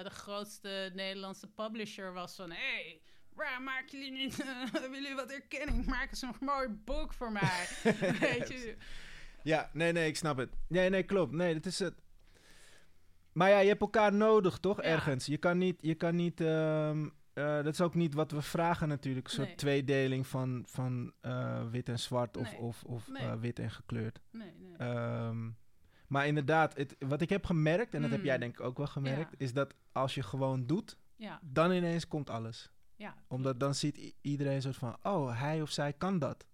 de 0.04 0.10
grootste 0.10 0.92
Nederlandse 0.96 1.48
publisher 1.48 2.14
was 2.14 2.36
van... 2.36 2.52
Hey, 2.52 3.02
waarom 3.36 3.64
maken 3.64 4.00
jullie 4.00 4.12
niet, 4.12 4.36
willen 4.72 4.92
jullie 4.92 5.16
wat 5.16 5.32
erkenning? 5.32 5.86
Maak 5.86 6.10
eens 6.10 6.22
een 6.22 6.36
mooi 6.40 6.68
boek 6.68 7.14
voor 7.14 7.32
mij. 7.32 7.68
weet 8.20 8.48
je? 8.48 8.76
Ja, 9.44 9.70
nee, 9.74 9.92
nee, 9.92 10.08
ik 10.08 10.16
snap 10.18 10.38
het. 10.38 10.50
Nee, 10.68 10.90
nee, 10.90 11.04
klopt. 11.04 11.32
Nee, 11.32 11.54
dat 11.54 11.66
is 11.66 11.80
het. 11.80 12.02
Maar 13.34 13.50
ja, 13.50 13.60
je 13.60 13.68
hebt 13.68 13.82
elkaar 13.82 14.14
nodig, 14.14 14.58
toch? 14.58 14.82
Ja. 14.82 14.90
Ergens. 14.90 15.26
Je 15.26 15.38
kan 15.38 15.58
niet, 15.58 15.78
je 15.82 15.96
kan 15.96 16.16
niet 16.16 16.42
ehm, 16.42 17.10
eh, 17.34 17.56
dat 17.56 17.74
is 17.74 17.82
ook 17.82 17.96
niet 17.96 18.14
wat 18.14 18.32
we 18.32 18.42
vragen 18.42 18.88
natuurlijk. 18.88 19.26
Een 19.28 19.34
soort 19.34 19.48
Nee. 19.48 19.56
tweedeling 19.56 20.28
van, 20.28 20.64
van 20.68 21.14
eh, 21.22 21.70
wit 21.70 21.90
en 21.90 22.00
zwart 22.00 22.38
of, 22.38 22.52
Nee. 22.52 22.60
of, 22.60 22.84
of 22.84 23.08
Nee. 23.08 23.22
eh, 23.22 23.34
wit 23.40 23.60
en 23.60 23.72
gekleurd. 23.72 24.20
Nee, 24.32 24.54
nee. 24.60 24.76
Ehm, 24.78 25.50
maar 26.08 26.28
inderdaad, 26.28 26.76
het, 26.78 26.96
wat 27.00 27.22
ik 27.22 27.30
heb 27.30 27.46
gemerkt, 27.46 27.94
en 27.94 28.02
dat 28.02 28.12
heb 28.12 28.24
jij 28.24 28.38
denk 28.38 28.54
ik 28.54 28.66
ook 28.66 28.78
wel 28.78 28.88
gemerkt, 28.88 29.32
Ja. 29.32 29.38
is 29.46 29.54
dat 29.54 29.76
als 29.92 30.16
je 30.16 30.24
gewoon 30.24 30.66
doet, 30.66 30.98
ja, 31.16 31.40
dan 31.44 31.72
ineens 31.72 32.08
komt 32.08 32.30
alles. 32.30 32.72
ja. 32.96 33.16
Omdat 33.28 33.60
dan 33.60 33.76
ziet 33.76 34.14
iedereen 34.22 34.62
soort 34.62 34.76
van, 34.76 34.98
oh, 35.04 35.40
hij 35.40 35.62
of 35.62 35.70
zij 35.70 35.94
kan 35.94 36.20
dat. 36.20 36.46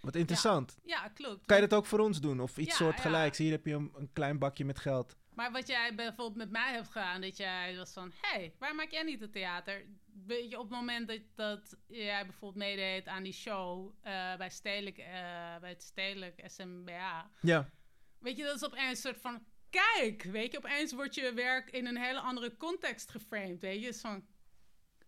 Wat 0.00 0.14
interessant. 0.16 0.78
Ja, 0.84 1.08
klopt. 1.08 1.46
Kan 1.46 1.60
je 1.60 1.66
dat 1.68 1.78
ook 1.78 1.86
voor 1.86 1.98
ons 1.98 2.20
doen? 2.20 2.40
Of 2.40 2.58
iets 2.58 2.76
soortgelijks? 2.76 3.38
Hier 3.38 3.50
heb 3.50 3.66
je 3.66 3.74
een, 3.74 3.92
een 3.96 4.12
klein 4.12 4.38
bakje 4.38 4.64
met 4.64 4.78
geld. 4.78 5.16
Maar 5.38 5.52
wat 5.52 5.66
jij 5.68 5.94
bijvoorbeeld 5.94 6.36
met 6.36 6.50
mij 6.50 6.72
hebt 6.72 6.88
gedaan, 6.88 7.20
dat 7.20 7.36
jij 7.36 7.76
was 7.76 7.92
van, 7.92 8.12
hé, 8.20 8.38
hey, 8.38 8.54
waar 8.58 8.74
maak 8.74 8.90
jij 8.90 9.02
niet 9.02 9.20
het 9.20 9.32
theater? 9.32 9.84
Weet 10.26 10.50
je, 10.50 10.58
op 10.58 10.68
het 10.68 10.78
moment 10.78 11.08
dat, 11.08 11.20
dat 11.34 11.76
jij 11.86 12.26
bijvoorbeeld 12.26 12.64
meedeed 12.64 13.06
aan 13.06 13.22
die 13.22 13.32
show 13.32 13.94
eh, 14.02 14.36
bij, 14.36 14.50
Stedelijk, 14.50 14.98
eh, 14.98 15.58
bij 15.60 15.68
het 15.68 15.82
Stedelijk 15.82 16.42
SMBA, 16.46 17.30
Ja, 17.40 17.70
weet 18.18 18.36
je, 18.36 18.42
dat 18.44 18.54
is 18.54 18.64
opeens 18.64 18.88
een 18.88 18.96
soort 18.96 19.20
van, 19.20 19.44
kijk, 19.70 20.22
weet 20.22 20.52
je, 20.52 20.58
opeens 20.58 20.92
wordt 20.92 21.14
je 21.14 21.32
werk 21.32 21.70
in 21.70 21.86
een 21.86 21.98
hele 21.98 22.20
andere 22.20 22.56
context 22.56 23.10
geframed, 23.10 23.60
weet 23.60 23.82
je, 23.82 23.88
is 23.88 24.00
van, 24.00 24.26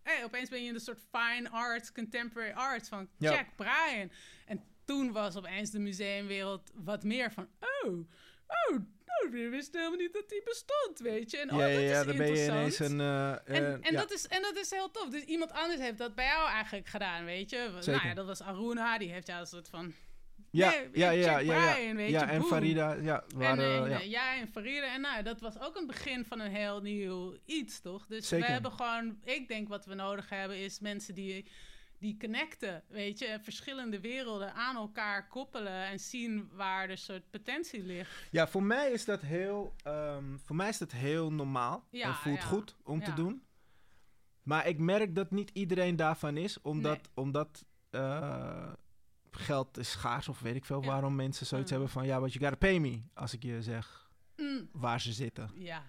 hé, 0.03 0.23
opeens 0.23 0.49
ben 0.49 0.61
je 0.61 0.67
in 0.67 0.73
de 0.73 0.79
soort 0.79 1.01
fine 1.11 1.49
arts, 1.49 1.91
contemporary 1.91 2.53
arts 2.53 2.89
van 2.89 3.09
Ja. 3.17 3.31
Jack 3.31 3.55
Bryan. 3.55 4.11
En 4.45 4.63
toen 4.85 5.11
was 5.11 5.35
opeens 5.35 5.71
de 5.71 5.79
museumwereld 5.79 6.71
wat 6.75 7.03
meer 7.03 7.31
van, 7.31 7.49
oh, 7.59 8.07
oh, 8.47 8.79
nou, 9.21 9.43
we 9.43 9.49
wisten 9.49 9.79
helemaal 9.79 9.99
niet 9.99 10.13
dat 10.13 10.29
die 10.29 10.41
bestond, 10.45 10.99
weet 10.99 11.31
je. 11.31 11.37
En 11.37 11.51
oh, 11.51 11.59
ja, 11.59 11.67
dat 11.67 11.81
ja, 11.81 11.99
is 11.99 12.05
dan 12.05 12.17
ben 12.17 12.35
je 12.35 12.45
ineens 12.45 12.79
een... 12.79 12.99
eh, 12.99 13.29
En, 13.31 13.39
eh, 13.45 13.71
en, 13.71 13.79
ja. 13.81 13.91
dat 13.91 14.11
is, 14.11 14.27
en 14.27 14.41
dat 14.41 14.57
is 14.57 14.69
heel 14.69 14.91
tof. 14.91 15.09
Dus 15.09 15.23
iemand 15.23 15.51
anders 15.51 15.79
heeft 15.79 15.97
dat 15.97 16.15
bij 16.15 16.25
jou 16.25 16.49
eigenlijk 16.49 16.87
gedaan, 16.87 17.25
weet 17.25 17.49
je. 17.49 17.67
Nou 17.71 17.83
Zeker. 17.83 18.07
ja, 18.07 18.13
dat 18.13 18.25
was 18.25 18.41
Aruna, 18.41 18.97
die 18.97 19.11
heeft 19.11 19.27
jou 19.27 19.39
een 19.39 19.47
soort 19.47 19.69
van... 19.69 19.93
ja, 20.51 20.69
nee, 20.69 20.89
ja, 20.93 21.09
ja, 21.09 21.37
ja, 21.39 21.75
ja, 21.97 22.29
en 22.29 22.39
boom. 22.39 22.47
Farida, 22.49 22.93
ja, 22.93 23.23
En, 23.31 23.37
waren, 23.37 23.91
en, 23.91 24.09
ja. 24.09 24.33
eh, 24.33 24.41
en 24.41 24.47
Farida. 24.47 24.93
En 24.93 25.01
nou, 25.01 25.23
dat 25.23 25.39
was 25.39 25.59
ook 25.59 25.75
een 25.75 25.87
begin 25.87 26.25
van 26.25 26.39
een 26.39 26.51
heel 26.55 26.81
nieuw 26.81 27.37
iets, 27.45 27.81
toch? 27.81 28.05
Dus 28.07 28.27
Zeker. 28.27 28.45
we 28.45 28.51
hebben 28.51 28.71
gewoon... 28.71 29.19
Ik 29.23 29.47
denk 29.47 29.67
wat 29.67 29.85
we 29.85 29.93
nodig 29.93 30.29
hebben 30.29 30.57
is 30.57 30.79
mensen 30.79 31.15
die, 31.15 31.45
die 32.01 32.17
connecten, 32.19 32.83
weet 32.87 33.19
je. 33.19 33.25
En 33.25 33.43
verschillende 33.43 33.99
werelden 33.99 34.53
aan 34.53 34.75
elkaar 34.75 35.27
koppelen 35.27 35.85
en 35.85 35.99
zien 35.99 36.49
waar 36.53 36.87
de 36.87 36.95
soort 36.95 37.29
potentie 37.29 37.83
ligt. 37.83 38.27
Ja, 38.31 38.47
voor 38.47 38.63
mij 38.63 38.91
is 38.91 39.05
dat 39.05 39.21
heel, 39.21 39.75
ehm, 39.83 40.37
voor 40.37 40.55
mij 40.55 40.69
is 40.69 40.77
dat 40.77 40.91
heel 40.91 41.31
normaal 41.31 41.87
Ja, 41.91 42.07
en 42.07 42.13
voelt 42.13 42.37
ja, 42.41 42.45
goed 42.45 42.75
om 42.83 43.03
te 43.03 43.13
doen. 43.13 43.43
Maar 44.43 44.67
ik 44.67 44.77
merk 44.79 45.15
dat 45.15 45.31
niet 45.31 45.49
iedereen 45.53 45.95
daarvan 45.95 46.37
is, 46.37 46.61
omdat, 46.61 46.97
Nee. 47.01 47.11
omdat 47.13 47.65
eh, 47.89 48.71
geld 49.31 49.77
is 49.77 49.91
schaars 49.91 50.27
of 50.27 50.39
weet 50.39 50.55
ik 50.55 50.65
veel 50.65 50.83
waarom 50.83 51.15
mensen 51.15 51.45
zoiets 51.45 51.71
Mm. 51.71 51.77
hebben 51.77 51.93
van 51.93 52.05
ja, 52.05 52.19
but 52.19 52.33
you 52.33 52.43
gotta 52.45 52.67
pay 52.67 52.79
me 52.79 53.01
als 53.13 53.33
ik 53.33 53.43
je 53.43 53.61
zeg 53.61 54.09
Mm, 54.35 54.69
waar 54.71 55.01
ze 55.01 55.13
zitten. 55.13 55.51
ja, 55.55 55.83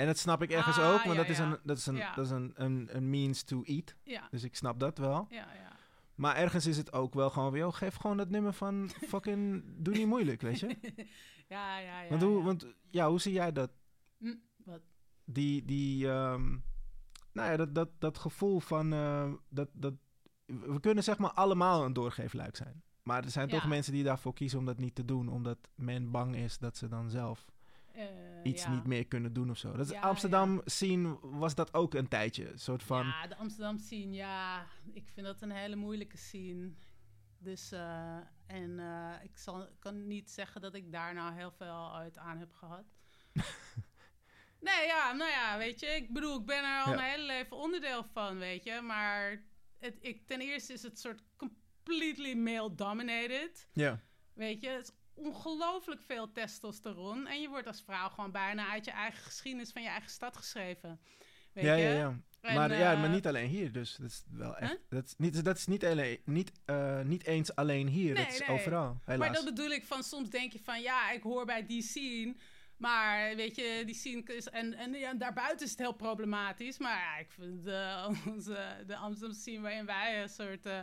En 0.00 0.06
dat 0.06 0.18
snap 0.18 0.42
ik 0.42 0.50
ergens 0.50 0.78
Ah, 0.78 0.92
ook, 0.92 1.02
want 1.02 1.16
ja, 1.16 1.22
dat 1.22 1.28
is, 1.28 1.38
een, 1.38 1.58
dat 1.62 1.76
is, 1.76 1.86
een, 1.86 1.96
Ja. 1.96 2.14
dat 2.14 2.24
is 2.24 2.30
een, 2.30 2.52
een, 2.54 2.88
een 2.96 3.10
means 3.10 3.42
to 3.42 3.62
eat. 3.62 3.94
ja, 4.02 4.28
Dus 4.30 4.44
ik 4.44 4.56
snap 4.56 4.80
dat 4.80 4.98
wel. 4.98 5.26
ja, 5.30 5.52
ja. 5.54 5.78
Maar 6.14 6.36
ergens 6.36 6.66
is 6.66 6.76
het 6.76 6.92
ook 6.92 7.14
wel 7.14 7.30
gewoon 7.30 7.52
weer, 7.52 7.60
joh, 7.60 7.72
geef 7.74 7.96
gewoon 7.96 8.16
dat 8.16 8.28
nummer 8.30 8.52
van 8.52 8.90
fucking, 9.08 9.64
doe 9.76 9.94
niet 9.94 10.06
moeilijk, 10.06 10.40
weet 10.40 10.60
je. 10.60 10.66
ja, 11.48 11.78
ja, 11.78 12.00
ja. 12.02 12.08
want, 12.08 12.22
hoe, 12.22 12.38
ja. 12.38 12.44
want 12.44 12.66
ja, 12.90 13.08
hoe 13.08 13.20
zie 13.20 13.32
jij 13.32 13.52
dat? 13.52 13.70
Hm, 14.18 14.34
wat? 14.64 14.80
die, 15.24 15.64
die 15.64 16.08
ehm, 16.08 16.48
nou 17.32 17.50
ja, 17.50 17.56
dat, 17.56 17.74
dat, 17.74 17.88
dat 17.98 18.18
gevoel 18.18 18.60
van, 18.60 18.92
eh, 18.92 19.32
dat, 19.48 19.68
dat, 19.72 19.94
we 20.46 20.80
kunnen 20.80 21.04
zeg 21.04 21.18
maar 21.18 21.32
allemaal 21.32 21.84
een 21.84 21.92
doorgeefluik 21.92 22.56
zijn. 22.56 22.82
Maar 23.02 23.24
er 23.24 23.30
zijn 23.30 23.48
toch 23.48 23.66
mensen 23.66 23.92
die 23.92 24.04
daarvoor 24.04 24.32
kiezen 24.34 24.58
om 24.58 24.64
dat 24.64 24.78
niet 24.78 24.94
te 24.94 25.04
doen, 25.04 25.28
omdat 25.28 25.58
men 25.74 26.10
bang 26.10 26.36
is 26.36 26.58
dat 26.58 26.76
ze 26.76 26.88
dan 26.88 27.10
zelf 27.10 27.46
iets 28.42 28.62
ja. 28.62 28.74
niet 28.74 28.86
meer 28.86 29.06
kunnen 29.06 29.32
doen 29.32 29.50
of 29.50 29.58
zo. 29.58 29.72
Dat 29.72 29.86
is 29.86 29.92
Ja, 29.92 30.00
Amsterdam 30.00 30.60
zien 30.64 31.18
was 31.20 31.54
dat 31.54 31.74
ook 31.74 31.94
een 31.94 32.08
tijdje, 32.08 32.50
een 32.50 32.58
soort 32.58 32.82
van, 32.82 33.06
Ja, 33.06 33.26
de 33.26 33.36
Amsterdam 33.36 33.78
scene, 33.78 34.12
ja. 34.12 34.66
Ik 34.92 35.08
vind 35.08 35.26
dat 35.26 35.42
een 35.42 35.50
hele 35.50 35.76
moeilijke 35.76 36.16
scene. 36.16 36.72
Dus, 37.38 37.72
eh, 37.72 38.16
en 38.46 38.78
eh, 38.78 39.14
ik 39.22 39.38
zal, 39.38 39.68
kan 39.78 40.06
niet 40.06 40.30
zeggen 40.30 40.60
dat 40.60 40.74
ik 40.74 40.92
daar 40.92 41.14
nou 41.14 41.34
heel 41.34 41.50
veel 41.50 41.94
uit 41.94 42.18
aan 42.18 42.38
heb 42.38 42.52
gehad. 42.52 42.84
nee, 44.68 44.86
ja, 44.86 45.12
nou 45.12 45.30
ja, 45.30 45.58
weet 45.58 45.80
je. 45.80 45.86
Ik 45.86 46.12
bedoel, 46.12 46.38
ik 46.38 46.46
ben 46.46 46.64
er 46.64 46.82
al 46.82 46.94
mijn 46.94 47.10
hele 47.10 47.26
leven 47.26 47.56
onderdeel 47.56 48.04
van, 48.04 48.38
weet 48.38 48.64
je. 48.64 48.80
Maar 48.80 49.44
het, 49.78 49.96
ik, 50.00 50.26
ten 50.26 50.40
eerste 50.40 50.72
is 50.72 50.82
het 50.82 50.98
soort 50.98 51.22
completely 51.36 52.34
male-dominated. 52.34 53.68
ja, 53.72 54.00
Weet 54.32 54.60
je, 54.60 54.68
het 54.68 54.82
is 54.82 54.92
ongelooflijk 55.20 56.02
veel 56.02 56.32
testosteron. 56.32 57.26
En 57.26 57.40
je 57.40 57.48
wordt 57.48 57.66
als 57.66 57.82
vrouw 57.82 58.08
gewoon 58.08 58.30
bijna 58.32 58.68
uit 58.68 58.84
je 58.84 58.90
eigen 58.90 59.22
geschiedenis 59.22 59.70
van 59.72 59.82
je 59.82 59.88
eigen 59.88 60.10
stad 60.10 60.36
geschreven. 60.36 61.00
Weet 61.52 61.64
ja, 61.64 61.74
je? 61.74 61.84
ja, 61.84 61.92
ja. 61.92 62.18
En, 62.40 62.54
maar, 62.54 62.78
ja, 62.78 62.92
eh, 62.92 63.00
maar 63.00 63.08
niet 63.10 63.26
alleen 63.26 63.48
hier, 63.48 63.72
dus 63.72 63.96
dat 63.96 64.10
is 64.10 64.22
wel 64.30 64.56
echt, 64.56 64.70
Huh? 64.70 64.80
dat 64.88 65.04
is 65.06 65.14
niet, 65.16 65.44
dat 65.44 65.56
is 65.56 65.66
niet, 65.66 65.84
alleen, 65.84 66.20
niet, 66.24 66.52
eh, 66.64 67.00
niet 67.00 67.24
eens 67.26 67.54
alleen 67.54 67.88
hier, 67.88 68.14
Nee, 68.14 68.24
dat 68.24 68.32
is 68.32 68.38
nee. 68.40 68.48
overal, 68.48 69.00
helaas. 69.04 69.18
Maar 69.28 69.32
dat 69.32 69.44
bedoel 69.44 69.70
ik 69.70 69.84
van 69.84 70.02
soms 70.02 70.30
denk 70.30 70.52
je 70.52 70.60
van 70.60 70.80
ja, 70.80 71.10
ik 71.10 71.22
hoor 71.22 71.44
bij 71.46 71.66
die 71.66 71.82
scene. 71.82 72.34
Maar 72.76 73.36
weet 73.36 73.56
je, 73.56 73.82
die 73.86 73.94
scene 73.94 74.22
is. 74.22 74.48
En, 74.48 74.74
en 74.74 74.92
ja, 74.92 75.14
daarbuiten 75.14 75.64
is 75.66 75.70
het 75.70 75.80
heel 75.80 75.92
problematisch. 75.92 76.78
Maar 76.78 76.98
ja, 76.98 77.16
ik 77.18 77.30
vind 77.30 77.64
de, 77.64 78.06
onze, 78.34 78.84
de 78.86 78.96
Amsterdam 78.96 79.36
scene 79.36 79.60
waarin 79.60 79.86
wij 79.86 80.22
een 80.22 80.28
soort. 80.28 80.66
eh, 80.66 80.80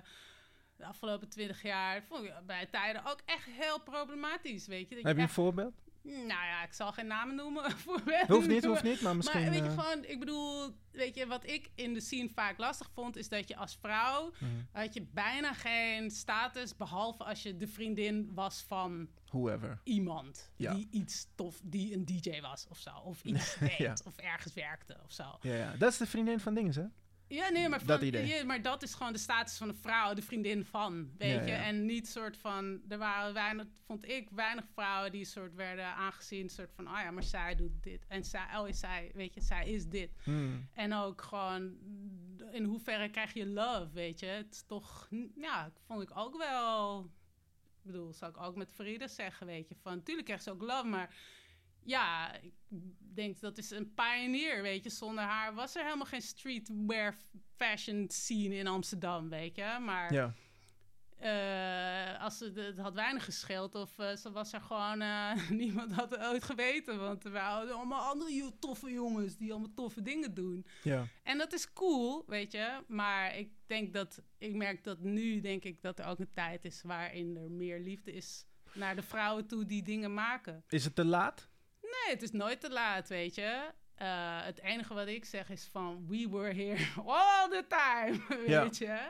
de 0.78 0.86
afgelopen 0.86 1.30
twintig 1.30 1.61
jaar. 1.61 2.03
vond 2.03 2.23
ik 2.23 2.34
bij 2.45 2.65
tijden 2.65 3.05
ook 3.05 3.21
echt 3.25 3.45
heel 3.45 3.80
problematisch. 3.80 4.67
Weet 4.67 4.89
je, 4.89 4.95
dat 4.95 5.03
Heb 5.03 5.15
je 5.15 5.21
een 5.21 5.30
voorbeeld? 5.30 5.73
nou 6.07 6.28
ja, 6.28 6.63
ik 6.63 6.73
zal 6.73 6.91
geen 6.91 7.07
namen 7.07 7.36
noemen. 7.36 7.63
Hoeft 8.28 8.47
niet, 8.47 8.65
hoeft 8.65 8.84
niet, 8.84 9.01
maar 9.01 9.15
misschien... 9.15 9.41
Maar 9.41 9.49
weet 9.49 9.59
je 9.59 9.69
eh, 9.69 9.80
gewoon, 9.80 10.05
ik 10.05 10.19
bedoel, 10.19 10.75
weet 10.91 11.15
je, 11.15 11.28
wat 11.28 11.47
ik 11.47 11.69
in 11.75 11.93
de 11.93 11.99
scene 11.99 12.30
vaak 12.30 12.57
lastig 12.57 12.89
vond, 12.93 13.15
is 13.15 13.30
dat 13.30 13.47
je 13.47 13.55
als 13.55 13.78
vrouw 13.82 14.32
mhm. 14.39 14.51
had 14.71 14.93
je 14.93 15.01
bijna 15.13 15.53
geen 15.53 16.11
status, 16.11 16.75
behalve 16.75 17.23
als 17.23 17.43
je 17.43 17.57
de 17.57 17.67
vriendin 17.67 18.32
was 18.34 18.61
van 18.61 19.09
whoever. 19.25 19.80
iemand 19.84 20.51
Ja. 20.55 20.73
die 20.73 20.88
iets 20.91 21.28
tof, 21.36 21.59
die 21.63 21.93
een 21.93 22.05
DJ 22.05 22.41
was 22.41 22.67
of 22.69 22.78
zo, 22.78 22.91
of 23.03 23.23
iets 23.23 23.55
deed, 23.59 23.78
Ja. 23.78 23.95
of 24.05 24.17
ergens 24.17 24.53
werkte 24.53 24.97
of 25.03 25.11
zo. 25.11 25.38
Ja, 25.41 25.55
ja, 25.55 25.75
dat 25.78 25.91
is 25.91 25.97
de 25.97 26.07
vriendin 26.07 26.39
van 26.39 26.53
dingen, 26.53 26.73
hè? 26.73 26.86
Ja, 27.30 27.49
nee, 27.49 27.69
maar, 27.69 27.86
Dat 27.86 27.97
van, 27.97 28.07
idee. 28.07 28.25
ja, 28.28 28.43
maar 28.45 28.61
dat 28.61 28.84
is 28.84 28.93
gewoon 28.93 29.13
de 29.13 29.19
status 29.19 29.57
van 29.57 29.69
een 29.69 29.75
vrouw, 29.75 30.13
de 30.13 30.21
vriendin 30.21 30.65
van, 30.65 31.11
weet 31.17 31.34
Ja, 31.36 31.41
je. 31.41 31.47
ja. 31.47 31.63
En 31.63 31.86
niet 31.86 32.07
soort 32.07 32.38
van, 32.38 32.82
er 32.88 32.97
waren 32.97 33.34
weinig, 33.34 33.65
vond 33.86 34.09
ik, 34.09 34.30
weinig 34.30 34.65
vrouwen 34.73 35.11
die 35.11 35.25
soort 35.25 35.53
werden 35.55 35.86
aangezien, 35.86 36.49
soort 36.49 36.71
van, 36.75 36.88
oh 36.88 36.99
ja, 37.03 37.11
maar 37.11 37.23
zij 37.23 37.55
doet 37.55 37.84
dit. 37.84 38.05
En 38.07 38.23
zij, 38.23 38.45
oh, 38.57 38.67
is 38.67 38.80
zij, 38.80 39.11
weet 39.13 39.34
je, 39.34 39.41
zij 39.41 39.69
is 39.69 39.86
dit. 39.88 40.11
Hmm. 40.23 40.67
En 40.73 40.93
ook 40.93 41.21
gewoon, 41.21 41.78
in 42.51 42.63
hoeverre 42.63 43.09
krijg 43.09 43.34
je 43.34 43.45
love, 43.47 43.89
weet 43.93 44.19
je? 44.19 44.25
Het 44.25 44.53
is 44.53 44.63
toch, 44.67 45.07
ja, 45.36 45.71
vond 45.86 46.01
ik 46.01 46.17
ook 46.17 46.38
wel... 46.38 46.99
Ik 47.84 47.93
bedoel, 47.93 48.13
zou 48.13 48.32
ik 48.32 48.41
ook 48.41 48.55
met 48.55 48.71
Farida 48.73 49.07
zeggen, 49.07 49.45
weet 49.47 49.69
je? 49.69 49.75
Van, 49.82 49.95
natuurlijk 49.95 50.25
krijgt 50.28 50.43
ze 50.43 50.51
ook 50.51 50.61
love, 50.61 50.86
maar... 50.88 51.15
Ja, 51.88 52.34
ik 52.42 52.54
denk 53.00 53.40
dat 53.40 53.58
is 53.58 53.72
een 53.72 53.94
pioneer, 53.94 54.62
weet 54.62 54.84
je. 54.84 54.90
Zonder 54.90 55.24
haar 55.24 55.54
was 55.54 55.76
er 55.76 55.84
helemaal 55.84 56.06
geen 56.06 56.22
streetwear 56.22 57.16
fashion 57.56 58.06
scene 58.10 58.56
in 58.56 58.68
Amsterdam, 58.68 59.30
weet 59.30 59.56
je. 59.56 59.78
Maar 59.82 60.14
Ja. 60.14 60.34
eh, 61.20 62.24
als 62.24 62.38
ze, 62.38 62.52
het 62.56 62.78
had 62.78 62.94
weinig 62.94 63.26
gescheeld 63.26 63.76
of 63.76 64.00
eh, 64.00 64.16
ze 64.16 64.32
was 64.32 64.54
er 64.54 64.62
gewoon... 64.62 65.02
eh, 65.02 65.50
niemand 65.50 65.92
had 65.92 66.10
het 66.10 66.20
ooit 66.20 66.44
geweten. 66.44 67.00
Want 67.00 67.24
we 67.24 67.38
hadden 67.38 67.76
allemaal 67.76 68.02
andere 68.12 68.52
toffe 68.60 68.92
jongens 68.92 69.38
die 69.38 69.52
allemaal 69.52 69.74
toffe 69.76 70.02
dingen 70.02 70.34
doen. 70.34 70.66
Ja. 70.84 71.08
En 71.24 71.38
dat 71.38 71.54
is 71.54 71.74
cool, 71.74 72.24
weet 72.28 72.52
je. 72.52 72.84
Maar 72.88 73.36
ik 73.38 73.52
denk 73.66 73.94
dat... 73.94 74.22
Ik 74.38 74.54
merk 74.56 74.84
dat 74.84 75.00
nu, 75.00 75.40
denk 75.40 75.64
ik, 75.64 75.82
dat 75.82 76.00
er 76.00 76.06
ook 76.06 76.20
een 76.20 76.34
tijd 76.34 76.66
is... 76.66 76.82
waarin 76.82 77.38
er 77.38 77.52
meer 77.52 77.80
liefde 77.80 78.14
is 78.14 78.46
naar 78.74 78.96
de 78.96 79.04
vrouwen 79.04 79.48
toe 79.48 79.66
die 79.66 79.84
dingen 79.84 80.14
maken. 80.14 80.64
Is 80.70 80.84
het 80.84 80.96
te 80.96 81.06
laat? 81.06 81.50
Nee, 82.04 82.14
het 82.14 82.22
is 82.22 82.32
nooit 82.32 82.62
te 82.62 82.70
laat, 82.72 83.10
weet 83.10 83.36
je. 83.36 83.72
Eh, 83.95 84.43
het 84.43 84.62
enige 84.62 84.93
wat 84.93 85.08
ik 85.08 85.26
zeg 85.26 85.50
is 85.50 85.70
van... 85.72 86.06
We 86.08 86.28
were 86.30 86.54
here 86.54 86.86
all 87.06 87.50
the 87.50 87.66
time, 87.68 88.20
Ja. 88.54 88.62
weet 88.64 88.78
je. 88.78 89.10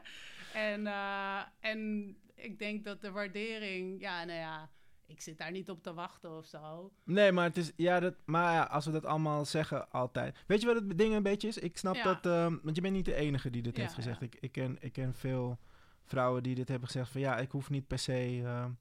En, 0.54 0.88
eh, 0.88 1.42
en 1.60 2.08
ik 2.36 2.60
denk 2.60 2.84
dat 2.84 3.02
de 3.02 3.12
waardering... 3.12 4.02
Ja, 4.02 4.24
nou 4.24 4.40
ja, 4.40 4.70
ik 5.06 5.22
zit 5.22 5.38
daar 5.38 5.52
niet 5.52 5.70
op 5.70 5.84
te 5.84 5.94
wachten 5.94 6.38
of 6.38 6.46
zo. 6.46 6.92
Nee, 7.04 7.32
maar 7.32 7.44
het 7.46 7.58
is. 7.58 7.72
Ja, 7.76 8.00
dat, 8.00 8.16
maar 8.26 8.54
ja, 8.54 8.64
als 8.64 8.86
we 8.86 8.92
dat 8.92 9.06
allemaal 9.06 9.46
zeggen, 9.46 9.92
altijd. 9.92 10.38
Weet 10.48 10.62
je 10.62 10.68
wat 10.68 10.76
het 10.76 10.98
ding 10.98 11.14
een 11.14 11.24
beetje 11.24 11.48
is? 11.48 11.58
Ik 11.58 11.78
snap 11.78 11.96
Ja. 11.96 12.04
dat. 12.04 12.26
ehm, 12.26 12.56
want 12.64 12.76
je 12.76 12.82
bent 12.82 12.94
niet 12.94 13.06
de 13.06 13.16
enige 13.16 13.50
die 13.50 13.62
dit 13.62 13.76
Ja, 13.76 13.82
heeft 13.82 13.94
gezegd. 13.94 14.20
ja. 14.20 14.26
Ik, 14.26 14.36
ik, 14.40 14.52
ken, 14.52 14.78
ik 14.80 14.94
ken 14.94 15.14
veel 15.14 15.58
vrouwen 16.04 16.44
die 16.44 16.56
dit 16.56 16.68
hebben 16.68 16.88
gezegd. 16.88 17.12
Van 17.12 17.22
ja, 17.22 17.38
ik 17.38 17.52
hoef 17.52 17.70
niet 17.70 17.88
per 17.88 18.00
se. 18.00 18.42
ehm, 18.46 18.72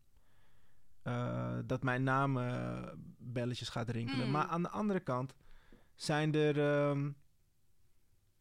eh, 1.07 1.59
dat 1.65 1.83
mijn 1.83 2.03
naam 2.03 2.39
eh, 2.39 2.83
belletjes 3.19 3.69
gaat 3.69 3.89
rinkelen. 3.89 4.27
Mm. 4.27 4.33
Maar 4.33 4.47
aan 4.47 4.63
de 4.63 4.69
andere 4.69 5.01
kant 5.01 5.35
zijn 5.95 6.35
er. 6.35 6.59
ehm, 6.59 7.11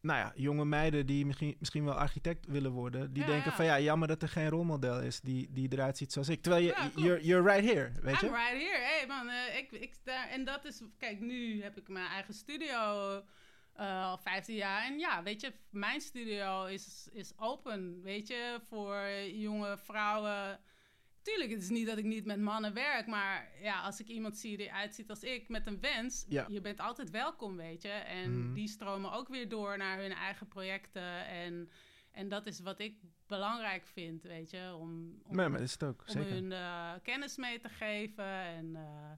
nou 0.00 0.18
ja, 0.18 0.32
jonge 0.34 0.64
meiden 0.64 1.06
die 1.06 1.26
misschien, 1.26 1.56
misschien 1.58 1.84
wel 1.84 1.94
architect 1.94 2.46
willen 2.46 2.70
worden. 2.70 3.12
Die 3.12 3.22
Ja, 3.22 3.28
denken 3.28 3.50
ja. 3.50 3.56
van 3.56 3.64
ja, 3.64 3.80
jammer 3.80 4.08
dat 4.08 4.22
er 4.22 4.28
geen 4.28 4.48
rolmodel 4.48 5.00
is 5.00 5.20
die, 5.20 5.52
die 5.52 5.72
eruit 5.72 5.96
ziet 5.96 6.12
zoals 6.12 6.28
ik. 6.28 6.42
Terwijl 6.42 6.62
je, 6.64 6.68
Ja, 6.68 6.90
you're, 6.94 7.24
you're 7.24 7.52
right 7.52 7.72
here, 7.72 7.92
weet 8.02 8.20
je? 8.20 8.26
I'm 8.26 8.32
right 8.34 8.62
here. 8.62 8.78
Hey 8.82 9.06
man, 9.06 9.28
eh, 9.28 9.56
ik, 9.58 9.70
ik 9.72 9.94
daar, 10.04 10.28
en 10.28 10.44
dat 10.44 10.64
is... 10.64 10.82
Kijk, 10.98 11.20
nu 11.20 11.62
heb 11.62 11.76
ik 11.76 11.88
mijn 11.88 12.06
eigen 12.06 12.34
studio 12.34 12.78
al 13.76 14.18
15 14.18 14.54
jaar. 14.54 14.84
En 14.84 14.98
ja, 14.98 15.22
weet 15.22 15.40
je, 15.40 15.52
mijn 15.70 16.00
studio 16.00 16.64
is, 16.64 17.08
is 17.12 17.32
open, 17.38 18.02
weet 18.02 18.26
je, 18.28 18.60
voor 18.68 19.08
jonge 19.32 19.78
vrouwen. 19.78 20.58
Tuurlijk, 21.26 21.50
het 21.50 21.62
is 21.62 21.68
niet 21.68 21.86
dat 21.86 21.98
ik 21.98 22.04
niet 22.04 22.24
met 22.24 22.40
mannen 22.40 22.74
werk, 22.74 23.06
maar 23.06 23.48
ja, 23.60 23.80
als 23.82 24.00
ik 24.00 24.06
iemand 24.06 24.38
zie 24.38 24.56
die 24.56 24.72
uitziet 24.72 25.10
als 25.10 25.22
ik 25.22 25.48
met 25.48 25.66
een 25.66 25.80
wens, 25.80 26.24
Ja. 26.28 26.46
je 26.48 26.60
bent 26.60 26.80
altijd 26.80 27.10
welkom, 27.10 27.56
weet 27.56 27.82
je. 27.82 27.88
En 27.88 28.44
Mhm. 28.44 28.54
die 28.54 28.68
stromen 28.68 29.12
ook 29.12 29.28
weer 29.28 29.48
door 29.48 29.76
naar 29.78 29.98
hun 29.98 30.12
eigen 30.12 30.48
projecten. 30.48 31.26
En, 31.26 31.70
en 32.12 32.28
dat 32.28 32.46
is 32.46 32.60
wat 32.60 32.78
ik 32.78 32.98
belangrijk 33.26 33.86
vind, 33.86 34.22
weet 34.22 34.50
je, 34.50 34.74
om, 34.78 35.20
om, 35.22 35.36
Nee, 35.36 35.48
maar 35.48 35.58
dat 35.58 35.66
is 35.66 35.72
het 35.72 35.82
ook, 35.84 36.00
om 36.06 36.12
zeker. 36.12 36.30
hun 36.32 36.52
eh, 36.52 36.92
kennis 37.02 37.36
mee 37.36 37.58
te 37.58 37.68
geven. 37.68 38.24
En, 38.24 38.76
eh, 38.76 39.12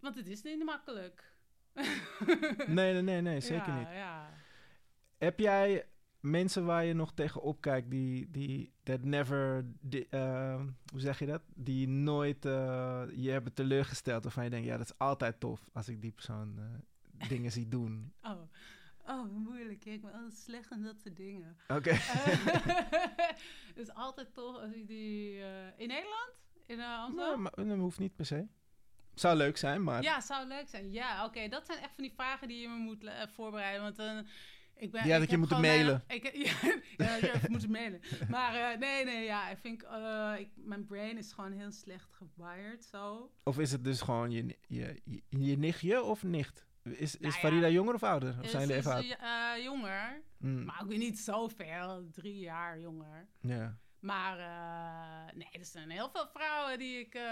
want 0.00 0.14
het 0.14 0.28
is 0.28 0.42
niet 0.42 0.64
makkelijk. 0.64 1.30
Nee, 2.66 2.92
nee, 2.92 3.02
nee, 3.02 3.20
nee 3.20 3.40
zeker 3.40 3.66
Ja, 3.68 3.78
niet. 3.78 3.88
Ja. 3.88 4.30
Heb 5.18 5.38
jij 5.38 5.86
mensen 6.22 6.64
waar 6.64 6.84
je 6.84 6.94
nog 6.94 7.12
tegenop 7.12 7.60
kijkt 7.60 7.90
die, 7.90 8.30
die 8.30 8.72
that 8.82 9.02
never, 9.02 9.64
eh, 10.10 10.60
hoe 10.92 11.00
zeg 11.00 11.18
je 11.18 11.26
dat? 11.26 11.42
Die 11.54 11.88
nooit 11.88 12.44
eh, 12.44 13.02
je 13.14 13.30
hebben 13.30 13.54
teleurgesteld 13.54 14.22
waarvan 14.22 14.44
je 14.44 14.50
denkt, 14.50 14.66
ja, 14.66 14.76
dat 14.76 14.86
is 14.86 14.98
altijd 14.98 15.40
tof 15.40 15.68
als 15.72 15.88
ik 15.88 16.00
die 16.02 16.12
persoon 16.12 16.58
eh, 16.58 17.28
dingen 17.28 17.52
zie 17.52 17.68
doen. 17.68 18.12
Oh. 18.32 18.40
oh, 19.06 19.32
moeilijk. 19.32 19.84
Ik 19.84 20.00
ben 20.00 20.12
altijd 20.12 20.34
slecht 20.34 20.70
in 20.70 20.82
dat 20.82 21.00
soort 21.00 21.16
dingen. 21.16 21.56
Oké. 21.68 21.92
Het 21.92 23.78
is 23.88 23.94
altijd 23.94 24.34
toch 24.34 24.60
als 24.60 24.72
ik 24.72 24.86
die... 24.86 25.36
in 25.76 25.88
Nederland? 25.88 26.32
In 26.66 26.78
uh, 26.78 26.86
Nee, 26.86 26.96
Amsterdam? 26.96 27.42
maar 27.42 27.52
dat 27.54 27.78
hoeft 27.78 27.98
niet 27.98 28.16
per 28.16 28.26
se. 28.26 28.46
Zou 29.14 29.36
leuk 29.36 29.56
zijn, 29.56 29.82
maar 29.82 30.02
Ja, 30.02 30.20
zou 30.20 30.46
leuk 30.46 30.68
zijn. 30.68 30.92
Ja, 30.92 31.24
oké. 31.24 31.48
Dat 31.48 31.66
zijn 31.66 31.78
echt 31.78 31.94
van 31.94 32.04
die 32.04 32.12
vragen 32.12 32.48
die 32.48 32.60
je 32.60 32.68
me 32.68 32.76
moet 32.76 33.10
voorbereiden. 33.34 33.82
Want 33.82 33.96
dan... 33.96 34.26
ik 34.82 34.90
ben, 34.90 35.02
Die 35.02 35.12
had 35.12 35.22
ik 35.22 35.30
je 35.30 35.36
moeten 35.36 35.56
gewoon 35.56 35.70
mailen. 35.72 36.04
Ik, 36.08 36.24
ja, 36.46 36.72
ja, 36.96 37.14
je 37.16 37.26
hebt 37.26 37.48
moeten 37.48 37.70
mailen. 37.70 38.00
Maar 38.28 38.54
eh, 38.72 38.78
nee, 38.78 39.04
nee, 39.04 39.24
ja. 39.24 39.48
Ik 39.50 39.58
vind... 39.58 39.82
eh, 39.84 40.34
ik, 40.38 40.48
mijn 40.54 40.86
brain 40.86 41.18
is 41.18 41.32
gewoon 41.32 41.52
heel 41.52 41.72
slecht 41.72 42.08
gewired, 42.12 42.84
zo. 42.84 43.32
of 43.44 43.58
is 43.58 43.72
het 43.72 43.84
dus 43.84 44.00
gewoon 44.00 44.30
je, 44.30 44.58
je, 44.66 45.00
je, 45.04 45.22
je 45.28 45.58
nichtje 45.58 46.02
of 46.02 46.22
nicht? 46.22 46.66
Is, 46.82 46.94
is 47.00 47.18
Nou 47.18 47.32
ja. 47.32 47.38
Farida 47.38 47.68
jonger 47.68 47.94
of 47.94 48.02
ouder? 48.02 48.34
Of 48.38 48.44
Is- 48.44 48.50
zijn 48.50 48.62
jullie 48.62 48.76
even 48.76 48.92
oud? 48.92 49.04
eh, 49.56 49.64
jonger. 49.64 50.22
Mm, 50.38 50.64
Maar 50.64 50.78
ook 50.82 50.88
weer 50.88 50.98
niet 50.98 51.18
zoveel. 51.18 52.08
Drie 52.10 52.38
jaar 52.38 52.80
jonger. 52.80 53.26
ja. 53.40 53.78
Maar 54.00 54.38
eh, 54.38 55.34
nee, 55.36 55.48
er 55.52 55.64
zijn 55.64 55.90
heel 55.90 56.10
veel 56.10 56.26
vrouwen 56.32 56.78
die 56.78 56.98
ik, 56.98 57.14
eh, 57.14 57.22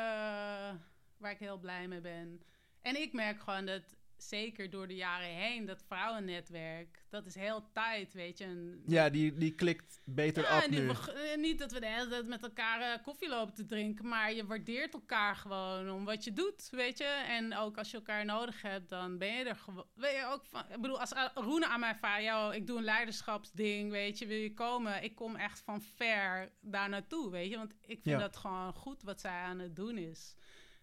waar 1.17 1.31
ik 1.31 1.39
heel 1.39 1.59
blij 1.59 1.89
mee 1.89 2.01
ben. 2.01 2.43
En 2.83 3.01
ik 3.03 3.13
merk 3.13 3.41
gewoon 3.41 3.67
dat, 3.67 3.83
zeker 4.23 4.71
door 4.71 4.89
de 4.89 4.95
jaren 4.95 5.29
heen, 5.29 5.65
dat 5.67 5.83
vrouwennetwerk, 5.87 7.05
dat 7.11 7.27
is 7.27 7.35
heel 7.35 7.71
tight, 7.73 8.13
weet 8.13 8.39
je. 8.39 8.45
En, 8.45 8.83
ja, 8.87 9.09
die, 9.11 9.35
die 9.35 9.55
klikt 9.55 10.01
beter 10.05 10.43
Ja, 10.43 10.61
die- 10.69 10.81
nu. 10.81 10.87
we- 10.87 11.13
eh, 11.33 11.39
niet 11.39 11.59
dat 11.59 11.73
we 11.73 11.81
de 11.81 11.87
hele 11.87 12.09
tijd 12.09 12.27
met 12.27 12.43
elkaar 12.43 12.81
eh, 12.81 13.03
koffie 13.05 13.29
lopen 13.29 13.55
te 13.55 13.65
drinken, 13.67 14.09
maar 14.09 14.33
je 14.33 14.47
waardeert 14.47 14.95
elkaar 14.95 15.37
gewoon 15.37 15.91
om 15.91 16.05
wat 16.05 16.25
je 16.25 16.33
doet, 16.33 16.69
weet 16.71 16.99
je. 16.99 17.25
En 17.29 17.57
ook 17.57 17.79
als 17.79 17.91
je 17.91 17.97
elkaar 17.97 18.25
nodig 18.25 18.63
hebt, 18.63 18.89
dan 18.89 19.19
ben 19.19 19.33
je 19.33 19.45
er 19.45 19.57
gewoon. 19.57 19.87
Weet 19.95 20.17
je 20.17 20.25
ook 20.27 20.45
van, 20.47 20.61
ik 20.71 20.81
bedoel, 20.81 21.01
als 21.01 21.15
A- 21.17 21.31
Roene 21.35 21.67
aan 21.67 21.81
mij 21.81 21.95
vraagt, 21.95 22.25
yo, 22.25 22.51
ik 22.51 22.67
doe 22.67 22.79
een 22.79 22.85
leiderschapsding, 22.85 23.91
weet 23.91 24.19
je, 24.19 24.27
wil 24.27 24.37
je 24.39 24.55
komen? 24.55 25.03
Ik 25.03 25.15
kom 25.15 25.37
echt 25.37 25.61
van 25.61 25.83
ver 25.83 26.53
daar 26.61 26.89
naartoe, 26.89 27.31
weet 27.31 27.51
je. 27.51 27.57
Want 27.57 27.73
ik 27.73 28.03
vind 28.03 28.05
Ja. 28.05 28.19
dat 28.19 28.37
gewoon 28.37 28.75
goed 28.75 29.03
wat 29.03 29.21
zij 29.21 29.31
aan 29.41 29.59
het 29.59 29.77
doen 29.77 29.99
is. 29.99 30.35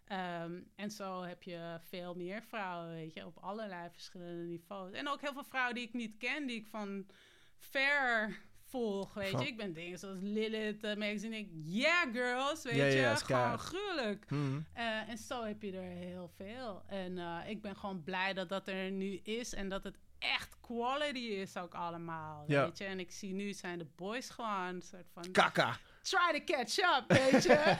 Ehm, 0.07 0.59
en 0.75 0.91
zo 0.91 1.21
heb 1.21 1.43
je 1.43 1.79
veel 1.89 2.15
meer 2.15 2.41
vrouwen, 2.41 2.89
weet 2.93 3.13
je, 3.13 3.25
op 3.25 3.37
allerlei 3.37 3.89
verschillende 3.91 4.43
niveaus. 4.43 4.91
En 4.91 5.09
ook 5.09 5.21
heel 5.21 5.33
veel 5.33 5.43
vrouwen 5.43 5.75
die 5.75 5.83
ik 5.87 5.93
niet 5.93 6.17
ken, 6.17 6.47
die 6.47 6.55
ik 6.59 6.67
van 6.67 7.05
ver 7.57 8.37
volg, 8.67 9.13
weet 9.13 9.29
Van- 9.29 9.41
je. 9.41 9.47
Ik 9.47 9.57
ben 9.57 9.73
dingen 9.73 9.99
zoals 9.99 10.17
Lilith, 10.21 10.83
uh, 10.83 10.95
magazine, 10.95 11.37
ik, 11.37 11.49
yeah 11.51 12.13
girls, 12.13 12.63
weet 12.63 12.93
je. 12.93 13.15
gewoon 13.15 13.59
gruwelijk. 13.59 14.29
Mm. 14.29 14.65
Eh, 14.73 15.09
en 15.09 15.17
zo 15.17 15.43
heb 15.43 15.61
je 15.61 15.71
er 15.71 15.91
heel 15.91 16.31
veel. 16.35 16.83
En 16.87 17.17
eh, 17.17 17.49
ik 17.49 17.61
ben 17.61 17.75
gewoon 17.75 18.03
blij 18.03 18.33
dat 18.33 18.49
dat 18.49 18.67
er 18.67 18.91
nu 18.91 19.19
is 19.23 19.53
en 19.53 19.69
dat 19.69 19.83
het 19.83 19.97
echt 20.19 20.57
quality 20.61 21.19
is 21.19 21.57
ook 21.57 21.73
allemaal, 21.73 22.45
weet 22.47 22.77
je. 22.77 22.83
En 22.83 22.99
ik 22.99 23.11
zie 23.11 23.33
nu 23.33 23.53
zijn 23.53 23.77
de 23.77 23.87
boys 23.95 24.29
gewoon 24.29 24.75
een 24.75 24.81
soort 24.81 25.09
van... 25.13 25.31
Kaka. 25.31 25.77
Try 26.07 26.39
to 26.39 26.53
catch 26.53 26.77
up, 26.77 27.03
weet 27.17 27.43
je. 27.43 27.75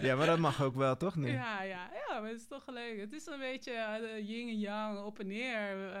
Ja, 0.06 0.16
maar 0.16 0.26
dat 0.26 0.38
mag 0.38 0.62
ook 0.62 0.74
wel, 0.74 0.96
toch? 0.96 1.16
Nu? 1.16 1.32
Ja, 1.32 1.62
ja, 1.62 1.90
ja, 2.08 2.20
maar 2.20 2.30
het 2.30 2.40
is 2.40 2.46
toch 2.46 2.66
leuk. 2.66 3.00
Het 3.00 3.12
is 3.12 3.26
een 3.26 3.38
beetje 3.38 3.72
eh, 3.72 4.28
yin 4.28 4.48
en 4.48 4.58
yang, 4.58 4.98
op 4.98 5.18
en 5.18 5.26
neer. 5.26 5.86
eh, 5.88 5.92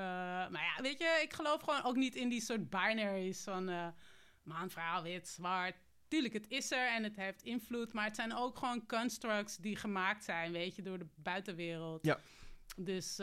maar 0.50 0.62
ja, 0.76 0.82
weet 0.82 0.98
je, 0.98 1.20
ik 1.22 1.32
geloof 1.32 1.62
gewoon 1.62 1.82
ook 1.82 1.96
niet 1.96 2.14
in 2.14 2.28
die 2.28 2.40
soort 2.40 2.70
binaries 2.70 3.42
van 3.42 3.68
eh 3.68 3.86
man, 4.42 4.70
vrouw, 4.70 5.02
wit, 5.02 5.28
zwart. 5.28 5.74
Tuurlijk, 6.08 6.34
het 6.34 6.48
is 6.48 6.70
er 6.70 6.88
en 6.88 7.02
het 7.04 7.16
heeft 7.16 7.42
invloed, 7.42 7.92
maar 7.92 8.04
het 8.04 8.16
zijn 8.16 8.34
ook 8.34 8.58
gewoon 8.58 8.86
constructs 8.86 9.56
die 9.56 9.76
gemaakt 9.76 10.24
zijn, 10.24 10.52
weet 10.52 10.76
je, 10.76 10.82
door 10.82 10.98
de 10.98 11.08
buitenwereld. 11.14 12.04
Ja. 12.04 12.18
Dus 12.76 13.16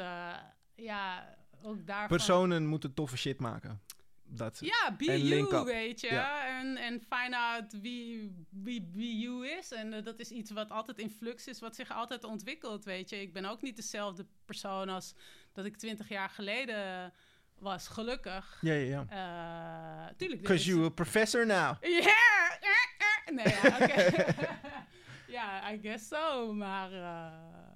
ja, 0.75 1.35
ook 1.63 1.87
daarvan... 1.87 2.07
Personen 2.07 2.65
moeten 2.65 2.93
toffe 2.93 3.17
shit 3.17 3.39
maken. 3.39 3.81
Dat, 4.29 4.59
Ja, 4.59 4.95
be 4.97 5.11
En 5.11 5.27
you, 5.27 5.65
weet 5.65 6.01
je. 6.01 6.07
Ja. 6.07 6.59
En, 6.59 6.77
en 6.77 7.01
find 7.09 7.33
out 7.33 7.81
wie, 7.81 8.35
wie, 8.49 8.89
wie 8.93 9.19
you 9.19 9.47
is. 9.47 9.71
En 9.71 9.93
eh, 9.93 10.03
dat 10.03 10.19
is 10.19 10.29
iets 10.29 10.51
wat 10.51 10.69
altijd 10.69 10.97
in 10.97 11.09
flux 11.09 11.47
is, 11.47 11.59
wat 11.59 11.75
zich 11.75 11.91
altijd 11.91 12.23
ontwikkelt, 12.23 12.85
weet 12.85 13.09
je. 13.09 13.21
Ik 13.21 13.33
ben 13.33 13.45
ook 13.45 13.61
niet 13.61 13.75
dezelfde 13.75 14.25
persoon 14.45 14.89
als 14.89 15.13
dat 15.53 15.65
ik 15.65 15.77
twintig 15.77 16.09
jaar 16.09 16.29
geleden 16.29 17.13
was, 17.59 17.87
gelukkig. 17.87 18.57
Ja, 18.61 18.73
ja, 18.73 19.05
ja. 19.09 20.07
Eh 20.07 20.15
tuurlijk. 20.17 20.41
Because 20.41 20.69
you 20.69 20.85
a 20.85 20.89
professor 20.89 21.45
now. 21.45 21.75
Ja! 22.03 22.57
eh. 22.59 23.33
Nee, 23.33 23.55
ja, 23.61 23.77
oké. 23.81 24.35
ja, 25.37 25.71
I 25.71 25.79
guess 25.81 26.07
so. 26.07 26.53
Maar 26.53 26.93
eh, 26.93 27.66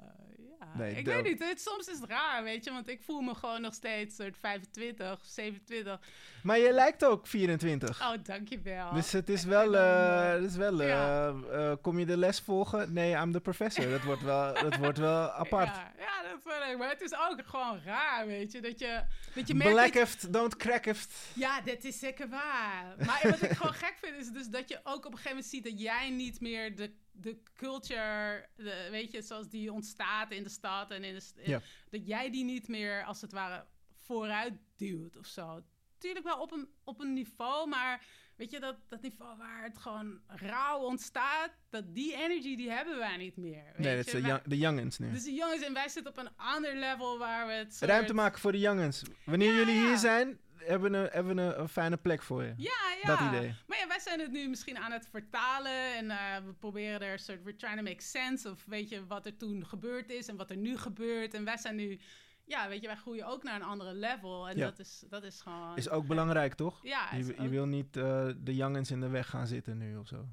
Nee, 0.78 0.96
ik 0.96 1.06
weet 1.06 1.24
niet. 1.24 1.40
Het, 1.40 1.62
soms 1.62 1.88
is 1.88 2.00
het 2.00 2.10
raar, 2.10 2.44
weet 2.44 2.64
je. 2.64 2.72
Want 2.72 2.88
ik 2.90 3.02
voel 3.02 3.22
me 3.22 3.36
gewoon 3.36 3.62
nog 3.62 3.74
steeds 3.74 4.16
soort 4.16 4.38
25, 4.40 5.20
27. 5.26 6.00
Maar 6.44 6.58
je 6.58 6.72
lijkt 6.72 7.06
ook 7.06 7.28
24. 7.28 8.02
Oh, 8.02 8.14
dankjewel. 8.24 8.94
Dus 8.94 9.12
het 9.12 9.30
is 9.30 9.44
En 9.44 9.50
wel, 9.50 9.76
eh, 9.76 10.32
het 10.32 10.44
is 10.44 10.56
wel 10.56 10.82
ja. 10.82 11.28
eh, 11.28 11.72
eh, 11.72 11.78
kom 11.82 12.00
je 12.00 12.06
de 12.06 12.18
les 12.18 12.40
volgen? 12.40 12.94
Nee, 12.94 13.14
I'm 13.16 13.32
the 13.32 13.42
professor. 13.42 13.90
Dat 13.90 14.04
wordt 14.04 14.22
wel, 14.22 14.54
dat 14.54 14.76
wordt 14.78 14.98
wel 14.98 15.30
apart. 15.46 15.76
Ja, 15.76 15.92
ja, 15.98 16.30
dat 16.30 16.40
leuk. 16.68 16.78
Maar 16.78 16.90
het 16.90 17.02
is 17.02 17.14
ook 17.30 17.42
gewoon 17.46 17.80
raar, 17.86 18.28
weet 18.28 18.52
je. 18.52 18.62
Dat 18.62 18.80
je, 18.80 19.04
dat 19.36 19.48
je 19.48 19.54
merkt... 19.54 19.76
dat- 19.76 19.82
Blackeft, 19.92 20.34
don't 20.34 20.56
crackeft. 20.58 21.14
Ja, 21.34 21.62
dat 21.62 21.84
is 21.84 22.00
zeker 22.00 22.30
waar. 22.30 22.96
Maar 23.06 23.20
wat 23.24 23.42
ik 23.42 23.52
gewoon 23.58 23.74
gek 23.74 23.94
vind, 24.02 24.18
is 24.18 24.30
dus 24.32 24.48
dat 24.48 24.70
je 24.70 24.80
ook 24.84 25.06
op 25.06 25.12
een 25.12 25.18
gegeven 25.18 25.30
moment 25.30 25.46
ziet 25.46 25.64
dat 25.64 25.82
jij 25.82 26.10
niet 26.10 26.42
meer 26.42 26.76
de, 26.76 26.92
de 27.12 27.42
culture, 27.56 28.48
de, 28.56 28.88
weet 28.92 29.12
je, 29.12 29.22
zoals 29.22 29.50
die 29.50 29.72
ontstaat 29.72 30.32
in 30.32 30.44
de 30.44 30.50
stad 30.50 30.92
en 30.92 31.04
in 31.04 31.16
de 31.16 31.22
Ja. 31.44 31.62
dat 31.90 32.08
jij 32.08 32.30
die 32.32 32.44
niet 32.44 32.68
meer 32.68 33.04
als 33.06 33.22
het 33.22 33.32
ware 33.32 33.66
vooruit 33.98 34.54
duwt 34.76 35.18
of 35.18 35.26
zo. 35.26 35.64
natuurlijk 35.94 36.26
wel 36.26 36.42
op 36.42 36.52
een, 36.52 36.68
op 36.84 37.00
een 37.00 37.14
niveau, 37.14 37.68
maar 37.70 38.04
weet 38.36 38.52
je, 38.52 38.60
dat, 38.60 38.76
dat 38.88 39.02
niveau 39.02 39.38
waar 39.38 39.64
het 39.64 39.78
gewoon 39.78 40.20
rauw 40.28 40.80
ontstaat, 40.80 41.52
dat 41.70 41.96
die 41.96 42.14
energy, 42.16 42.56
die 42.56 42.70
hebben 42.72 42.98
wij 42.98 43.18
niet 43.18 43.38
meer. 43.38 43.64
Weet 43.64 43.78
Nee, 43.78 43.96
dat 43.96 44.06
is 44.06 44.12
de, 44.12 44.22
young- 44.22 44.44
de 44.44 44.58
youngins 44.58 44.98
nu. 44.98 45.12
dus 45.12 45.24
die 45.24 45.36
jongens 45.36 45.62
en 45.62 45.74
wij 45.74 45.90
zitten 45.90 46.12
op 46.12 46.18
een 46.18 46.36
ander 46.36 46.76
level 46.76 47.18
waar 47.18 47.48
we 47.48 47.54
het 47.54 47.74
soort- 47.76 47.92
Ruimte 47.92 48.14
maken 48.14 48.40
voor 48.40 48.52
de 48.52 48.60
youngins. 48.60 49.04
Wanneer 49.26 49.52
Ja, 49.52 49.58
jullie 49.58 49.76
ja. 49.76 49.88
hier 49.88 49.98
zijn, 49.98 50.40
hebben 50.66 50.92
we 50.92 50.98
een, 50.98 51.10
hebben 51.12 51.36
we 51.36 51.42
een, 51.56 51.70
fijne 51.70 51.98
plek 51.98 52.22
voor 52.22 52.44
je. 52.44 52.54
Ja, 52.58 52.72
ja. 53.02 53.08
Dat 53.08 53.20
idee. 53.28 53.56
Maar 53.68 53.78
ja, 53.78 53.88
wij 53.88 54.00
zijn 54.00 54.20
het 54.20 54.32
nu 54.32 54.48
misschien 54.50 54.78
aan 54.78 54.92
het 54.92 55.08
vertalen 55.12 55.96
en 55.96 56.10
eh, 56.12 56.18
we 56.46 56.54
proberen 56.54 57.02
er 57.02 57.12
een 57.12 57.20
soort, 57.20 57.44
we're 57.44 57.56
trying 57.58 57.78
to 57.78 57.84
make 57.84 58.02
sense 58.02 58.50
of 58.50 58.66
weet 58.66 58.90
je 58.90 59.06
wat 59.08 59.26
er 59.26 59.38
toen 59.38 59.66
gebeurd 59.66 60.10
is 60.10 60.28
en 60.28 60.36
wat 60.36 60.50
er 60.50 60.58
nu 60.58 60.78
gebeurt. 60.78 61.34
En 61.34 61.44
wij 61.44 61.58
zijn 61.58 61.76
nu, 61.76 62.00
ja, 62.46 62.68
weet 62.68 62.82
je, 62.82 62.88
wij 62.88 62.96
groeien 62.96 63.26
ook 63.28 63.44
naar 63.44 63.56
een 63.56 63.68
andere 63.68 63.94
level 63.94 64.50
en 64.50 64.58
Ja. 64.58 64.66
dat 64.66 64.80
is, 64.80 65.04
dat 65.10 65.24
is 65.24 65.42
gewoon. 65.42 65.76
Is 65.78 65.90
ook 65.90 66.08
belangrijk, 66.08 66.54
toch? 66.54 66.80
Ja, 66.84 67.08
Je, 67.16 67.36
je 67.42 67.50
wil 67.50 67.66
niet 67.66 67.98
eh, 67.98 68.28
de 68.38 68.56
youngins 68.56 68.92
in 68.92 69.00
de 69.00 69.10
weg 69.10 69.30
gaan 69.30 69.48
zitten 69.48 69.78
nu 69.78 69.98
of 69.98 70.08
zo. 70.08 70.26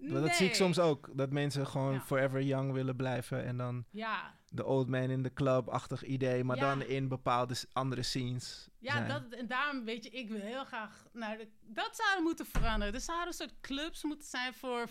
Want 0.00 0.12
Dat 0.26 0.34
zie 0.34 0.46
ik 0.46 0.52
Nee. 0.52 0.60
soms 0.60 0.78
ook. 0.78 1.10
Dat 1.12 1.30
mensen 1.30 1.66
gewoon 1.66 1.92
Ja. 1.92 2.00
forever 2.00 2.42
young 2.42 2.72
willen 2.72 2.96
blijven. 2.96 3.44
En 3.44 3.56
dan 3.56 3.84
Ja, 3.90 4.34
de 4.56 4.64
old 4.64 4.88
man 4.88 5.10
in 5.10 5.22
the 5.22 5.32
club-achtig 5.32 6.04
idee. 6.04 6.44
Maar 6.44 6.56
Ja. 6.56 6.62
dan 6.74 6.82
in 6.82 7.08
bepaalde 7.08 7.54
andere 7.72 8.02
scenes 8.02 8.68
ja 8.78 8.92
zijn. 8.92 9.08
dat, 9.08 9.38
en 9.38 9.46
daarom 9.46 9.84
weet 9.84 10.04
je, 10.04 10.10
ik 10.10 10.28
wil 10.28 10.40
heel 10.40 10.64
graag 10.64 11.06
naar 11.12 11.36
de. 11.36 11.48
Dat 11.60 11.96
zou 11.96 12.22
moeten 12.22 12.46
veranderen. 12.46 12.94
Er 12.94 13.00
zouden 13.00 13.26
een 13.28 13.32
soort 13.34 13.60
clubs 13.60 14.02
moeten 14.02 14.28
zijn 14.28 14.54
voor 14.54 14.88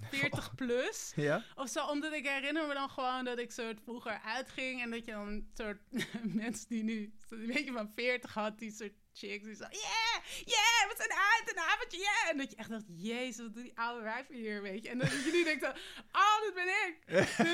40 0.00 0.54
plus. 0.60 1.12
Ja? 1.16 1.42
Of 1.54 1.68
zo, 1.68 1.86
omdat 1.86 2.12
ik 2.12 2.26
herinner 2.28 2.66
me 2.66 2.74
dan 2.74 2.90
gewoon 2.90 3.24
dat 3.24 3.38
ik 3.38 3.52
soort 3.52 3.80
vroeger 3.84 4.20
uitging 4.24 4.82
en 4.82 4.90
dat 4.90 5.04
je 5.04 5.12
dan 5.12 5.46
soort 5.54 5.80
mensen 6.42 6.68
die 6.68 6.82
nu, 6.82 7.12
weet 7.28 7.64
je, 7.64 7.72
van 7.72 7.90
40 7.94 8.34
had, 8.34 8.58
die 8.58 8.70
soort 8.70 8.92
chicks 9.18 9.44
die 9.44 9.54
zo, 9.54 9.66
yeah, 9.70 10.16
yeah, 10.54 10.80
we 10.88 10.94
zijn 10.96 11.12
uit, 11.12 11.50
een 11.52 11.62
avondje, 11.72 11.98
yeah. 11.98 12.30
En 12.30 12.36
dat 12.36 12.50
je 12.50 12.56
echt 12.56 12.70
dacht, 12.70 12.84
jezus, 12.96 13.44
wat 13.44 13.54
doet 13.54 13.62
die 13.62 13.78
oude 13.78 14.02
wijf 14.02 14.26
hier, 14.28 14.62
weet 14.62 14.82
je. 14.82 14.88
En 14.90 14.98
dat 14.98 15.10
je 15.10 15.30
nu 15.32 15.44
denkt, 15.44 15.64
zo, 15.64 15.70
oh, 16.12 16.36
dat 16.44 16.54
ben 16.54 16.68
ik. 16.86 16.96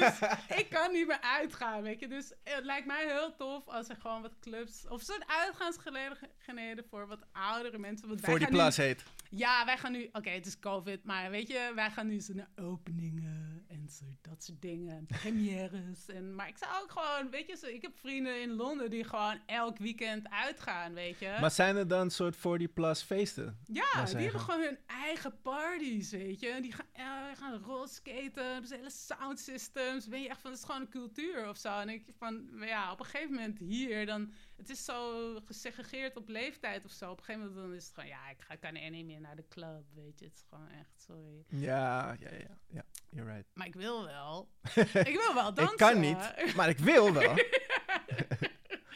Dus 0.01 0.19
ik 0.61 0.66
kan 0.70 0.93
niet 0.93 1.07
meer 1.07 1.20
uitgaan, 1.20 1.82
weet 1.82 2.01
je. 2.01 2.09
Dus 2.09 2.32
het 2.43 2.65
lijkt 2.65 2.86
mij 2.86 3.07
heel 3.07 3.35
tof 3.36 3.69
als 3.69 3.89
er 3.89 3.97
gewoon 3.97 4.23
wat 4.23 4.39
clubs, 4.41 4.89
of 4.89 5.03
zo'n 5.03 5.28
uitgaansgelegenheden 5.28 6.85
voor 6.91 7.07
wat 7.07 7.24
oudere 7.32 7.78
mensen. 7.78 8.09
Want 8.09 8.20
wij 8.20 8.31
Voor 8.31 8.39
die 8.39 8.49
plus 8.49 8.77
heet. 8.77 9.03
ja, 9.31 9.65
wij 9.65 9.78
gaan 9.78 9.93
nu... 9.93 10.09
Oké, 10.12 10.31
het 10.31 10.47
is 10.47 10.59
COVID, 10.59 11.05
maar 11.05 11.31
weet 11.31 11.49
je, 11.49 11.73
wij 11.74 11.91
gaan 11.91 12.07
nu 12.07 12.20
zo 12.20 12.32
naar 12.35 12.51
openingen 12.57 13.54
en 13.85 13.90
zo, 13.90 14.05
dat 14.20 14.44
soort 14.44 14.62
dingen. 14.62 14.97
en 14.97 15.06
Premières. 15.06 15.73
En, 16.15 16.35
maar 16.35 16.48
ik 16.48 16.59
zou 16.59 16.82
ook 16.82 16.90
gewoon, 16.90 17.31
weet 17.31 17.47
je, 17.47 17.56
zo, 17.56 17.66
ik 17.66 17.82
heb 17.82 17.98
vrienden 17.98 18.40
in 18.40 18.51
Londen 18.51 18.90
die 18.90 19.05
gewoon 19.05 19.39
elk 19.47 19.78
weekend 19.78 20.31
uitgaan, 20.31 20.94
weet 20.94 21.19
je. 21.19 21.36
Maar 21.40 21.51
zijn 21.51 21.77
er 21.77 21.89
dan 21.89 22.11
soort 22.11 22.36
40 22.36 22.73
plus 22.73 23.02
feesten? 23.02 23.59
ja, 23.66 24.05
die 24.05 24.16
hebben 24.16 24.40
gewoon 24.40 24.61
hun 24.61 24.78
eigen 24.86 25.40
parties, 25.43 26.11
weet 26.11 26.40
je. 26.40 26.59
Die 26.61 26.73
gaan, 26.73 26.86
eh, 26.93 27.39
gaan 27.39 27.62
rolskaten, 27.62 28.52
hebben 28.52 28.70
hele 28.70 28.90
sound 28.90 29.40
systems. 29.40 30.09
Ben 30.09 30.23
je 30.23 30.28
echt 30.28 30.40
van, 30.40 30.51
het 30.51 30.61
is 30.61 30.66
gewoon 30.66 30.81
een 30.81 30.89
cultuur 30.89 31.48
of 31.48 31.56
zo. 31.56 31.78
En 31.78 31.89
ik 31.89 32.05
van, 32.19 32.48
ja, 32.61 32.93
op 32.93 32.98
een 32.98 33.06
gegeven 33.06 33.35
moment 33.35 33.59
hier, 33.59 34.06
dan... 34.06 34.32
Het 34.57 34.71
is 34.71 34.85
zo 34.85 35.41
gesegregeerd 35.45 36.17
op 36.17 36.29
leeftijd 36.29 36.85
of 36.85 36.91
zo. 36.91 37.11
Op 37.11 37.19
een 37.19 37.25
gegeven 37.25 37.49
moment 37.49 37.67
dan 37.67 37.77
is 37.77 37.85
het 37.85 37.95
gewoon, 37.95 38.09
ja, 38.09 38.31
ik 38.31 38.41
ga, 38.41 38.57
kan 38.57 38.77
er 38.77 38.91
niet 38.91 39.07
meer 39.07 39.21
naar 39.21 39.37
de 39.37 39.49
club, 39.49 39.85
weet 39.95 40.19
je. 40.19 40.25
Het 40.25 40.35
is 40.35 40.45
gewoon 40.49 40.69
echt, 40.69 41.03
sorry. 41.03 41.45
Ja, 41.49 42.17
ja, 42.19 42.31
ja. 42.31 42.59
ja 42.67 42.85
you're 43.11 43.33
right. 43.33 43.51
Maar 43.55 43.67
ik 43.67 43.75
wil 43.75 44.05
wel. 44.05 44.49
ik 45.11 45.21
wil 45.25 45.35
wel 45.35 45.55
dansen. 45.55 45.73
Ik 45.73 45.77
kan 45.77 46.01
niet, 46.01 46.55
maar 46.57 46.69
ik 46.69 46.79
wil 46.79 47.13
wel. 47.13 47.35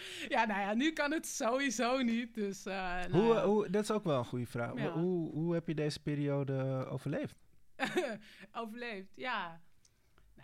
ja, 0.34 0.44
nou 0.46 0.60
ja, 0.60 0.74
nu 0.74 0.92
kan 0.92 1.12
het 1.12 1.26
sowieso 1.26 2.02
niet. 2.02 2.34
Dus, 2.34 2.66
eh, 2.66 2.74
nou 2.74 3.10
hoe, 3.10 3.34
ja. 3.34 3.44
hoe, 3.44 3.70
dat 3.70 3.82
is 3.82 3.90
ook 3.90 4.04
wel 4.04 4.18
een 4.18 4.24
goede 4.24 4.46
vraag. 4.46 4.74
Ja. 4.74 4.90
Hoe, 4.90 5.30
hoe 5.30 5.54
heb 5.54 5.66
je 5.66 5.74
deze 5.74 6.02
periode 6.02 6.86
overleefd? 6.90 7.36
overleefd, 8.52 9.12
ja. 9.14 9.60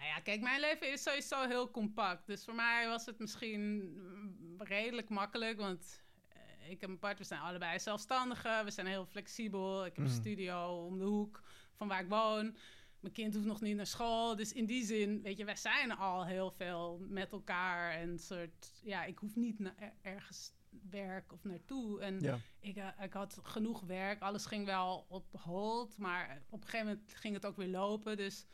Nou 0.05 0.17
ja, 0.17 0.23
kijk, 0.23 0.41
mijn 0.41 0.61
leven 0.61 0.93
is 0.93 1.03
sowieso 1.03 1.47
heel 1.49 1.71
compact. 1.71 2.27
Dus 2.27 2.45
voor 2.45 2.55
mij 2.55 2.89
was 2.89 3.07
het 3.07 3.19
misschien 3.19 3.93
mm, 3.97 4.55
redelijk 4.63 5.09
makkelijk, 5.09 5.59
want 5.59 6.03
eh, 6.29 6.71
ik 6.71 6.81
en 6.83 6.89
mijn 6.89 6.99
partner 7.01 7.27
zijn 7.27 7.41
allebei 7.41 7.79
zelfstandigen. 7.79 8.65
We 8.65 8.71
zijn 8.71 8.87
heel 8.87 9.07
flexibel. 9.07 9.85
Ik 9.85 9.97
heb 9.97 10.05
Mhm. 10.05 10.15
een 10.15 10.21
studio 10.21 10.85
om 10.87 10.99
de 10.99 11.05
hoek 11.05 11.43
van 11.75 11.89
waar 11.89 12.01
ik 12.03 12.09
woon. 12.09 12.57
Mijn 13.01 13.15
kind 13.15 13.35
hoeft 13.35 13.47
nog 13.47 13.61
niet 13.61 13.77
naar 13.77 13.87
school. 13.87 14.37
Dus 14.37 14.53
in 14.53 14.67
die 14.67 14.85
zin, 14.85 15.23
weet 15.23 15.37
je, 15.39 15.45
wij 15.45 15.57
zijn 15.57 15.97
al 15.97 16.27
heel 16.27 16.51
veel 16.51 16.99
met 17.09 17.33
elkaar. 17.33 17.93
En 17.93 18.19
soort, 18.19 18.81
ja, 18.83 19.05
ik 19.05 19.19
hoef 19.19 19.35
niet 19.37 19.59
naar 19.59 19.75
er- 19.79 19.93
ergens 20.03 20.53
werk 20.91 21.33
of 21.33 21.45
naartoe. 21.45 22.01
En 22.01 22.21
Ja. 22.21 22.39
ik, 22.61 22.77
eh, 22.77 22.89
ik 23.03 23.13
had 23.13 23.39
genoeg 23.43 23.81
werk. 23.81 24.21
Alles 24.21 24.47
ging 24.47 24.65
wel 24.67 25.07
op 25.09 25.41
hold. 25.41 25.99
Maar 25.99 26.43
op 26.49 26.61
een 26.63 26.69
gegeven 26.69 26.87
moment 26.87 27.15
ging 27.15 27.35
het 27.35 27.47
ook 27.47 27.57
weer 27.57 27.69
lopen. 27.69 28.17
Dus 28.17 28.47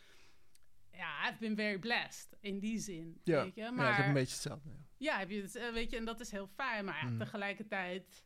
ja, 1.01 1.29
I've 1.29 1.39
been 1.39 1.57
very 1.57 1.79
blessed. 1.79 2.37
In 2.41 2.59
die 2.59 2.79
zin. 2.79 3.21
Ja. 3.25 3.43
Weet 3.45 3.55
je? 3.55 3.61
ja, 3.61 3.71
Maar 3.71 3.91
ik 3.91 3.97
heb 3.97 4.07
een 4.07 4.13
beetje 4.13 4.35
hetzelfde. 4.35 4.69
ja. 4.69 4.77
ja, 4.97 5.19
heb 5.19 5.31
je 5.31 5.43
het, 5.43 5.55
eh, 5.57 5.73
weet 5.73 5.91
je, 5.91 5.97
en 5.97 6.05
dat 6.05 6.21
is 6.21 6.31
heel 6.31 6.47
fijn. 6.47 6.85
Maar 6.85 6.97
ja, 7.05 7.09
Mm. 7.11 7.19
tegelijkertijd, 7.19 8.25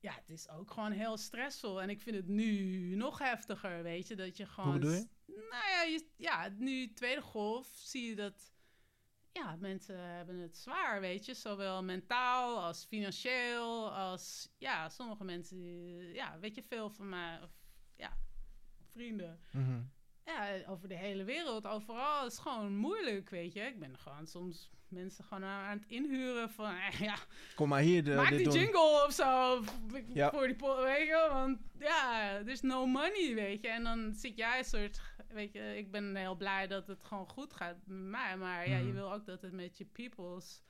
ja, 0.00 0.12
het 0.14 0.30
is 0.30 0.48
ook 0.48 0.70
gewoon 0.70 0.92
heel 0.92 1.16
stressvol. 1.16 1.82
En 1.82 1.90
ik 1.90 2.00
vind 2.00 2.16
het 2.16 2.28
nu 2.28 2.94
nog 2.94 3.18
heftiger, 3.18 3.82
weet 3.82 4.08
je, 4.08 4.14
dat 4.16 4.36
je 4.36 4.46
gewoon... 4.46 4.72
bedoel 4.72 4.90
je? 4.92 5.06
Nou 5.26 5.68
ja, 5.70 5.82
je, 5.82 6.06
ja, 6.16 6.48
nu 6.58 6.92
tweede 6.92 7.22
golf 7.22 7.66
zie 7.74 8.08
je 8.08 8.14
dat, 8.14 8.52
ja, 9.32 9.56
mensen 9.56 9.98
hebben 9.98 10.36
het 10.38 10.56
zwaar, 10.56 11.00
weet 11.00 11.24
je. 11.24 11.34
Zowel 11.34 11.82
mentaal 11.84 12.62
als 12.64 12.84
financieel, 12.84 13.92
als, 13.92 14.48
ja, 14.58 14.88
sommige 14.88 15.24
mensen, 15.24 15.58
ja, 16.12 16.38
weet 16.38 16.54
je, 16.54 16.62
veel 16.62 16.90
van 16.90 17.08
mij, 17.08 17.42
of, 17.42 17.50
ja, 17.96 18.16
vrienden 18.92 19.40
Mhm. 19.50 19.80
Ja, 20.26 20.56
over 20.66 20.88
de 20.88 20.94
hele 20.96 21.24
wereld, 21.24 21.66
overal 21.66 22.26
is 22.26 22.38
gewoon 22.38 22.76
moeilijk, 22.76 23.30
weet 23.30 23.52
je. 23.52 23.60
Ik 23.60 23.78
ben 23.78 23.98
gewoon 23.98 24.26
soms 24.26 24.70
mensen 24.88 25.24
gewoon 25.24 25.44
aan 25.44 25.78
het 25.78 25.86
inhuren 25.88 26.50
van, 26.50 26.74
eh, 26.74 27.00
ja, 27.00 27.16
Kom 27.54 27.68
maar 27.68 27.80
hier 27.80 28.04
de, 28.04 28.14
maak 28.14 28.28
dit 28.28 28.38
die 28.38 28.46
doen. 28.48 28.56
jingle 28.58 29.04
of 29.06 29.12
zo 29.12 29.62
Ja. 30.14 30.30
voor 30.30 30.46
die 30.46 30.56
weet 30.84 31.06
je, 31.06 31.28
want 31.32 31.58
ja, 31.78 32.30
er 32.34 32.48
is 32.48 32.60
no 32.62 32.86
money, 32.86 33.34
weet 33.34 33.62
je. 33.62 33.68
En 33.68 33.82
dan 33.84 34.12
zit 34.14 34.36
jij 34.36 34.58
een 34.58 34.64
soort, 34.64 35.00
weet 35.28 35.52
je, 35.52 35.76
ik 35.76 35.90
ben 35.90 36.16
heel 36.16 36.34
blij 36.36 36.66
dat 36.66 36.86
het 36.86 37.04
gewoon 37.04 37.28
goed 37.28 37.52
gaat 37.52 37.76
met 37.86 37.98
mij, 38.10 38.36
maar 38.36 38.68
ja, 38.68 38.76
je 38.76 38.84
Mhm. 38.84 38.94
wil 38.94 39.12
ook 39.12 39.26
dat 39.26 39.42
het 39.42 39.52
met 39.52 39.78
je 39.78 39.84
peoples 39.84 40.62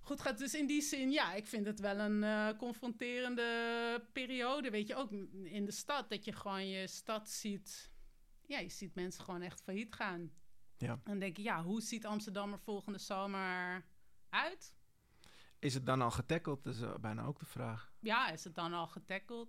goed 0.00 0.20
gaat. 0.20 0.38
Dus 0.38 0.54
in 0.54 0.66
die 0.66 0.82
zin, 0.82 1.10
ja, 1.10 1.34
ik 1.34 1.46
vind 1.46 1.66
het 1.66 1.80
wel 1.80 1.98
een 1.98 2.22
eh, 2.24 2.48
confronterende 2.58 4.04
periode, 4.12 4.70
weet 4.70 4.86
je, 4.86 4.94
ook 4.94 5.10
in 5.44 5.64
de 5.64 5.72
stad, 5.72 6.10
dat 6.10 6.24
je 6.24 6.32
gewoon 6.32 6.68
je 6.68 6.86
stad 6.86 7.30
ziet 7.30 7.92
ja, 8.46 8.58
je 8.58 8.68
ziet 8.68 8.94
mensen 8.94 9.24
gewoon 9.24 9.42
echt 9.42 9.62
failliet 9.62 9.94
gaan. 9.94 10.30
Ja. 10.78 10.90
En 10.92 11.00
dan 11.04 11.18
denk 11.18 11.36
je, 11.36 11.42
ja, 11.42 11.62
hoe 11.62 11.80
ziet 11.80 12.06
Amsterdam 12.06 12.52
er 12.52 12.58
volgende 12.58 12.98
zomer 12.98 13.84
uit? 14.28 14.74
Is 15.58 15.74
het 15.74 15.86
dan 15.86 16.02
al 16.02 16.10
getackled? 16.10 16.64
Dat 16.64 16.74
is 16.74 16.80
eh, 16.80 16.94
bijna 17.00 17.24
ook 17.24 17.38
de 17.38 17.46
vraag. 17.46 17.92
Ja, 18.00 18.30
is 18.30 18.44
het 18.44 18.54
dan 18.54 18.72
al 18.72 18.86
getackled? 18.86 19.48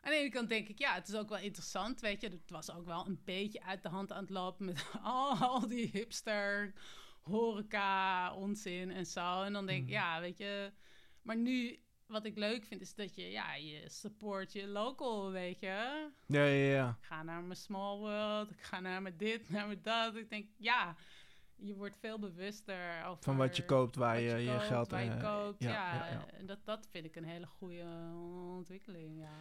Aan 0.00 0.10
de 0.10 0.16
ene 0.18 0.30
kant 0.30 0.48
denk 0.48 0.68
ik, 0.68 0.78
ja, 0.78 0.94
het 0.94 1.08
is 1.08 1.14
ook 1.14 1.28
wel 1.28 1.38
interessant, 1.38 2.00
weet 2.00 2.20
je. 2.20 2.28
Het 2.28 2.50
was 2.50 2.70
ook 2.70 2.84
wel 2.86 3.06
een 3.06 3.20
beetje 3.24 3.62
uit 3.62 3.82
de 3.82 3.88
hand 3.88 4.12
aan 4.12 4.20
het 4.20 4.30
lopen 4.30 4.64
met 4.64 4.86
al, 5.02 5.36
al 5.36 5.68
die 5.68 5.88
hipster 5.92 6.72
horeca 7.22 8.34
onzin 8.34 8.90
en 8.90 9.06
zo. 9.06 9.42
En 9.42 9.52
dan 9.52 9.66
denk 9.66 9.78
ik, 9.78 9.84
Mhm. 9.84 9.92
ja, 9.94 10.20
weet 10.20 10.38
je... 10.38 10.72
Maar 11.22 11.36
nu, 11.36 11.78
wat 12.06 12.24
ik 12.24 12.36
leuk 12.36 12.64
vind, 12.64 12.80
is 12.80 12.94
dat 12.94 13.14
je, 13.14 13.30
ja, 13.30 13.54
je 13.54 13.84
support 13.88 14.52
je 14.52 14.66
local, 14.66 15.30
weet 15.30 15.60
je. 15.60 16.10
Ja, 16.26 16.44
ja, 16.44 16.72
ja. 16.72 16.96
Ik 17.00 17.06
ga 17.06 17.22
naar 17.22 17.42
mijn 17.42 17.58
small 17.58 17.98
world, 17.98 18.50
ik 18.50 18.60
ga 18.60 18.80
naar 18.80 19.02
mijn 19.02 19.16
dit, 19.16 19.50
naar 19.50 19.66
mijn 19.66 19.82
dat. 19.82 20.16
Ik 20.16 20.30
denk, 20.30 20.46
ja, 20.56 20.96
je 21.56 21.74
wordt 21.74 21.96
veel 21.96 22.18
bewuster 22.18 23.04
over... 23.04 23.22
Van 23.22 23.36
wat 23.36 23.56
je 23.56 23.64
koopt, 23.64 23.96
waar 23.96 24.20
je 24.20 24.36
je, 24.36 24.50
koopt, 24.50 24.62
geld 24.62 24.90
waar 24.90 25.04
je 25.04 25.10
eh, 25.10 25.22
koopt. 25.22 25.62
ja, 25.62 25.70
Ja, 25.70 25.94
ja, 25.94 26.10
ja. 26.10 26.26
en 26.26 26.46
Dat, 26.46 26.58
dat 26.64 26.88
vind 26.90 27.04
ik 27.04 27.16
een 27.16 27.24
hele 27.24 27.46
goede 27.46 27.84
ontwikkeling, 28.56 29.18
ja. 29.20 29.34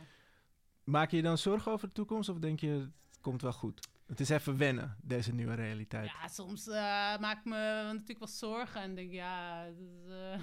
Maak 0.83 1.11
je 1.11 1.17
je 1.17 1.23
dan 1.23 1.37
zorgen 1.37 1.71
over 1.71 1.87
de 1.87 1.93
toekomst 1.93 2.29
of 2.29 2.39
denk 2.39 2.59
je 2.59 2.67
het 2.69 3.21
komt 3.21 3.41
wel 3.41 3.53
goed? 3.53 3.87
Het 4.05 4.19
is 4.19 4.29
even 4.29 4.57
wennen, 4.57 4.97
deze 5.01 5.33
nieuwe 5.33 5.53
realiteit. 5.53 6.05
Ja, 6.05 6.27
soms 6.27 6.67
eh, 6.67 6.73
maak 7.17 7.37
ik 7.37 7.45
me 7.45 7.81
natuurlijk 7.83 8.19
wel 8.19 8.27
zorgen 8.27 8.81
en 8.81 8.95
denk, 8.95 9.11
ja, 9.11 9.65
eh, 10.07 10.39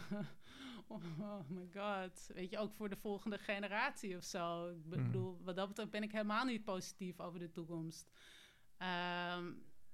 oh 0.90 1.40
my 1.48 1.68
god. 1.74 2.30
Weet 2.34 2.50
je, 2.50 2.58
ook 2.58 2.72
voor 2.74 2.88
de 2.88 2.96
volgende 2.96 3.38
generatie 3.38 4.16
of 4.16 4.24
zo. 4.24 4.68
Ik 4.68 4.84
Mhm. 4.86 5.04
bedoel, 5.04 5.40
wat 5.42 5.56
dat 5.56 5.68
betreft 5.68 5.90
ben 5.90 6.02
ik 6.02 6.12
helemaal 6.12 6.44
niet 6.44 6.64
positief 6.64 7.20
over 7.20 7.38
de 7.38 7.50
toekomst. 7.50 8.10
Ehm, 8.76 9.52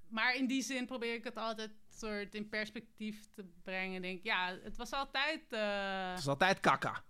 maar 0.09 0.35
in 0.37 0.47
die 0.47 0.63
zin 0.63 0.87
probeer 0.87 1.15
ik 1.15 1.25
het 1.25 1.37
altijd 1.37 1.71
soort 1.91 2.35
in 2.35 2.49
perspectief 2.49 3.29
te 3.35 3.45
brengen. 3.63 4.03
Denk, 4.03 4.23
ja, 4.25 4.59
het 4.63 4.77
was 4.77 4.93
altijd... 4.93 5.53
eh, 5.53 6.11
Het 6.11 6.19
is 6.19 6.29
altijd 6.29 6.61
kakka. 6.61 7.05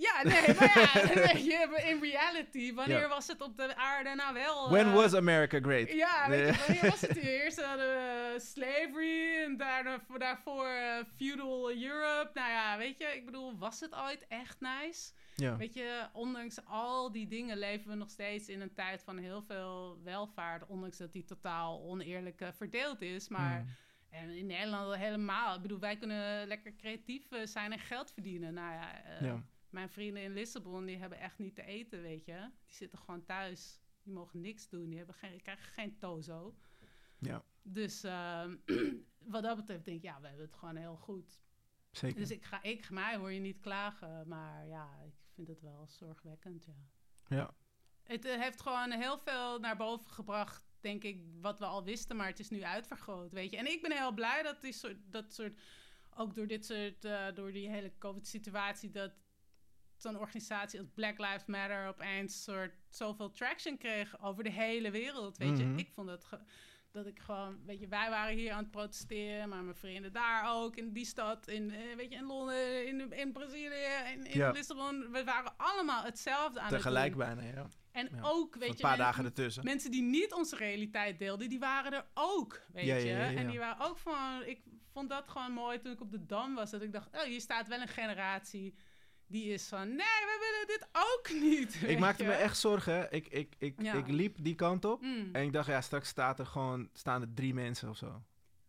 Ja, 0.00 0.22
nee, 0.22 0.54
maar 0.54 0.78
ja, 0.78 0.92
weet 1.32 1.44
je, 1.44 1.82
in 1.88 2.00
reality, 2.00 2.74
wanneer 2.74 3.00
Ja. 3.00 3.08
was 3.08 3.26
het 3.26 3.40
op 3.40 3.56
de 3.56 3.76
aarde 3.76 4.14
nou 4.14 4.34
wel? 4.34 4.70
When 4.70 4.86
eh, 4.86 4.92
was 4.94 5.14
America 5.14 5.58
great? 5.60 5.92
Ja, 5.92 6.28
weet 6.28 6.38
je, 6.38 6.44
Nee. 6.52 6.60
wanneer 6.66 6.90
was 6.90 7.00
het 7.00 7.18
hier? 7.18 7.30
Eerst 7.42 7.62
hadden 7.62 7.86
we 7.86 8.34
slavery 8.38 9.42
en 9.44 9.56
daarna, 9.56 10.00
daarvoor 10.18 10.66
eh, 10.66 11.04
feudal 11.16 11.70
Europe. 11.72 12.30
Nou 12.34 12.50
ja, 12.50 12.78
weet 12.78 12.98
je, 12.98 13.04
ik 13.04 13.24
bedoel, 13.24 13.58
was 13.58 13.80
het 13.80 13.94
ooit 13.94 14.26
echt 14.28 14.60
nice? 14.60 15.12
Ja. 15.36 15.56
Weet 15.56 15.74
je, 15.74 16.06
ondanks 16.12 16.64
al 16.64 17.12
die 17.12 17.26
dingen 17.28 17.58
leven 17.58 17.90
we 17.90 17.96
nog 17.96 18.10
steeds 18.10 18.48
in 18.48 18.60
een 18.60 18.74
tijd 18.74 19.02
van 19.02 19.18
heel 19.18 19.42
veel 19.42 19.98
welvaart. 20.04 20.66
Ondanks 20.66 20.96
dat 20.96 21.12
die 21.12 21.24
totaal 21.24 21.82
oneerlijk 21.82 22.40
eh, 22.40 22.48
verdeeld 22.56 23.00
is. 23.02 23.28
Maar 23.28 23.60
Mm. 23.60 23.68
en 24.10 24.30
in 24.36 24.46
Nederland 24.46 24.84
al 24.84 24.92
helemaal. 24.94 25.54
Ik 25.56 25.62
bedoel, 25.62 25.78
wij 25.78 25.96
kunnen 25.96 26.46
lekker 26.46 26.74
creatief 26.76 27.32
eh, 27.32 27.46
zijn 27.46 27.72
en 27.72 27.78
geld 27.78 28.12
verdienen. 28.12 28.54
Nou 28.54 28.72
ja, 28.72 29.02
eh, 29.04 29.26
Ja. 29.26 29.42
Mijn 29.72 29.90
vrienden 29.90 30.22
in 30.22 30.32
Lissabon, 30.32 30.84
die 30.84 30.96
hebben 30.96 31.18
echt 31.18 31.38
niet 31.38 31.54
te 31.54 31.62
eten, 31.62 32.02
weet 32.02 32.24
je. 32.24 32.50
Die 32.64 32.74
zitten 32.74 32.98
gewoon 32.98 33.24
thuis. 33.24 33.80
Die 34.02 34.12
mogen 34.12 34.40
niks 34.40 34.68
doen. 34.68 34.88
Die 34.88 34.98
hebben 34.98 35.14
geen, 35.14 35.42
krijgen 35.42 35.72
geen 35.72 35.98
tozo. 35.98 36.56
Ja, 37.18 37.44
Dus 37.62 38.02
ehm, 38.04 38.56
wat 39.34 39.42
dat 39.42 39.56
betreft 39.56 39.84
denk 39.84 39.96
ik, 39.96 40.02
ja, 40.02 40.20
we 40.20 40.26
hebben 40.26 40.46
het 40.46 40.56
gewoon 40.56 40.76
heel 40.76 40.96
goed. 40.96 41.40
zeker. 41.90 42.18
Dus 42.18 42.30
ik 42.30 42.44
ga, 42.44 42.62
ik, 42.62 42.90
mij 42.90 43.16
hoor 43.16 43.32
je 43.32 43.40
niet 43.40 43.60
klagen. 43.60 44.28
Maar 44.28 44.66
ja, 44.66 45.00
ik 45.06 45.14
vind 45.34 45.48
het 45.48 45.60
wel 45.60 45.86
zorgwekkend, 45.88 46.64
ja. 46.64 46.88
Ja. 47.28 47.54
Het 48.02 48.24
eh, 48.24 48.40
heeft 48.40 48.60
gewoon 48.60 48.90
heel 48.90 49.18
veel 49.18 49.58
naar 49.58 49.76
boven 49.76 50.10
gebracht, 50.10 50.64
denk 50.80 51.04
ik, 51.04 51.22
wat 51.40 51.58
we 51.58 51.64
al 51.64 51.84
wisten, 51.84 52.16
maar 52.16 52.26
het 52.26 52.38
is 52.38 52.50
nu 52.50 52.62
uitvergroot, 52.64 53.32
weet 53.32 53.50
je. 53.50 53.56
En 53.56 53.66
ik 53.66 53.82
ben 53.82 53.92
heel 53.92 54.12
blij 54.12 54.42
dat 54.42 54.60
die 54.60 54.72
soort, 54.72 54.96
dat 55.04 55.32
soort 55.32 55.60
ook 56.10 56.34
door 56.34 56.46
dit 56.46 56.66
soort, 56.66 57.04
eh, 57.04 57.26
door 57.34 57.52
die 57.52 57.68
hele 57.68 57.92
COVID-situatie, 57.98 58.90
dat 58.90 59.12
zo'n 60.02 60.18
organisatie 60.18 60.78
als 60.78 60.88
Black 60.94 61.18
Lives 61.18 61.46
Matter 61.46 61.88
opeens 61.88 62.42
soort 62.42 62.72
zoveel 62.88 63.30
traction 63.30 63.78
kreeg 63.78 64.22
over 64.22 64.42
de 64.44 64.50
hele 64.50 64.90
wereld, 64.90 65.36
weet 65.38 65.50
Mhm. 65.58 65.72
je. 65.72 65.76
Ik 65.76 65.90
vond 65.94 66.24
ge- 66.24 66.40
dat 66.92 67.06
ik 67.06 67.18
gewoon, 67.18 67.58
weet 67.66 67.80
je, 67.80 67.88
wij 67.88 68.10
waren 68.10 68.36
hier 68.36 68.52
aan 68.52 68.62
het 68.62 68.70
protesteren, 68.70 69.48
maar 69.48 69.62
mijn 69.62 69.76
vrienden 69.76 70.12
daar 70.12 70.54
ook, 70.54 70.76
in 70.76 70.92
die 70.92 71.04
stad, 71.04 71.48
in, 71.48 71.70
eh, 71.70 71.96
weet 71.96 72.10
je, 72.12 72.16
in 72.18 72.24
Londen, 72.24 72.86
in, 72.86 73.12
in 73.12 73.32
Brazilië, 73.32 74.12
in, 74.12 74.24
in 74.26 74.38
Ja. 74.38 74.50
Lissabon. 74.50 75.10
We 75.12 75.24
waren 75.24 75.52
allemaal 75.56 76.02
hetzelfde 76.04 76.60
aan 76.60 76.68
Tegelijk 76.68 77.14
het 77.14 77.26
doen. 77.26 77.34
bijna, 77.36 77.56
ja. 77.60 77.66
En 77.92 78.08
Ja. 78.12 78.18
ook, 78.22 78.54
weet 78.54 78.68
Een 78.68 78.76
je, 78.76 78.82
paar 78.82 78.96
dagen 78.96 79.24
ertussen. 79.24 79.64
mensen 79.64 79.90
die 79.90 80.02
niet 80.02 80.32
onze 80.32 80.56
realiteit 80.56 81.18
deelden, 81.18 81.48
die 81.48 81.58
waren 81.58 81.92
er 81.92 82.06
ook, 82.14 82.62
weet 82.72 82.84
Ja, 82.86 82.94
je. 82.94 83.06
ja. 83.06 83.32
En 83.32 83.46
die 83.48 83.58
waren 83.58 83.86
ook 83.86 83.98
van, 83.98 84.42
ik 84.44 84.60
vond 84.92 85.08
dat 85.08 85.28
gewoon 85.28 85.52
mooi 85.52 85.78
toen 85.78 85.92
ik 85.92 86.00
op 86.00 86.10
de 86.10 86.26
Dam 86.26 86.54
was, 86.54 86.70
dat 86.70 86.82
ik 86.82 86.92
dacht, 86.92 87.14
oh, 87.16 87.22
hier 87.22 87.40
staat 87.40 87.68
wel 87.68 87.80
een 87.80 87.88
generatie 87.88 88.74
die 89.30 89.52
is 89.52 89.68
van, 89.68 89.88
nee, 89.88 89.96
we 89.96 90.36
willen 90.40 90.66
dit 90.78 90.88
ook 90.92 91.40
niet. 91.42 91.82
Ik 91.90 91.98
maakte 91.98 92.22
je. 92.22 92.28
me 92.28 92.34
echt 92.34 92.58
zorgen. 92.58 93.06
Ik, 93.12 93.28
ik, 93.28 93.54
ik, 93.58 93.74
Ja. 93.82 93.94
ik 93.94 94.08
liep 94.08 94.36
die 94.40 94.54
kant 94.54 94.84
op. 94.84 95.00
Mm. 95.02 95.28
En 95.32 95.42
ik 95.42 95.52
dacht, 95.52 95.66
ja, 95.66 95.80
straks 95.80 96.08
staat 96.08 96.38
er 96.38 96.46
gewoon, 96.46 96.88
staan 96.92 97.20
er 97.22 97.28
drie 97.34 97.54
mensen 97.54 97.88
of 97.88 97.96
zo. 97.96 98.22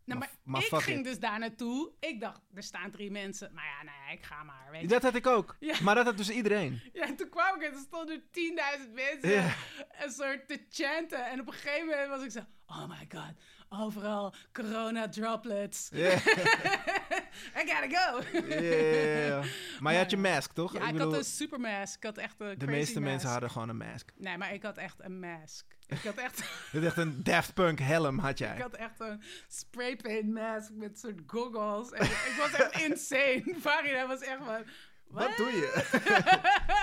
Nou, 0.06 0.20
maar- 0.44 0.62
ik 0.62 0.68
ging 0.74 1.00
it. 1.00 1.04
dus 1.06 1.20
daar 1.20 1.40
naartoe. 1.40 1.92
Ik 2.00 2.20
dacht, 2.20 2.42
er 2.54 2.64
staan 2.64 2.92
drie 2.92 3.12
mensen. 3.12 3.54
Maar 3.54 3.66
ja, 3.66 3.84
nee, 3.92 4.18
ik 4.18 4.24
ga 4.24 4.44
maar, 4.44 4.68
weet 4.72 4.82
je. 4.82 4.88
Dat 4.88 5.02
had 5.02 5.16
ik 5.16 5.28
ook. 5.28 5.56
Ja. 5.60 5.76
Maar 5.82 5.96
dat 5.96 6.06
had 6.06 6.18
dus 6.18 6.30
iedereen. 6.30 6.82
Ja, 6.94 7.06
en 7.08 7.16
toen 7.16 7.30
kwam 7.30 7.56
ik 7.56 7.62
en 7.68 7.74
er 7.74 7.80
stonden 7.80 8.16
er 8.16 8.22
10.000 8.32 8.94
mensen 8.94 9.30
Ja. 9.32 9.54
een 10.00 10.12
soort 10.12 10.48
te 10.48 10.66
chanten. 10.70 11.26
En 11.30 11.40
op 11.40 11.48
een 11.48 11.54
gegeven 11.54 11.88
moment 11.88 12.10
was 12.10 12.24
ik 12.24 12.32
zo, 12.32 12.40
oh 12.66 12.88
my 12.90 13.08
god, 13.10 13.34
overal 13.80 14.34
corona 14.54 15.10
droplets. 15.10 15.90
I 17.60 17.64
gotta 17.66 17.88
go. 17.90 18.22
Ja. 18.62 19.42
Maar 19.80 19.94
je 19.94 20.00
had 20.00 20.10
je 20.12 20.18
mask, 20.18 20.52
toch? 20.52 20.74
Ja, 20.74 20.88
ik, 20.88 20.92
bedoel, 20.94 21.10
had 21.10 21.18
een 21.18 21.26
supermask. 21.26 21.96
Ik 21.96 22.04
had 22.04 22.18
echt 22.18 22.36
een 22.38 22.58
de 22.58 22.68
meeste 22.68 23.00
mensen 23.00 23.30
hadden 23.30 23.50
gewoon 23.52 23.70
een 23.70 23.78
mask. 23.78 24.12
Nee, 24.18 24.38
maar 24.38 24.54
ik 24.54 24.64
had 24.64 24.78
echt 24.78 24.96
een 25.00 25.20
mask. 25.20 25.66
Ik 25.88 26.02
had 26.04 26.16
echt, 26.18 26.44
Dit 26.72 26.84
echt 26.84 26.98
een 26.98 27.24
Daft 27.24 27.54
Punk 27.54 27.80
helm 27.80 28.20
had 28.20 28.32
ik 28.32 28.38
jij. 28.38 28.58
had 28.58 28.76
echt 28.76 29.00
een 29.00 29.22
spray 29.48 29.96
paint 29.96 30.34
mask 30.34 30.70
met 30.74 31.00
soort 31.00 31.20
goggles. 31.28 31.92
En 31.92 32.06
ik 32.06 32.36
was 32.38 32.52
echt 32.52 32.80
insane. 32.88 33.56
Farida 33.60 34.08
was 34.08 34.22
echt 34.22 34.44
van... 34.46 34.64
Wat 35.12 35.38
doe 35.38 35.48
je? 35.48 35.72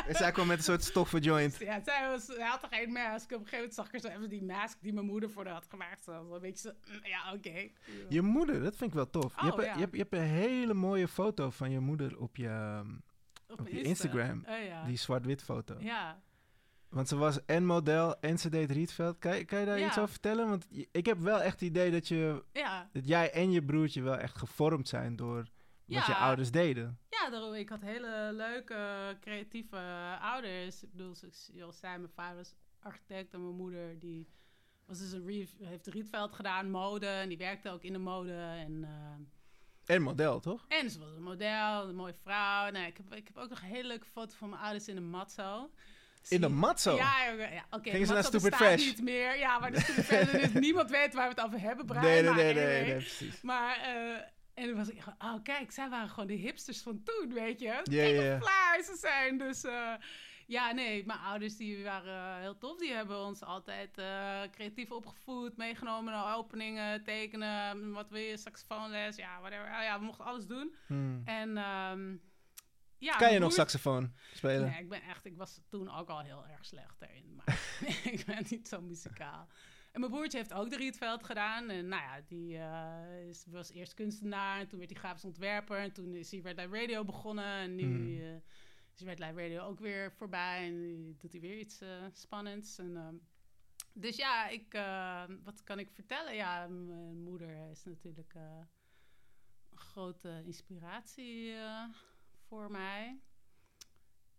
en 0.06 0.14
zij 0.14 0.32
kwam 0.32 0.46
met 0.46 0.58
een 0.58 0.64
soort 0.64 0.84
stoffen 0.84 1.20
joint. 1.20 1.56
Ja, 1.58 1.80
zij 1.84 2.08
was, 2.08 2.26
hij 2.26 2.46
had 2.48 2.62
er 2.62 2.68
geen 2.70 2.92
mask. 2.92 3.24
Op 3.24 3.30
een 3.30 3.36
gegeven 3.46 3.56
moment 3.58 3.74
zag 3.74 3.86
ik 3.86 3.92
er 3.94 4.00
zo 4.00 4.08
even 4.08 4.28
die 4.28 4.44
mask 4.44 4.78
die 4.80 4.92
mijn 4.92 5.06
moeder 5.06 5.30
voor 5.30 5.44
haar 5.44 5.54
had 5.54 5.66
gemaakt. 5.68 6.04
Zo 6.04 6.34
een 6.34 6.40
beetje 6.40 6.68
zo, 6.68 6.92
mm, 6.92 7.00
ja, 7.06 7.32
oké. 7.32 7.68
Je 8.08 8.22
moeder, 8.22 8.62
dat 8.62 8.76
vind 8.76 8.90
ik 8.90 8.96
wel 8.96 9.10
tof. 9.10 9.40
je, 9.40 9.46
Oh, 9.46 9.56
hebt, 9.56 9.66
ja. 9.66 9.74
je, 9.74 9.80
hebt, 9.80 9.92
je 9.92 9.98
hebt 9.98 10.12
een 10.14 10.20
hele 10.20 10.74
mooie 10.74 11.08
foto 11.08 11.50
van 11.50 11.70
je 11.70 11.80
moeder 11.80 12.18
op 12.18 12.36
je, 12.36 12.48
ehm, 12.48 12.86
Op, 13.48 13.60
op 13.60 13.68
je 13.68 13.72
Insta. 13.82 13.88
Instagram. 13.88 14.44
Oh, 14.48 14.64
ja. 14.66 14.84
die 14.84 14.96
zwart-wit 14.96 15.42
foto. 15.42 15.76
ja. 15.78 16.20
Want 16.88 17.08
ze 17.08 17.16
was 17.16 17.44
en 17.44 17.64
model 17.66 18.20
en 18.20 18.38
ze 18.38 18.48
deed 18.48 18.70
Rietveld. 18.70 19.18
Kan, 19.18 19.36
je- 19.36 19.44
kan 19.44 19.58
je 19.60 19.66
daar 19.66 19.78
Ja. 19.78 19.86
iets 19.86 19.98
over 19.98 20.10
vertellen? 20.10 20.48
Want 20.48 20.66
ik 20.92 21.06
heb 21.06 21.18
wel 21.18 21.40
echt 21.42 21.52
het 21.60 21.68
idee 21.68 21.90
dat, 21.90 22.08
je, 22.08 22.44
dat 22.92 23.08
jij 23.08 23.32
en 23.32 23.50
je 23.50 23.64
broertje 23.64 24.02
wel 24.02 24.16
echt 24.16 24.38
gevormd 24.38 24.88
zijn 24.88 25.16
door 25.16 25.46
wat 25.88 26.06
je 26.06 26.14
ouders 26.14 26.50
deden. 26.50 26.98
ja, 27.10 27.30
daarom, 27.30 27.54
ik 27.54 27.68
had 27.68 27.80
hele 27.80 28.30
leuke, 28.32 29.16
creatieve 29.20 29.78
ouders. 30.20 30.82
Ik 30.82 30.90
bedoel, 30.90 31.14
zoals 31.14 31.50
je 31.52 31.62
al 31.64 31.72
zei, 31.72 31.98
mijn 31.98 32.12
vader 32.14 32.36
was 32.36 32.54
architect 32.80 33.32
en 33.32 33.42
mijn 33.42 33.56
moeder 33.56 33.98
die 33.98 34.28
was 34.86 34.98
dus 34.98 35.12
een 35.12 35.48
heeft 35.62 35.86
Rietveld 35.86 36.32
gedaan, 36.32 36.70
mode. 36.70 37.06
En 37.06 37.28
die 37.28 37.38
werkte 37.38 37.70
ook 37.70 37.82
in 37.82 37.92
de 37.92 37.98
mode. 37.98 38.32
En, 38.32 38.84
eh, 38.84 39.94
En 39.94 40.02
model, 40.02 40.40
toch? 40.40 40.64
en 40.68 40.90
ze 40.90 40.98
was 40.98 41.10
een 41.16 41.22
model, 41.22 41.88
een 41.88 41.94
mooie 41.94 42.14
vrouw. 42.22 42.70
Nou, 42.70 42.86
ik, 42.86 42.96
heb, 42.96 43.14
ik 43.14 43.26
heb 43.26 43.36
ook 43.36 43.48
nog 43.48 43.60
een 43.60 43.68
hele 43.68 43.88
leuke 43.88 44.06
foto 44.06 44.34
van 44.36 44.48
mijn 44.48 44.62
ouders 44.62 44.88
in 44.88 44.94
de 44.94 45.00
matzo. 45.00 45.70
In 46.28 46.40
de 46.40 46.48
matzo? 46.48 46.96
Ja, 46.96 47.28
ja, 47.30 47.66
oké. 47.70 47.90
Gingen 47.90 48.06
ze 48.06 48.12
naar 48.12 48.24
Stupid 48.24 48.54
Fresh? 48.54 48.84
niet 48.86 49.02
meer. 49.02 49.38
Ja, 49.38 49.58
maar 49.58 49.70
de 49.70 49.80
Stupid 49.80 50.04
Fresh, 50.04 50.30
dus 50.32 50.52
niemand 50.66 50.90
weet 50.90 51.14
waar 51.14 51.28
we 51.28 51.34
het 51.34 51.44
over 51.44 51.60
hebben, 51.60 51.86
Brian. 51.86 52.02
nee, 52.02 52.22
nee, 52.22 52.24
maar 52.24 52.36
nee, 52.36 52.54
nee, 52.54 52.96
precies. 52.96 53.40
Maar, 53.40 53.76
eh, 53.76 54.22
en 54.58 54.76
was 54.76 54.88
ik 54.88 55.00
gewoon, 55.00 55.34
oh 55.34 55.42
kijk, 55.42 55.70
zij 55.72 55.88
waren 55.88 56.08
gewoon 56.08 56.26
de 56.26 56.34
hipsters 56.34 56.82
van 56.82 57.02
toen, 57.02 57.32
weet 57.32 57.60
je. 57.60 57.80
Ja, 57.84 58.40
fly 58.40 58.82
ze 58.82 58.96
zijn. 59.00 59.38
Dus 59.38 59.64
eh, 59.64 59.94
ja, 60.46 60.72
nee, 60.72 61.06
mijn 61.06 61.18
ouders 61.18 61.56
die 61.56 61.84
waren 61.84 62.40
heel 62.40 62.58
tof. 62.58 62.78
Die 62.78 62.92
hebben 62.92 63.24
ons 63.24 63.42
altijd 63.42 63.98
eh, 63.98 64.40
creatief 64.50 64.90
opgevoed, 64.90 65.56
meegenomen 65.56 66.12
naar 66.12 66.36
openingen, 66.36 67.04
tekenen, 67.04 67.92
wat 67.92 68.10
wil 68.10 68.20
je, 68.20 68.36
saxofoonles, 68.36 69.16
ja, 69.16 69.40
whatever. 69.40 69.82
Ja, 69.82 69.98
we 69.98 70.04
mochten 70.04 70.24
alles 70.24 70.46
doen. 70.46 70.74
Hmm. 70.86 71.22
En 71.24 71.56
ehm, 71.56 72.16
ja, 72.98 73.16
Kan 73.16 73.32
je 73.32 73.38
nog 73.38 73.52
saxofoon 73.52 74.14
spelen? 74.32 74.70
Nee, 74.70 74.80
ik 74.80 74.88
ben 74.88 75.02
echt, 75.02 75.24
ik 75.24 75.36
was 75.36 75.60
toen 75.68 75.90
ook 75.90 76.08
al 76.08 76.20
heel 76.20 76.46
erg 76.46 76.64
slecht 76.64 77.02
erin. 77.02 77.34
Maar 77.34 77.60
ik 78.12 78.24
ben 78.26 78.44
niet 78.48 78.68
zo 78.68 78.80
muzikaal. 78.80 79.48
En 79.98 80.04
mijn 80.04 80.16
broertje 80.16 80.38
heeft 80.38 80.52
ook 80.54 80.70
de 80.70 80.76
Rietveld 80.76 81.24
gedaan. 81.24 81.70
En 81.70 81.88
nou 81.88 82.02
ja, 82.02 82.20
die 82.26 82.56
eh, 82.58 83.28
is, 83.28 83.44
was 83.46 83.72
eerst 83.72 83.94
kunstenaar. 83.94 84.60
En 84.60 84.68
toen 84.68 84.78
werd 84.78 84.90
hij 84.90 85.00
grafisch 85.00 85.24
ontwerper. 85.24 85.78
En 85.78 85.92
toen 85.92 86.14
is 86.14 86.30
hij 86.30 86.40
Red 86.40 86.56
Light 86.56 86.72
Radio 86.72 87.04
begonnen. 87.04 87.44
En 87.44 87.74
nu 87.74 87.84
Hmm. 87.84 88.20
eh, 88.20 88.34
is 88.94 89.00
Red 89.00 89.18
Light 89.18 89.36
Radio 89.36 89.62
ook 89.62 89.78
weer 89.78 90.12
voorbij. 90.12 90.66
En 90.66 90.80
nu 90.80 91.16
doet 91.18 91.32
hij 91.32 91.40
weer 91.40 91.58
iets 91.58 91.80
eh, 91.80 91.88
spannends. 92.12 92.78
En, 92.78 92.96
ehm, 92.96 93.14
dus 93.92 94.16
ja, 94.16 94.48
ik, 94.48 94.72
wat 95.44 95.64
kan 95.64 95.78
ik 95.78 95.90
vertellen? 95.90 96.34
Ja, 96.34 96.66
mijn 96.66 97.22
moeder 97.22 97.70
is 97.70 97.84
natuurlijk 97.84 98.34
een 98.34 98.68
grote 99.78 100.42
inspiratie 100.44 101.54
voor 102.46 102.70
mij. 102.70 103.20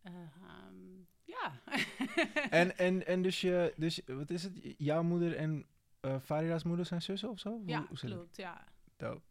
Eh, 0.02 0.12
ehm, 0.14 1.04
ja. 1.24 1.52
En, 2.60 2.78
en, 2.78 3.06
en 3.08 3.22
dus 3.22 3.42
je, 3.42 3.74
dus 3.76 4.02
wat 4.06 4.30
is 4.30 4.44
het? 4.44 4.54
Jouw 4.78 5.04
moeder 5.04 5.36
en 5.36 5.66
eh 6.00 6.16
Farida's 6.24 6.64
moeder 6.64 6.86
zijn 6.86 7.02
zussen 7.02 7.30
of 7.30 7.40
zo? 7.40 7.50
Hoe- 7.50 7.68
ja, 7.68 7.86
hoe 7.88 7.98
zit 7.98 8.10
het? 8.10 8.18
klopt, 8.20 8.38
ja. 8.38 8.64
Dope. 8.98 9.22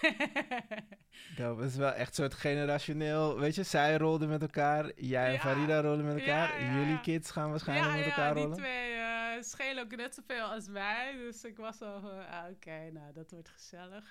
Dope. 1.36 1.62
Het 1.62 1.70
is 1.70 1.76
wel 1.76 1.92
echt 1.92 2.14
soort 2.14 2.34
generationeel, 2.34 3.38
weet 3.38 3.54
je, 3.54 3.62
zij 3.62 3.96
rolden 3.96 4.28
met 4.28 4.42
elkaar, 4.42 4.92
jij 5.00 5.26
en 5.26 5.32
Ja. 5.32 5.38
Farida 5.38 5.80
rollen 5.80 6.04
met 6.04 6.18
elkaar, 6.18 6.60
Ja, 6.60 6.66
ja, 6.66 6.72
jullie 6.74 6.92
ja. 6.92 6.96
kids 7.00 7.30
gaan 7.30 7.50
waarschijnlijk 7.50 7.90
ja, 7.90 7.96
met 7.96 8.04
ja, 8.04 8.10
elkaar 8.10 8.34
die 8.34 8.42
rollen. 8.42 8.58
twee 8.58 8.92
eh, 8.94 9.42
schelen 9.42 9.82
ook 9.84 9.96
net 9.96 10.14
zoveel 10.14 10.44
als 10.44 10.66
wij. 10.68 11.12
Dus 11.16 11.44
ik 11.44 11.56
was 11.56 11.82
al 11.82 12.00
van, 12.00 12.26
ah, 12.28 12.44
oké, 12.50 12.90
nou, 12.92 13.12
dat 13.12 13.30
wordt 13.30 13.48
gezellig. 13.48 14.08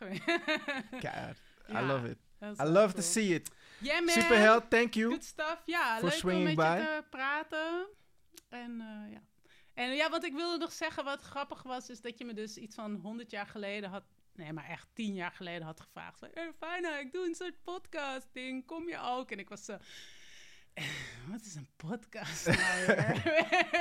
Keihard. 1.00 1.38
I 1.70 1.72
Ja, 1.72 1.82
love 1.86 2.10
it. 2.10 2.18
I 2.42 2.64
love 2.64 2.94
to 2.94 3.02
see 3.02 3.34
it. 3.34 3.52
Yeah. 3.78 4.08
Superheld, 4.08 4.70
thank 4.70 4.94
you. 4.94 5.10
Good 5.10 5.24
stuff. 5.24 5.62
Ja, 5.66 6.00
leuk 6.02 6.24
om 6.24 6.44
met 6.44 6.52
je 6.52 6.56
te 6.56 7.04
praten. 7.10 7.88
En 8.50 8.82
eh, 8.82 9.12
ja. 9.12 9.22
En 9.74 9.92
ja, 9.96 10.10
wat 10.10 10.24
ik 10.24 10.34
wilde 10.34 10.58
nog 10.58 10.72
zeggen, 10.72 11.04
wat 11.04 11.22
grappig 11.22 11.64
was, 11.64 11.90
is 11.90 12.02
dat 12.02 12.18
je 12.18 12.26
me 12.26 12.34
dus 12.34 12.58
iets 12.58 12.76
van 12.76 12.96
100 12.96 13.32
jaar 13.32 13.48
geleden 13.48 13.90
had, 13.90 14.04
nee, 14.34 14.54
maar 14.54 14.70
echt 14.70 14.88
10 14.94 15.14
jaar 15.14 15.32
geleden 15.32 15.62
had 15.62 15.80
gevraagd. 15.82 16.20
Van, 16.20 16.30
hey, 16.34 16.52
Fina, 16.60 17.00
ik 17.00 17.12
doe 17.12 17.26
een 17.26 17.36
soort 17.36 17.64
podcast 17.64 18.28
ding, 18.34 18.66
kom 18.66 18.88
je 18.88 19.00
ook? 19.00 19.32
En 19.32 19.40
ik 19.40 19.50
was 19.50 19.66
zo, 19.66 19.72
"Eh, 19.72 19.80
wat 21.32 21.42
is 21.42 21.56
een 21.56 21.68
podcast 21.76 22.46
nou 22.46 22.86
weer? 22.86 23.22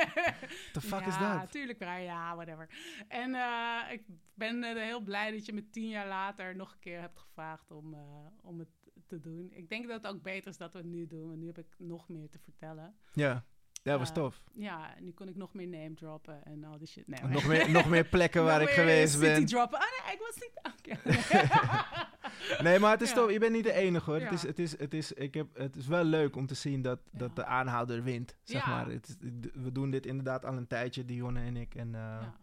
The 0.73 0.81
fuck 0.81 1.01
ja, 1.01 1.07
is 1.07 1.19
dat? 1.19 1.51
tuurlijk, 1.51 1.79
maar 1.79 2.01
ja, 2.01 2.35
whatever. 2.35 2.69
En 3.09 3.35
eh, 3.35 3.93
ik 3.93 4.03
ben 4.35 4.65
eh, 4.65 4.75
heel 4.75 5.01
blij 5.01 5.31
dat 5.31 5.47
je 5.47 5.53
me 5.53 5.71
tien 5.71 5.89
jaar 5.89 6.09
later 6.09 6.57
nog 6.57 6.73
een 6.73 6.79
keer 6.79 7.01
hebt 7.01 7.19
gevraagd 7.19 7.71
om, 7.71 7.95
eh, 7.95 8.01
om 8.43 8.59
het 8.59 8.69
te 9.07 9.21
doen. 9.21 9.53
Ik 9.53 9.69
denk 9.69 9.87
dat 9.87 10.03
het 10.03 10.13
ook 10.13 10.23
beter 10.23 10.51
is 10.51 10.57
dat 10.57 10.73
we 10.73 10.79
het 10.79 10.87
nu 10.89 11.07
doen, 11.07 11.27
want 11.27 11.41
nu 11.41 11.47
heb 11.47 11.59
ik 11.59 11.75
nog 11.79 12.09
meer 12.09 12.31
te 12.31 12.39
vertellen. 12.39 12.97
Ja, 13.13 13.45
dat 13.83 13.99
was 13.99 14.13
tof. 14.13 14.41
Ja, 14.53 14.95
nu 15.01 15.11
kon 15.13 15.29
ik 15.29 15.37
nog 15.37 15.55
meer 15.55 15.69
name 15.69 15.95
droppen 15.95 16.45
en 16.45 16.65
al 16.65 16.79
die 16.79 16.87
shit. 16.87 17.07
Nee, 17.07 17.21
Nog 17.31 17.47
meer, 17.47 17.71
nog 17.71 17.89
meer 17.89 18.05
plekken 18.05 18.45
waar 18.45 18.63
ik 18.63 18.69
geweest 18.69 19.13
city 19.13 19.25
ben. 19.25 19.47
droppen. 19.47 19.79
Ah 19.79 19.85
nee, 20.05 20.15
ik 20.15 20.21
was 20.21 20.35
niet... 20.35 20.59
Nee, 22.63 22.79
maar 22.79 22.91
het 22.91 23.01
is 23.01 23.09
Ja. 23.09 23.15
tof. 23.15 23.31
Je 23.31 23.39
bent 23.39 23.53
niet 23.53 23.65
de 23.65 23.73
enige 23.73 24.11
hoor. 24.11 24.21
Het, 24.21 24.33
is, 24.33 24.43
het, 24.43 24.59
is, 24.59 24.79
het, 24.79 24.95
is, 24.95 25.13
ik 25.13 25.35
heb, 25.35 25.47
het 25.59 25.77
is 25.77 25.87
wel 25.87 26.05
leuk 26.05 26.37
om 26.37 26.47
te 26.47 26.55
zien 26.55 26.83
dat, 26.83 26.99
dat 27.11 27.37
de 27.37 27.45
aanhouder 27.45 28.03
wint. 28.03 28.37
Zeg 28.43 28.67
maar. 28.67 28.87
Het 28.89 29.17
we 29.55 29.73
doen 29.73 29.91
dit 29.91 30.07
inderdaad 30.07 30.45
al 30.45 30.57
een 30.57 30.67
tijdje, 30.67 31.05
Dionne 31.05 31.41
en 31.41 31.57
ik. 31.57 31.75
En, 31.75 31.95
eh, 31.95 32.01
Ja. 32.01 32.35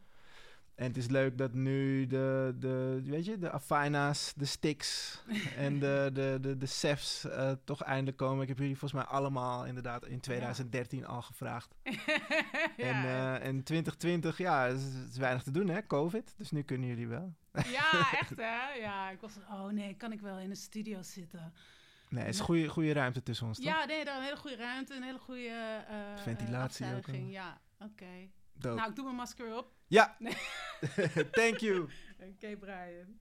En 0.78 0.88
het 0.88 0.98
is 0.98 1.08
leuk 1.08 1.38
dat 1.38 1.54
nu 1.54 2.08
de, 2.08 2.56
de, 2.60 3.02
weet 3.04 3.26
je, 3.26 3.38
de 3.38 3.52
Afina's, 3.52 4.34
de 4.36 4.46
Sticks 4.46 5.22
en 5.58 5.80
de, 5.80 6.10
de, 6.14 6.38
de, 6.42 6.58
de 6.58 6.66
Sefs 6.66 7.24
eh, 7.24 7.52
toch 7.64 7.84
eindelijk 7.84 8.18
komen. 8.18 8.42
Ik 8.42 8.48
heb 8.48 8.58
jullie 8.58 8.78
volgens 8.78 9.02
mij 9.02 9.12
allemaal 9.12 9.66
inderdaad 9.66 10.06
in 10.06 10.20
2013 10.20 11.06
al 11.06 11.22
gevraagd. 11.22 11.76
En, 12.78 13.04
eh, 13.04 13.46
en 13.46 13.64
2020, 13.64 14.38
ja, 14.38 14.66
is, 14.66 14.82
is 15.10 15.18
weinig 15.18 15.44
te 15.44 15.52
doen 15.52 15.68
hè, 15.68 15.88
COVID. 15.88 16.34
Dus 16.38 16.52
nu 16.52 16.62
kunnen 16.62 16.88
jullie 16.88 17.08
wel. 17.08 17.34
ja, 17.78 18.12
echt 18.14 18.36
hè? 18.36 18.72
Ja, 18.80 19.10
ik 19.10 19.20
was 19.22 19.38
oh 19.50 19.66
nee, 19.66 19.96
kan 19.96 20.12
ik 20.12 20.22
wel 20.22 20.40
in 20.40 20.50
de 20.50 20.56
studio 20.56 21.02
zitten? 21.02 21.54
Nee, 22.10 22.24
het 22.24 22.34
is 22.34 22.40
goede, 22.40 22.68
goede 22.68 22.94
ruimte 22.94 23.24
tussen 23.24 23.48
ons, 23.48 23.58
toch? 23.58 23.66
Ja, 23.66 23.86
nee, 23.86 24.06
daar 24.06 24.18
een 24.18 24.24
hele 24.24 24.38
goede 24.38 24.56
ruimte, 24.56 24.96
een 24.96 25.04
hele 25.04 25.20
goede 25.20 25.84
eh, 25.88 26.24
Ventilatie 26.24 26.96
ook? 26.96 27.08
Ja, 27.08 27.62
oké. 27.80 28.30
Nou, 28.60 28.90
ik 28.90 28.96
doe 28.96 29.04
mijn 29.04 29.16
masker 29.16 29.58
op. 29.58 29.77
Ja, 29.90 30.16
Nee. 30.20 30.34
thank 31.32 31.62
you. 31.62 31.88
Oké, 32.36 32.56
Brian. 32.56 33.20